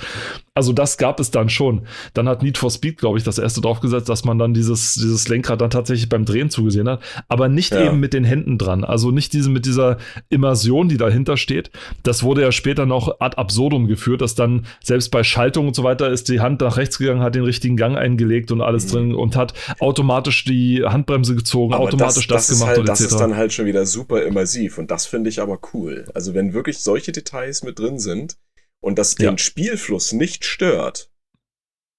Also 0.55 0.73
das 0.73 0.97
gab 0.97 1.19
es 1.19 1.29
dann 1.29 1.49
schon. 1.49 1.85
Dann 2.15 2.27
hat 2.27 2.41
Need 2.41 2.57
for 2.57 2.71
Speed, 2.71 2.97
glaube 2.97 3.19
ich, 3.19 3.23
das 3.23 3.37
erste 3.37 3.61
draufgesetzt, 3.61 4.09
dass 4.09 4.25
man 4.25 4.39
dann 4.39 4.55
dieses, 4.55 4.95
dieses 4.95 5.26
Lenkrad 5.29 5.61
dann 5.61 5.69
tatsächlich 5.69 6.09
beim 6.09 6.25
Drehen 6.25 6.49
zugesehen 6.49 6.89
hat, 6.89 7.01
aber 7.27 7.49
nicht 7.49 7.73
ja. 7.73 7.85
eben 7.85 7.99
mit 7.99 8.13
den 8.13 8.23
Händen 8.23 8.57
dran. 8.57 8.83
Also 8.83 9.11
nicht 9.11 9.33
diese 9.33 9.49
mit 9.49 9.65
dieser 9.65 9.97
Immersion, 10.29 10.89
die 10.89 10.97
dahinter 10.97 11.37
steht. 11.37 11.71
Das 12.03 12.23
wurde 12.23 12.41
ja 12.41 12.51
später 12.51 12.85
noch 12.85 13.19
ad 13.19 13.37
absurdum 13.37 13.87
geführt, 13.87 14.21
dass 14.21 14.35
dann 14.35 14.65
selbst 14.83 15.09
bei 15.09 15.23
Schaltung 15.23 15.67
und 15.67 15.75
so 15.75 15.83
weiter 15.83 16.09
ist 16.09 16.29
die 16.29 16.39
Hand 16.39 16.61
nach 16.61 16.77
rechts 16.77 16.97
gegangen, 16.97 17.21
hat 17.21 17.35
den 17.35 17.43
richtigen 17.43 17.77
Gang 17.77 17.97
eingelegt 17.97 18.51
und 18.51 18.61
alles 18.61 18.87
mhm. 18.87 18.91
drin 18.91 19.15
und 19.15 19.35
hat 19.35 19.53
automatisch 19.79 20.45
die 20.45 20.83
Handbremse 20.83 21.35
gezogen, 21.35 21.73
aber 21.73 21.83
automatisch 21.83 22.27
das, 22.27 22.47
das, 22.47 22.47
das 22.47 22.59
gemacht 22.59 22.69
halt, 22.69 22.79
und 22.79 22.89
Das 22.89 23.01
ist 23.01 23.17
dann 23.17 23.35
halt 23.35 23.53
schon 23.53 23.65
wieder 23.65 23.85
super 23.85 24.23
immersiv 24.23 24.77
und 24.77 24.91
das 24.91 25.05
finde 25.05 25.29
ich 25.29 25.41
aber 25.41 25.59
cool. 25.73 26.05
Also 26.13 26.33
wenn 26.33 26.53
wirklich 26.53 26.79
solche 26.79 27.11
Details 27.11 27.63
mit 27.63 27.79
drin 27.79 27.99
sind 27.99 28.37
und 28.79 28.97
das 28.97 29.15
den 29.15 29.31
ja. 29.31 29.37
Spielfluss 29.37 30.13
nicht 30.13 30.45
stört, 30.45 31.09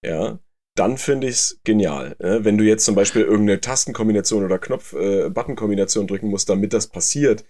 ja, 0.04 0.38
dann 0.78 0.98
finde 0.98 1.26
ich 1.26 1.34
es 1.34 1.60
genial. 1.64 2.16
Ne? 2.20 2.44
Wenn 2.44 2.58
du 2.58 2.64
jetzt 2.64 2.84
zum 2.84 2.94
Beispiel 2.94 3.22
irgendeine 3.22 3.60
Tastenkombination 3.60 4.44
oder 4.44 4.58
Knopf-Button-Kombination 4.58 6.04
äh, 6.04 6.06
drücken 6.06 6.28
musst, 6.28 6.48
damit 6.48 6.72
das 6.72 6.86
passiert, 6.86 7.44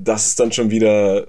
das 0.00 0.26
ist 0.28 0.40
dann 0.40 0.52
schon 0.52 0.70
wieder 0.70 1.28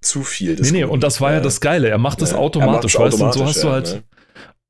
zu 0.00 0.22
viel. 0.22 0.56
Nee, 0.60 0.70
nee, 0.70 0.84
und 0.84 1.02
das 1.02 1.20
war 1.20 1.32
ja, 1.32 1.40
das 1.40 1.60
Geile. 1.60 1.88
Er 1.88 1.98
macht 1.98 2.22
das 2.22 2.30
ja, 2.30 2.38
automatisch, 2.38 2.98
weißt 2.98 3.20
du, 3.20 3.24
und 3.24 3.32
so 3.32 3.44
hast 3.44 3.56
ja, 3.56 3.62
du 3.62 3.70
halt. 3.70 3.86
Ne? 3.94 4.02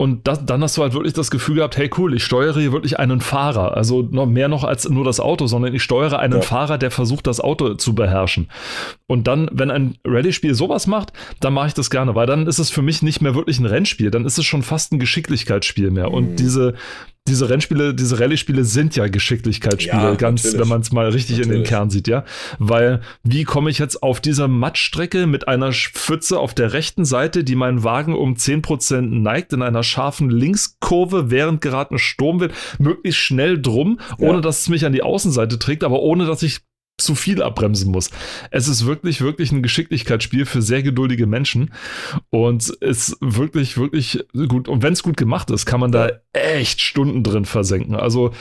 Und 0.00 0.28
das, 0.28 0.46
dann 0.46 0.62
hast 0.62 0.76
du 0.76 0.82
halt 0.82 0.94
wirklich 0.94 1.12
das 1.12 1.28
Gefühl 1.28 1.56
gehabt, 1.56 1.76
hey 1.76 1.90
cool, 1.98 2.14
ich 2.14 2.24
steuere 2.24 2.54
hier 2.60 2.72
wirklich 2.72 3.00
einen 3.00 3.20
Fahrer. 3.20 3.76
Also 3.76 4.02
noch 4.02 4.26
mehr 4.26 4.46
noch 4.46 4.62
als 4.62 4.88
nur 4.88 5.04
das 5.04 5.18
Auto, 5.18 5.48
sondern 5.48 5.74
ich 5.74 5.82
steuere 5.82 6.20
einen 6.20 6.34
ja. 6.34 6.40
Fahrer, 6.40 6.78
der 6.78 6.92
versucht, 6.92 7.26
das 7.26 7.40
Auto 7.40 7.74
zu 7.74 7.96
beherrschen. 7.96 8.48
Und 9.08 9.26
dann, 9.26 9.50
wenn 9.52 9.72
ein 9.72 9.98
Rallye-Spiel 10.04 10.54
sowas 10.54 10.86
macht, 10.86 11.12
dann 11.40 11.52
mache 11.52 11.66
ich 11.66 11.74
das 11.74 11.90
gerne, 11.90 12.14
weil 12.14 12.28
dann 12.28 12.46
ist 12.46 12.60
es 12.60 12.70
für 12.70 12.80
mich 12.80 13.02
nicht 13.02 13.20
mehr 13.22 13.34
wirklich 13.34 13.58
ein 13.58 13.66
Rennspiel, 13.66 14.12
dann 14.12 14.24
ist 14.24 14.38
es 14.38 14.46
schon 14.46 14.62
fast 14.62 14.92
ein 14.92 15.00
Geschicklichkeitsspiel 15.00 15.90
mehr. 15.90 16.10
Mhm. 16.10 16.14
Und 16.14 16.36
diese, 16.36 16.74
diese 17.28 17.48
Rennspiele, 17.48 17.94
diese 17.94 18.18
Rallye-Spiele 18.18 18.64
sind 18.64 18.96
ja 18.96 19.06
Geschicklichkeitsspiele, 19.06 20.02
Ja, 20.02 20.14
ganz, 20.14 20.42
natürlich. 20.44 20.60
wenn 20.62 20.68
man 20.68 20.80
es 20.80 20.92
mal 20.92 21.08
richtig 21.08 21.36
in 21.36 21.42
den 21.42 21.48
Natürlich. 21.48 21.68
Kern 21.68 21.90
sieht, 21.90 22.08
ja. 22.08 22.24
Weil, 22.58 23.00
wie 23.22 23.44
komme 23.44 23.70
ich 23.70 23.78
jetzt 23.78 24.02
auf 24.02 24.20
dieser 24.20 24.48
Mattstrecke 24.48 25.26
mit 25.26 25.46
einer 25.48 25.72
Pfütze 25.72 26.38
auf 26.40 26.54
der 26.54 26.72
rechten 26.72 27.04
Seite, 27.04 27.44
die 27.44 27.54
meinen 27.54 27.84
Wagen 27.84 28.14
um 28.14 28.34
10% 28.34 29.00
neigt, 29.02 29.52
in 29.52 29.62
einer 29.62 29.82
scharfen 29.82 30.30
Linkskurve, 30.30 31.30
während 31.30 31.60
gerade 31.60 31.94
ein 31.94 31.98
Sturm 31.98 32.40
wird, 32.40 32.52
möglichst 32.78 33.20
schnell 33.20 33.60
drum, 33.60 34.00
Ja. 34.18 34.28
ohne 34.28 34.40
dass 34.40 34.60
es 34.62 34.68
mich 34.68 34.84
an 34.84 34.92
die 34.92 35.02
Außenseite 35.02 35.58
trägt, 35.58 35.84
aber 35.84 36.00
ohne 36.00 36.26
dass 36.26 36.42
ich 36.42 36.60
zu 36.98 37.14
viel 37.14 37.42
abbremsen 37.42 37.90
muss. 37.90 38.10
Es 38.50 38.68
ist 38.68 38.84
wirklich, 38.84 39.20
wirklich 39.20 39.52
ein 39.52 39.62
Geschicklichkeitsspiel 39.62 40.46
für 40.46 40.60
sehr 40.60 40.82
geduldige 40.82 41.26
Menschen 41.26 41.72
und 42.30 42.68
ist 42.68 43.16
wirklich, 43.20 43.78
wirklich 43.78 44.24
gut. 44.48 44.68
Und 44.68 44.82
wenn 44.82 44.92
es 44.92 45.02
gut 45.02 45.16
gemacht 45.16 45.50
ist, 45.50 45.64
kann 45.64 45.80
man 45.80 45.92
da 45.92 46.10
echt 46.32 46.80
Stunden 46.80 47.22
drin 47.22 47.44
versenken. 47.44 47.94
Also 47.94 48.32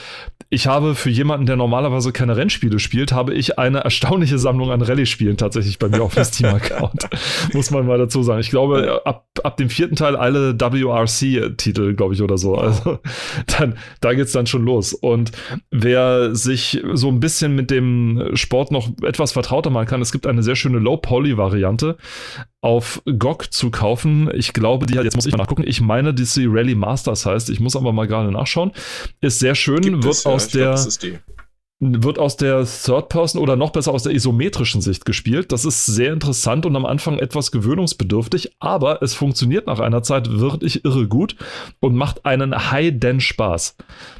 ich 0.50 0.66
habe 0.66 0.94
für 0.94 1.10
jemanden, 1.10 1.46
der 1.46 1.56
normalerweise 1.56 2.10
keine 2.10 2.36
Rennspiele 2.36 2.78
spielt, 2.78 3.12
habe 3.12 3.34
ich 3.34 3.58
eine 3.58 3.80
erstaunliche 3.80 4.38
Sammlung 4.38 4.70
an 4.70 4.82
Rallye-Spielen 4.82 5.36
tatsächlich 5.36 5.78
bei 5.78 5.88
mir 5.88 6.02
auf 6.02 6.14
dem 6.14 6.24
Steam-Account. 6.24 7.08
Muss 7.52 7.70
man 7.70 7.86
mal 7.86 7.98
dazu 7.98 8.22
sagen. 8.22 8.40
Ich 8.40 8.50
glaube, 8.50 9.02
ab, 9.04 9.28
ab 9.42 9.56
dem 9.58 9.68
vierten 9.68 9.94
Teil 9.94 10.16
alle 10.16 10.58
WRC-Titel, 10.58 11.94
glaube 11.94 12.14
ich, 12.14 12.22
oder 12.22 12.38
so. 12.38 12.56
Also 12.56 12.98
dann, 13.46 13.76
da 14.00 14.14
geht's 14.14 14.32
dann 14.32 14.46
schon 14.46 14.64
los. 14.64 14.94
Und 14.94 15.32
wer 15.70 16.34
sich 16.34 16.82
so 16.94 17.08
ein 17.08 17.20
bisschen 17.20 17.54
mit 17.54 17.70
dem 17.70 18.30
Sport 18.48 18.72
noch 18.72 18.88
etwas 19.02 19.32
vertrauter 19.32 19.68
machen 19.68 19.86
kann, 19.86 20.00
es 20.00 20.10
gibt 20.10 20.26
eine 20.26 20.42
sehr 20.42 20.56
schöne 20.56 20.78
Low-Poly-Variante 20.78 21.98
auf 22.62 23.02
GOG 23.04 23.52
zu 23.52 23.70
kaufen. 23.70 24.30
Ich 24.34 24.54
glaube, 24.54 24.86
die 24.86 24.96
hat, 24.96 25.04
jetzt 25.04 25.16
muss 25.16 25.26
ich 25.26 25.32
mal 25.32 25.38
nachgucken, 25.38 25.64
ich 25.66 25.82
meine, 25.82 26.14
die 26.14 26.24
sie 26.24 26.46
Rally 26.48 26.74
Masters 26.74 27.26
heißt. 27.26 27.50
Ich 27.50 27.60
muss 27.60 27.76
aber 27.76 27.92
mal 27.92 28.06
gerade 28.06 28.32
nachschauen. 28.32 28.72
Ist 29.20 29.38
sehr 29.38 29.54
schön, 29.54 29.82
Gibt 29.82 30.02
wird 30.02 30.14
es, 30.14 30.24
ja, 30.24 30.30
aus 30.30 30.48
glaub, 30.48 30.76
der 30.76 31.20
wird 31.80 32.18
aus 32.18 32.36
der 32.36 32.64
Third 32.64 33.08
Person 33.08 33.40
oder 33.40 33.54
noch 33.54 33.70
besser 33.70 33.92
aus 33.92 34.02
der 34.02 34.12
isometrischen 34.12 34.80
Sicht 34.80 35.04
gespielt. 35.04 35.52
Das 35.52 35.64
ist 35.64 35.86
sehr 35.86 36.12
interessant 36.12 36.66
und 36.66 36.74
am 36.74 36.84
Anfang 36.84 37.20
etwas 37.20 37.52
gewöhnungsbedürftig, 37.52 38.50
aber 38.58 39.00
es 39.02 39.14
funktioniert 39.14 39.68
nach 39.68 39.78
einer 39.78 40.02
Zeit 40.02 40.28
wirklich 40.40 40.84
irre 40.84 41.06
gut 41.06 41.36
und 41.78 41.94
macht 41.94 42.24
einen 42.24 42.72
High-Den 42.72 43.20
Spaß. 43.20 43.76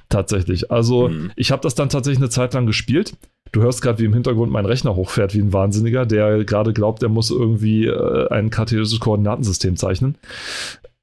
Tatsächlich. 0.09 0.71
Also, 0.71 1.09
Mhm. 1.09 1.33
ich 1.35 1.51
habe 1.51 1.63
das 1.63 1.75
dann 1.75 1.89
tatsächlich 1.89 2.21
eine 2.21 2.31
Zeit 2.31 2.55
lang 2.55 2.67
gespielt. 2.67 3.15
Du 3.53 3.63
hörst 3.63 3.83
gerade, 3.83 3.99
wie 3.99 4.05
im 4.05 4.15
Hintergrund 4.15 4.53
mein 4.53 4.67
Rechner 4.67 4.95
hochfährt, 4.95 5.35
wie 5.35 5.41
ein 5.41 5.53
Wahnsinniger, 5.53 6.07
der 6.07 6.45
gerade 6.45 6.73
glaubt, 6.73 7.03
er 7.03 7.09
muss 7.09 7.31
irgendwie 7.31 7.87
äh, 7.87 8.29
ein 8.31 8.51
kartesisches 8.51 9.01
Koordinatensystem 9.01 9.77
zeichnen. 9.77 10.17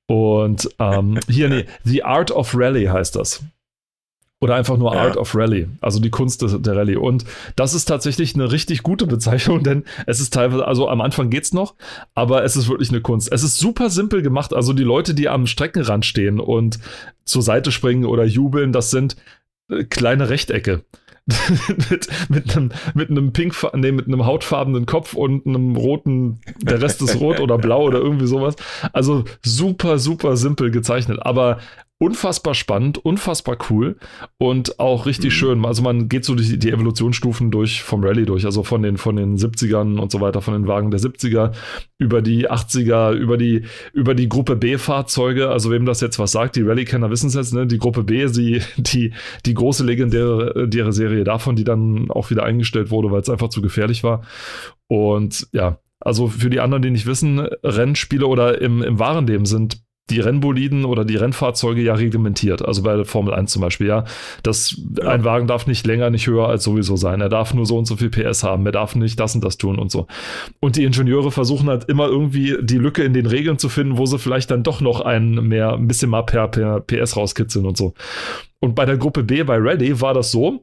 Und 0.08 0.70
ähm, 0.80 1.20
hier, 1.28 1.50
nee, 1.50 1.66
The 1.84 2.04
Art 2.04 2.32
of 2.32 2.56
Rally 2.56 2.86
heißt 2.86 3.16
das. 3.16 3.44
Oder 4.42 4.56
einfach 4.56 4.78
nur 4.78 4.94
Ja. 4.94 5.02
Art 5.02 5.18
of 5.18 5.34
Rally, 5.34 5.68
also 5.82 6.00
die 6.00 6.10
Kunst 6.10 6.42
des, 6.42 6.62
der 6.62 6.76
Rallye. 6.76 6.98
Und 6.98 7.24
das 7.56 7.74
ist 7.74 7.86
tatsächlich 7.86 8.36
eine 8.36 8.52
richtig 8.52 8.84
gute 8.84 9.08
Bezeichnung, 9.08 9.64
denn 9.64 9.86
es 10.06 10.20
ist 10.20 10.34
teilweise, 10.34 10.68
also 10.68 10.90
am 10.90 11.02
Anfang 11.02 11.30
geht's 11.30 11.54
noch, 11.54 11.76
aber 12.14 12.44
es 12.44 12.56
ist 12.56 12.68
wirklich 12.68 12.90
eine 12.90 13.02
Kunst. 13.02 13.32
Es 13.32 13.44
ist 13.44 13.58
super 13.58 13.90
simpel 13.90 14.22
gemacht. 14.22 14.54
Also 14.54 14.74
die 14.74 14.84
Leute, 14.84 15.14
die 15.14 15.30
am 15.30 15.48
Streckenrand 15.48 16.06
stehen 16.06 16.40
und 16.40 16.80
zur 17.24 17.42
Seite 17.42 17.72
springen 17.72 18.06
oder 18.06 18.26
jubeln, 18.26 18.72
das 18.74 18.92
sind 18.92 19.16
äh, 19.70 19.86
kleine 19.86 20.30
Rechtecke. 20.30 20.84
mit, 21.90 22.08
mit 22.30 22.56
einem, 22.56 22.72
mit 22.94 23.10
einem 23.10 23.34
pink, 23.34 23.56
nee, 23.74 23.92
mit 23.92 24.06
einem 24.08 24.26
hautfarbenen 24.26 24.86
Kopf 24.86 25.16
und 25.16 25.48
einem 25.48 25.76
roten, 25.76 26.40
der 26.62 26.82
Rest 26.82 27.02
ist 27.02 27.20
rot 27.20 27.40
oder 27.40 27.58
blau 27.58 27.84
oder 27.84 27.98
irgendwie 28.00 28.28
sowas. 28.28 28.56
Also 28.94 29.24
super, 29.42 29.98
super 29.98 30.38
simpel 30.38 30.70
gezeichnet, 30.70 31.20
aber 31.22 31.58
unfassbar 31.98 32.54
spannend, 32.56 32.98
unfassbar 32.98 33.58
cool 33.70 33.96
und 34.38 34.80
auch 34.80 35.06
richtig 35.06 35.28
Mhm. 35.28 35.38
schön. 35.38 35.66
Also 35.66 35.82
man 35.82 36.10
geht 36.10 36.26
so 36.26 36.36
die, 36.36 36.60
die 36.60 36.72
Evolutionsstufen 36.72 37.52
durch 37.52 37.84
vom 37.84 38.04
Rallye 38.04 38.26
durch, 38.26 38.46
also 38.46 38.64
von 38.64 38.82
den, 38.84 38.98
von 38.98 39.16
den 39.16 39.38
70ern 39.38 39.98
und 39.98 40.12
so 40.12 40.20
weiter, 40.20 40.42
von 40.42 40.54
den 40.54 40.68
Wagen 40.68 40.92
der 40.92 41.00
70er 41.00 41.54
über 41.98 42.22
die 42.22 42.50
80er, 42.50 43.14
über 43.14 43.38
die, 43.38 43.64
über 43.94 44.14
die 44.14 44.28
Gruppe 44.28 44.58
B-Fahrzeuge. 44.58 45.50
Also 45.50 45.72
wem 45.72 45.86
das 45.86 46.02
jetzt 46.02 46.20
was 46.20 46.34
sagt, 46.34 46.58
die 46.58 46.64
Rallye-Kenner 46.64 47.10
wissen 47.10 47.28
es 47.28 47.34
jetzt, 47.36 47.54
ne? 47.54 47.66
Die 47.66 47.78
Gruppe 47.78 48.04
B, 48.04 48.26
die, 48.28 48.62
die, 48.76 49.14
die 49.46 49.54
große 49.54 49.86
legendäre 49.86 50.92
Serie 50.92 51.24
davon, 51.24 51.56
die 51.56 51.64
dann 51.64 52.12
auch 52.12 52.30
wieder 52.30 52.44
eingestellt 52.44 52.92
wurde, 52.92 53.10
weil 53.12 53.22
es 53.22 53.30
einfach 53.30 53.50
zu 53.50 53.62
gefährlich 53.62 54.04
war. 54.04 54.22
Und 54.88 55.48
ja, 55.54 55.80
also 56.02 56.28
für 56.28 56.50
die 56.50 56.60
anderen, 56.60 56.84
die 56.84 56.92
nicht 56.92 57.06
wissen, 57.06 57.40
Rennspiele 57.40 58.28
oder 58.28 58.62
im, 58.62 58.84
im 58.84 59.00
wahren 59.00 59.28
Leben 59.28 59.46
sind 59.46 59.85
die 60.12 60.20
Rennboliden 60.20 60.86
oder 60.86 61.04
die 61.04 61.16
Rennfahrzeuge 61.16 61.82
ja 61.82 61.96
reglementiert. 61.96 62.64
Also 62.64 62.84
bei 62.84 62.96
der 62.96 63.06
Formel 63.06 63.34
1 63.34 63.52
zum 63.52 63.62
Beispiel, 63.64 63.88
ja. 63.88 64.06
Das, 64.44 64.80
Ja. 64.98 65.10
Ein 65.10 65.24
Wagen 65.24 65.48
darf 65.48 65.66
nicht 65.66 65.86
länger, 65.88 66.10
nicht 66.12 66.28
höher 66.28 66.48
als 66.48 66.64
sowieso 66.64 66.96
sein. 66.96 67.22
Er 67.22 67.30
darf 67.30 67.54
nur 67.54 67.66
so 67.66 67.78
und 67.78 67.86
so 67.86 67.96
viel 67.96 68.10
PS 68.10 68.44
haben. 68.44 68.66
Er 68.68 68.72
darf 68.72 68.96
nicht 68.96 69.20
das 69.20 69.34
und 69.34 69.44
das 69.44 69.58
tun 69.58 69.80
und 69.80 69.90
so. 69.92 70.06
Und 70.60 70.76
die 70.76 70.84
Ingenieure 70.84 71.32
versuchen 71.32 71.70
halt 71.70 71.86
immer 71.86 72.08
irgendwie 72.08 72.56
die 72.62 72.78
Lücke 72.78 73.04
in 73.04 73.14
den 73.14 73.26
Regeln 73.26 73.58
zu 73.58 73.68
finden, 73.70 73.98
wo 73.98 74.06
sie 74.06 74.20
vielleicht 74.20 74.52
dann 74.52 74.62
doch 74.64 74.80
noch 74.82 75.02
ein, 75.02 75.32
mehr, 75.48 75.74
ein 75.74 75.88
bisschen 75.88 76.10
mal 76.12 76.22
per, 76.24 76.48
per 76.50 76.82
PS 76.82 77.18
rauskitzeln 77.18 77.66
und 77.66 77.76
so. 77.78 77.94
Und 78.60 78.76
bei 78.76 78.86
der 78.86 78.98
Gruppe 78.98 79.24
B, 79.24 79.44
bei 79.44 79.58
Rally, 79.58 80.02
war 80.02 80.14
das 80.14 80.32
so, 80.32 80.62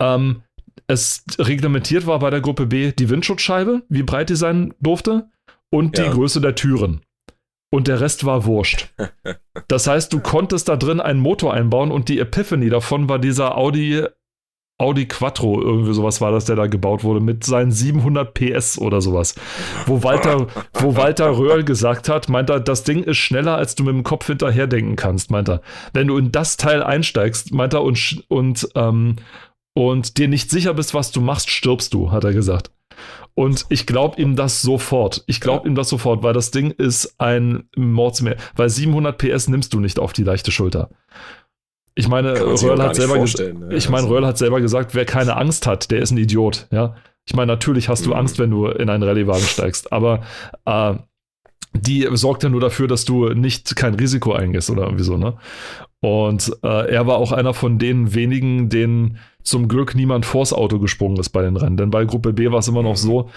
ähm, 0.00 0.42
es 0.86 1.24
reglementiert 1.38 2.06
war 2.06 2.18
bei 2.18 2.30
der 2.30 2.40
Gruppe 2.40 2.66
B 2.66 2.92
die 2.92 3.08
Windschutzscheibe, 3.10 3.82
wie 3.88 4.02
breit 4.02 4.28
die 4.30 4.36
sein 4.36 4.74
durfte, 4.80 5.28
und 5.70 5.98
Ja. 5.98 6.04
die 6.04 6.10
Größe 6.10 6.40
der 6.40 6.54
Türen. 6.54 7.00
Und 7.74 7.88
der 7.88 8.00
Rest 8.00 8.24
war 8.24 8.44
wurscht. 8.44 8.88
Das 9.68 9.86
heißt, 9.86 10.12
du 10.12 10.18
konntest 10.20 10.68
da 10.68 10.76
drin 10.76 11.00
einen 11.00 11.20
Motor 11.20 11.54
einbauen 11.54 11.92
und 11.92 12.08
die 12.08 12.18
Epiphany 12.18 12.68
davon 12.70 13.08
war 13.08 13.20
dieser 13.20 13.56
Audi, 13.56 14.04
Audi 14.78 15.06
Quattro, 15.06 15.62
irgendwie 15.62 15.94
sowas 15.94 16.20
war 16.20 16.32
das, 16.32 16.44
der 16.44 16.56
da 16.56 16.66
gebaut 16.66 17.04
wurde, 17.04 17.20
mit 17.20 17.44
seinen 17.44 17.70
700 17.70 18.34
PS 18.34 18.78
oder 18.78 19.00
sowas. 19.00 19.36
Wo 19.86 20.02
Walter, 20.02 20.48
wo 20.74 20.96
Walter 20.96 21.30
Röhrl 21.38 21.64
gesagt 21.64 22.08
hat, 22.08 22.28
meint 22.28 22.50
er, 22.50 22.60
das 22.60 22.82
Ding 22.82 23.04
ist 23.04 23.16
schneller, 23.16 23.56
als 23.56 23.76
du 23.76 23.84
mit 23.84 23.94
dem 23.94 24.02
Kopf 24.02 24.26
hinterher 24.26 24.66
denken 24.66 24.96
kannst, 24.96 25.30
meint 25.30 25.48
er. 25.48 25.60
Wenn 25.92 26.08
du 26.08 26.16
in 26.18 26.32
das 26.32 26.56
Teil 26.56 26.82
einsteigst, 26.82 27.54
meint 27.54 27.74
er, 27.74 27.82
und, 27.82 28.24
und, 28.28 28.68
ähm, 28.74 29.16
und 29.74 30.18
dir 30.18 30.28
nicht 30.28 30.50
sicher 30.50 30.74
bist, 30.74 30.94
was 30.94 31.12
du 31.12 31.20
machst, 31.20 31.48
stirbst 31.48 31.94
du, 31.94 32.10
hat 32.10 32.24
er 32.24 32.32
gesagt. 32.32 32.70
Und 33.34 33.66
ich 33.68 33.86
glaube 33.86 34.20
ihm 34.20 34.36
das 34.36 34.62
sofort. 34.62 35.24
Ich 35.26 35.40
glaube 35.40 35.66
ihm 35.68 35.74
das 35.74 35.88
sofort, 35.88 36.22
weil 36.22 36.32
das 36.34 36.50
Ding 36.52 36.70
ist 36.70 37.14
ein 37.18 37.68
Mordsmeer. 37.76 38.36
Weil 38.54 38.68
700 38.68 39.18
PS 39.18 39.48
nimmst 39.48 39.74
du 39.74 39.80
nicht 39.80 39.98
auf 39.98 40.12
die 40.12 40.22
leichte 40.22 40.52
Schulter. 40.52 40.90
Ich 41.96 42.08
meine, 42.08 42.32
Röhrl 42.40 42.82
hat 42.82 42.96
selber 42.96 43.18
ne? 43.18 43.74
ich 43.74 43.88
meine, 43.88 44.02
Also- 44.04 44.08
Röhrl 44.14 44.26
hat 44.26 44.38
selber 44.38 44.60
gesagt, 44.60 44.94
wer 44.94 45.04
keine 45.04 45.36
Angst 45.36 45.66
hat, 45.66 45.90
der 45.90 46.00
ist 46.00 46.10
ein 46.10 46.18
Idiot, 46.18 46.66
ja. 46.70 46.94
Ich 47.26 47.34
meine, 47.34 47.52
natürlich 47.52 47.88
hast 47.88 48.04
du 48.04 48.10
Mhm. 48.10 48.16
Angst, 48.16 48.38
wenn 48.38 48.50
du 48.50 48.66
in 48.66 48.90
einen 48.90 49.02
Rallyewagen 49.02 49.44
steigst, 49.44 49.92
aber 49.92 50.22
äh, 50.66 50.94
die 51.74 52.08
sorgt 52.12 52.42
ja 52.42 52.48
nur 52.48 52.60
dafür, 52.60 52.88
dass 52.88 53.04
du 53.04 53.28
nicht 53.30 53.74
kein 53.76 53.94
Risiko 53.94 54.32
eingehst 54.32 54.70
oder 54.70 54.84
irgendwie 54.84 55.04
so, 55.04 55.16
ne? 55.16 55.34
Und 56.00 56.54
äh, 56.62 56.90
er 56.90 57.06
war 57.06 57.16
auch 57.16 57.32
einer 57.32 57.54
von 57.54 57.78
den 57.78 58.14
wenigen, 58.14 58.68
denen 58.68 59.18
zum 59.42 59.68
Glück 59.68 59.94
niemand 59.94 60.26
vors 60.26 60.52
Auto 60.52 60.78
gesprungen 60.78 61.18
ist 61.18 61.30
bei 61.30 61.42
den 61.42 61.56
Rennen. 61.56 61.76
Denn 61.76 61.90
bei 61.90 62.04
Gruppe 62.04 62.32
B 62.32 62.50
war 62.50 62.58
es 62.58 62.68
immer 62.68 62.82
noch 62.82 62.96
so, 62.96 63.30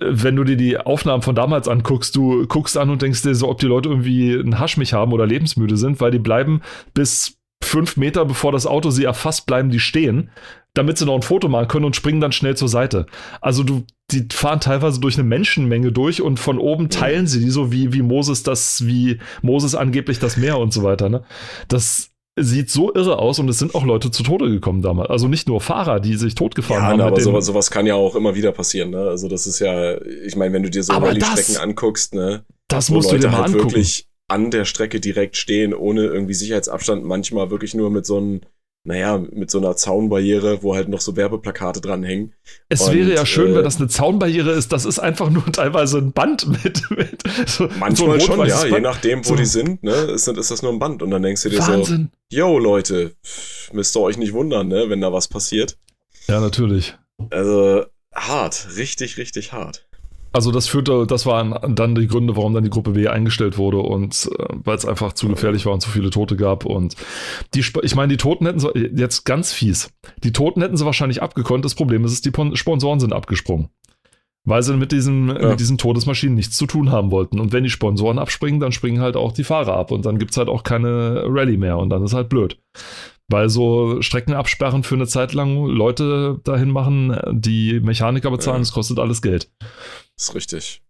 äh, 0.00 0.06
wenn 0.08 0.36
du 0.36 0.44
dir 0.44 0.56
die 0.56 0.78
Aufnahmen 0.78 1.22
von 1.22 1.34
damals 1.34 1.68
anguckst, 1.68 2.16
du 2.16 2.46
guckst 2.46 2.76
an 2.76 2.90
und 2.90 3.02
denkst 3.02 3.22
dir 3.22 3.34
so, 3.34 3.48
ob 3.48 3.58
die 3.58 3.66
Leute 3.66 3.88
irgendwie 3.88 4.34
einen 4.34 4.58
Haschmich 4.58 4.92
haben 4.92 5.12
oder 5.12 5.26
lebensmüde 5.26 5.76
sind, 5.76 6.00
weil 6.00 6.10
die 6.10 6.18
bleiben 6.18 6.62
bis 6.92 7.38
fünf 7.62 7.96
Meter 7.96 8.24
bevor 8.24 8.52
das 8.52 8.66
Auto 8.66 8.90
sie 8.90 9.04
erfasst, 9.04 9.46
bleiben 9.46 9.70
die 9.70 9.80
stehen, 9.80 10.30
damit 10.74 10.98
sie 10.98 11.04
noch 11.04 11.14
ein 11.14 11.22
Foto 11.22 11.48
machen 11.48 11.68
können 11.68 11.84
und 11.84 11.96
springen 11.96 12.20
dann 12.20 12.32
schnell 12.32 12.56
zur 12.56 12.68
Seite. 12.68 13.06
Also 13.40 13.62
du, 13.62 13.84
die 14.10 14.26
fahren 14.32 14.60
teilweise 14.60 15.00
durch 15.00 15.16
eine 15.18 15.24
Menschenmenge 15.28 15.92
durch 15.92 16.22
und 16.22 16.38
von 16.38 16.58
oben 16.58 16.88
teilen 16.88 17.26
sie 17.26 17.40
die 17.40 17.50
so 17.50 17.72
wie, 17.72 17.92
wie 17.92 18.02
Moses 18.02 18.42
das, 18.42 18.86
wie 18.86 19.18
Moses 19.42 19.74
angeblich 19.74 20.18
das 20.18 20.36
Meer 20.36 20.58
und 20.58 20.72
so 20.72 20.82
weiter. 20.82 21.08
Ne? 21.08 21.24
Das 21.68 22.10
sieht 22.40 22.70
so 22.70 22.94
irre 22.94 23.18
aus 23.18 23.38
und 23.38 23.48
es 23.50 23.58
sind 23.58 23.74
auch 23.74 23.84
Leute 23.84 24.10
zu 24.10 24.22
Tode 24.22 24.48
gekommen 24.50 24.80
damals. 24.80 25.10
Also 25.10 25.28
nicht 25.28 25.46
nur 25.48 25.60
Fahrer, 25.60 26.00
die 26.00 26.16
sich 26.16 26.34
totgefahren 26.34 26.82
Ja, 26.82 26.88
haben. 26.88 26.98
na, 26.98 27.04
mit 27.04 27.12
aber 27.14 27.20
sowas, 27.20 27.44
sowas 27.44 27.70
kann 27.70 27.86
ja 27.86 27.94
auch 27.94 28.16
immer 28.16 28.34
wieder 28.34 28.52
passieren. 28.52 28.90
Ne? 28.90 29.00
Also 29.02 29.28
das 29.28 29.46
ist 29.46 29.58
ja, 29.58 30.00
ich 30.00 30.34
meine, 30.36 30.54
wenn 30.54 30.62
du 30.62 30.70
dir 30.70 30.82
so 30.82 30.94
Rallye-Strecken 30.94 31.58
anguckst, 31.58 32.14
ne, 32.14 32.44
das 32.68 32.90
musst 32.90 33.10
du 33.10 33.16
Leute 33.16 33.26
dir 33.26 33.32
mal 33.32 33.42
halt 33.42 33.48
angucken. 33.48 33.72
wirklich 33.72 34.06
an 34.28 34.50
der 34.50 34.64
Strecke 34.64 34.98
direkt 34.98 35.36
stehen, 35.36 35.74
ohne 35.74 36.04
irgendwie 36.04 36.32
Sicherheitsabstand, 36.32 37.04
manchmal 37.04 37.50
wirklich 37.50 37.74
nur 37.74 37.90
mit 37.90 38.06
so 38.06 38.16
einem, 38.16 38.40
naja, 38.84 39.18
mit 39.18 39.48
so 39.50 39.58
einer 39.58 39.76
Zaunbarriere, 39.76 40.62
wo 40.64 40.74
halt 40.74 40.88
noch 40.88 41.00
so 41.00 41.14
Werbeplakate 41.16 41.80
dranhängen. 41.80 42.34
Es 42.68 42.80
Und, 42.82 42.94
wäre 42.94 43.14
ja 43.14 43.24
schön, 43.24 43.52
äh, 43.52 43.56
wenn 43.56 43.64
das 43.64 43.76
eine 43.76 43.86
Zaunbarriere 43.88 44.50
ist. 44.50 44.72
Das 44.72 44.84
ist 44.84 44.98
einfach 44.98 45.30
nur 45.30 45.44
teilweise 45.52 45.98
ein 45.98 46.12
Band 46.12 46.48
mit. 46.64 46.90
mit 46.90 47.22
so, 47.48 47.68
Manchmal 47.78 48.18
so 48.20 48.26
schon, 48.26 48.38
ja, 48.40 48.42
rot-weißes 48.56 48.64
je 48.64 48.70
Band. 48.70 48.82
nachdem, 48.82 49.18
wo 49.24 49.28
So. 49.30 49.34
die 49.36 49.44
sind, 49.44 49.82
ne, 49.84 49.92
ist, 49.92 50.26
ist 50.26 50.50
das 50.50 50.62
nur 50.62 50.72
ein 50.72 50.80
Band. 50.80 51.02
Und 51.02 51.10
dann 51.12 51.22
denkst 51.22 51.42
du 51.44 51.48
dir 51.50 51.60
Wahnsinn. 51.60 52.10
so, 52.30 52.36
yo 52.36 52.58
Leute, 52.58 53.14
müsst 53.72 53.96
ihr 53.96 54.00
euch 54.00 54.16
nicht 54.18 54.32
wundern, 54.32 54.66
ne, 54.68 54.86
wenn 54.88 55.00
da 55.00 55.12
was 55.12 55.28
passiert. 55.28 55.76
Ja, 56.26 56.40
natürlich. 56.40 56.96
Also 57.30 57.84
hart, 58.14 58.66
richtig, 58.76 59.16
richtig 59.16 59.52
hart. 59.52 59.86
Also 60.32 60.50
das 60.50 60.66
führte, 60.66 61.06
das 61.06 61.26
waren 61.26 61.74
dann 61.74 61.94
die 61.94 62.06
Gründe, 62.06 62.36
warum 62.36 62.54
dann 62.54 62.64
die 62.64 62.70
Gruppe 62.70 62.94
W 62.94 63.08
eingestellt 63.08 63.58
wurde 63.58 63.78
und 63.78 64.30
äh, 64.38 64.44
weil 64.64 64.76
es 64.76 64.86
einfach 64.86 65.12
zu 65.12 65.28
gefährlich 65.28 65.66
war 65.66 65.74
und 65.74 65.80
zu 65.80 65.90
viele 65.90 66.10
Tote 66.10 66.36
gab 66.36 66.64
und 66.64 66.96
die, 67.54 67.64
ich 67.82 67.94
meine, 67.94 68.08
die 68.08 68.16
Toten 68.16 68.46
hätten 68.46 68.58
sie, 68.58 68.70
jetzt 68.94 69.24
ganz 69.24 69.52
fies, 69.52 69.92
die 70.24 70.32
Toten 70.32 70.62
hätten 70.62 70.76
sie 70.76 70.86
wahrscheinlich 70.86 71.22
abgekonnt. 71.22 71.64
Das 71.64 71.74
Problem 71.74 72.04
ist, 72.04 72.24
die 72.24 72.56
Sponsoren 72.56 73.00
sind 73.00 73.12
abgesprungen. 73.12 73.68
Weil 74.44 74.64
sie 74.64 74.76
mit, 74.76 74.90
diesem, 74.90 75.28
ja. 75.28 75.50
mit 75.50 75.60
diesen 75.60 75.78
Todesmaschinen 75.78 76.34
nichts 76.34 76.56
zu 76.56 76.66
tun 76.66 76.90
haben 76.90 77.12
wollten. 77.12 77.38
Und 77.38 77.52
wenn 77.52 77.62
die 77.62 77.70
Sponsoren 77.70 78.18
abspringen, 78.18 78.58
dann 78.58 78.72
springen 78.72 79.00
halt 79.00 79.16
auch 79.16 79.30
die 79.30 79.44
Fahrer 79.44 79.74
ab 79.74 79.92
und 79.92 80.04
dann 80.04 80.18
gibt 80.18 80.32
es 80.32 80.36
halt 80.36 80.48
auch 80.48 80.64
keine 80.64 81.22
Rallye 81.28 81.58
mehr 81.58 81.78
und 81.78 81.90
dann 81.90 82.02
ist 82.02 82.12
halt 82.12 82.28
blöd. 82.28 82.58
Weil 83.28 83.48
so 83.48 84.02
Strecken 84.02 84.34
absperren 84.34 84.82
für 84.82 84.96
eine 84.96 85.06
Zeit 85.06 85.32
lang 85.32 85.66
Leute 85.66 86.40
dahin 86.42 86.70
machen, 86.70 87.16
die 87.30 87.78
Mechaniker 87.78 88.32
bezahlen, 88.32 88.56
ja. 88.56 88.62
das 88.62 88.72
kostet 88.72 88.98
alles 88.98 89.22
Geld. 89.22 89.48
Das 90.16 90.28
ist 90.28 90.34
richtig. 90.34 90.82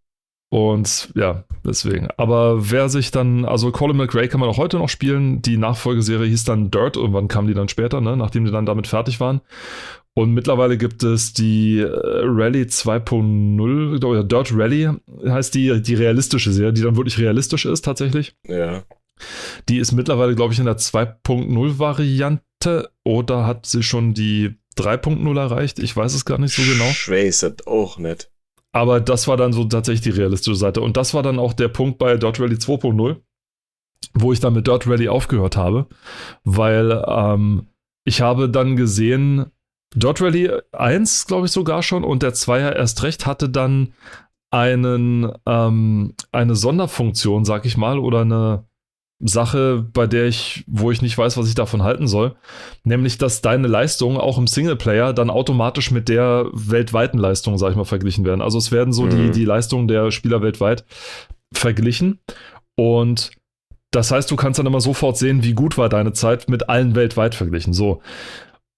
Und 0.53 1.09
ja, 1.15 1.45
deswegen. 1.65 2.09
Aber 2.19 2.71
wer 2.71 2.91
sich 2.91 3.11
dann, 3.11 3.47
also 3.47 3.71
Colin 3.71 3.97
McRae 3.97 4.29
kann 4.29 4.41
man 4.41 4.51
auch 4.51 4.59
heute 4.59 4.77
noch 4.77 4.91
spielen. 4.91 5.41
Die 5.41 5.57
Nachfolgeserie 5.57 6.29
hieß 6.29 6.45
dann 6.45 6.71
Dirt. 6.71 6.97
Irgendwann 6.97 7.29
kam 7.29 7.47
die 7.47 7.55
dann 7.55 7.71
später, 7.71 8.03
ne, 8.03 8.19
nachdem 8.19 8.45
die 8.45 8.51
dann 8.51 8.67
damit 8.67 8.87
fertig 8.87 9.19
waren. 9.19 9.41
Und 10.15 10.35
mittlerweile 10.35 10.77
gibt 10.77 11.03
es 11.05 11.33
die 11.33 11.79
äh, 11.79 11.89
Rally 11.89 12.65
2.0, 12.65 14.05
oder 14.05 14.25
Dirt 14.25 14.53
Rally 14.55 14.91
heißt 15.27 15.55
die, 15.55 15.81
die 15.81 15.95
realistische 15.95 16.53
Serie, 16.53 16.75
die 16.75 16.83
dann 16.83 16.97
wirklich 16.97 17.19
realistisch 17.19 17.65
ist 17.65 17.87
tatsächlich. 17.87 18.37
Ja. 18.47 18.83
Die 19.71 19.79
ist 19.79 19.93
mittlerweile, 19.93 20.35
glaube 20.35 20.53
ich, 20.53 20.59
in 20.59 20.67
der 20.67 20.77
2.0 20.77 21.79
Variante 21.79 22.91
oder 23.05 23.47
hat 23.47 23.65
sie 23.65 23.83
schon 23.83 24.13
die 24.13 24.57
3.0 24.77 25.39
erreicht? 25.39 25.79
Ich 25.79 25.97
weiß 25.97 26.13
es 26.13 26.27
gar 26.27 26.39
nicht 26.39 26.55
so 26.55 26.63
genau. 26.63 26.91
Ich 26.91 27.09
weiß 27.09 27.45
es 27.45 27.67
auch 27.67 27.97
nicht. 27.97 28.32
Aber 28.73 29.01
das 29.01 29.29
war 29.29 29.37
dann 29.37 29.53
so 29.53 29.65
tatsächlich 29.65 30.15
die 30.15 30.21
realistische 30.21 30.57
Seite. 30.57 30.81
Und 30.81 30.97
das 30.97 31.13
war 31.15 31.23
dann 31.23 31.39
auch 31.39 31.53
der 31.53 31.69
Punkt 31.69 31.99
bei 31.99 32.17
Dirt 32.17 32.41
Rally 32.41 32.57
2.0, 32.57 33.17
wo 34.15 34.33
ich 34.33 34.41
dann 34.41 34.55
mit 34.55 34.67
Dirt 34.67 34.87
Rally 34.87 35.09
aufgehört 35.09 35.57
habe, 35.57 35.87
weil 36.45 37.05
ähm, 37.07 37.69
ich 38.05 38.21
habe 38.21 38.49
dann 38.49 38.77
gesehen, 38.77 39.47
Dot 39.95 40.23
Rally 40.23 40.51
1, 40.73 41.27
glaube 41.27 41.47
ich 41.47 41.53
sogar 41.53 41.83
schon, 41.83 42.03
und 42.03 42.23
der 42.23 42.33
2er 42.33 42.75
erst 42.75 43.03
recht 43.03 43.27
hatte 43.27 43.49
dann 43.49 43.93
einen, 44.51 45.33
ähm, 45.47 46.15
eine 46.31 46.55
Sonderfunktion, 46.55 47.45
sag 47.45 47.65
ich 47.67 47.77
mal, 47.77 47.99
oder 47.99 48.23
eine 48.23 48.65
Sache, 49.23 49.87
bei 49.93 50.07
der 50.07 50.27
ich, 50.27 50.65
wo 50.67 50.91
ich 50.91 51.03
nicht 51.03 51.17
weiß, 51.17 51.37
was 51.37 51.49
ich 51.49 51.55
davon 51.55 51.83
halten 51.83 52.09
soll, 52.09 52.35
nämlich, 52.85 53.19
dass 53.19 53.41
deine 53.41 53.69
Leistungen 53.69 54.19
auch 54.19 54.39
im 54.39 54.47
Singleplayer 54.47 55.13
dann 55.13 55.31
automatisch 55.31 55.91
mit 55.91 56.09
der 56.09 56.47
weltweiten 56.53 57.19
Leistung, 57.19 57.59
sag 57.59 57.71
ich 57.71 57.77
mal, 57.77 57.85
verglichen 57.85 58.25
werden. 58.25 58.43
Also 58.43 58.59
es 58.59 58.73
werden 58.73 58.93
so 58.93 59.05
mhm. 59.05 59.11
die, 59.11 59.31
die 59.31 59.45
Leistungen 59.45 59.89
der 59.89 60.11
Spieler 60.11 60.43
weltweit 60.43 60.85
verglichen 61.53 62.19
und 62.77 63.31
das 63.93 64.11
heißt, 64.11 64.31
du 64.31 64.37
kannst 64.37 64.59
dann 64.59 64.67
immer 64.67 64.81
sofort 64.81 65.19
sehen, 65.19 65.45
wie 65.45 65.53
gut 65.53 65.77
war 65.77 65.89
deine 65.89 66.13
Zeit 66.15 66.49
mit 66.49 66.69
allen 66.69 66.95
weltweit 66.95 67.35
verglichen. 67.35 67.75
So. 67.75 68.01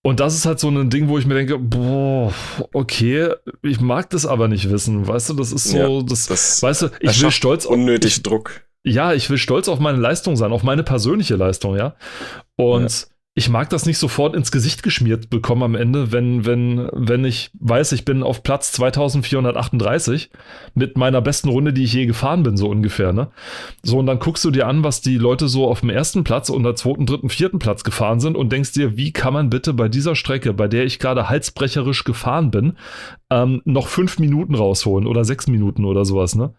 Und 0.03 0.21
das 0.21 0.35
ist 0.35 0.45
halt 0.45 0.59
so 0.59 0.69
ein 0.69 0.91
Ding, 0.91 1.09
wo 1.09 1.19
ich 1.19 1.25
mir 1.25 1.35
denke, 1.35 1.59
boah, 1.59 2.35
okay, 2.73 3.31
ich 3.63 3.81
mag 3.81 4.11
das 4.11 4.27
aber 4.27 4.49
nicht 4.49 4.71
wissen. 4.71 5.07
Weißt 5.07 5.31
du, 5.31 5.35
das 5.35 5.53
ist 5.53 5.71
so, 5.71 5.79
ja, 5.79 6.03
das, 6.03 6.27
das, 6.27 6.63
weißt 6.63 6.83
du, 6.83 6.89
ich 7.01 7.23
will 7.23 7.31
stolz 7.31 7.65
auf. 7.65 7.73
Unnötig 7.73 8.23
Druck. 8.23 8.65
Ja, 8.85 9.13
ich 9.13 9.31
will 9.31 9.39
stolz 9.39 9.69
auf 9.69 9.81
meine 9.81 9.99
Leistung 9.99 10.37
sein, 10.37 10.53
auf 10.53 10.63
meine 10.63 10.83
persönliche 10.83 11.37
Leistung, 11.37 11.77
ja. 11.77 11.95
Und 12.57 12.91
ja 12.91 13.15
ich 13.37 13.49
mag 13.49 13.69
das 13.69 13.85
nicht 13.85 13.99
sofort 13.99 14.37
ins 14.37 14.53
Gesicht 14.53 14.85
geschmiert 14.85 15.29
bekommen 15.29 15.65
am 15.65 15.75
Ende, 15.75 16.13
wenn, 16.13 16.47
wenn, 16.47 16.89
wenn 16.93 17.25
ich 17.25 17.51
weiß, 17.59 17.91
ich 17.91 18.05
bin 18.05 18.23
auf 18.23 18.45
Platz 18.45 18.71
2438 18.73 20.31
mit 20.75 20.97
meiner 20.97 21.21
besten 21.21 21.49
Runde, 21.49 21.73
die 21.73 21.83
ich 21.83 21.93
je 21.93 22.07
gefahren 22.07 22.45
bin, 22.45 22.57
so 22.57 22.69
ungefähr, 22.69 23.13
ne? 23.13 23.31
So, 23.83 23.99
und 23.99 24.07
dann 24.07 24.21
guckst 24.21 24.45
du 24.45 24.53
dir 24.53 24.69
an, 24.69 24.85
was 24.85 25.01
die 25.01 25.19
Leute 25.19 25.49
so 25.49 25.67
auf 25.67 25.81
dem 25.81 25.91
ersten 25.91 26.23
Platz 26.23 26.49
und 26.49 26.63
der 26.63 26.77
zweiten, 26.77 27.07
dritten, 27.07 27.29
vierten 27.29 27.59
Platz 27.59 27.83
gefahren 27.83 28.21
sind 28.21 28.37
und 28.37 28.53
denkst 28.53 28.73
dir, 28.73 28.97
wie 28.97 29.13
kann 29.13 29.35
man 29.35 29.51
bitte 29.51 29.75
bei 29.75 29.89
dieser 29.89 30.15
Strecke, 30.15 30.55
bei 30.55 30.69
der 30.69 30.85
ich 30.85 31.01
gerade 31.01 31.29
halsbrecherisch 31.29 32.05
gefahren 32.05 32.53
bin, 32.53 32.75
ähm, 33.31 33.63
noch 33.65 33.89
fünf 33.89 34.21
Minuten 34.21 34.55
rausholen 34.55 35.09
oder 35.09 35.25
sechs 35.25 35.49
Minuten 35.49 35.85
oder 35.85 36.05
sowas, 36.05 36.37
ne? 36.37 36.55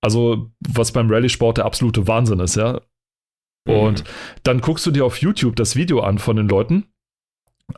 Also, 0.00 0.50
was 0.60 0.92
beim 0.92 1.10
Rallye-Sport 1.10 1.58
der 1.58 1.66
absolute 1.66 2.06
Wahnsinn 2.06 2.40
ist, 2.40 2.56
ja. 2.56 2.80
Und 3.68 4.00
mhm. 4.00 4.08
dann 4.42 4.60
guckst 4.60 4.86
du 4.86 4.90
dir 4.90 5.04
auf 5.04 5.18
YouTube 5.18 5.56
das 5.56 5.76
Video 5.76 6.00
an 6.00 6.18
von 6.18 6.36
den 6.36 6.48
Leuten. 6.48 6.86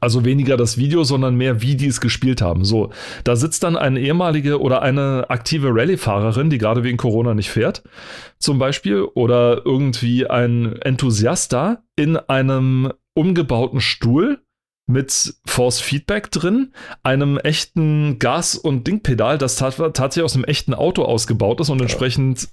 Also 0.00 0.24
weniger 0.24 0.56
das 0.56 0.78
Video, 0.78 1.04
sondern 1.04 1.34
mehr, 1.34 1.60
wie 1.60 1.76
die 1.76 1.88
es 1.88 2.00
gespielt 2.00 2.40
haben. 2.40 2.64
So, 2.64 2.90
da 3.24 3.36
sitzt 3.36 3.62
dann 3.62 3.76
eine 3.76 4.00
ehemalige 4.00 4.58
oder 4.60 4.80
eine 4.80 5.26
aktive 5.28 5.68
Rallye-Fahrerin, 5.68 6.48
die 6.48 6.56
gerade 6.56 6.82
wegen 6.82 6.96
Corona 6.96 7.34
nicht 7.34 7.50
fährt, 7.50 7.82
zum 8.38 8.58
Beispiel, 8.58 9.02
oder 9.02 9.66
irgendwie 9.66 10.26
ein 10.26 10.76
Enthusiast 10.80 11.52
da 11.52 11.82
in 11.94 12.16
einem 12.16 12.92
umgebauten 13.14 13.80
Stuhl 13.80 14.40
mit 14.86 15.34
Force 15.46 15.80
Feedback 15.80 16.30
drin, 16.30 16.72
einem 17.02 17.38
echten 17.38 18.18
Gas- 18.18 18.56
und 18.56 18.86
Dingpedal, 18.86 19.38
das 19.38 19.56
tatsächlich 19.56 20.24
aus 20.24 20.34
einem 20.34 20.44
echten 20.44 20.74
Auto 20.74 21.02
ausgebaut 21.04 21.60
ist 21.60 21.70
und 21.70 21.78
ja. 21.78 21.84
entsprechend 21.84 22.48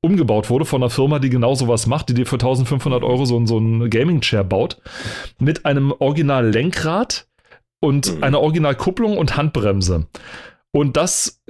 umgebaut 0.00 0.50
wurde 0.50 0.64
von 0.64 0.82
einer 0.82 0.90
Firma, 0.90 1.18
die 1.18 1.30
genau 1.30 1.54
sowas 1.54 1.86
macht, 1.86 2.08
die 2.08 2.14
dir 2.14 2.26
für 2.26 2.36
1500 2.36 3.02
Euro 3.02 3.24
so, 3.24 3.44
so 3.46 3.58
ein 3.58 3.90
Gaming-Chair 3.90 4.44
baut, 4.44 4.80
mit 5.38 5.66
einem 5.66 5.92
Original-Lenkrad 5.92 7.26
und 7.80 8.16
mhm. 8.16 8.22
einer 8.22 8.40
Original-Kupplung 8.40 9.18
und 9.18 9.36
Handbremse. 9.36 10.06
Und 10.72 10.96
das 10.96 11.42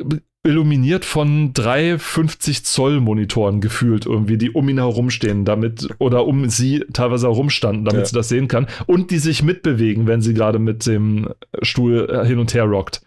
illuminiert 0.45 1.05
von 1.05 1.55
drei 1.55 1.99
50 1.99 2.64
Zoll 2.64 3.01
Monitoren 3.01 3.61
gefühlt 3.61 4.07
irgendwie, 4.07 4.36
die 4.36 4.51
um 4.51 4.68
ihn 4.68 4.78
herumstehen, 4.78 5.45
damit 5.45 5.88
oder 5.99 6.26
um 6.26 6.49
sie 6.51 6.84
teilweise 6.92 7.28
herumstanden, 7.28 7.84
damit 7.84 8.03
ja. 8.03 8.07
sie 8.07 8.14
das 8.14 8.28
sehen 8.28 8.47
kann 8.47 8.66
und 8.86 9.11
die 9.11 9.18
sich 9.18 9.42
mitbewegen, 9.42 10.07
wenn 10.07 10.20
sie 10.20 10.34
gerade 10.34 10.59
mit 10.59 10.86
dem 10.86 11.28
Stuhl 11.62 12.09
äh, 12.11 12.26
hin 12.26 12.38
und 12.38 12.53
her 12.53 12.64
rockt. 12.64 13.01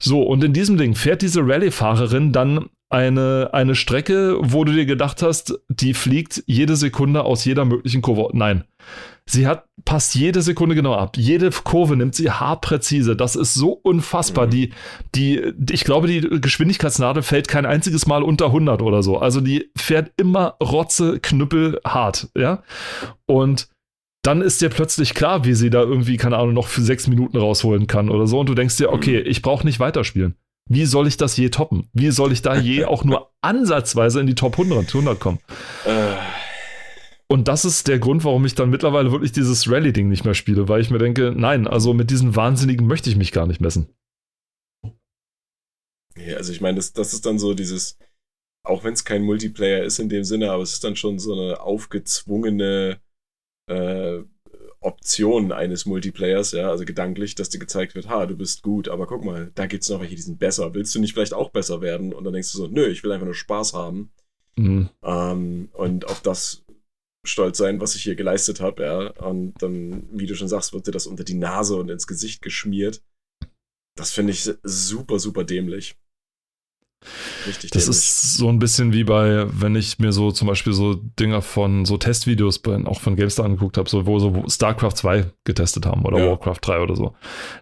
So, 0.00 0.22
und 0.22 0.44
in 0.44 0.52
diesem 0.52 0.76
Ding 0.76 0.94
fährt 0.94 1.22
diese 1.22 1.40
Rallye-Fahrerin 1.40 2.32
dann 2.32 2.66
eine, 2.90 3.50
eine 3.52 3.74
Strecke, 3.74 4.36
wo 4.40 4.64
du 4.64 4.72
dir 4.72 4.86
gedacht 4.86 5.22
hast, 5.22 5.60
die 5.68 5.94
fliegt 5.94 6.42
jede 6.46 6.76
Sekunde 6.76 7.24
aus 7.24 7.44
jeder 7.44 7.64
möglichen 7.64 8.02
Kurve. 8.02 8.30
Nein. 8.32 8.64
Sie 9.30 9.46
hat, 9.46 9.66
passt 9.84 10.14
jede 10.14 10.40
Sekunde 10.40 10.74
genau 10.74 10.94
ab. 10.94 11.18
Jede 11.18 11.50
Kurve 11.50 11.96
nimmt 11.96 12.14
sie 12.14 12.30
haarpräzise. 12.30 13.14
Das 13.14 13.36
ist 13.36 13.52
so 13.52 13.72
unfassbar. 13.72 14.46
Mhm. 14.46 14.50
Die, 14.50 14.72
die, 15.14 15.54
ich 15.70 15.84
glaube, 15.84 16.06
die 16.06 16.40
Geschwindigkeitsnadel 16.40 17.22
fällt 17.22 17.46
kein 17.46 17.66
einziges 17.66 18.06
Mal 18.06 18.22
unter 18.22 18.46
100 18.46 18.80
oder 18.80 19.02
so. 19.02 19.18
Also 19.18 19.42
die 19.42 19.70
fährt 19.76 20.12
immer 20.16 20.56
rotze, 20.62 21.20
knüppel 21.20 21.78
hart, 21.84 22.28
ja. 22.34 22.62
Und 23.26 23.68
dann 24.22 24.40
ist 24.40 24.62
dir 24.62 24.70
plötzlich 24.70 25.14
klar, 25.14 25.44
wie 25.44 25.54
sie 25.54 25.68
da 25.68 25.82
irgendwie, 25.82 26.16
keine 26.16 26.38
Ahnung, 26.38 26.54
noch 26.54 26.66
für 26.66 26.80
sechs 26.80 27.06
Minuten 27.06 27.36
rausholen 27.36 27.86
kann 27.86 28.08
oder 28.08 28.26
so. 28.26 28.40
Und 28.40 28.48
du 28.48 28.54
denkst 28.54 28.78
dir, 28.78 28.90
okay, 28.90 29.20
mhm. 29.20 29.30
ich 29.30 29.42
brauche 29.42 29.66
nicht 29.66 29.78
weiterspielen. 29.78 30.36
Wie 30.70 30.86
soll 30.86 31.06
ich 31.06 31.18
das 31.18 31.36
je 31.36 31.50
toppen? 31.50 31.88
Wie 31.92 32.10
soll 32.10 32.32
ich 32.32 32.40
da 32.40 32.56
je 32.56 32.84
auch 32.86 33.04
nur 33.04 33.30
ansatzweise 33.42 34.20
in 34.20 34.26
die 34.26 34.34
Top 34.34 34.54
100, 34.58 34.88
100 34.88 35.20
kommen? 35.20 35.38
Äh. 35.84 36.14
Und 37.30 37.46
das 37.46 37.66
ist 37.66 37.88
der 37.88 37.98
Grund, 37.98 38.24
warum 38.24 38.46
ich 38.46 38.54
dann 38.54 38.70
mittlerweile 38.70 39.12
wirklich 39.12 39.32
dieses 39.32 39.70
Rally-Ding 39.70 40.08
nicht 40.08 40.24
mehr 40.24 40.34
spiele, 40.34 40.66
weil 40.68 40.80
ich 40.80 40.90
mir 40.90 40.98
denke, 40.98 41.34
nein, 41.36 41.66
also 41.66 41.92
mit 41.92 42.10
diesen 42.10 42.34
Wahnsinnigen 42.34 42.86
möchte 42.86 43.10
ich 43.10 43.16
mich 43.16 43.32
gar 43.32 43.46
nicht 43.46 43.60
messen. 43.60 43.88
Ja, 46.16 46.36
also 46.38 46.52
ich 46.52 46.62
meine, 46.62 46.76
das, 46.76 46.94
das 46.94 47.12
ist 47.12 47.26
dann 47.26 47.38
so 47.38 47.52
dieses, 47.52 47.98
auch 48.64 48.82
wenn 48.82 48.94
es 48.94 49.04
kein 49.04 49.22
Multiplayer 49.22 49.84
ist 49.84 49.98
in 49.98 50.08
dem 50.08 50.24
Sinne, 50.24 50.50
aber 50.50 50.62
es 50.62 50.72
ist 50.72 50.84
dann 50.84 50.96
schon 50.96 51.18
so 51.18 51.34
eine 51.34 51.60
aufgezwungene 51.60 52.98
äh, 53.70 54.22
Option 54.80 55.52
eines 55.52 55.84
Multiplayers, 55.84 56.52
ja, 56.52 56.70
also 56.70 56.84
gedanklich, 56.84 57.34
dass 57.34 57.50
dir 57.50 57.58
gezeigt 57.58 57.94
wird, 57.94 58.08
ha, 58.08 58.24
du 58.24 58.36
bist 58.36 58.62
gut, 58.62 58.88
aber 58.88 59.06
guck 59.06 59.24
mal, 59.24 59.50
da 59.54 59.66
gibt 59.66 59.82
es 59.82 59.90
noch 59.90 60.00
welche, 60.00 60.16
die 60.16 60.22
sind 60.22 60.38
besser. 60.38 60.72
Willst 60.72 60.94
du 60.94 61.00
nicht 61.00 61.12
vielleicht 61.12 61.34
auch 61.34 61.50
besser 61.50 61.82
werden? 61.82 62.14
Und 62.14 62.24
dann 62.24 62.32
denkst 62.32 62.52
du 62.52 62.58
so, 62.58 62.68
nö, 62.68 62.86
ich 62.86 63.02
will 63.02 63.12
einfach 63.12 63.26
nur 63.26 63.34
Spaß 63.34 63.74
haben. 63.74 64.12
Mhm. 64.56 64.88
Ähm, 65.02 65.68
und 65.72 66.06
auf 66.06 66.20
das 66.22 66.64
stolz 67.26 67.58
sein, 67.58 67.80
was 67.80 67.94
ich 67.94 68.02
hier 68.02 68.14
geleistet 68.14 68.60
habe, 68.60 68.82
ja. 68.82 69.10
Und 69.26 69.54
dann, 69.62 70.08
wie 70.12 70.26
du 70.26 70.34
schon 70.34 70.48
sagst, 70.48 70.72
wird 70.72 70.86
dir 70.86 70.92
das 70.92 71.06
unter 71.06 71.24
die 71.24 71.34
Nase 71.34 71.76
und 71.76 71.90
ins 71.90 72.06
Gesicht 72.06 72.42
geschmiert. 72.42 73.02
Das 73.96 74.12
finde 74.12 74.32
ich 74.32 74.50
super, 74.62 75.18
super 75.18 75.44
dämlich. 75.44 75.96
Richtig 77.46 77.70
das 77.70 77.84
dämlich. 77.84 77.98
ist 77.98 78.36
so 78.36 78.48
ein 78.48 78.58
bisschen 78.58 78.92
wie 78.92 79.04
bei, 79.04 79.46
wenn 79.50 79.76
ich 79.76 79.98
mir 79.98 80.12
so 80.12 80.32
zum 80.32 80.48
Beispiel 80.48 80.72
so 80.72 80.94
Dinger 80.94 81.42
von 81.42 81.84
so 81.84 81.96
Testvideos 81.96 82.58
bei, 82.58 82.84
auch 82.86 83.00
von 83.00 83.14
GameStar 83.14 83.46
angeguckt 83.46 83.78
habe, 83.78 83.88
so, 83.88 84.06
wo 84.06 84.18
so 84.18 84.44
StarCraft 84.48 84.94
2 84.96 85.30
getestet 85.44 85.86
haben 85.86 86.04
oder 86.04 86.18
ja. 86.18 86.30
Warcraft 86.30 86.58
3 86.60 86.80
oder 86.80 86.96
so. 86.96 87.14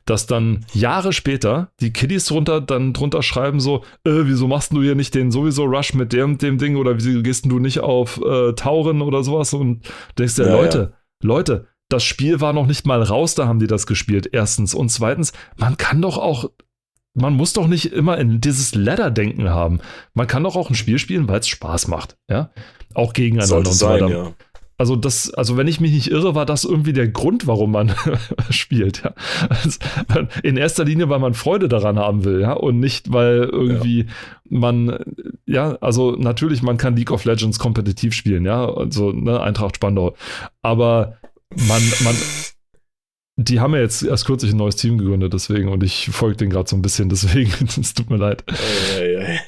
Dass 0.06 0.26
dann 0.26 0.64
Jahre 0.72 1.12
später 1.12 1.70
die 1.80 1.92
Kiddies 1.92 2.26
drunter 2.26 2.60
dann 2.60 2.94
drunter 2.94 3.22
schreiben 3.22 3.60
so, 3.60 3.82
äh, 4.04 4.22
wieso 4.24 4.48
machst 4.48 4.72
du 4.72 4.82
hier 4.82 4.94
nicht 4.94 5.14
den 5.14 5.30
sowieso 5.30 5.64
Rush 5.64 5.92
mit 5.94 6.12
dem, 6.12 6.38
dem 6.38 6.58
Ding 6.58 6.76
oder 6.76 6.96
wieso 6.96 7.22
gehst 7.22 7.44
du 7.44 7.58
nicht 7.58 7.80
auf 7.80 8.20
äh, 8.20 8.54
Tauren 8.54 9.02
oder 9.02 9.22
sowas 9.22 9.52
und 9.52 9.86
denkst 10.18 10.36
dir, 10.36 10.46
ja, 10.46 10.54
Leute, 10.54 10.78
ja. 10.78 10.98
Leute, 11.22 11.66
das 11.88 12.02
Spiel 12.02 12.40
war 12.40 12.52
noch 12.52 12.66
nicht 12.66 12.86
mal 12.86 13.02
raus, 13.02 13.34
da 13.34 13.46
haben 13.46 13.58
die 13.58 13.68
das 13.68 13.86
gespielt, 13.86 14.30
erstens. 14.32 14.74
Und 14.74 14.88
zweitens, 14.88 15.32
man 15.56 15.76
kann 15.76 16.02
doch 16.02 16.18
auch 16.18 16.50
man 17.16 17.34
muss 17.34 17.54
doch 17.54 17.66
nicht 17.66 17.92
immer 17.92 18.18
in 18.18 18.40
dieses 18.40 18.74
Ladder-Denken 18.74 19.48
haben. 19.48 19.80
Man 20.14 20.26
kann 20.26 20.44
doch 20.44 20.54
auch 20.54 20.70
ein 20.70 20.74
Spiel 20.74 20.98
spielen, 20.98 21.28
weil 21.28 21.40
es 21.40 21.48
Spaß 21.48 21.88
macht. 21.88 22.16
Ja, 22.30 22.50
auch 22.94 23.12
gegeneinander 23.12 23.48
Sollte 23.48 23.70
und 23.70 23.74
so 23.74 23.86
sein, 23.86 24.04
weiter. 24.04 24.10
ja. 24.10 24.32
Also 24.78 24.94
das, 24.94 25.32
also 25.32 25.56
wenn 25.56 25.68
ich 25.68 25.80
mich 25.80 25.92
nicht 25.92 26.10
irre, 26.10 26.34
war 26.34 26.44
das 26.44 26.64
irgendwie 26.64 26.92
der 26.92 27.08
Grund, 27.08 27.46
warum 27.46 27.72
man 27.72 27.94
spielt. 28.50 29.02
Ja. 29.04 29.14
Also 29.48 29.78
in 30.42 30.58
erster 30.58 30.84
Linie, 30.84 31.08
weil 31.08 31.18
man 31.18 31.32
Freude 31.32 31.68
daran 31.68 31.98
haben 31.98 32.24
will, 32.24 32.42
ja, 32.42 32.52
und 32.52 32.78
nicht, 32.78 33.10
weil 33.10 33.48
irgendwie 33.50 34.06
man, 34.50 34.98
ja, 35.46 35.78
also 35.80 36.12
natürlich, 36.12 36.62
man 36.62 36.76
kann 36.76 36.94
League 36.94 37.10
of 37.10 37.24
Legends 37.24 37.58
kompetitiv 37.58 38.12
spielen, 38.12 38.44
ja, 38.44 38.66
also 38.66 39.12
ne, 39.12 39.40
Eintracht 39.40 39.76
Spandau, 39.76 40.14
aber 40.60 41.16
man, 41.56 41.80
man, 42.04 42.14
die 43.36 43.60
haben 43.60 43.74
ja 43.74 43.80
jetzt 43.80 44.02
erst 44.02 44.26
kürzlich 44.26 44.52
ein 44.52 44.56
neues 44.56 44.76
Team 44.76 44.98
gegründet, 44.98 45.34
deswegen 45.34 45.68
und 45.68 45.82
ich 45.82 46.08
folge 46.10 46.36
denen 46.36 46.50
gerade 46.50 46.68
so 46.68 46.76
ein 46.76 46.82
bisschen, 46.82 47.08
deswegen, 47.10 47.52
es 47.64 47.94
tut 47.94 48.10
mir 48.10 48.16
leid. 48.16 48.44
Ei, 48.48 49.16
ei, 49.18 49.26
ei. 49.26 49.40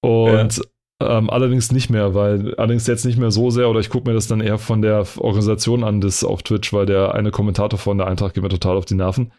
Und 0.00 0.60
ähm, 1.00 1.30
allerdings 1.30 1.70
nicht 1.70 1.90
mehr, 1.90 2.14
weil 2.14 2.56
allerdings 2.56 2.88
jetzt 2.88 3.04
nicht 3.04 3.18
mehr 3.18 3.30
so 3.30 3.50
sehr, 3.50 3.70
oder 3.70 3.78
ich 3.78 3.88
gucke 3.88 4.08
mir 4.08 4.14
das 4.14 4.26
dann 4.26 4.40
eher 4.40 4.58
von 4.58 4.82
der 4.82 5.06
Organisation 5.18 5.84
an, 5.84 6.00
das 6.00 6.24
auf 6.24 6.42
Twitch, 6.42 6.72
weil 6.72 6.86
der 6.86 7.14
eine 7.14 7.30
Kommentator 7.30 7.78
von 7.78 7.98
der 7.98 8.08
Eintracht 8.08 8.34
geht 8.34 8.42
mir 8.42 8.48
total 8.48 8.76
auf 8.76 8.84
die 8.84 8.96
Nerven. 8.96 9.30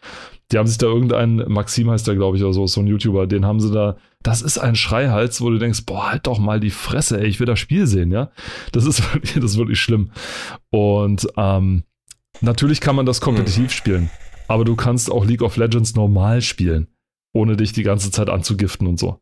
Die 0.50 0.58
haben 0.58 0.66
sich 0.66 0.78
da 0.78 0.86
irgendeinen, 0.86 1.52
Maxim 1.52 1.90
heißt 1.90 2.06
der, 2.06 2.14
glaube 2.14 2.38
ich, 2.38 2.42
oder 2.42 2.54
so, 2.54 2.66
so 2.66 2.80
ein 2.80 2.86
YouTuber, 2.86 3.26
den 3.26 3.44
haben 3.44 3.60
sie 3.60 3.70
da, 3.70 3.98
das 4.22 4.40
ist 4.40 4.56
ein 4.56 4.74
Schreihals, 4.74 5.42
wo 5.42 5.50
du 5.50 5.58
denkst, 5.58 5.84
boah, 5.84 6.10
halt 6.10 6.26
doch 6.26 6.38
mal 6.38 6.60
die 6.60 6.70
Fresse, 6.70 7.20
ey, 7.20 7.26
ich 7.26 7.40
will 7.40 7.46
das 7.46 7.58
Spiel 7.58 7.86
sehen, 7.86 8.10
ja. 8.10 8.30
Das 8.72 8.86
ist 8.86 9.02
wirklich, 9.14 9.34
das 9.34 9.52
ist 9.52 9.58
wirklich 9.58 9.80
schlimm. 9.80 10.12
Und 10.70 11.28
ähm, 11.36 11.84
natürlich 12.40 12.80
kann 12.80 12.96
man 12.96 13.06
das 13.06 13.20
kompetitiv 13.20 13.72
spielen, 13.72 14.10
aber 14.48 14.64
du 14.64 14.76
kannst 14.76 15.10
auch 15.10 15.24
League 15.24 15.42
of 15.42 15.56
Legends 15.56 15.94
normal 15.94 16.42
spielen, 16.42 16.88
ohne 17.32 17.56
dich 17.56 17.72
die 17.72 17.82
ganze 17.82 18.10
Zeit 18.10 18.28
anzugiften 18.28 18.86
und 18.86 18.98
so. 18.98 19.20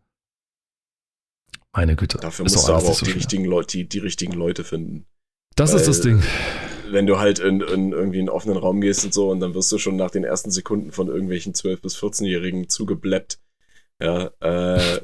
Meine 1.73 1.97
Güte. 1.97 2.19
Dafür 2.19 2.45
musst 2.45 2.57
du 2.57 2.73
aber 2.73 2.79
auch 2.83 2.95
so 2.95 3.05
die 3.05 3.11
schwer. 3.11 3.17
richtigen, 3.17 3.45
Leute, 3.45 3.77
die, 3.79 3.89
die 3.89 3.99
richtigen 3.99 4.33
Leute 4.33 4.65
finden. 4.65 5.07
Das 5.55 5.75
ist 5.75 5.87
das 5.87 6.05
weil- 6.05 6.15
Ding. 6.15 6.23
Wenn 6.91 7.07
du 7.07 7.19
halt 7.19 7.39
in, 7.39 7.61
in 7.61 7.93
irgendwie 7.93 8.19
einen 8.19 8.31
offenen 8.31 8.57
Raum 8.57 8.81
gehst 8.81 9.05
und 9.05 9.13
so 9.13 9.31
und 9.31 9.41
dann 9.41 9.53
wirst 9.55 9.71
du 9.71 9.77
schon 9.77 9.97
nach 9.97 10.11
den 10.11 10.25
ersten 10.25 10.51
Sekunden 10.51 10.91
von 10.91 11.09
irgendwelchen 11.09 11.53
12- 11.53 11.83
bis 11.83 11.99
14-Jährigen 11.99 12.71
zugebleppt. 12.71 13.39
Ja, 14.03 14.31
äh, 14.41 14.97
äh, 14.97 15.01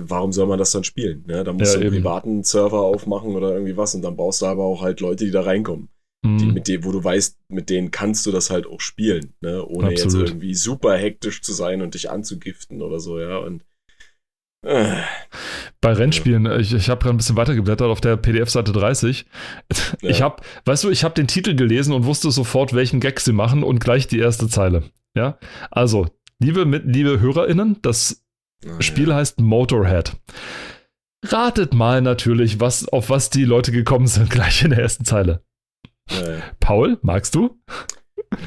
warum 0.00 0.32
soll 0.32 0.46
man 0.46 0.58
das 0.58 0.72
dann 0.72 0.84
spielen? 0.84 1.24
Ne? 1.26 1.42
Da 1.42 1.52
musst 1.54 1.72
Ja, 1.74 1.80
du 1.80 1.86
einen 1.86 1.94
eben. 1.94 2.02
privaten 2.02 2.42
Server 2.44 2.80
aufmachen 2.82 3.30
oder 3.34 3.52
irgendwie 3.52 3.76
was 3.78 3.94
und 3.94 4.02
dann 4.02 4.16
brauchst 4.16 4.42
du 4.42 4.46
aber 4.46 4.64
auch 4.64 4.82
halt 4.82 5.00
Leute, 5.00 5.24
die 5.24 5.30
da 5.30 5.40
reinkommen. 5.42 5.88
Die, 6.24 6.46
Mhm. 6.46 6.54
mit 6.54 6.68
denen, 6.68 6.84
wo 6.84 6.92
du 6.92 7.04
weißt, 7.04 7.38
mit 7.48 7.68
denen 7.68 7.90
kannst 7.90 8.24
du 8.24 8.32
das 8.32 8.48
halt 8.48 8.66
auch 8.66 8.80
spielen, 8.80 9.34
ne? 9.42 9.62
ohne 9.62 9.88
Absolut. 9.88 10.20
jetzt 10.20 10.30
irgendwie 10.30 10.54
super 10.54 10.96
hektisch 10.96 11.42
zu 11.42 11.52
sein 11.52 11.82
und 11.82 11.92
dich 11.92 12.10
anzugiften 12.10 12.80
oder 12.80 12.98
so, 12.98 13.20
ja. 13.20 13.36
Und 13.36 13.62
äh, 14.66 15.02
Bei 15.82 15.92
Rennspielen, 15.92 16.46
ich, 16.58 16.72
ich 16.72 16.88
habe 16.88 17.02
gerade 17.02 17.14
ein 17.14 17.18
bisschen 17.18 17.36
weitergeblättert 17.36 17.88
auf 17.88 18.00
der 18.00 18.16
PDF-Seite 18.16 18.72
30. 18.72 19.26
Ich 20.00 20.22
habe, 20.22 20.42
weißt 20.64 20.84
du, 20.84 20.90
ich 20.90 21.04
habe 21.04 21.14
den 21.14 21.26
Titel 21.26 21.54
gelesen 21.54 21.92
und 21.92 22.06
wusste 22.06 22.30
sofort, 22.30 22.72
welchen 22.72 23.00
Gag 23.00 23.20
sie 23.20 23.32
machen 23.34 23.62
und 23.62 23.80
gleich 23.80 24.06
die 24.08 24.18
erste 24.18 24.48
Zeile. 24.48 24.84
Ja, 25.14 25.38
also, 25.70 26.06
liebe, 26.40 26.64
mit, 26.64 26.84
liebe 26.86 27.20
HörerInnen, 27.20 27.76
das 27.82 28.24
na 28.64 28.80
Spiel 28.80 29.10
ja. 29.10 29.16
heißt 29.16 29.40
Motorhead. 29.40 30.16
Ratet 31.26 31.74
mal 31.74 32.00
natürlich, 32.00 32.60
was, 32.60 32.88
auf 32.88 33.10
was 33.10 33.28
die 33.28 33.44
Leute 33.44 33.72
gekommen 33.72 34.06
sind, 34.06 34.30
gleich 34.30 34.62
in 34.62 34.70
der 34.70 34.78
ersten 34.80 35.04
Zeile. 35.04 35.42
Ja. 36.10 36.42
Paul, 36.60 36.98
magst 37.02 37.34
du? 37.34 37.58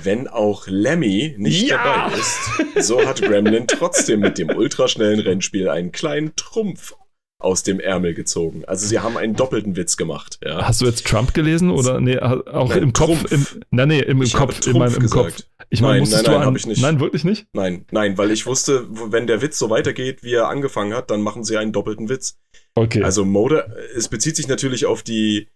Wenn 0.04 0.28
auch 0.28 0.68
Lemmy 0.68 1.36
nicht 1.38 1.70
Ja! 1.70 2.10
dabei 2.10 2.18
ist, 2.18 2.88
so 2.88 3.06
hat 3.06 3.22
Gremlin 3.22 3.68
trotzdem 3.68 4.20
mit 4.20 4.38
dem 4.38 4.50
ultraschnellen 4.50 5.20
Rennspiel 5.20 5.70
einen 5.70 5.92
kleinen 5.92 6.36
Trumpf 6.36 6.94
aus 7.40 7.62
dem 7.62 7.80
Ärmel 7.80 8.14
gezogen. 8.16 8.66
Also 8.66 8.88
sie 8.88 9.00
haben 9.00 9.16
einen 9.16 9.36
doppelten 9.36 9.76
Witz 9.76 9.96
gemacht. 9.96 10.40
Ja. 10.44 10.68
Hast 10.68 10.82
du 10.82 10.86
jetzt 10.86 11.06
Trump 11.06 11.34
gelesen 11.36 11.70
oder 11.70 12.02
nee, 12.02 12.18
auch 12.20 12.70
Nein, 12.70 12.82
im 12.84 12.94
Kopf? 12.94 13.08
Trumpf. 13.28 13.32
Im, 13.32 13.46
nein, 13.70 13.88
nee, 13.90 14.00
im, 14.00 14.22
im 14.22 14.32
Kopf, 14.32 14.66
in 14.66 14.78
meinem 14.78 14.96
im 14.96 15.10
Kopf. 15.10 15.36
Ich 15.70 15.82
meine, 15.82 16.02
Nein, 16.02 16.10
nein, 16.10 16.24
nein, 16.26 16.48
an, 16.48 16.56
ich 16.56 16.66
nicht. 16.66 16.82
Nein, 16.82 17.00
wirklich 17.00 17.24
nicht? 17.24 17.48
Nein, 17.54 17.86
nein, 17.92 18.18
weil 18.18 18.32
ich 18.32 18.48
wusste, 18.48 18.88
wenn 18.90 19.28
der 19.28 19.42
Witz 19.42 19.60
so 19.60 19.70
weitergeht, 19.70 20.24
wie 20.24 20.34
er 20.34 20.48
angefangen 20.50 20.96
hat, 20.96 21.12
dann 21.12 21.22
machen 21.22 21.44
sie 21.44 21.58
einen 21.58 21.74
doppelten 21.74 22.10
Witz. 22.10 22.40
Okay, 22.74 23.04
Also 23.04 23.24
Motor, 23.24 23.66
es 23.96 24.08
bezieht 24.08 24.36
sich 24.36 24.48
natürlich 24.48 24.86
auf 24.88 25.04
die 25.04 25.48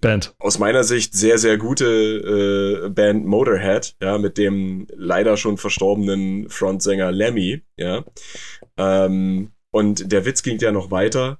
Band. 0.00 0.34
aus 0.38 0.58
meiner 0.58 0.84
Sicht 0.84 1.14
sehr, 1.14 1.38
sehr 1.38 1.58
gute 1.58 2.84
äh, 2.86 2.88
Band 2.90 3.24
Motorhead, 3.26 3.96
ja, 4.02 4.18
mit 4.18 4.38
dem 4.38 4.86
leider 4.94 5.36
schon 5.36 5.56
verstorbenen 5.58 6.48
Frontsänger 6.48 7.12
Lemmy, 7.12 7.62
ja. 7.76 8.04
Ähm, 8.76 9.52
und 9.70 10.12
der 10.12 10.24
Witz 10.24 10.42
ging 10.42 10.58
ja 10.58 10.72
noch 10.72 10.90
weiter, 10.90 11.38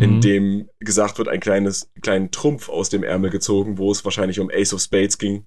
in 0.00 0.16
Mhm. 0.16 0.20
dem 0.20 0.68
gesagt 0.80 1.18
wird, 1.18 1.28
ein 1.28 1.40
kleines, 1.40 1.90
kleinen 2.02 2.30
Trumpf 2.30 2.68
aus 2.68 2.88
dem 2.88 3.04
Ärmel 3.04 3.30
gezogen, 3.30 3.78
wo 3.78 3.92
es 3.92 4.04
wahrscheinlich 4.04 4.40
um 4.40 4.50
Ace 4.52 4.72
of 4.74 4.80
Spades 4.80 5.18
ging. 5.18 5.44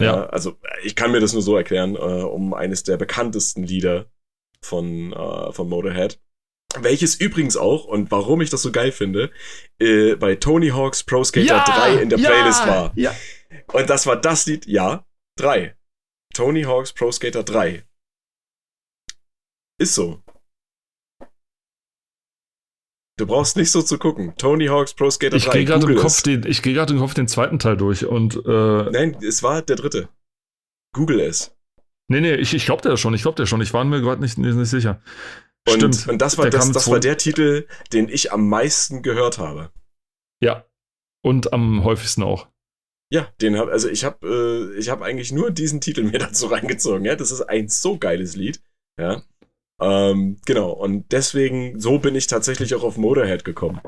Ja. 0.00 0.26
also 0.26 0.56
ich 0.82 0.96
kann 0.96 1.12
mir 1.12 1.20
das 1.20 1.34
nur 1.34 1.42
so 1.42 1.56
erklären, 1.56 1.94
äh, 1.94 1.98
um 1.98 2.52
eines 2.52 2.82
der 2.82 2.96
bekanntesten 2.96 3.62
Lieder 3.62 4.06
von, 4.60 5.12
äh, 5.12 5.52
von 5.52 5.68
Motorhead. 5.68 6.18
Welches 6.80 7.14
übrigens 7.16 7.56
auch, 7.56 7.84
und 7.84 8.10
warum 8.10 8.40
ich 8.40 8.50
das 8.50 8.62
so 8.62 8.72
geil 8.72 8.90
finde, 8.92 9.30
äh, 9.78 10.16
bei 10.16 10.34
Tony 10.36 10.68
Hawk's 10.70 11.02
Pro 11.04 11.22
Skater 11.24 11.64
3 11.66 12.02
in 12.02 12.08
der 12.10 12.16
Playlist 12.16 12.66
war. 12.66 12.92
Ja. 12.96 13.14
Und 13.72 13.88
das 13.88 14.06
war 14.06 14.16
das 14.16 14.46
Lied, 14.46 14.66
ja, 14.66 15.06
3. 15.38 15.76
Tony 16.34 16.62
Hawk's 16.62 16.92
Pro 16.92 17.12
Skater 17.12 17.44
3. 17.44 17.84
Ist 19.78 19.94
so. 19.94 20.20
Du 23.16 23.26
brauchst 23.26 23.56
nicht 23.56 23.70
so 23.70 23.80
zu 23.82 23.98
gucken. 23.98 24.34
Tony 24.36 24.66
Hawk's 24.66 24.92
Pro 24.94 25.08
Skater 25.10 25.36
Ich 25.36 25.44
3. 25.44 25.52
gehe 25.52 25.64
gerade 25.64 25.82
im 25.82 25.88
Google 25.88 26.02
Kopf 26.02 26.16
es. 26.16 26.22
den, 26.24 26.44
ich 26.46 26.62
gehe 26.62 26.74
gerade 26.74 26.92
im 26.92 26.98
Kopf 26.98 27.14
den 27.14 27.28
zweiten 27.28 27.60
Teil 27.60 27.76
durch 27.76 28.04
und 28.04 28.34
äh, 28.44 28.90
Nein, 28.90 29.16
es 29.22 29.42
war 29.44 29.62
der 29.62 29.76
dritte. 29.76 30.08
Google 30.92 31.20
es. 31.20 31.54
nee, 32.08 32.20
nee, 32.20 32.34
ich, 32.34 32.54
ich 32.54 32.66
glaube 32.66 32.82
der 32.82 32.96
schon, 32.96 33.14
ich 33.14 33.22
glaube 33.22 33.36
der 33.36 33.46
schon. 33.46 33.60
Ich 33.60 33.72
war 33.72 33.84
mir 33.84 34.00
gerade 34.00 34.20
nicht, 34.20 34.36
nicht, 34.38 34.56
nicht 34.56 34.68
sicher. 34.68 35.00
Und, 35.66 35.94
Stimmt. 35.94 36.08
und 36.08 36.22
das 36.22 36.36
war, 36.36 36.44
Der 36.44 36.52
das, 36.52 36.72
das 36.72 36.90
war 36.90 37.00
der 37.00 37.16
Titel, 37.16 37.66
den 37.92 38.08
ich 38.08 38.32
am 38.32 38.48
meisten 38.48 39.02
gehört 39.02 39.38
habe. 39.38 39.70
Ja. 40.40 40.66
Und 41.22 41.52
am 41.54 41.84
häufigsten 41.84 42.22
auch. 42.22 42.48
Ja, 43.10 43.32
den 43.40 43.56
hab, 43.56 43.68
also 43.68 43.88
ich 43.88 44.04
habe 44.04 44.72
äh, 44.74 44.78
ich 44.78 44.90
hab 44.90 45.00
eigentlich 45.00 45.32
nur 45.32 45.50
diesen 45.50 45.80
Titel 45.80 46.02
mir 46.02 46.18
dazu 46.18 46.46
reingezogen. 46.46 47.04
Ja, 47.04 47.16
das 47.16 47.30
ist 47.30 47.42
ein 47.42 47.68
so 47.68 47.98
geiles 47.98 48.36
Lied. 48.36 48.60
Ja. 49.00 49.22
Ähm, 49.80 50.38
genau, 50.44 50.70
und 50.70 51.10
deswegen, 51.12 51.80
so 51.80 51.98
bin 51.98 52.14
ich 52.14 52.26
tatsächlich 52.26 52.74
auch 52.74 52.84
auf 52.84 52.96
Motorhead 52.96 53.44
gekommen. 53.44 53.80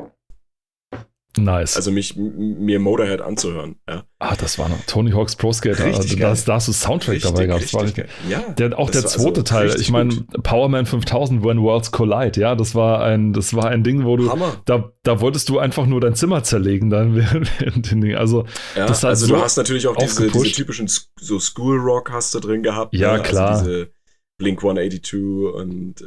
Nice. 1.39 1.77
Also 1.77 1.91
mich, 1.91 2.17
mir 2.17 2.81
Motorhead 2.81 3.21
anzuhören. 3.21 3.77
Ja. 3.89 4.05
ah, 4.19 4.35
das 4.37 4.59
war 4.59 4.69
noch 4.69 4.81
Tony 4.87 5.11
Hawk's 5.13 5.37
Pro 5.37 5.53
Skater. 5.53 5.85
Richtig 5.85 6.25
Also, 6.25 6.47
da, 6.47 6.55
hast 6.55 6.69
du 6.69 6.73
Soundtrack 6.73 7.21
dabei 7.21 7.47
gehabt. 7.47 7.73
War 7.75 7.83
richtig 7.83 8.05
richtig- 8.05 8.21
geil. 8.31 8.41
Ja, 8.47 8.53
Der, 8.55 8.79
auch 8.79 8.91
der 8.91 9.03
war 9.03 9.11
zweite 9.11 9.29
also 9.29 9.43
Teil. 9.43 9.81
Ich 9.81 9.91
meine. 9.91 10.15
Power 10.43 10.69
Man 10.69 10.87
5000 10.87 11.45
When 11.45 11.61
Worlds 11.63 11.93
Collide. 11.93 12.41
Ja, 12.41 12.55
das 12.55 12.75
war 12.75 13.03
ein, 13.03 13.33
das 13.33 13.55
war 13.55 13.67
ein 13.69 13.85
Ding, 13.85 14.05
wo 14.05 14.17
du, 14.17 14.31
Hammer. 14.31 14.61
da, 14.65 14.91
da 15.03 15.21
wolltest 15.21 15.49
du 15.49 15.59
einfach 15.59 15.87
nur 15.87 16.01
dein 16.01 16.15
Zimmer 16.15 16.43
zerlegen 16.43 16.89
dann 16.91 17.15
während 17.61 17.91
den 17.91 18.01
Ding. 18.01 18.15
Also, 18.15 18.47
Ja, 18.75 18.87
das 18.87 19.03
hat 19.03 19.11
also 19.11 19.27
so 19.27 19.35
du 19.35 19.41
hast 19.43 19.57
natürlich 19.57 19.87
auch 19.87 19.97
diese, 19.97 20.29
diese 20.31 20.53
typischen 20.53 20.89
so 21.21 21.39
School 21.39 21.79
Rock 21.79 22.11
hast 22.11 22.35
du 22.35 22.41
drin 22.41 22.63
gehabt. 22.63 22.95
Ja, 22.95 23.17
ne? 23.17 23.23
klar. 23.23 23.51
Also 23.51 23.65
diese 23.67 23.91
Blink 24.39 24.59
182 24.63 25.15
und 25.55 26.01
äh, 26.01 26.05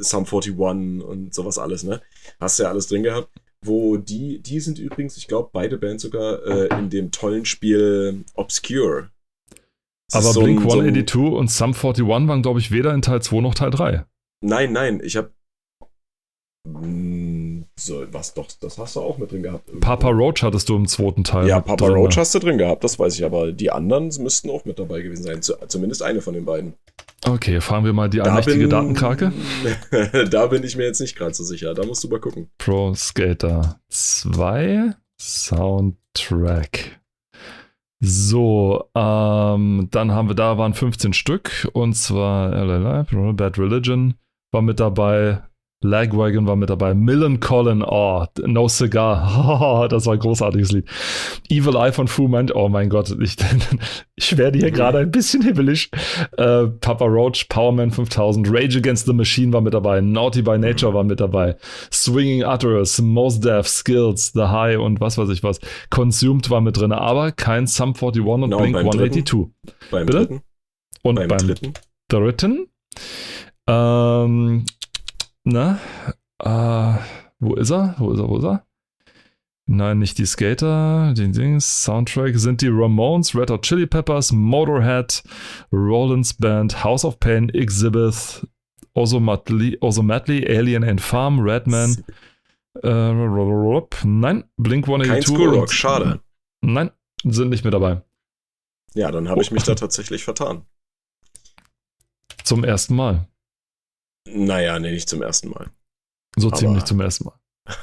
Sum 0.00 0.24
41 0.24 0.56
und 1.04 1.34
sowas 1.34 1.58
alles, 1.58 1.82
ne? 1.82 2.00
Hast 2.40 2.58
du 2.58 2.64
ja 2.64 2.70
alles 2.70 2.86
drin 2.88 3.02
gehabt. 3.02 3.28
Wo 3.64 3.96
die, 3.96 4.40
die 4.40 4.60
sind 4.60 4.78
übrigens, 4.78 5.16
ich 5.16 5.26
glaube, 5.26 5.50
beide 5.52 5.78
Bands 5.78 6.02
sogar 6.04 6.44
äh, 6.46 6.68
in 6.78 6.90
dem 6.90 7.10
tollen 7.10 7.44
Spiel 7.44 8.24
Obscure. 8.34 9.10
Das 10.10 10.24
aber 10.24 10.32
so 10.32 10.42
Blink 10.42 10.60
so 10.62 10.78
ein- 10.78 10.86
182 10.86 11.16
und 11.32 11.50
Sum 11.50 11.74
41 11.74 12.06
waren, 12.06 12.42
glaube 12.42 12.60
ich, 12.60 12.70
weder 12.70 12.94
in 12.94 13.02
Teil 13.02 13.20
2 13.20 13.40
noch 13.40 13.54
Teil 13.54 13.70
3. 13.70 14.04
Nein, 14.44 14.72
nein, 14.72 15.00
ich 15.02 15.16
habe 15.16 15.32
so, 17.76 18.04
was 18.12 18.34
doch, 18.34 18.46
das 18.60 18.78
hast 18.78 18.96
du 18.96 19.00
auch 19.00 19.18
mit 19.18 19.32
drin 19.32 19.42
gehabt. 19.42 19.68
irgendwo. 19.68 19.86
Papa 19.86 20.08
Roach 20.08 20.42
hattest 20.42 20.68
du 20.68 20.76
im 20.76 20.86
zweiten 20.86 21.24
Teil. 21.24 21.46
Ja, 21.46 21.60
Papa 21.60 21.86
drin, 21.86 21.96
Roach 21.96 22.16
hast 22.16 22.34
du 22.34 22.38
drin 22.38 22.58
gehabt, 22.58 22.84
das 22.84 22.98
weiß 22.98 23.14
ich, 23.18 23.24
aber 23.24 23.52
die 23.52 23.70
anderen 23.70 24.08
müssten 24.18 24.50
auch 24.50 24.64
mit 24.64 24.78
dabei 24.78 25.00
gewesen 25.02 25.22
sein. 25.22 25.42
Zu, 25.42 25.54
zumindest 25.68 26.02
eine 26.02 26.20
von 26.20 26.34
den 26.34 26.44
beiden. 26.44 26.74
Okay, 27.26 27.60
fahren 27.60 27.84
wir 27.84 27.92
mal 27.92 28.08
die 28.08 28.20
allmächtige 28.20 28.68
Datenkrake. 28.68 29.32
da 30.30 30.46
bin 30.46 30.62
ich 30.62 30.76
mir 30.76 30.84
jetzt 30.84 31.00
nicht 31.00 31.16
gerade 31.16 31.34
so 31.34 31.44
sicher. 31.44 31.74
Da 31.74 31.84
musst 31.84 32.04
du 32.04 32.08
mal 32.08 32.20
gucken. 32.20 32.48
Pro 32.58 32.94
Skater 32.94 33.80
2 33.88 34.94
Soundtrack. 35.20 37.00
So, 38.00 38.88
ähm, 38.94 39.88
dann 39.90 40.12
haben 40.12 40.28
wir 40.28 40.36
da 40.36 40.56
waren 40.56 40.74
15 40.74 41.12
Stück 41.12 41.68
und 41.72 41.94
zwar 41.94 42.50
Bad 43.34 43.58
Religion 43.58 44.14
war 44.52 44.62
mit 44.62 44.78
dabei, 44.78 45.42
Lagwagon 45.80 46.46
war 46.46 46.56
mit 46.56 46.70
dabei. 46.70 46.92
Millen 46.94 47.38
Colin, 47.38 47.84
oh, 47.86 48.24
No 48.44 48.66
Cigar, 48.68 49.82
oh, 49.84 49.86
das 49.88 50.06
war 50.06 50.14
ein 50.14 50.18
großartiges 50.18 50.72
Lied. 50.72 50.88
Evil 51.48 51.76
Eye 51.76 51.92
von 51.92 52.08
Fu 52.08 52.26
meint, 52.26 52.54
oh 52.54 52.68
mein 52.68 52.88
Gott, 52.88 53.14
ich, 53.20 53.36
ich 54.16 54.36
werde 54.36 54.58
hier 54.58 54.72
gerade 54.72 54.98
ein 54.98 55.10
bisschen 55.10 55.42
hibbelig. 55.42 55.90
Äh, 56.36 56.66
Papa 56.66 57.04
Roach, 57.04 57.48
Powerman 57.48 57.92
5000, 57.92 58.48
Rage 58.50 58.78
Against 58.78 59.06
the 59.06 59.12
Machine 59.12 59.52
war 59.52 59.60
mit 59.60 59.72
dabei, 59.72 60.00
Naughty 60.00 60.42
by 60.42 60.58
Nature 60.58 60.92
war 60.94 61.04
mit 61.04 61.20
dabei, 61.20 61.56
Swinging 61.92 62.44
Utterers, 62.44 63.00
Most 63.00 63.44
Deaf, 63.44 63.68
Skills, 63.68 64.32
The 64.34 64.46
High 64.48 64.78
und 64.78 65.00
was 65.00 65.16
weiß 65.16 65.28
ich 65.28 65.44
was. 65.44 65.60
Consumed 65.90 66.50
war 66.50 66.60
mit 66.60 66.76
drin, 66.76 66.90
aber 66.90 67.30
kein 67.30 67.68
Sum 67.68 67.94
41 67.94 68.24
und 68.24 68.50
no, 68.50 68.58
Blink 68.58 68.76
182. 68.76 69.24
Dritten? 69.24 69.54
Beim 69.90 70.06
Bitte? 70.06 70.18
dritten? 70.18 70.40
Und 71.02 71.14
beim, 71.14 71.28
beim 71.28 71.38
dritten? 71.38 71.72
dritten? 72.08 72.66
Ähm, 73.68 74.64
na, 75.48 75.78
äh, 76.40 76.98
wo 77.38 77.54
ist 77.54 77.70
er? 77.70 77.94
Wo 77.98 78.12
ist 78.12 78.20
er? 78.20 78.28
Wo 78.28 78.38
ist 78.38 78.44
er? 78.44 78.66
Nein, 79.70 79.98
nicht 79.98 80.16
die 80.16 80.24
Skater, 80.24 81.12
den 81.14 81.32
Dings, 81.32 81.84
Soundtrack 81.84 82.38
sind 82.38 82.62
die 82.62 82.68
Ramones, 82.68 83.34
Red 83.34 83.50
Hot 83.50 83.62
Chili 83.62 83.86
Peppers, 83.86 84.32
Motorhead, 84.32 85.22
Rollins 85.70 86.32
Band, 86.32 86.82
House 86.84 87.04
of 87.04 87.20
Pain, 87.20 87.50
Exhibit, 87.50 88.46
Ozomatli, 88.94 89.78
Alien 90.48 90.84
and 90.84 91.00
Farm, 91.00 91.40
Redman. 91.40 92.02
Äh, 92.82 93.12
nein, 94.04 94.44
Blink 94.56 94.86
182. 94.86 95.36
Kein 95.36 95.48
Rock, 95.48 95.72
schade. 95.72 96.20
Nein, 96.62 96.90
sind 97.24 97.50
nicht 97.50 97.64
mit 97.64 97.74
dabei. 97.74 98.02
Ja, 98.94 99.10
dann 99.10 99.28
habe 99.28 99.38
oh. 99.38 99.42
ich 99.42 99.50
mich 99.50 99.64
da 99.64 99.74
tatsächlich 99.74 100.24
vertan. 100.24 100.64
Zum 102.42 102.64
ersten 102.64 102.96
Mal. 102.96 103.28
Naja, 104.34 104.78
nee, 104.78 104.90
nicht 104.90 105.08
zum 105.08 105.22
ersten 105.22 105.50
Mal. 105.50 105.70
So 106.36 106.48
Aber, 106.48 106.56
ziemlich 106.56 106.84
zum 106.84 107.00
ersten 107.00 107.24
Mal. 107.24 107.38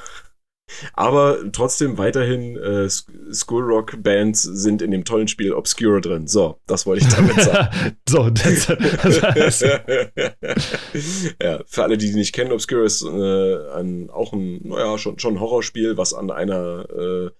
Aber 0.94 1.38
trotzdem 1.52 1.96
weiterhin 1.96 2.56
äh, 2.56 2.88
School 2.88 3.62
Rock 3.64 4.02
Bands 4.02 4.42
sind 4.42 4.82
in 4.82 4.90
dem 4.90 5.04
tollen 5.04 5.28
Spiel 5.28 5.52
Obscure 5.52 6.00
drin. 6.00 6.26
So, 6.26 6.60
das 6.66 6.86
wollte 6.86 7.06
ich 7.06 7.14
damit 7.14 7.40
sagen. 7.40 7.96
so, 8.08 8.30
das, 8.30 8.66
das 8.66 9.60
ja, 11.42 11.62
für 11.66 11.82
alle, 11.82 11.96
die 11.96 12.10
die 12.10 12.14
nicht 12.14 12.34
kennen, 12.34 12.52
Obscure 12.52 12.84
ist 12.84 13.02
äh, 13.02 13.78
ein, 13.78 14.10
auch 14.10 14.32
ein, 14.32 14.60
naja, 14.68 14.98
schon, 14.98 15.18
schon 15.18 15.34
ein 15.34 15.40
Horrorspiel, 15.40 15.96
was 15.96 16.14
an 16.14 16.30
einer 16.30 16.88
äh, 16.90 17.30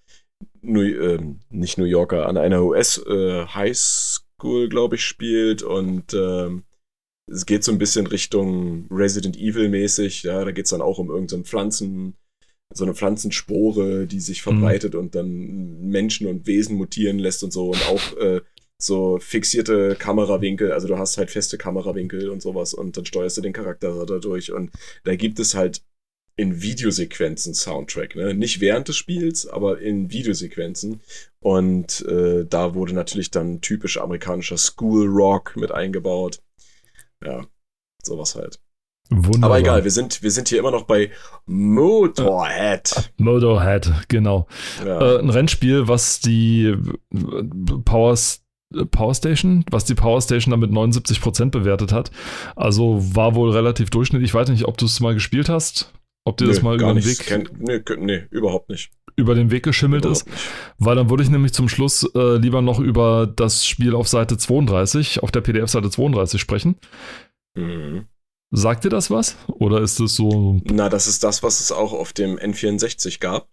New, 0.61 0.81
äh, 0.81 1.19
nicht 1.49 1.77
New 1.77 1.85
Yorker, 1.85 2.27
an 2.27 2.37
einer 2.37 2.63
US 2.63 2.97
äh, 3.05 3.45
High 3.45 3.77
School, 3.77 4.69
glaube 4.69 4.95
ich, 4.95 5.03
spielt 5.03 5.63
und 5.63 6.13
ähm, 6.13 6.63
es 7.27 7.45
geht 7.45 7.63
so 7.63 7.71
ein 7.71 7.77
bisschen 7.77 8.07
Richtung 8.07 8.87
Resident 8.89 9.37
Evil 9.37 9.69
mäßig. 9.69 10.23
Ja, 10.23 10.43
da 10.43 10.51
geht 10.51 10.65
es 10.65 10.71
dann 10.71 10.81
auch 10.81 10.97
um 10.97 11.09
irgendeine 11.09 11.43
so 11.43 11.49
Pflanzen, 11.49 12.15
so 12.73 12.83
eine 12.83 12.93
Pflanzenspore, 12.93 14.07
die 14.07 14.19
sich 14.19 14.39
mhm. 14.39 14.51
verbreitet 14.51 14.93
mhm. 14.93 14.99
und 14.99 15.15
dann 15.15 15.87
Menschen 15.89 16.27
und 16.27 16.47
Wesen 16.47 16.77
mutieren 16.77 17.19
lässt 17.19 17.43
und 17.43 17.51
so 17.51 17.69
und 17.71 17.85
auch 17.87 18.17
äh, 18.17 18.41
so 18.79 19.17
fixierte 19.19 19.95
Kamerawinkel, 19.95 20.71
also 20.71 20.87
du 20.87 20.97
hast 20.99 21.17
halt 21.17 21.31
feste 21.31 21.57
Kamerawinkel 21.57 22.29
und 22.29 22.41
sowas 22.43 22.75
und 22.75 22.95
dann 22.95 23.05
steuerst 23.05 23.37
du 23.37 23.41
den 23.41 23.53
Charakter 23.53 24.05
dadurch 24.05 24.51
und 24.51 24.71
da 25.03 25.15
gibt 25.15 25.39
es 25.39 25.55
halt 25.55 25.81
in 26.37 26.61
Videosequenzen 26.61 27.55
Soundtrack, 27.55 28.15
ne? 28.15 28.35
Nicht 28.35 28.61
während 28.61 28.87
des 28.87 28.95
Spiels, 28.95 29.47
aber 29.47 29.79
in 29.79 30.11
Videosequenzen. 30.11 31.01
Und 31.39 32.05
äh, 32.05 32.45
da 32.45 32.75
wurde 32.75 32.93
natürlich 32.93 33.31
dann 33.31 33.59
typisch 33.59 33.97
amerikanischer 33.97 34.57
School 34.57 35.07
Rock 35.07 35.55
mit 35.55 35.71
eingebaut. 35.71 36.39
Ja, 37.25 37.45
sowas 38.03 38.35
halt. 38.35 38.59
Wunderbar. 39.09 39.51
Aber 39.51 39.59
egal, 39.59 39.83
wir 39.85 39.91
sind, 39.91 40.21
wir 40.21 40.31
sind 40.31 40.49
hier 40.49 40.59
immer 40.59 40.71
noch 40.71 40.83
bei 40.83 41.11
Motorhead. 41.45 43.11
Motorhead, 43.17 43.89
genau. 44.09 44.47
Ja. 44.85 45.15
Äh, 45.15 45.19
ein 45.19 45.29
Rennspiel, 45.29 45.87
was 45.87 46.19
die 46.19 46.75
Power, 47.85 48.17
Power 48.91 49.15
Station, 49.15 49.63
was 49.71 49.85
die 49.85 49.95
Power 49.95 50.21
Station 50.21 50.51
damit 50.51 50.71
79% 50.71 51.51
bewertet 51.51 51.93
hat. 51.93 52.11
Also 52.57 52.97
war 53.15 53.35
wohl 53.35 53.51
relativ 53.51 53.89
durchschnittlich. 53.91 54.31
Ich 54.31 54.35
weiß 54.35 54.49
nicht, 54.49 54.65
ob 54.65 54.77
du 54.77 54.85
es 54.85 54.99
mal 54.99 55.13
gespielt 55.13 55.47
hast. 55.47 55.93
Ob 56.25 56.35
dir 56.35 56.47
das 56.47 56.61
mal 56.61 56.75
über 56.75 56.93
den 56.93 57.05
Weg. 57.05 57.19
Kenn, 57.19 57.47
nee, 57.59 57.79
nee, 57.99 58.23
überhaupt 58.31 58.67
nicht. 58.67 58.91
Über 59.17 59.33
den 59.35 59.49
Weg 59.51 59.63
geschimmelt 59.63 60.05
ist. 60.05 60.25
Weil 60.77 60.95
dann 60.95 61.09
würde 61.09 61.23
ich 61.23 61.29
nämlich 61.29 61.51
zum 61.51 61.67
Schluss 61.67 62.07
äh, 62.15 62.37
lieber 62.37 62.61
noch 62.61 62.79
über 62.79 63.25
das 63.27 63.65
Spiel 63.65 63.95
auf 63.95 64.07
Seite 64.07 64.37
32, 64.37 65.23
auf 65.23 65.31
der 65.31 65.41
PDF-Seite 65.41 65.89
32 65.89 66.39
sprechen. 66.39 66.75
Mhm. 67.55 68.05
Sagt 68.51 68.85
dir 68.85 68.89
das 68.89 69.09
was? 69.09 69.35
Oder 69.47 69.81
ist 69.81 69.99
das 69.99 70.15
so. 70.15 70.61
Na, 70.65 70.87
das 70.87 71.07
ist 71.07 71.23
das, 71.23 71.43
was 71.43 71.59
es 71.59 71.71
auch 71.71 71.93
auf 71.93 72.13
dem 72.13 72.37
N64 72.37 73.19
gab. 73.19 73.49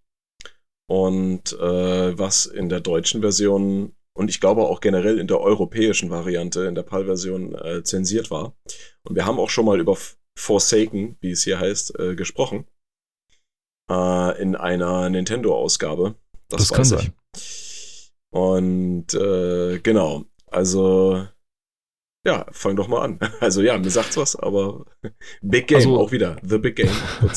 Und 0.87 1.55
äh, 1.55 2.19
was 2.19 2.45
in 2.45 2.69
der 2.69 2.81
deutschen 2.81 3.23
Version 3.23 3.95
und 4.17 4.31
ich 4.31 4.41
glaube 4.41 4.63
auch 4.63 4.81
generell 4.81 5.19
in 5.19 5.27
der 5.27 5.41
europäischen 5.41 6.11
Variante, 6.11 6.65
in 6.67 6.75
der 6.75 6.85
PAL-Version 6.85 7.55
äh, 7.55 7.83
zensiert 7.83 8.31
war. 8.31 8.57
Und 9.03 9.17
wir 9.17 9.27
haben 9.27 9.41
auch 9.41 9.51
schon 9.51 9.65
mal 9.67 9.81
über 9.81 9.97
Forsaken, 10.39 11.17
wie 11.21 11.33
es 11.33 11.43
hier 11.43 11.59
heißt, 11.59 11.99
äh, 11.99 12.15
gesprochen. 12.15 12.67
Äh, 13.91 14.43
in 14.43 14.57
einer 14.57 15.11
Nintendo-Ausgabe. 15.11 16.15
Das, 16.49 16.69
das 16.69 16.73
kann 16.73 16.85
sein. 16.85 17.13
Und 18.31 19.15
äh, 19.15 19.79
genau, 19.81 20.25
also 20.47 21.27
ja, 22.27 22.47
fang 22.53 22.75
doch 22.75 22.89
mal 22.89 23.03
an. 23.03 23.19
Also 23.41 23.61
ja, 23.61 23.77
mir 23.77 23.91
sagt's 23.91 24.17
was, 24.17 24.35
aber 24.35 24.87
Big 25.43 25.67
Game 25.67 25.77
also, 25.77 26.01
auch 26.01 26.11
wieder. 26.11 26.37
The 26.43 26.59
Big 26.59 26.77
Game. 26.77 26.89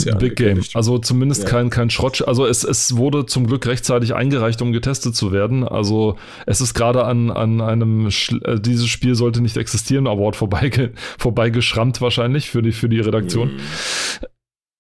Ja 0.06 0.16
Big 0.18 0.38
Game. 0.38 0.64
Also 0.74 0.98
zumindest 0.98 1.44
ja. 1.44 1.50
kein, 1.50 1.70
kein 1.70 1.90
Schrott. 1.90 2.26
Also 2.26 2.46
es, 2.46 2.64
es 2.64 2.96
wurde 2.96 3.26
zum 3.26 3.48
Glück 3.48 3.68
rechtzeitig 3.68 4.16
eingereicht, 4.16 4.62
um 4.62 4.72
getestet 4.72 5.16
zu 5.16 5.34
werden. 5.34 5.68
Also 5.68 6.16
es 6.46 6.62
ist 6.62 6.74
gerade 6.74 7.04
an, 7.04 7.30
an 7.30 7.60
einem, 7.60 8.10
Sch 8.10 8.34
äh, 8.46 8.60
dieses 8.60 8.88
Spiel 8.88 9.16
sollte 9.16 9.42
nicht 9.42 9.58
existieren, 9.58 10.08
Award 10.08 10.38
vorbeigeschrammt 10.38 11.98
vorbei 11.98 12.06
wahrscheinlich 12.06 12.50
für 12.50 12.62
die, 12.62 12.72
für 12.72 12.88
die 12.88 13.02
Redaktion. 13.02 13.56
Mhm. 13.56 14.28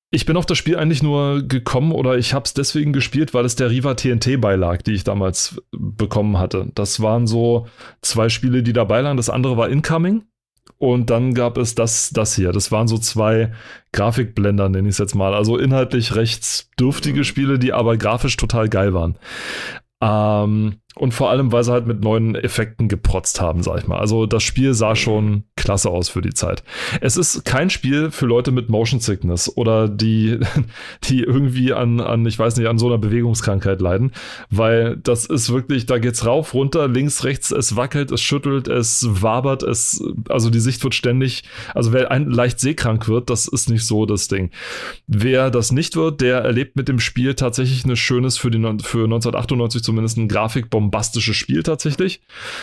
Ich 0.10 0.26
bin 0.26 0.38
auf 0.38 0.46
das 0.46 0.58
Spiel 0.58 0.78
eigentlich 0.78 1.04
nur 1.04 1.44
gekommen 1.46 1.92
oder 1.92 2.18
ich 2.18 2.34
habe 2.34 2.46
es 2.46 2.54
deswegen 2.54 2.94
gespielt, 2.94 3.34
weil 3.34 3.44
es 3.44 3.58
der 3.58 3.70
Riva 3.70 3.94
TNT 3.94 4.40
beilag, 4.40 4.82
die 4.82 4.94
ich 4.94 5.04
damals 5.04 5.62
bekommen 5.72 6.38
hatte. 6.40 6.72
Das 6.76 7.02
waren 7.02 7.28
so 7.28 7.68
zwei 8.02 8.30
Spiele, 8.30 8.64
die 8.64 8.72
dabei 8.72 9.02
lagen. 9.02 9.18
Das 9.18 9.30
andere 9.30 9.58
war 9.58 9.68
Incoming 9.68 10.24
und 10.78 11.10
dann 11.10 11.34
gab 11.34 11.58
es 11.58 11.76
das, 11.76 12.12
das 12.12 12.36
hier. 12.36 12.54
Das 12.54 12.72
waren 12.72 12.88
so 12.88 12.98
zwei 12.98 13.52
Grafikblender, 13.92 14.70
nenne 14.70 14.88
ich 14.88 14.94
es 14.94 15.00
jetzt 15.00 15.16
mal. 15.16 15.34
Also 15.34 15.58
inhaltlich 15.58 16.16
recht 16.16 16.68
dürftige 16.80 17.26
Spiele, 17.26 17.60
die 17.60 17.74
aber 17.74 17.98
grafisch 17.98 18.38
total 18.38 18.70
geil 18.70 18.94
waren. 18.94 19.18
Ähm, 20.02 20.78
und 20.98 21.14
vor 21.14 21.30
allem, 21.30 21.52
weil 21.52 21.64
sie 21.64 21.72
halt 21.72 21.88
mit 21.88 22.02
neuen 22.02 22.36
Effekten 22.36 22.88
geprotzt 22.88 23.40
haben, 23.42 23.64
sag 23.64 23.80
ich 23.80 23.88
mal. 23.88 24.00
Also 24.00 24.26
das 24.26 24.44
Spiel 24.44 24.74
sah 24.74 24.96
schon 24.96 25.44
klasse 25.56 25.90
aus 25.90 26.10
für 26.10 26.22
die 26.22 26.34
Zeit. 26.34 26.64
Es 27.02 27.18
ist 27.18 27.46
kein 27.46 27.70
Spiel 27.70 28.12
für 28.12 28.26
Leute 28.26 28.52
mit 28.52 28.70
Motion 28.70 29.00
Sickness 29.00 29.56
oder 29.56 29.88
die, 29.88 30.40
die 31.04 31.22
irgendwie 31.24 31.74
an, 31.74 32.00
an, 32.00 32.26
ich 32.26 32.38
weiß 32.38 32.58
nicht, 32.58 32.68
an 32.68 32.78
so 32.78 32.88
einer 32.88 32.98
Bewegungskrankheit 32.98 33.82
leiden, 33.82 34.12
weil 34.50 34.98
das 34.98 35.26
ist 35.26 35.52
wirklich, 35.52 35.86
da 35.86 36.00
geht's 36.00 36.26
rauf, 36.26 36.54
runter, 36.54 36.88
links, 36.88 37.24
rechts, 37.24 37.52
es 37.52 37.76
wackelt, 37.76 38.12
es 38.12 38.22
schüttelt, 38.22 38.68
es 38.68 39.06
wabert, 39.10 39.64
es, 39.64 40.04
also 40.30 40.50
die 40.50 40.60
Sicht 40.60 40.84
wird 40.84 40.96
ständig, 40.96 41.44
also 41.74 41.94
wer 41.94 42.12
ein, 42.12 42.30
leicht 42.30 42.60
seekrank 42.60 43.08
wird, 43.08 43.30
das 43.30 43.48
ist 43.48 43.70
nicht 43.70 43.86
so 43.86 44.06
das 44.06 44.28
Ding. 44.28 44.52
Wer 45.08 45.52
das 45.52 45.72
nicht 45.72 45.96
wird, 45.96 46.22
der 46.22 46.40
erlebt 46.40 46.76
mit 46.76 46.88
dem 46.88 47.00
Spiel 47.00 47.36
tatsächlich 47.36 47.86
ein 47.86 47.96
schönes, 47.96 48.38
für, 48.38 48.52
die, 48.52 48.60
für 48.60 49.04
1998 49.04 49.84
zumindest 49.84 50.18
ein 50.18 50.28
Grafikbomb 50.28 50.87
bombastisches 50.88 51.36
Spiel 51.36 51.64
tatsächlich. 51.64 52.22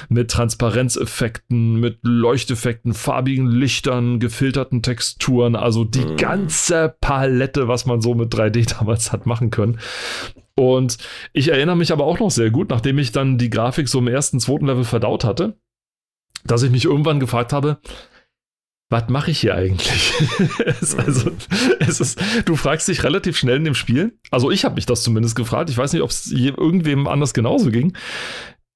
Mit 0.08 0.30
Transparenzeffekten, 0.30 1.78
mit 1.78 1.98
Leuchteffekten, 2.02 2.94
farbigen 2.94 3.46
Lichtern, 3.46 4.18
gefilterten 4.20 4.82
Texturen. 4.82 5.56
Also 5.56 5.84
die 5.84 6.04
mhm. 6.04 6.16
ganze 6.16 6.94
Palette, 7.00 7.68
was 7.68 7.86
man 7.86 8.00
so 8.00 8.14
mit 8.14 8.34
3D 8.34 8.78
damals 8.78 9.12
hat 9.12 9.26
machen 9.26 9.50
können. 9.50 9.78
Und 10.56 10.98
ich 11.32 11.48
erinnere 11.48 11.76
mich 11.76 11.92
aber 11.92 12.04
auch 12.04 12.20
noch 12.20 12.30
sehr 12.30 12.50
gut, 12.50 12.70
nachdem 12.70 12.98
ich 12.98 13.12
dann 13.12 13.38
die 13.38 13.50
Grafik 13.50 13.88
so 13.88 13.98
im 13.98 14.08
ersten, 14.08 14.40
zweiten 14.40 14.66
Level 14.66 14.84
verdaut 14.84 15.24
hatte, 15.24 15.58
dass 16.44 16.62
ich 16.62 16.70
mich 16.70 16.84
irgendwann 16.84 17.20
gefragt 17.20 17.52
habe, 17.52 17.78
was 18.94 19.08
mache 19.08 19.32
ich 19.32 19.40
hier 19.40 19.56
eigentlich? 19.56 20.12
es, 20.80 20.94
also, 20.94 21.32
es 21.80 22.00
ist, 22.00 22.20
du 22.44 22.54
fragst 22.54 22.86
dich 22.86 23.02
relativ 23.02 23.36
schnell 23.36 23.56
in 23.56 23.64
dem 23.64 23.74
Spiel. 23.74 24.16
Also 24.30 24.52
ich 24.52 24.64
habe 24.64 24.76
mich 24.76 24.86
das 24.86 25.02
zumindest 25.02 25.34
gefragt. 25.34 25.68
Ich 25.68 25.76
weiß 25.76 25.92
nicht, 25.92 26.02
ob 26.02 26.10
es 26.10 26.30
irgendwem 26.30 27.08
anders 27.08 27.34
genauso 27.34 27.72
ging. 27.72 27.96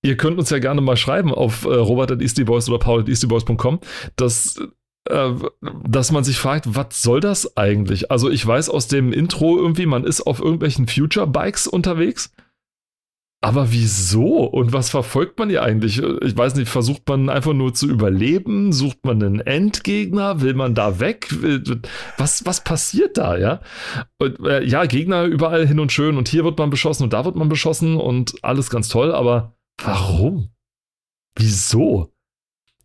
Ihr 0.02 0.16
könnt 0.16 0.36
uns 0.36 0.50
ja 0.50 0.58
gerne 0.58 0.80
mal 0.80 0.96
schreiben 0.96 1.32
auf 1.32 1.64
äh, 1.64 1.68
robert.eastyboys 1.68 2.68
oder 2.68 2.80
paul.eastyboys.com, 2.80 3.78
dass, 4.16 4.60
äh, 5.08 5.30
dass 5.84 6.10
man 6.10 6.24
sich 6.24 6.38
fragt, 6.38 6.74
was 6.74 7.00
soll 7.00 7.20
das 7.20 7.56
eigentlich? 7.56 8.10
Also 8.10 8.28
ich 8.28 8.44
weiß 8.44 8.70
aus 8.70 8.88
dem 8.88 9.12
Intro 9.12 9.56
irgendwie, 9.56 9.86
man 9.86 10.02
ist 10.02 10.22
auf 10.22 10.40
irgendwelchen 10.40 10.88
Future-Bikes 10.88 11.68
unterwegs 11.68 12.32
Aber 13.40 13.70
wieso? 13.70 14.44
Und 14.44 14.72
was 14.72 14.90
verfolgt 14.90 15.38
man 15.38 15.48
hier 15.48 15.62
eigentlich? 15.62 15.98
Ich 15.98 16.36
weiß 16.36 16.56
nicht, 16.56 16.68
versucht 16.68 17.08
man 17.08 17.28
einfach 17.28 17.52
nur 17.52 17.72
zu 17.72 17.88
überleben? 17.88 18.72
Sucht 18.72 19.04
man 19.04 19.22
einen 19.22 19.40
Endgegner? 19.40 20.40
Will 20.40 20.54
man 20.54 20.74
da 20.74 20.98
weg? 20.98 21.28
Was, 22.16 22.44
was 22.46 22.64
passiert 22.64 23.16
da, 23.16 23.38
ja? 23.38 23.60
Und, 24.18 24.40
äh, 24.44 24.64
ja, 24.64 24.86
Gegner 24.86 25.22
überall 25.22 25.68
hin 25.68 25.78
und 25.78 25.92
schön 25.92 26.16
und 26.16 26.28
hier 26.28 26.42
wird 26.42 26.58
man 26.58 26.70
beschossen 26.70 27.04
und 27.04 27.12
da 27.12 27.24
wird 27.24 27.36
man 27.36 27.48
beschossen 27.48 27.96
und 27.96 28.34
alles 28.42 28.70
ganz 28.70 28.88
toll, 28.88 29.14
aber 29.14 29.56
warum? 29.80 30.48
Wieso? 31.36 32.12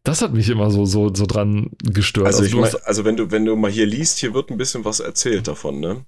Das 0.03 0.21
hat 0.21 0.33
mich 0.33 0.49
immer 0.49 0.69
so, 0.69 0.85
so, 0.85 1.11
so 1.15 1.25
dran 1.25 1.71
gestört. 1.81 2.27
Also, 2.27 2.43
also, 2.43 2.57
ich 2.57 2.61
mein, 2.61 2.81
also 2.83 3.05
wenn 3.05 3.15
du, 3.15 3.31
wenn 3.31 3.45
du 3.45 3.55
mal 3.55 3.71
hier 3.71 3.87
liest, 3.87 4.19
hier 4.19 4.35
wird 4.35 4.51
ein 4.51 4.57
bisschen 4.57 4.85
was 4.85 4.99
erzählt 4.99 5.47
davon, 5.47 5.79
ne? 5.79 6.05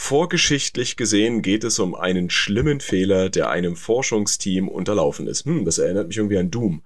Vorgeschichtlich 0.00 0.96
gesehen 0.96 1.42
geht 1.42 1.64
es 1.64 1.80
um 1.80 1.96
einen 1.96 2.30
schlimmen 2.30 2.78
Fehler, 2.78 3.28
der 3.30 3.50
einem 3.50 3.74
Forschungsteam 3.74 4.68
unterlaufen 4.68 5.26
ist. 5.26 5.44
Hm, 5.44 5.64
das 5.64 5.78
erinnert 5.78 6.06
mich 6.06 6.16
irgendwie 6.16 6.38
an 6.38 6.52
Doom. 6.52 6.82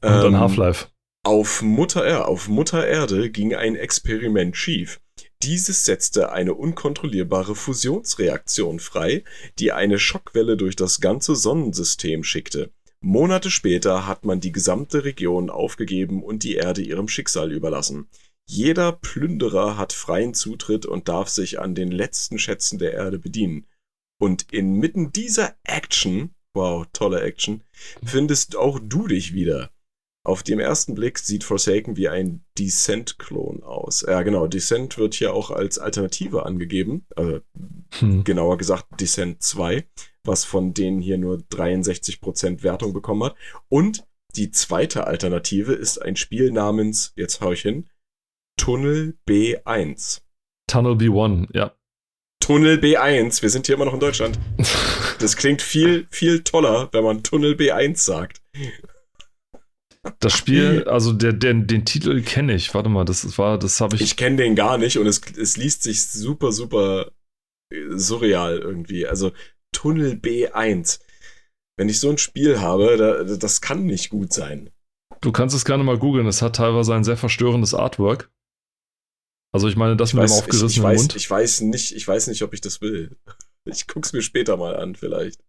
Und 0.00 0.08
ähm, 0.08 0.26
an 0.26 0.38
Half-Life. 0.38 0.86
Auf 1.24 1.62
Mutter, 1.62 2.06
Erde, 2.06 2.28
auf 2.28 2.48
Mutter 2.48 2.86
Erde 2.86 3.28
ging 3.28 3.56
ein 3.56 3.74
Experiment 3.74 4.56
schief. 4.56 5.00
Dieses 5.42 5.84
setzte 5.84 6.30
eine 6.30 6.54
unkontrollierbare 6.54 7.56
Fusionsreaktion 7.56 8.78
frei, 8.78 9.24
die 9.58 9.72
eine 9.72 9.98
Schockwelle 9.98 10.56
durch 10.56 10.76
das 10.76 11.00
ganze 11.00 11.34
Sonnensystem 11.34 12.22
schickte. 12.22 12.70
Monate 13.00 13.50
später 13.50 14.06
hat 14.06 14.24
man 14.24 14.38
die 14.38 14.52
gesamte 14.52 15.04
Region 15.04 15.50
aufgegeben 15.50 16.22
und 16.22 16.44
die 16.44 16.54
Erde 16.54 16.82
ihrem 16.82 17.08
Schicksal 17.08 17.50
überlassen. 17.52 18.08
Jeder 18.46 18.92
Plünderer 18.92 19.76
hat 19.76 19.92
freien 19.92 20.34
Zutritt 20.34 20.86
und 20.86 21.08
darf 21.08 21.28
sich 21.28 21.60
an 21.60 21.74
den 21.74 21.90
letzten 21.90 22.38
Schätzen 22.38 22.78
der 22.78 22.92
Erde 22.92 23.18
bedienen. 23.18 23.66
Und 24.20 24.52
inmitten 24.52 25.12
dieser 25.12 25.56
Action, 25.64 26.34
wow, 26.54 26.86
tolle 26.92 27.22
Action, 27.22 27.62
findest 28.04 28.56
auch 28.56 28.78
du 28.82 29.08
dich 29.08 29.34
wieder. 29.34 29.70
Auf 30.26 30.42
dem 30.42 30.58
ersten 30.58 30.94
Blick 30.94 31.18
sieht 31.18 31.44
Forsaken 31.44 31.98
wie 31.98 32.08
ein 32.08 32.44
Descent-Klon 32.58 33.62
aus. 33.62 34.06
Ja, 34.08 34.22
genau, 34.22 34.46
Descent 34.46 34.96
wird 34.96 35.14
hier 35.14 35.34
auch 35.34 35.50
als 35.50 35.78
Alternative 35.78 36.46
angegeben. 36.46 37.06
Also, 37.14 37.40
hm. 37.98 38.24
Genauer 38.24 38.56
gesagt 38.56 38.86
Descent 39.00 39.42
2, 39.42 39.86
was 40.24 40.44
von 40.44 40.72
denen 40.72 41.02
hier 41.02 41.18
nur 41.18 41.38
63% 41.52 42.62
Wertung 42.62 42.94
bekommen 42.94 43.24
hat. 43.24 43.36
Und 43.68 44.06
die 44.36 44.50
zweite 44.50 45.06
Alternative 45.06 45.74
ist 45.74 46.00
ein 46.00 46.16
Spiel 46.16 46.50
namens, 46.50 47.12
jetzt 47.16 47.42
hau 47.42 47.52
ich 47.52 47.60
hin, 47.60 47.88
Tunnel 48.56 49.18
B1. 49.28 50.20
Tunnel 50.66 50.94
B1, 50.94 51.48
ja. 51.52 51.74
Tunnel 52.40 52.78
B1, 52.78 53.42
wir 53.42 53.50
sind 53.50 53.66
hier 53.66 53.76
immer 53.76 53.86
noch 53.86 53.94
in 53.94 54.00
Deutschland. 54.00 54.38
Das 55.20 55.36
klingt 55.36 55.62
viel, 55.62 56.06
viel 56.10 56.42
toller, 56.42 56.88
wenn 56.92 57.04
man 57.04 57.22
Tunnel 57.22 57.54
B1 57.54 57.96
sagt. 57.98 58.42
Das 60.18 60.36
Spiel, 60.36 60.84
also 60.86 61.12
der, 61.12 61.32
der, 61.32 61.54
den 61.54 61.84
Titel 61.86 62.20
kenne 62.20 62.54
ich. 62.54 62.74
Warte 62.74 62.90
mal, 62.90 63.04
das 63.04 63.38
war, 63.38 63.58
das 63.58 63.80
habe 63.80 63.96
ich. 63.96 64.02
Ich 64.02 64.16
kenne 64.16 64.36
den 64.36 64.54
gar 64.54 64.76
nicht 64.76 64.98
und 64.98 65.06
es, 65.06 65.20
es 65.38 65.56
liest 65.56 65.82
sich 65.82 66.04
super, 66.06 66.52
super 66.52 67.12
äh, 67.72 67.96
surreal 67.96 68.58
irgendwie. 68.58 69.06
Also 69.06 69.32
Tunnel 69.72 70.14
B1. 70.14 71.00
Wenn 71.78 71.88
ich 71.88 72.00
so 72.00 72.10
ein 72.10 72.18
Spiel 72.18 72.60
habe, 72.60 72.96
da, 72.96 73.22
das 73.36 73.60
kann 73.60 73.86
nicht 73.86 74.10
gut 74.10 74.32
sein. 74.32 74.70
Du 75.22 75.32
kannst 75.32 75.56
es 75.56 75.64
gerne 75.64 75.84
mal 75.84 75.98
googeln. 75.98 76.26
Es 76.26 76.42
hat 76.42 76.56
teilweise 76.56 76.94
ein 76.94 77.04
sehr 77.04 77.16
verstörendes 77.16 77.72
Artwork. 77.72 78.30
Also 79.54 79.68
ich 79.68 79.76
meine, 79.76 79.94
das 79.94 80.08
ich 80.08 80.14
mit 80.14 80.24
weiß, 80.24 80.32
dem 80.32 80.38
aufgerissenen 80.40 80.68
ich, 80.68 80.76
ich 80.76 80.82
weiß, 80.82 81.00
Mund. 81.00 81.16
Ich 81.16 81.30
weiß 81.30 81.60
nicht, 81.60 81.94
ich 81.94 82.08
weiß 82.08 82.26
nicht, 82.26 82.42
ob 82.42 82.52
ich 82.52 82.60
das 82.60 82.80
will. 82.80 83.16
Ich 83.66 83.86
guck's 83.86 84.12
mir 84.12 84.20
später 84.20 84.58
mal 84.58 84.76
an, 84.76 84.94
vielleicht. 84.94 85.40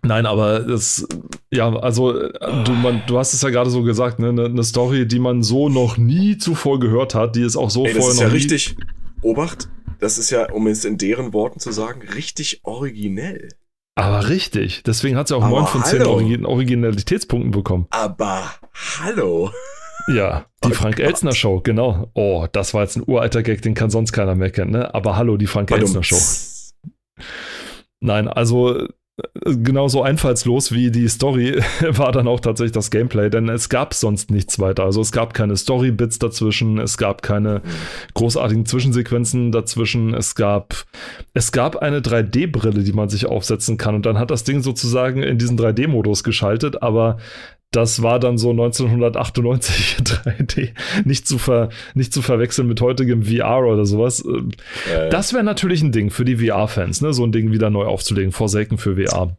Nein, 0.00 0.24
aber 0.24 0.60
das, 0.60 1.06
ja, 1.50 1.68
also 1.76 2.14
du, 2.14 2.72
man, 2.72 3.02
du 3.06 3.18
hast 3.18 3.34
es 3.34 3.42
ja 3.42 3.50
gerade 3.50 3.68
so 3.68 3.82
gesagt, 3.82 4.20
ne, 4.20 4.30
eine, 4.30 4.46
eine 4.46 4.64
Story, 4.64 5.06
die 5.06 5.18
man 5.18 5.42
so 5.42 5.68
noch 5.68 5.98
nie 5.98 6.38
zuvor 6.38 6.80
gehört 6.80 7.14
hat, 7.14 7.36
die 7.36 7.42
ist 7.42 7.56
auch 7.56 7.68
so 7.68 7.84
Ey, 7.84 7.92
vorher 7.92 8.14
noch 8.14 8.20
ja 8.22 8.28
nie. 8.28 8.32
richtig. 8.32 8.74
Obacht, 9.20 9.68
das 9.98 10.16
ist 10.16 10.30
ja, 10.30 10.50
um 10.50 10.66
es 10.66 10.86
in 10.86 10.96
deren 10.96 11.34
Worten 11.34 11.60
zu 11.60 11.72
sagen, 11.72 12.00
richtig 12.08 12.60
originell. 12.62 13.50
Aber 13.96 14.30
richtig. 14.30 14.82
Deswegen 14.84 15.18
hat 15.18 15.28
sie 15.28 15.36
auch 15.36 15.46
neun 15.46 15.66
von 15.66 15.84
zehn 15.84 16.06
Origin 16.06 16.46
Originalitätspunkten 16.46 17.50
bekommen. 17.50 17.86
Aber 17.90 18.50
hallo. 18.98 19.50
Ja, 20.08 20.46
die 20.64 20.70
oh 20.70 20.74
Frank 20.74 20.96
Gott. 20.96 21.06
Elsner 21.06 21.32
Show, 21.32 21.60
genau. 21.60 22.10
Oh, 22.14 22.46
das 22.52 22.74
war 22.74 22.82
jetzt 22.82 22.96
ein 22.96 23.04
uralter 23.06 23.42
Gag, 23.42 23.62
den 23.62 23.74
kann 23.74 23.90
sonst 23.90 24.12
keiner 24.12 24.34
mehr 24.34 24.50
kennen, 24.50 24.72
ne? 24.72 24.94
Aber 24.94 25.16
hallo, 25.16 25.36
die 25.36 25.46
Frank 25.46 25.70
Elsner 25.70 26.02
Show. 26.02 26.18
Nein, 28.00 28.28
also 28.28 28.74
äh, 28.76 28.86
genauso 29.44 30.02
einfallslos 30.02 30.72
wie 30.72 30.90
die 30.90 31.08
Story 31.08 31.60
war 31.80 32.12
dann 32.12 32.28
auch 32.28 32.40
tatsächlich 32.40 32.72
das 32.72 32.90
Gameplay, 32.90 33.30
denn 33.30 33.48
es 33.48 33.68
gab 33.68 33.94
sonst 33.94 34.30
nichts 34.30 34.58
weiter. 34.58 34.84
Also 34.84 35.00
es 35.00 35.12
gab 35.12 35.34
keine 35.34 35.56
Story-Bits 35.56 36.18
dazwischen, 36.18 36.78
es 36.78 36.96
gab 36.96 37.22
keine 37.22 37.62
großartigen 38.14 38.66
Zwischensequenzen 38.66 39.52
dazwischen, 39.52 40.14
es 40.14 40.34
gab, 40.34 40.74
es 41.34 41.52
gab 41.52 41.76
eine 41.76 42.00
3D-Brille, 42.00 42.82
die 42.82 42.92
man 42.92 43.08
sich 43.08 43.26
aufsetzen 43.26 43.76
kann 43.76 43.94
und 43.94 44.06
dann 44.06 44.18
hat 44.18 44.30
das 44.30 44.44
Ding 44.44 44.62
sozusagen 44.62 45.22
in 45.22 45.38
diesen 45.38 45.58
3D-Modus 45.58 46.24
geschaltet, 46.24 46.82
aber 46.82 47.18
das 47.72 48.02
war 48.02 48.18
dann 48.18 48.36
so 48.36 48.50
1998 48.50 49.98
3D. 50.02 50.74
Nicht 51.04 51.28
zu, 51.28 51.38
ver, 51.38 51.70
nicht 51.94 52.12
zu 52.12 52.20
verwechseln 52.20 52.66
mit 52.66 52.80
heutigem 52.80 53.22
VR 53.22 53.64
oder 53.64 53.86
sowas. 53.86 54.24
Äh, 54.24 55.08
das 55.08 55.32
wäre 55.32 55.44
natürlich 55.44 55.82
ein 55.82 55.92
Ding 55.92 56.10
für 56.10 56.24
die 56.24 56.36
VR-Fans, 56.36 57.00
ne? 57.00 57.12
so 57.12 57.24
ein 57.24 57.32
Ding 57.32 57.52
wieder 57.52 57.70
neu 57.70 57.84
aufzulegen. 57.84 58.32
Forsaken 58.32 58.78
für 58.78 58.96
VR. 58.96 59.36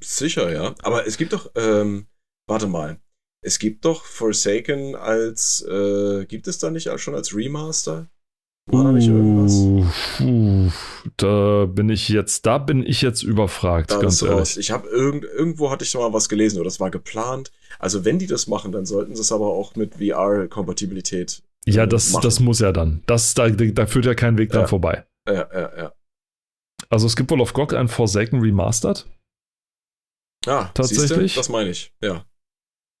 Sicher, 0.00 0.52
ja. 0.52 0.74
Aber 0.82 1.06
es 1.06 1.16
gibt 1.16 1.32
doch, 1.32 1.50
ähm, 1.56 2.06
warte 2.46 2.68
mal. 2.68 2.98
Es 3.42 3.58
gibt 3.58 3.84
doch 3.84 4.04
Forsaken 4.04 4.94
als, 4.94 5.62
äh, 5.68 6.24
gibt 6.26 6.46
es 6.46 6.58
da 6.58 6.70
nicht 6.70 6.88
schon 6.98 7.14
als 7.14 7.34
Remaster? 7.34 8.08
Irgendwas? 8.72 9.54
Uh, 10.20 10.70
da 11.18 11.66
bin 11.66 11.90
ich 11.90 12.08
jetzt, 12.08 12.46
da 12.46 12.58
bin 12.58 12.82
ich 12.84 13.02
jetzt 13.02 13.22
überfragt, 13.22 13.90
da 13.90 13.98
ganz 13.98 14.22
ehrlich. 14.22 14.58
Ich 14.58 14.70
habe 14.70 14.88
irgend, 14.88 15.24
irgendwo 15.24 15.70
hatte 15.70 15.84
ich 15.84 15.90
schon 15.90 16.00
mal 16.00 16.12
was 16.12 16.28
gelesen 16.28 16.56
oder 16.56 16.64
das 16.64 16.80
war 16.80 16.90
geplant. 16.90 17.52
Also 17.78 18.04
wenn 18.04 18.18
die 18.18 18.26
das 18.26 18.46
machen, 18.46 18.72
dann 18.72 18.86
sollten 18.86 19.14
sie 19.14 19.20
es 19.20 19.32
aber 19.32 19.48
auch 19.48 19.76
mit 19.76 19.96
VR-Kompatibilität. 19.96 21.42
Ja, 21.66 21.84
äh, 21.84 21.88
das, 21.88 22.12
das 22.12 22.40
muss 22.40 22.60
ja 22.60 22.72
dann. 22.72 23.02
Das, 23.06 23.34
da, 23.34 23.50
da 23.50 23.86
führt 23.86 24.06
ja 24.06 24.14
kein 24.14 24.38
Weg 24.38 24.50
ja. 24.52 24.60
dran 24.60 24.68
vorbei. 24.68 25.04
Ja, 25.28 25.46
ja, 25.52 25.76
ja. 25.76 25.92
Also 26.88 27.06
es 27.06 27.16
gibt 27.16 27.30
wohl 27.30 27.40
auf 27.42 27.52
GOG 27.52 27.74
ein 27.74 27.88
Forsaken 27.88 28.40
Remastered. 28.40 29.06
Ja, 30.46 30.70
tatsächlich. 30.74 31.34
das 31.34 31.48
meine 31.48 31.70
ich, 31.70 31.92
ja 32.02 32.24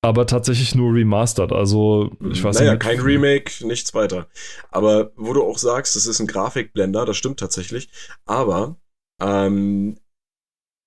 aber 0.04 0.26
tatsächlich 0.26 0.74
nur 0.74 0.92
remastered. 0.92 1.50
Also, 1.50 2.10
ich 2.30 2.44
weiß 2.44 2.58
naja, 2.58 2.72
nicht. 2.72 2.82
kein 2.82 3.00
Remake, 3.00 3.66
nichts 3.66 3.94
weiter. 3.94 4.28
Aber 4.70 5.12
wo 5.16 5.32
du 5.32 5.42
auch 5.42 5.56
sagst, 5.56 5.96
es 5.96 6.06
ist 6.06 6.20
ein 6.20 6.26
Grafikblender, 6.26 7.06
das 7.06 7.16
stimmt 7.16 7.40
tatsächlich. 7.40 7.88
Aber 8.26 8.76
ähm, 9.20 9.98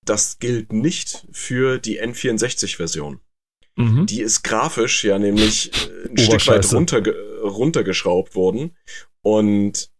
das 0.04 0.38
gilt 0.38 0.72
nicht 0.72 1.26
für 1.32 1.78
die 1.78 2.00
N64-Version. 2.00 3.20
Mhm. 3.76 4.06
Die 4.06 4.22
ist 4.22 4.44
grafisch 4.44 5.02
ja 5.02 5.18
nämlich 5.18 5.72
äh, 5.72 6.08
ein 6.10 6.16
Stück 6.16 6.46
weit 6.46 6.72
runterge 6.72 7.40
runtergeschraubt 7.42 8.36
worden. 8.36 8.76
Und 9.22 9.90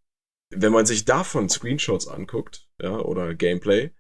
wenn 0.51 0.73
man 0.73 0.87
sich 0.87 1.05
davon 1.05 1.49
Screenshots 1.49 2.07
anguckt, 2.07 2.69
ja, 2.81 2.97
oder 2.99 3.35
Gameplay, 3.35 3.91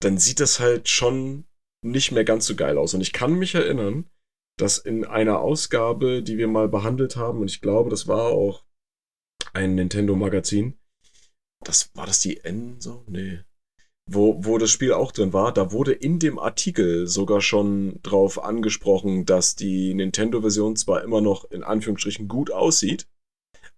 dann 0.00 0.16
sieht 0.16 0.40
das 0.40 0.58
halt 0.58 0.88
schon 0.88 1.44
nicht 1.84 2.12
mehr 2.12 2.24
ganz 2.24 2.46
so 2.46 2.56
geil 2.56 2.78
aus. 2.78 2.94
Und 2.94 3.02
ich 3.02 3.12
kann 3.12 3.34
mich 3.34 3.54
erinnern, 3.54 4.08
dass 4.58 4.78
in 4.78 5.04
einer 5.04 5.40
Ausgabe, 5.40 6.22
die 6.22 6.36
wir 6.36 6.48
mal 6.48 6.68
behandelt 6.68 7.16
haben, 7.16 7.40
und 7.40 7.50
ich 7.50 7.60
glaube, 7.60 7.90
das 7.90 8.06
war 8.06 8.26
auch 8.26 8.64
ein 9.52 9.74
Nintendo-Magazin, 9.74 10.78
das 11.64 11.90
war 11.94 12.06
das 12.06 12.20
die 12.20 12.38
N 12.44 12.80
so? 12.80 13.04
Nee. 13.06 13.40
Wo, 14.10 14.42
wo 14.44 14.56
das 14.58 14.70
Spiel 14.70 14.92
auch 14.92 15.12
drin 15.12 15.32
war, 15.32 15.52
da 15.52 15.70
wurde 15.70 15.92
in 15.92 16.18
dem 16.18 16.38
Artikel 16.38 17.06
sogar 17.06 17.40
schon 17.40 18.00
drauf 18.02 18.42
angesprochen, 18.42 19.26
dass 19.26 19.54
die 19.54 19.92
Nintendo-Version 19.94 20.76
zwar 20.76 21.02
immer 21.02 21.20
noch 21.20 21.50
in 21.50 21.62
Anführungsstrichen 21.62 22.26
gut 22.26 22.50
aussieht, 22.50 23.06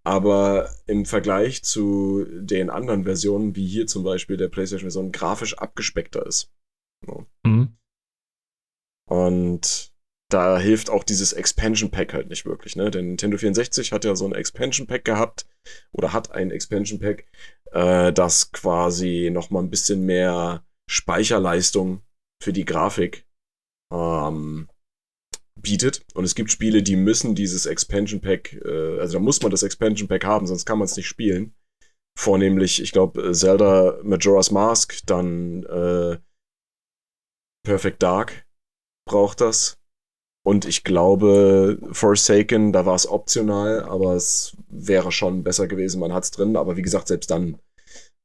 aber 0.05 0.71
im 0.87 1.05
Vergleich 1.05 1.65
zu 1.65 2.25
den 2.31 2.71
anderen 2.71 3.05
Versionen, 3.05 3.57
wie 3.57 3.67
hier 3.67 3.87
zum 3.87 4.05
Beispiel 4.05 4.37
der 4.37 4.49
PlayStation-Version, 4.49 5.13
grafisch 5.13 5.59
abgespeckter 5.59 6.25
ist. 6.25 6.53
Mhm. 7.45 7.77
Und 9.09 9.90
da 10.33 10.59
hilft 10.59 10.91
auch 10.91 11.05
dieses 11.05 11.33
Expansion 11.33 11.91
Pack 11.91 12.15
halt 12.15 12.29
nicht 12.29 12.47
wirklich, 12.47 12.77
ne? 12.77 12.91
Denn 12.91 13.09
Nintendo 13.09 13.37
64 13.37 13.93
hat 13.93 14.05
ja 14.05 14.17
so 14.17 14.27
ein 14.27 14.35
Expansion 14.35 14.87
Pack 14.87 15.05
gehabt 15.05 15.47
oder 15.93 16.13
hat 16.13 16.33
ein 16.33 16.51
Expansion 16.51 16.99
Pack, 16.99 17.27
äh, 17.73 18.13
das 18.13 18.53
quasi 18.53 19.31
nochmal 19.33 19.63
ein 19.63 19.71
bisschen 19.71 20.07
mehr 20.07 20.65
Speicherleistung 20.89 22.03
für 22.43 22.53
die 22.53 22.65
Grafik 22.65 23.27
ähm, 23.93 24.69
bietet. 25.57 26.05
Und 26.15 26.25
es 26.25 26.35
gibt 26.35 26.51
Spiele, 26.51 26.83
die 26.83 26.97
müssen 26.97 27.35
dieses 27.35 27.67
Expansion 27.67 28.21
Pack, 28.21 28.55
äh, 28.65 28.99
also 28.99 29.19
da 29.19 29.21
muss 29.21 29.43
man 29.43 29.51
das 29.51 29.63
Expansion 29.63 30.09
Pack 30.09 30.25
haben, 30.25 30.47
sonst 30.47 30.65
kann 30.65 30.79
man 30.79 30.87
es 30.87 30.97
nicht 30.97 31.09
spielen. 31.09 31.55
vornehmlich, 32.19 32.83
ich 32.83 32.93
glaube, 32.93 33.33
Zelda 33.33 33.99
Majora's 34.03 34.51
Mask, 34.51 34.99
dann 35.07 35.65
äh, 35.65 36.19
Perfect 37.65 38.03
Dark 38.03 38.47
braucht 39.09 39.41
das. 39.41 39.80
Und 40.43 40.65
ich 40.65 40.85
glaube, 40.85 41.79
Forsaken, 41.93 42.73
da 42.73 42.87
war 42.87 42.95
es 42.95 43.07
optional, 43.07 43.83
aber 43.83 44.15
es 44.15 44.57
wäre 44.69 45.13
schon 45.13 45.43
besser 45.43 45.69
gewesen, 45.69 46.01
man 46.01 46.13
hat 46.13 46.25
es 46.25 46.31
drin. 46.31 46.57
Aber 46.57 46.77
wie 46.77 46.83
gesagt, 46.83 47.09
selbst 47.09 47.31
dann 47.31 47.59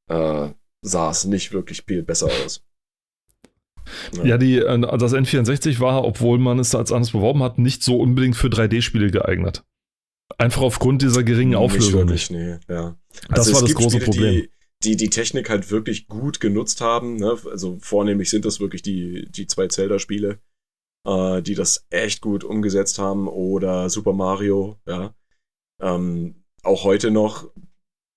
äh, 0.07 0.49
sah 0.81 1.09
es 1.09 1.25
nicht 1.25 1.51
wirklich 1.51 1.83
viel 1.85 2.03
besser 2.03 2.27
aus. 2.27 2.63
Ja, 4.13 4.25
ja 4.25 4.37
die, 4.37 4.57
äh, 4.59 4.97
das 4.97 5.13
N64 5.13 5.79
war, 5.79 6.05
obwohl 6.05 6.39
man 6.39 6.59
es 6.59 6.73
als 6.73 6.91
anders 6.91 7.11
beworben 7.11 7.43
hat, 7.43 7.57
nicht 7.57 7.83
so 7.83 7.99
unbedingt 7.99 8.35
für 8.35 8.47
3D-Spiele 8.47 9.11
geeignet. 9.11 9.63
Einfach 10.37 10.61
aufgrund 10.63 11.01
dieser 11.01 11.23
geringen 11.23 11.55
Auflösung. 11.55 12.05
Nicht 12.05 12.29
wirklich, 12.31 12.59
nee, 12.69 12.73
ja. 12.73 12.97
Also 13.29 13.51
das 13.51 13.53
war 13.53 13.61
das 13.61 13.75
große 13.75 14.01
Spiele, 14.01 14.05
Problem. 14.05 14.33
Die, 14.33 14.49
die 14.83 14.97
die 14.97 15.09
Technik 15.09 15.49
halt 15.49 15.69
wirklich 15.69 16.07
gut 16.07 16.39
genutzt 16.39 16.81
haben. 16.81 17.17
Ne? 17.17 17.37
Also 17.49 17.77
vornehmlich 17.79 18.29
sind 18.29 18.45
das 18.45 18.59
wirklich 18.59 18.81
die, 18.81 19.27
die 19.29 19.47
zwei 19.47 19.67
Zelda-Spiele, 19.67 20.39
äh, 21.06 21.41
die 21.41 21.56
das 21.56 21.86
echt 21.90 22.22
gut 22.22 22.44
umgesetzt 22.44 22.99
haben. 22.99 23.27
Oder 23.27 23.90
Super 23.90 24.14
Mario, 24.14 24.77
ja. 24.88 25.14
Ähm, 25.82 26.44
auch 26.64 26.84
heute 26.84 27.11
noch 27.11 27.49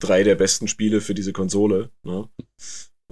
drei 0.00 0.22
der 0.22 0.36
besten 0.36 0.68
Spiele 0.68 1.00
für 1.00 1.14
diese 1.14 1.32
Konsole. 1.32 1.90
Ne? 2.02 2.28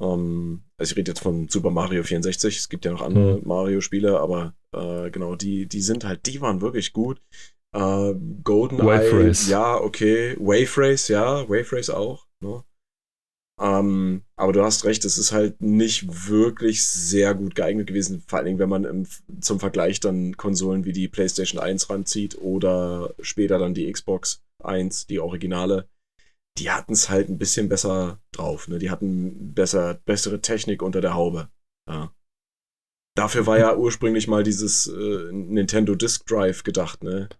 Ähm, 0.00 0.64
also 0.78 0.92
ich 0.92 0.96
rede 0.96 1.10
jetzt 1.10 1.20
von 1.20 1.48
Super 1.48 1.70
Mario 1.70 2.02
64. 2.02 2.56
Es 2.56 2.68
gibt 2.68 2.84
ja 2.84 2.92
noch 2.92 3.02
andere 3.02 3.38
mhm. 3.38 3.46
Mario-Spiele, 3.46 4.20
aber 4.20 4.54
äh, 4.72 5.10
genau, 5.10 5.36
die, 5.36 5.66
die 5.66 5.80
sind 5.80 6.04
halt, 6.04 6.26
die 6.26 6.40
waren 6.40 6.60
wirklich 6.60 6.92
gut. 6.92 7.20
Äh, 7.74 8.14
Golden 8.44 8.78
Wave 8.78 9.24
Eye, 9.24 9.50
ja, 9.50 9.76
okay. 9.76 10.36
Wave 10.38 10.70
Race, 10.76 11.08
ja, 11.08 11.48
Wave 11.48 11.72
Race 11.72 11.90
auch. 11.90 12.26
Ne? 12.40 12.62
Ähm, 13.58 14.22
aber 14.36 14.52
du 14.52 14.62
hast 14.62 14.84
recht, 14.84 15.04
es 15.04 15.16
ist 15.16 15.32
halt 15.32 15.62
nicht 15.62 16.28
wirklich 16.28 16.86
sehr 16.86 17.34
gut 17.34 17.54
geeignet 17.54 17.86
gewesen, 17.86 18.22
vor 18.26 18.38
allen 18.38 18.46
Dingen, 18.46 18.58
wenn 18.58 18.68
man 18.68 18.84
im, 18.84 19.06
zum 19.40 19.60
Vergleich 19.60 20.00
dann 20.00 20.36
Konsolen 20.36 20.84
wie 20.84 20.92
die 20.92 21.08
PlayStation 21.08 21.60
1 21.60 21.88
ranzieht 21.88 22.36
oder 22.38 23.14
später 23.20 23.58
dann 23.58 23.72
die 23.72 23.90
Xbox 23.90 24.42
1, 24.62 25.06
die 25.06 25.20
Originale. 25.20 25.88
Die 26.58 26.70
hatten 26.70 26.92
es 26.92 27.08
halt 27.08 27.28
ein 27.28 27.38
bisschen 27.38 27.68
besser 27.68 28.20
drauf. 28.32 28.68
Ne? 28.68 28.78
Die 28.78 28.90
hatten 28.90 29.54
besser, 29.54 30.00
bessere 30.04 30.40
Technik 30.40 30.82
unter 30.82 31.00
der 31.00 31.14
Haube. 31.14 31.48
Ja. 31.88 32.14
Dafür 33.16 33.46
war 33.46 33.58
ja 33.58 33.74
ursprünglich 33.76 34.28
mal 34.28 34.42
dieses 34.42 34.86
äh, 34.86 35.32
Nintendo 35.32 35.94
Disk 35.94 36.26
Drive 36.26 36.64
gedacht, 36.64 37.02
ne? 37.02 37.30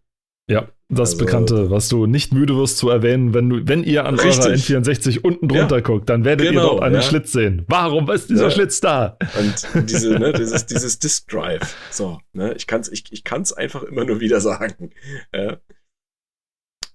Ja, 0.48 0.68
das 0.89 1.12
also, 1.12 1.24
Bekannte, 1.24 1.70
was 1.70 1.89
du 1.89 2.06
nicht 2.06 2.32
müde 2.32 2.56
wirst 2.56 2.78
zu 2.78 2.89
erwähnen, 2.89 3.35
wenn, 3.35 3.48
du, 3.48 3.66
wenn 3.66 3.82
ihr 3.82 4.05
an 4.05 4.14
richtig. 4.14 4.70
eurer 4.70 4.81
N64 4.81 5.20
unten 5.20 5.48
drunter 5.48 5.77
ja, 5.77 5.82
guckt, 5.82 6.09
dann 6.09 6.24
werdet 6.24 6.47
genau, 6.47 6.60
ihr 6.60 6.66
dort 6.68 6.82
einen 6.82 6.94
ja. 6.97 7.02
Schlitz 7.02 7.32
sehen. 7.32 7.64
Warum 7.66 8.09
ist 8.10 8.31
dieser 8.31 8.44
ja. 8.44 8.51
Schlitz 8.51 8.81
da? 8.81 9.18
Und 9.36 9.90
diese, 9.90 10.16
ne, 10.18 10.32
dieses, 10.32 10.66
dieses 10.66 11.01
Disk 11.01 11.28
Drive. 11.28 11.74
So, 11.90 12.20
ne, 12.32 12.55
ich 12.55 12.68
kann 12.68 12.82
es 12.82 12.93
ich, 12.93 13.05
ich 13.10 13.24
kann's 13.24 13.52
einfach 13.52 13.82
immer 13.82 14.05
nur 14.05 14.20
wieder 14.20 14.40
sagen. 14.40 14.90
Ja. 15.35 15.56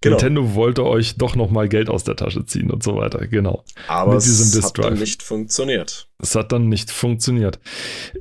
Genau. 0.04 0.16
Nintendo 0.16 0.56
wollte 0.56 0.84
euch 0.84 1.18
doch 1.18 1.36
noch 1.36 1.52
mal 1.52 1.70
Geld 1.70 1.88
aus 1.88 2.04
der 2.04 2.16
Tasche 2.16 2.44
ziehen 2.44 2.72
und 2.72 2.82
so 2.82 2.96
weiter. 2.96 3.28
Genau. 3.28 3.64
Aber 3.88 4.16
Mit 4.16 4.24
diesem 4.24 4.60
es 4.60 4.66
hat 4.66 4.80
dann 4.80 4.96
nicht 4.96 5.22
funktioniert. 5.22 6.10
Es 6.18 6.34
hat 6.34 6.52
dann 6.52 6.70
nicht 6.70 6.90
funktioniert. 6.90 7.60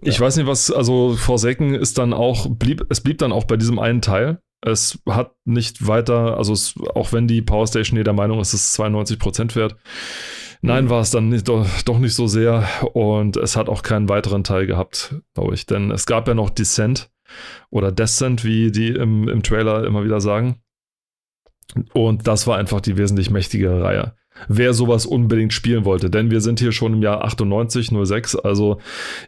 Ich 0.02 0.20
weiß 0.20 0.36
nicht, 0.36 0.46
was, 0.46 0.70
also 0.70 1.14
Forsaken 1.16 1.74
ist 1.74 1.96
dann 1.96 2.12
auch, 2.12 2.48
blieb, 2.50 2.84
es 2.90 3.00
blieb 3.00 3.16
dann 3.16 3.32
auch 3.32 3.44
bei 3.44 3.56
diesem 3.56 3.78
einen 3.78 4.02
Teil. 4.02 4.40
Es 4.62 4.98
hat 5.08 5.32
nicht 5.44 5.86
weiter, 5.86 6.36
also 6.36 6.52
es, 6.52 6.74
auch 6.94 7.12
wenn 7.12 7.26
die 7.26 7.42
Power 7.42 7.66
Station 7.66 7.96
hier 7.96 8.04
der 8.04 8.12
Meinung 8.12 8.40
ist, 8.40 8.52
es 8.52 8.66
ist 8.66 8.80
92% 8.80 9.56
wert. 9.56 9.76
Nein, 10.62 10.84
mhm. 10.84 10.90
war 10.90 11.00
es 11.00 11.10
dann 11.10 11.30
nicht, 11.30 11.48
doch, 11.48 11.66
doch, 11.86 11.98
nicht 11.98 12.14
so 12.14 12.26
sehr 12.26 12.68
und 12.92 13.38
es 13.38 13.56
hat 13.56 13.70
auch 13.70 13.82
keinen 13.82 14.10
weiteren 14.10 14.44
Teil 14.44 14.66
gehabt, 14.66 15.14
glaube 15.34 15.54
ich. 15.54 15.64
Denn 15.64 15.90
es 15.90 16.04
gab 16.04 16.28
ja 16.28 16.34
noch 16.34 16.50
Descent 16.50 17.10
oder 17.70 17.90
Descent, 17.90 18.44
wie 18.44 18.70
die 18.70 18.88
im, 18.88 19.28
im 19.28 19.42
Trailer 19.42 19.84
immer 19.86 20.04
wieder 20.04 20.20
sagen. 20.20 20.60
Und 21.94 22.26
das 22.26 22.46
war 22.46 22.58
einfach 22.58 22.80
die 22.80 22.98
wesentlich 22.98 23.30
mächtigere 23.30 23.82
Reihe 23.82 24.14
wer 24.48 24.74
sowas 24.74 25.06
unbedingt 25.06 25.52
spielen 25.52 25.84
wollte. 25.84 26.10
Denn 26.10 26.30
wir 26.30 26.40
sind 26.40 26.60
hier 26.60 26.72
schon 26.72 26.94
im 26.94 27.02
Jahr 27.02 27.24
98, 27.24 27.90
06, 28.04 28.36
also 28.36 28.78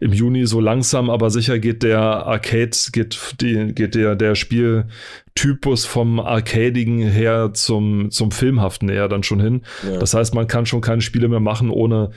im 0.01 0.13
Juni 0.13 0.47
so 0.47 0.61
langsam, 0.61 1.11
aber 1.11 1.31
sicher 1.31 1.59
geht 1.59 1.83
der 1.83 2.01
Arcade, 2.01 2.77
geht, 2.93 3.19
die, 3.41 3.75
geht 3.75 3.95
der, 3.95 4.17
der 4.17 4.35
Spieltypus 4.35 5.85
vom 5.85 6.21
Arcadigen 6.21 6.99
her 6.99 7.51
zum, 7.55 8.11
zum 8.11 8.31
Filmhaften 8.31 8.89
eher 8.89 9.09
dann 9.09 9.23
schon 9.23 9.41
hin. 9.41 9.63
Ja. 9.83 9.99
Das 9.99 10.15
heißt, 10.15 10.35
man 10.35 10.47
kann 10.47 10.67
schon 10.67 10.81
keine 10.81 11.03
Spiele 11.03 11.29
mehr 11.29 11.41
machen 11.41 11.71
ohne 11.71 12.11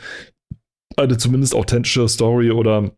eine 0.98 1.18
zumindest 1.18 1.56
authentische 1.56 2.08
Story 2.08 2.52
oder 2.52 2.92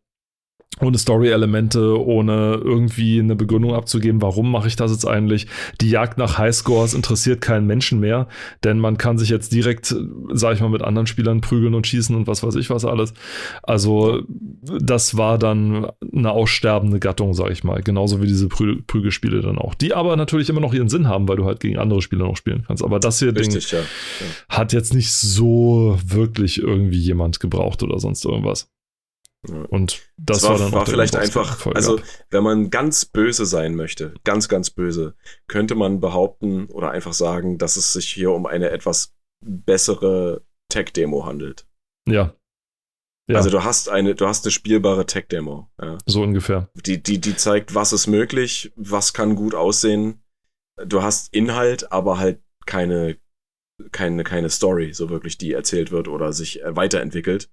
ohne 0.80 0.98
Story-Elemente, 0.98 1.99
ohne 1.99 2.60
irgendwie 2.64 3.19
eine 3.19 3.35
Begründung 3.35 3.73
abzugeben, 3.73 4.22
warum 4.22 4.52
mache 4.52 4.68
ich 4.68 4.76
das 4.76 4.91
jetzt 4.91 5.07
eigentlich. 5.07 5.48
Die 5.81 5.89
Jagd 5.89 6.18
nach 6.18 6.38
Highscores 6.38 6.94
interessiert 6.94 7.41
keinen 7.41 7.65
Menschen 7.65 7.99
mehr, 7.99 8.27
denn 8.64 8.80
man 8.80 8.98
kann 8.98 9.18
sich 9.18 9.30
jetzt 9.30 9.52
direkt, 9.53 9.95
sag 10.34 10.53
ich 10.53 10.61
mal, 10.61 10.69
mit 10.69 10.84
anderen 10.84 11.07
Spielern 11.07 11.41
prügeln 11.41 11.73
und 11.73 11.88
schießen 11.88 12.15
und 12.15 12.27
was 12.27 12.44
weiß 12.44 12.56
ich 12.56 12.69
was 12.69 12.85
alles. 12.85 13.14
Also 13.64 14.22
das 14.61 15.18
war 15.18 15.39
dann 15.39 15.88
eine 16.14 16.31
aussterbende 16.31 16.99
Gattung, 16.99 17.34
sag 17.34 17.52
ich 17.52 17.64
mal. 17.64 17.81
Genauso 17.81 18.22
wie 18.22 18.27
diese 18.27 18.48
Prü 18.48 18.81
Prügelspiele 18.85 19.41
dann 19.41 19.57
auch. 19.57 19.73
Die 19.73 19.94
aber 19.94 20.15
natürlich 20.15 20.49
immer 20.49 20.61
noch 20.61 20.73
ihren 20.73 20.89
Sinn 20.89 21.07
haben, 21.07 21.27
weil 21.27 21.38
du 21.38 21.45
halt 21.45 21.60
gegen 21.60 21.77
andere 21.77 22.02
Spieler 22.02 22.26
noch 22.26 22.38
spielen 22.38 22.64
kannst. 22.68 22.84
Aber 22.84 22.99
das 22.99 23.19
hier 23.19 23.35
Richtig, 23.35 23.69
Ding 23.69 23.80
ja. 23.80 23.85
Ja. 24.26 24.57
hat 24.57 24.73
jetzt 24.73 24.94
nicht 24.94 25.11
so 25.11 25.98
wirklich 26.06 26.61
irgendwie 26.61 26.99
jemand 26.99 27.39
gebraucht 27.39 27.81
oder 27.81 27.99
sonst 27.99 28.23
irgendwas. 28.26 28.69
Und 29.45 30.09
das, 30.18 30.41
das 30.41 30.43
war, 30.43 30.51
war, 30.51 30.57
dann 30.59 30.72
war 30.73 30.85
vielleicht 30.85 31.15
einfach, 31.15 31.65
also 31.68 31.99
wenn 32.30 32.43
man 32.43 32.69
ganz 32.69 33.05
böse 33.05 33.45
sein 33.45 33.76
möchte, 33.76 34.14
ganz, 34.23 34.49
ganz 34.49 34.72
böse, 34.72 35.15
könnte 35.47 35.76
man 35.76 35.99
behaupten 35.99 36.65
oder 36.65 36.91
einfach 36.91 37.14
sagen, 37.14 37.57
dass 37.57 37.77
es 37.77 37.93
sich 37.93 38.11
hier 38.11 38.31
um 38.31 38.45
eine 38.45 38.72
etwas 38.72 39.15
bessere 39.45 40.43
Tech-Demo 40.69 41.26
handelt. 41.26 41.68
Ja. 42.09 42.35
ja. 43.30 43.38
Also 43.38 43.49
du 43.49 43.64
hast 43.64 43.89
eine, 43.89 44.15
du 44.15 44.27
hast 44.27 44.45
eine 44.45 44.51
spielbare 44.51 45.05
Tech-Demo. 45.05 45.69
Ja. 45.81 45.97
So 46.05 46.23
ungefähr. 46.23 46.69
Die, 46.73 47.01
die, 47.01 47.22
die 47.22 47.35
zeigt, 47.35 47.76
was 47.76 47.93
ist 47.93 48.07
möglich, 48.07 48.73
was 48.76 49.14
kann 49.14 49.35
gut 49.35 49.55
aussehen. 49.55 50.23
Du 50.84 51.03
hast 51.03 51.34
Inhalt, 51.34 51.91
aber 51.91 52.18
halt 52.18 52.41
keine, 52.65 53.18
keine, 53.91 54.23
keine 54.23 54.49
Story, 54.49 54.93
so 54.93 55.09
wirklich, 55.09 55.38
die 55.38 55.53
erzählt 55.53 55.91
wird 55.91 56.07
oder 56.07 56.34
sich 56.34 56.61
weiterentwickelt. 56.65 57.49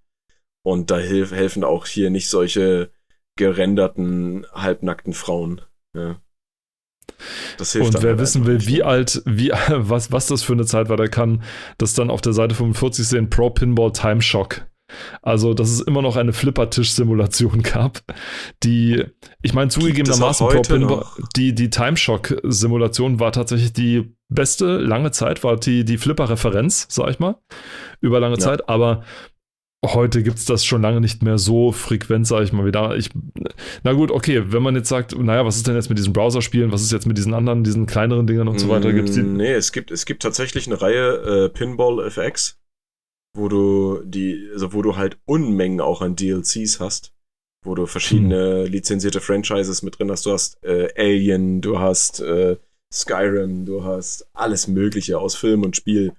Und 0.64 0.90
da 0.90 0.98
hilf, 0.98 1.30
helfen 1.30 1.62
auch 1.62 1.86
hier 1.86 2.10
nicht 2.10 2.28
solche 2.28 2.90
gerenderten, 3.36 4.46
halbnackten 4.52 5.12
Frauen. 5.12 5.60
Ja. 5.94 6.20
Das 7.58 7.72
hilft 7.72 7.94
Und 7.94 8.02
wer 8.02 8.10
halt 8.10 8.20
wissen 8.20 8.46
will, 8.46 8.66
wie 8.66 8.82
alt, 8.82 9.22
wie, 9.26 9.50
was, 9.68 10.10
was 10.10 10.26
das 10.26 10.42
für 10.42 10.54
eine 10.54 10.64
Zeit 10.64 10.88
war, 10.88 10.96
der 10.96 11.08
kann 11.08 11.42
das 11.78 11.94
dann 11.94 12.10
auf 12.10 12.22
der 12.22 12.32
Seite 12.32 12.54
45 12.54 13.06
sehen, 13.06 13.30
Pro 13.30 13.50
Pinball 13.50 13.92
Time 13.92 14.22
Shock. 14.22 14.66
Also, 15.22 15.54
dass 15.54 15.70
es 15.70 15.80
immer 15.80 16.02
noch 16.02 16.16
eine 16.16 16.32
Flippertisch-Simulation 16.32 17.62
gab, 17.62 18.02
die, 18.62 19.04
ich 19.42 19.54
meine, 19.54 19.70
zugegebenermaßen, 19.70 20.46
die, 21.36 21.54
die 21.54 21.70
Time 21.70 21.96
Shock-Simulation 21.96 23.18
war 23.18 23.32
tatsächlich 23.32 23.72
die 23.72 24.14
beste, 24.28 24.78
lange 24.78 25.10
Zeit, 25.10 25.42
war 25.42 25.56
die, 25.56 25.84
die 25.84 25.98
Flipper-Referenz, 25.98 26.86
sag 26.90 27.10
ich 27.10 27.18
mal, 27.18 27.36
über 28.00 28.20
lange 28.20 28.36
ja. 28.36 28.40
Zeit, 28.40 28.68
aber 28.68 29.04
heute 29.92 30.22
gibt 30.22 30.38
es 30.38 30.44
das 30.44 30.64
schon 30.64 30.82
lange 30.82 31.00
nicht 31.00 31.22
mehr 31.22 31.38
so 31.38 31.72
frequent, 31.72 32.26
sage 32.26 32.44
ich 32.44 32.52
mal 32.52 32.64
wieder. 32.64 32.96
Ich, 32.96 33.10
na 33.82 33.92
gut, 33.92 34.10
okay, 34.10 34.42
wenn 34.46 34.62
man 34.62 34.74
jetzt 34.76 34.88
sagt, 34.88 35.16
naja, 35.18 35.44
was 35.44 35.56
ist 35.56 35.66
denn 35.66 35.74
jetzt 35.74 35.88
mit 35.88 35.98
diesen 35.98 36.12
Browser-Spielen, 36.12 36.72
was 36.72 36.82
ist 36.82 36.92
jetzt 36.92 37.06
mit 37.06 37.18
diesen 37.18 37.34
anderen, 37.34 37.64
diesen 37.64 37.86
kleineren 37.86 38.26
Dingern 38.26 38.48
und 38.48 38.58
so 38.58 38.68
weiter? 38.68 38.92
Gibt's 38.92 39.12
die? 39.12 39.22
Nee, 39.22 39.52
es 39.52 39.72
gibt, 39.72 39.90
es 39.90 40.06
gibt 40.06 40.22
tatsächlich 40.22 40.66
eine 40.66 40.80
Reihe 40.80 41.44
äh, 41.44 41.48
Pinball 41.50 42.06
FX, 42.06 42.58
wo 43.36 43.48
du 43.48 44.02
die, 44.04 44.48
also 44.52 44.72
wo 44.72 44.82
du 44.82 44.96
halt 44.96 45.18
Unmengen 45.26 45.80
auch 45.80 46.00
an 46.00 46.16
DLCs 46.16 46.80
hast, 46.80 47.12
wo 47.64 47.74
du 47.74 47.86
verschiedene 47.86 48.64
hm. 48.64 48.72
lizenzierte 48.72 49.20
Franchises 49.20 49.82
mit 49.82 49.98
drin 49.98 50.10
hast. 50.10 50.24
Du 50.26 50.32
hast 50.32 50.62
äh, 50.64 50.88
Alien, 50.96 51.60
du 51.60 51.78
hast 51.78 52.20
äh, 52.20 52.56
Skyrim, 52.92 53.66
du 53.66 53.84
hast 53.84 54.28
alles 54.32 54.68
Mögliche 54.68 55.18
aus 55.18 55.34
Film 55.34 55.62
und 55.62 55.76
Spiel. 55.76 56.12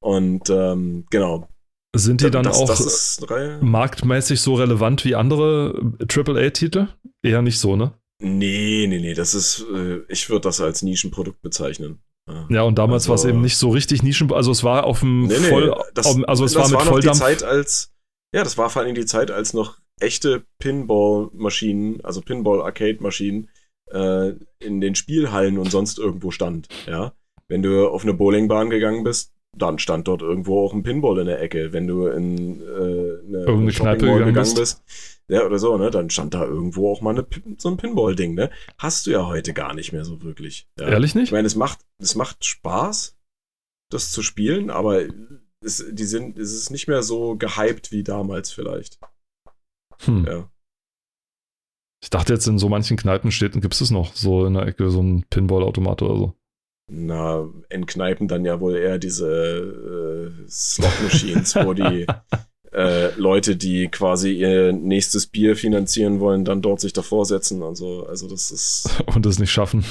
Und 0.00 0.50
ähm, 0.50 1.06
genau, 1.10 1.48
sind 1.94 2.20
die 2.20 2.30
dann 2.30 2.44
das, 2.44 2.56
auch 2.58 2.66
das 2.66 3.20
marktmäßig 3.60 4.40
so 4.40 4.54
relevant 4.54 5.04
wie 5.04 5.14
andere 5.14 5.94
AAA-Titel? 6.06 6.88
Eher 7.22 7.42
nicht 7.42 7.58
so, 7.58 7.76
ne? 7.76 7.94
Nee, 8.20 8.86
nee, 8.88 8.98
nee, 8.98 9.14
das 9.14 9.34
ist, 9.34 9.64
äh, 9.72 10.00
ich 10.08 10.28
würde 10.28 10.42
das 10.42 10.60
als 10.60 10.82
Nischenprodukt 10.82 11.40
bezeichnen. 11.40 12.02
Ja, 12.50 12.62
und 12.62 12.78
damals 12.78 13.04
also, 13.04 13.08
war 13.08 13.14
es 13.16 13.24
eben 13.24 13.40
nicht 13.40 13.56
so 13.56 13.70
richtig 13.70 14.02
Nischen, 14.02 14.30
also 14.32 14.50
es 14.50 14.62
war 14.62 14.84
auf 14.84 15.00
dem 15.00 15.26
nee, 15.26 15.38
nee, 15.38 15.48
voll, 15.48 15.74
das, 15.94 16.06
also 16.24 16.44
es 16.44 16.54
war 16.56 16.68
mit 16.68 16.74
war 16.74 16.84
Volldampf. 16.84 17.16
die 17.16 17.24
Zeit 17.24 17.42
als, 17.42 17.92
ja, 18.34 18.44
das 18.44 18.58
war 18.58 18.68
vor 18.68 18.82
allem 18.82 18.94
die 18.94 19.06
Zeit, 19.06 19.30
als 19.30 19.54
noch 19.54 19.78
echte 19.98 20.44
Pinball-Maschinen, 20.58 22.04
also 22.04 22.20
Pinball-Arcade-Maschinen, 22.20 23.48
äh, 23.90 24.32
in 24.58 24.80
den 24.80 24.94
Spielhallen 24.94 25.58
und 25.58 25.70
sonst 25.70 25.98
irgendwo 25.98 26.30
stand, 26.30 26.68
ja. 26.86 27.14
Wenn 27.48 27.62
du 27.62 27.88
auf 27.88 28.02
eine 28.02 28.12
Bowlingbahn 28.12 28.68
gegangen 28.68 29.04
bist, 29.04 29.32
dann 29.56 29.78
stand 29.78 30.08
dort 30.08 30.22
irgendwo 30.22 30.64
auch 30.64 30.72
ein 30.72 30.82
Pinball 30.82 31.18
in 31.18 31.26
der 31.26 31.40
Ecke. 31.40 31.72
Wenn 31.72 31.86
du 31.86 32.06
in 32.06 32.60
äh, 32.60 32.64
eine 32.64 33.44
Irgendeine 33.44 33.72
Kneipe 33.72 34.06
gegangen 34.06 34.34
bist. 34.34 34.56
bist, 34.56 34.84
ja, 35.28 35.44
oder 35.44 35.58
so, 35.58 35.76
ne, 35.76 35.90
dann 35.90 36.10
stand 36.10 36.34
da 36.34 36.44
irgendwo 36.44 36.90
auch 36.90 37.00
mal 37.00 37.10
eine, 37.10 37.26
so 37.58 37.68
ein 37.68 37.76
Pinball-Ding, 37.76 38.34
ne? 38.34 38.50
Hast 38.78 39.06
du 39.06 39.10
ja 39.10 39.26
heute 39.26 39.52
gar 39.52 39.74
nicht 39.74 39.92
mehr 39.92 40.04
so 40.04 40.22
wirklich. 40.22 40.68
Ja. 40.78 40.88
Ehrlich 40.88 41.14
nicht? 41.14 41.24
Ich 41.24 41.32
meine, 41.32 41.46
es 41.46 41.54
macht, 41.56 41.80
es 41.98 42.14
macht 42.14 42.44
Spaß, 42.44 43.18
das 43.90 44.10
zu 44.10 44.22
spielen, 44.22 44.70
aber 44.70 45.04
es, 45.60 45.84
die 45.90 46.04
sind, 46.04 46.38
es 46.38 46.52
ist 46.52 46.70
nicht 46.70 46.88
mehr 46.88 47.02
so 47.02 47.36
gehypt 47.36 47.92
wie 47.92 48.04
damals 48.04 48.50
vielleicht. 48.50 48.98
Hm. 50.04 50.24
Ja. 50.26 50.50
Ich 52.02 52.10
dachte 52.10 52.32
jetzt, 52.32 52.46
in 52.46 52.58
so 52.58 52.68
manchen 52.68 52.96
Kneipenstädten 52.96 53.60
gibt 53.60 53.78
es 53.78 53.90
noch 53.90 54.14
so 54.14 54.46
in 54.46 54.54
der 54.54 54.66
Ecke 54.66 54.88
so 54.90 55.02
ein 55.02 55.26
Pinball-Automat 55.28 56.02
oder 56.02 56.16
so. 56.16 56.37
Na, 56.90 57.46
in 57.68 57.84
Kneipen 57.84 58.28
dann 58.28 58.46
ja 58.46 58.60
wohl 58.60 58.74
eher 58.76 58.98
diese 58.98 59.28
äh, 59.28 60.48
Slot-Machines, 60.48 61.56
wo 61.56 61.74
die 61.74 62.06
äh, 62.72 63.14
Leute, 63.16 63.56
die 63.56 63.88
quasi 63.88 64.32
ihr 64.32 64.72
nächstes 64.72 65.26
Bier 65.26 65.54
finanzieren 65.54 66.18
wollen, 66.20 66.46
dann 66.46 66.62
dort 66.62 66.80
sich 66.80 66.94
davor 66.94 67.26
setzen 67.26 67.62
und 67.62 67.76
so. 67.76 68.06
Also 68.06 68.26
das 68.28 68.50
ist, 68.50 69.02
Und 69.14 69.26
das 69.26 69.38
nicht 69.38 69.50
schaffen. 69.50 69.84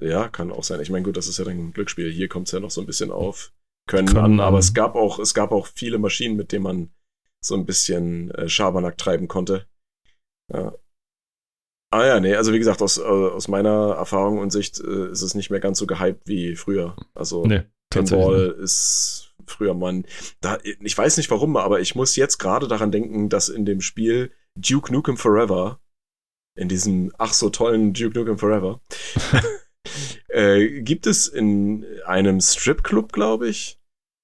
ja, 0.00 0.28
kann 0.28 0.52
auch 0.52 0.64
sein. 0.64 0.80
Ich 0.80 0.88
meine, 0.88 1.04
gut, 1.04 1.18
das 1.18 1.28
ist 1.28 1.38
ja 1.38 1.44
dann 1.44 1.58
ein 1.58 1.72
Glücksspiel. 1.72 2.10
Hier 2.10 2.28
kommt 2.28 2.48
es 2.48 2.52
ja 2.52 2.60
noch 2.60 2.70
so 2.70 2.80
ein 2.80 2.86
bisschen 2.86 3.10
auf 3.10 3.52
Können, 3.86 4.08
Können 4.08 4.24
an, 4.24 4.40
aber 4.40 4.58
es 4.58 4.72
gab 4.72 4.94
auch, 4.94 5.18
es 5.18 5.34
gab 5.34 5.52
auch 5.52 5.66
viele 5.66 5.98
Maschinen, 5.98 6.36
mit 6.36 6.52
denen 6.52 6.64
man 6.64 6.90
so 7.44 7.56
ein 7.56 7.66
bisschen 7.66 8.30
äh, 8.32 8.48
Schabernack 8.48 8.96
treiben 8.96 9.28
konnte. 9.28 9.66
Ja. 10.52 10.74
Ah 11.92 12.06
ja, 12.06 12.20
nee, 12.20 12.36
also 12.36 12.52
wie 12.52 12.58
gesagt, 12.58 12.82
aus, 12.82 12.98
äh, 12.98 13.02
aus 13.02 13.48
meiner 13.48 13.94
Erfahrung 13.96 14.38
und 14.38 14.50
Sicht 14.50 14.78
äh, 14.80 15.10
ist 15.10 15.22
es 15.22 15.34
nicht 15.34 15.50
mehr 15.50 15.60
ganz 15.60 15.78
so 15.78 15.86
gehypt 15.86 16.26
wie 16.26 16.54
früher. 16.54 16.96
Also 17.14 17.44
Nee. 17.44 17.62
Pinball 17.90 18.56
ist 18.60 19.34
früher 19.46 19.74
man. 19.74 20.04
Da, 20.40 20.58
ich 20.62 20.96
weiß 20.96 21.16
nicht 21.16 21.30
warum, 21.30 21.56
aber 21.56 21.80
ich 21.80 21.96
muss 21.96 22.14
jetzt 22.14 22.38
gerade 22.38 22.68
daran 22.68 22.92
denken, 22.92 23.28
dass 23.28 23.48
in 23.48 23.64
dem 23.64 23.80
Spiel 23.80 24.30
Duke 24.56 24.92
Nukem 24.92 25.16
Forever, 25.16 25.80
in 26.56 26.68
diesem 26.68 27.12
ach 27.18 27.32
so 27.32 27.50
tollen 27.50 27.92
Duke 27.92 28.16
Nukem 28.16 28.38
Forever, 28.38 28.80
äh, 30.28 30.82
gibt 30.82 31.08
es 31.08 31.26
in 31.26 31.84
einem 32.06 32.40
Stripclub, 32.40 33.12
glaube 33.12 33.48
ich, 33.48 33.80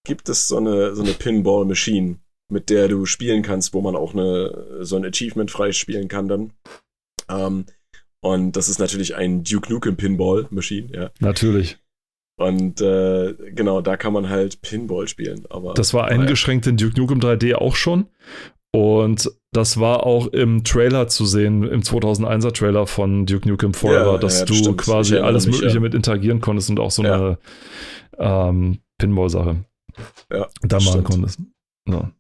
gibt 0.06 0.28
es 0.28 0.46
so 0.46 0.58
eine, 0.58 0.94
so 0.94 1.02
eine 1.02 1.12
Pinball-Machine, 1.12 2.20
mit 2.48 2.70
der 2.70 2.86
du 2.86 3.06
spielen 3.06 3.42
kannst, 3.42 3.74
wo 3.74 3.80
man 3.80 3.96
auch 3.96 4.14
eine, 4.14 4.84
so 4.84 4.96
ein 4.96 5.04
Achievement 5.04 5.50
freispielen 5.50 6.06
kann 6.06 6.28
dann. 6.28 6.52
Ähm, 7.28 7.66
und 8.20 8.56
das 8.56 8.68
ist 8.68 8.78
natürlich 8.78 9.14
ein 9.14 9.44
Duke 9.44 9.72
Nukem 9.72 9.96
Pinball-Machine, 9.96 10.88
ja. 10.92 11.10
Natürlich. 11.20 11.78
Und 12.38 12.80
äh, 12.80 13.34
genau, 13.52 13.80
da 13.80 13.96
kann 13.96 14.12
man 14.12 14.28
halt 14.28 14.60
Pinball 14.60 15.08
spielen. 15.08 15.46
Aber 15.48 15.74
Das 15.74 15.94
war 15.94 16.06
naja. 16.10 16.20
eingeschränkt 16.20 16.66
in 16.66 16.76
Duke 16.76 16.98
Nukem 17.00 17.18
3D 17.20 17.54
auch 17.54 17.76
schon. 17.76 18.06
Und 18.74 19.30
das 19.52 19.80
war 19.80 20.04
auch 20.04 20.26
im 20.26 20.62
Trailer 20.62 21.08
zu 21.08 21.24
sehen, 21.24 21.62
im 21.62 21.80
2001er 21.80 22.52
Trailer 22.52 22.86
von 22.86 23.24
Duke 23.24 23.48
Nukem 23.48 23.72
Forever, 23.72 24.12
Ja, 24.14 24.18
dass 24.18 24.40
ja, 24.40 24.44
du 24.44 24.54
stimmt. 24.54 24.78
Quasi 24.78 25.16
alles 25.16 25.46
mich, 25.46 25.54
Mögliche 25.56 25.76
ja. 25.76 25.80
mit 25.80 25.94
interagieren 25.94 26.42
konntest 26.42 26.68
und 26.68 26.78
auch 26.78 26.90
so 26.90 27.02
eine 27.02 27.38
ähm, 28.18 28.80
Pinball-Sache 28.98 29.64
Ja, 30.30 30.48
da 30.60 30.76
machen 30.76 30.88
stimmt. 30.88 31.04
konntest. 31.04 31.40
Ja. 31.88 32.10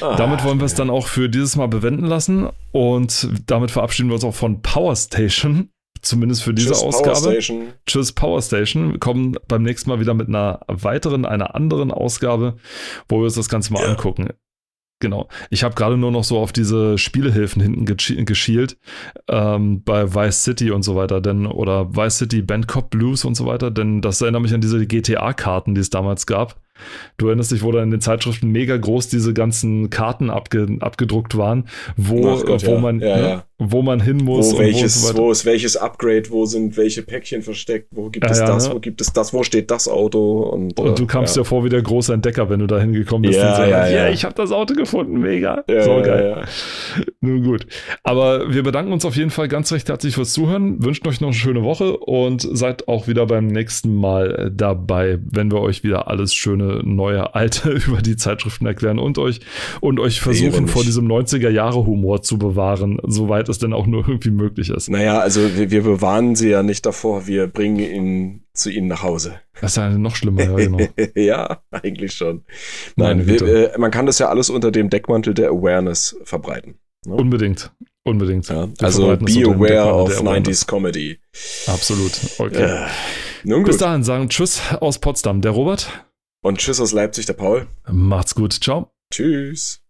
Ah, 0.00 0.16
Damit 0.16 0.44
wollen 0.44 0.58
wir 0.58 0.64
es 0.66 0.74
dann 0.74 0.90
auch 0.90 1.06
für 1.06 1.28
dieses 1.28 1.56
Mal 1.56 1.68
bewenden 1.68 2.06
lassen 2.06 2.48
und 2.72 3.28
damit 3.46 3.70
verabschieden 3.70 4.08
wir 4.08 4.14
uns 4.14 4.24
auch 4.24 4.34
von 4.34 4.60
Power 4.62 4.94
Station, 4.96 5.70
zumindest 6.02 6.42
für 6.42 6.52
diese 6.54 6.70
Tschüss, 6.70 6.82
Ausgabe. 6.82 7.10
Powerstation. 7.20 7.62
Tschüss 7.86 8.12
Power 8.12 8.42
Station. 8.42 8.92
Wir 8.92 8.98
kommen 8.98 9.36
beim 9.48 9.62
nächsten 9.62 9.88
Mal 9.90 10.00
wieder 10.00 10.14
mit 10.14 10.28
einer 10.28 10.60
weiteren, 10.68 11.24
einer 11.24 11.54
anderen 11.54 11.90
Ausgabe, 11.90 12.56
wo 13.08 13.18
wir 13.18 13.24
uns 13.24 13.34
das 13.34 13.48
Ganze 13.48 13.72
mal 13.72 13.82
Ja. 13.82 13.90
angucken. 13.90 14.28
Genau. 15.00 15.28
Ich 15.50 15.64
habe 15.64 15.74
gerade 15.74 15.96
nur 15.98 16.12
noch 16.12 16.24
so 16.24 16.38
auf 16.38 16.52
diese 16.52 16.96
Spielehilfen 16.98 17.60
hinten 17.60 17.84
geschi- 17.84 18.24
geschielt, 18.24 18.78
ähm, 19.28 19.82
bei 19.82 20.14
Vice 20.14 20.44
City 20.44 20.70
und 20.70 20.82
so 20.82 20.94
weiter, 20.96 21.20
denn, 21.20 21.46
oder 21.46 21.94
Vice 21.94 22.18
City 22.18 22.42
Bandcop 22.42 22.90
Blues 22.90 23.24
und 23.24 23.34
so 23.34 23.44
weiter, 23.44 23.70
denn 23.70 24.00
das 24.00 24.20
erinnert 24.22 24.42
mich 24.42 24.54
an 24.54 24.60
diese 24.60 24.86
GTA-Karten, 24.86 25.74
die 25.74 25.80
es 25.80 25.90
damals 25.90 26.26
gab. 26.26 26.60
Du 27.16 27.28
erinnerst 27.28 27.52
dich, 27.52 27.62
wo 27.62 27.72
da 27.72 27.82
in 27.82 27.90
den 27.90 28.00
Zeitschriften 28.00 28.50
mega 28.50 28.76
groß 28.76 29.08
diese 29.08 29.32
ganzen 29.32 29.90
Karten 29.90 30.30
abge, 30.30 30.78
abgedruckt 30.80 31.36
waren, 31.36 31.68
wo, 31.96 32.30
Ach 32.30 32.44
Gott, 32.44 32.66
wo, 32.66 32.72
ja. 32.72 32.80
man, 32.80 33.00
Ja, 33.00 33.16
ne, 33.16 33.28
ja. 33.28 33.44
Wo 33.58 33.82
man 33.82 34.00
hin 34.00 34.16
muss 34.16 34.52
Wo, 34.52 34.58
welches, 34.58 35.14
wo 35.14 35.24
wo 35.24 35.30
ist 35.30 35.44
welches 35.44 35.76
Upgrade, 35.76 36.24
wo 36.30 36.44
sind 36.44 36.76
welche 36.76 37.02
Päckchen 37.02 37.42
versteckt, 37.42 37.88
wo 37.92 38.10
gibt 38.10 38.26
Ja, 38.26 38.32
es 38.32 38.38
ja, 38.40 38.46
das, 38.46 38.68
ne? 38.68 38.74
wo 38.74 38.80
gibt 38.80 39.00
es 39.00 39.12
das, 39.12 39.32
wo 39.32 39.44
steht 39.44 39.70
das 39.70 39.86
Auto 39.86 40.40
und, 40.42 40.78
Und 40.78 40.90
äh, 40.90 40.94
du 40.94 41.06
kamst 41.06 41.36
ja. 41.36 41.42
dir 41.42 41.46
vor 41.46 41.64
wie 41.64 41.68
der 41.68 41.82
große 41.82 42.12
Entdecker, 42.12 42.50
wenn 42.50 42.60
du 42.60 42.66
da 42.66 42.80
hingekommen 42.80 43.22
bist. 43.30 43.38
Ja, 43.38 43.50
und 43.50 43.56
so, 43.56 43.70
ja, 43.70 43.88
ja. 43.88 44.08
ich 44.08 44.24
habe 44.24 44.34
das 44.34 44.50
Auto 44.50 44.74
gefunden, 44.74 45.20
mega. 45.20 45.64
Ja, 45.68 45.82
so 45.82 45.90
ja, 45.90 46.00
geil. 46.00 46.36
ja. 46.36 47.04
Nun 47.20 47.42
gut. 47.42 47.66
Aber 48.02 48.52
wir 48.52 48.62
bedanken 48.62 48.92
uns 48.92 49.04
auf 49.04 49.16
jeden 49.16 49.30
Fall 49.30 49.48
ganz 49.48 49.72
recht 49.72 49.88
herzlich 49.88 50.14
fürs 50.14 50.32
Zuhören, 50.32 50.84
wünschen 50.84 51.06
euch 51.08 51.20
noch 51.20 51.28
eine 51.28 51.36
schöne 51.36 51.62
Woche 51.62 51.96
und 51.96 52.46
seid 52.52 52.88
auch 52.88 53.08
wieder 53.08 53.26
beim 53.26 53.46
nächsten 53.46 53.94
Mal 53.94 54.34
äh, 54.34 54.50
dabei, 54.52 55.18
wenn 55.24 55.50
wir 55.50 55.60
euch 55.60 55.82
wieder 55.84 56.08
alles 56.08 56.34
schöne, 56.34 56.82
neue, 56.84 57.34
alte 57.34 57.70
über 57.86 58.02
die 58.02 58.16
Zeitschriften 58.16 58.66
erklären 58.66 58.98
und 58.98 59.16
euch 59.18 59.40
und 59.80 60.00
euch 60.00 60.20
versuchen, 60.20 60.68
vor 60.68 60.82
diesem 60.82 61.06
90er-Jahre-Humor 61.06 62.22
zu 62.22 62.38
bewahren, 62.38 62.98
soweit 63.04 63.48
es 63.48 63.53
denn 63.58 63.72
auch 63.72 63.86
nur 63.86 64.06
irgendwie 64.08 64.30
möglich 64.30 64.70
ist. 64.70 64.88
Naja, 64.88 65.18
also 65.18 65.56
wir, 65.56 65.70
wir 65.70 65.82
bewahren 65.82 66.36
sie 66.36 66.50
ja 66.50 66.62
nicht 66.62 66.86
davor, 66.86 67.26
wir 67.26 67.46
bringen 67.46 67.78
ihn 67.78 68.44
zu 68.52 68.70
ihnen 68.70 68.88
nach 68.88 69.02
Hause. 69.02 69.40
Das 69.60 69.72
ist 69.72 69.76
ja 69.76 69.90
noch 69.90 70.16
schlimmer, 70.16 70.44
ja, 70.44 70.56
genau. 70.56 70.78
ja, 71.14 71.62
eigentlich 71.70 72.12
schon. 72.14 72.44
Nein, 72.96 73.26
wir, 73.26 73.42
äh, 73.74 73.78
man 73.78 73.90
kann 73.90 74.06
das 74.06 74.18
ja 74.18 74.28
alles 74.28 74.50
unter 74.50 74.70
dem 74.70 74.90
Deckmantel 74.90 75.34
der 75.34 75.50
Awareness 75.50 76.16
verbreiten. 76.24 76.78
Unbedingt. 77.06 77.72
Unbedingt. 78.04 78.48
Ja, 78.48 78.68
also 78.80 79.16
be 79.16 79.44
aware 79.44 79.94
of 79.94 80.10
der 80.10 80.20
Awareness. 80.20 80.62
90s 80.62 80.66
Comedy. 80.66 81.18
Absolut. 81.66 82.12
Okay. 82.38 82.68
Ja. 82.68 82.86
Nun 83.44 83.64
Bis 83.64 83.78
dahin 83.78 84.02
sagen 84.02 84.28
Tschüss 84.28 84.60
aus 84.80 84.98
Potsdam, 84.98 85.40
der 85.40 85.52
Robert. 85.52 85.88
Und 86.42 86.58
tschüss 86.58 86.80
aus 86.80 86.92
Leipzig, 86.92 87.24
der 87.26 87.32
Paul. 87.32 87.66
Macht's 87.90 88.34
gut. 88.34 88.52
Ciao. 88.52 88.92
Tschüss. 89.10 89.83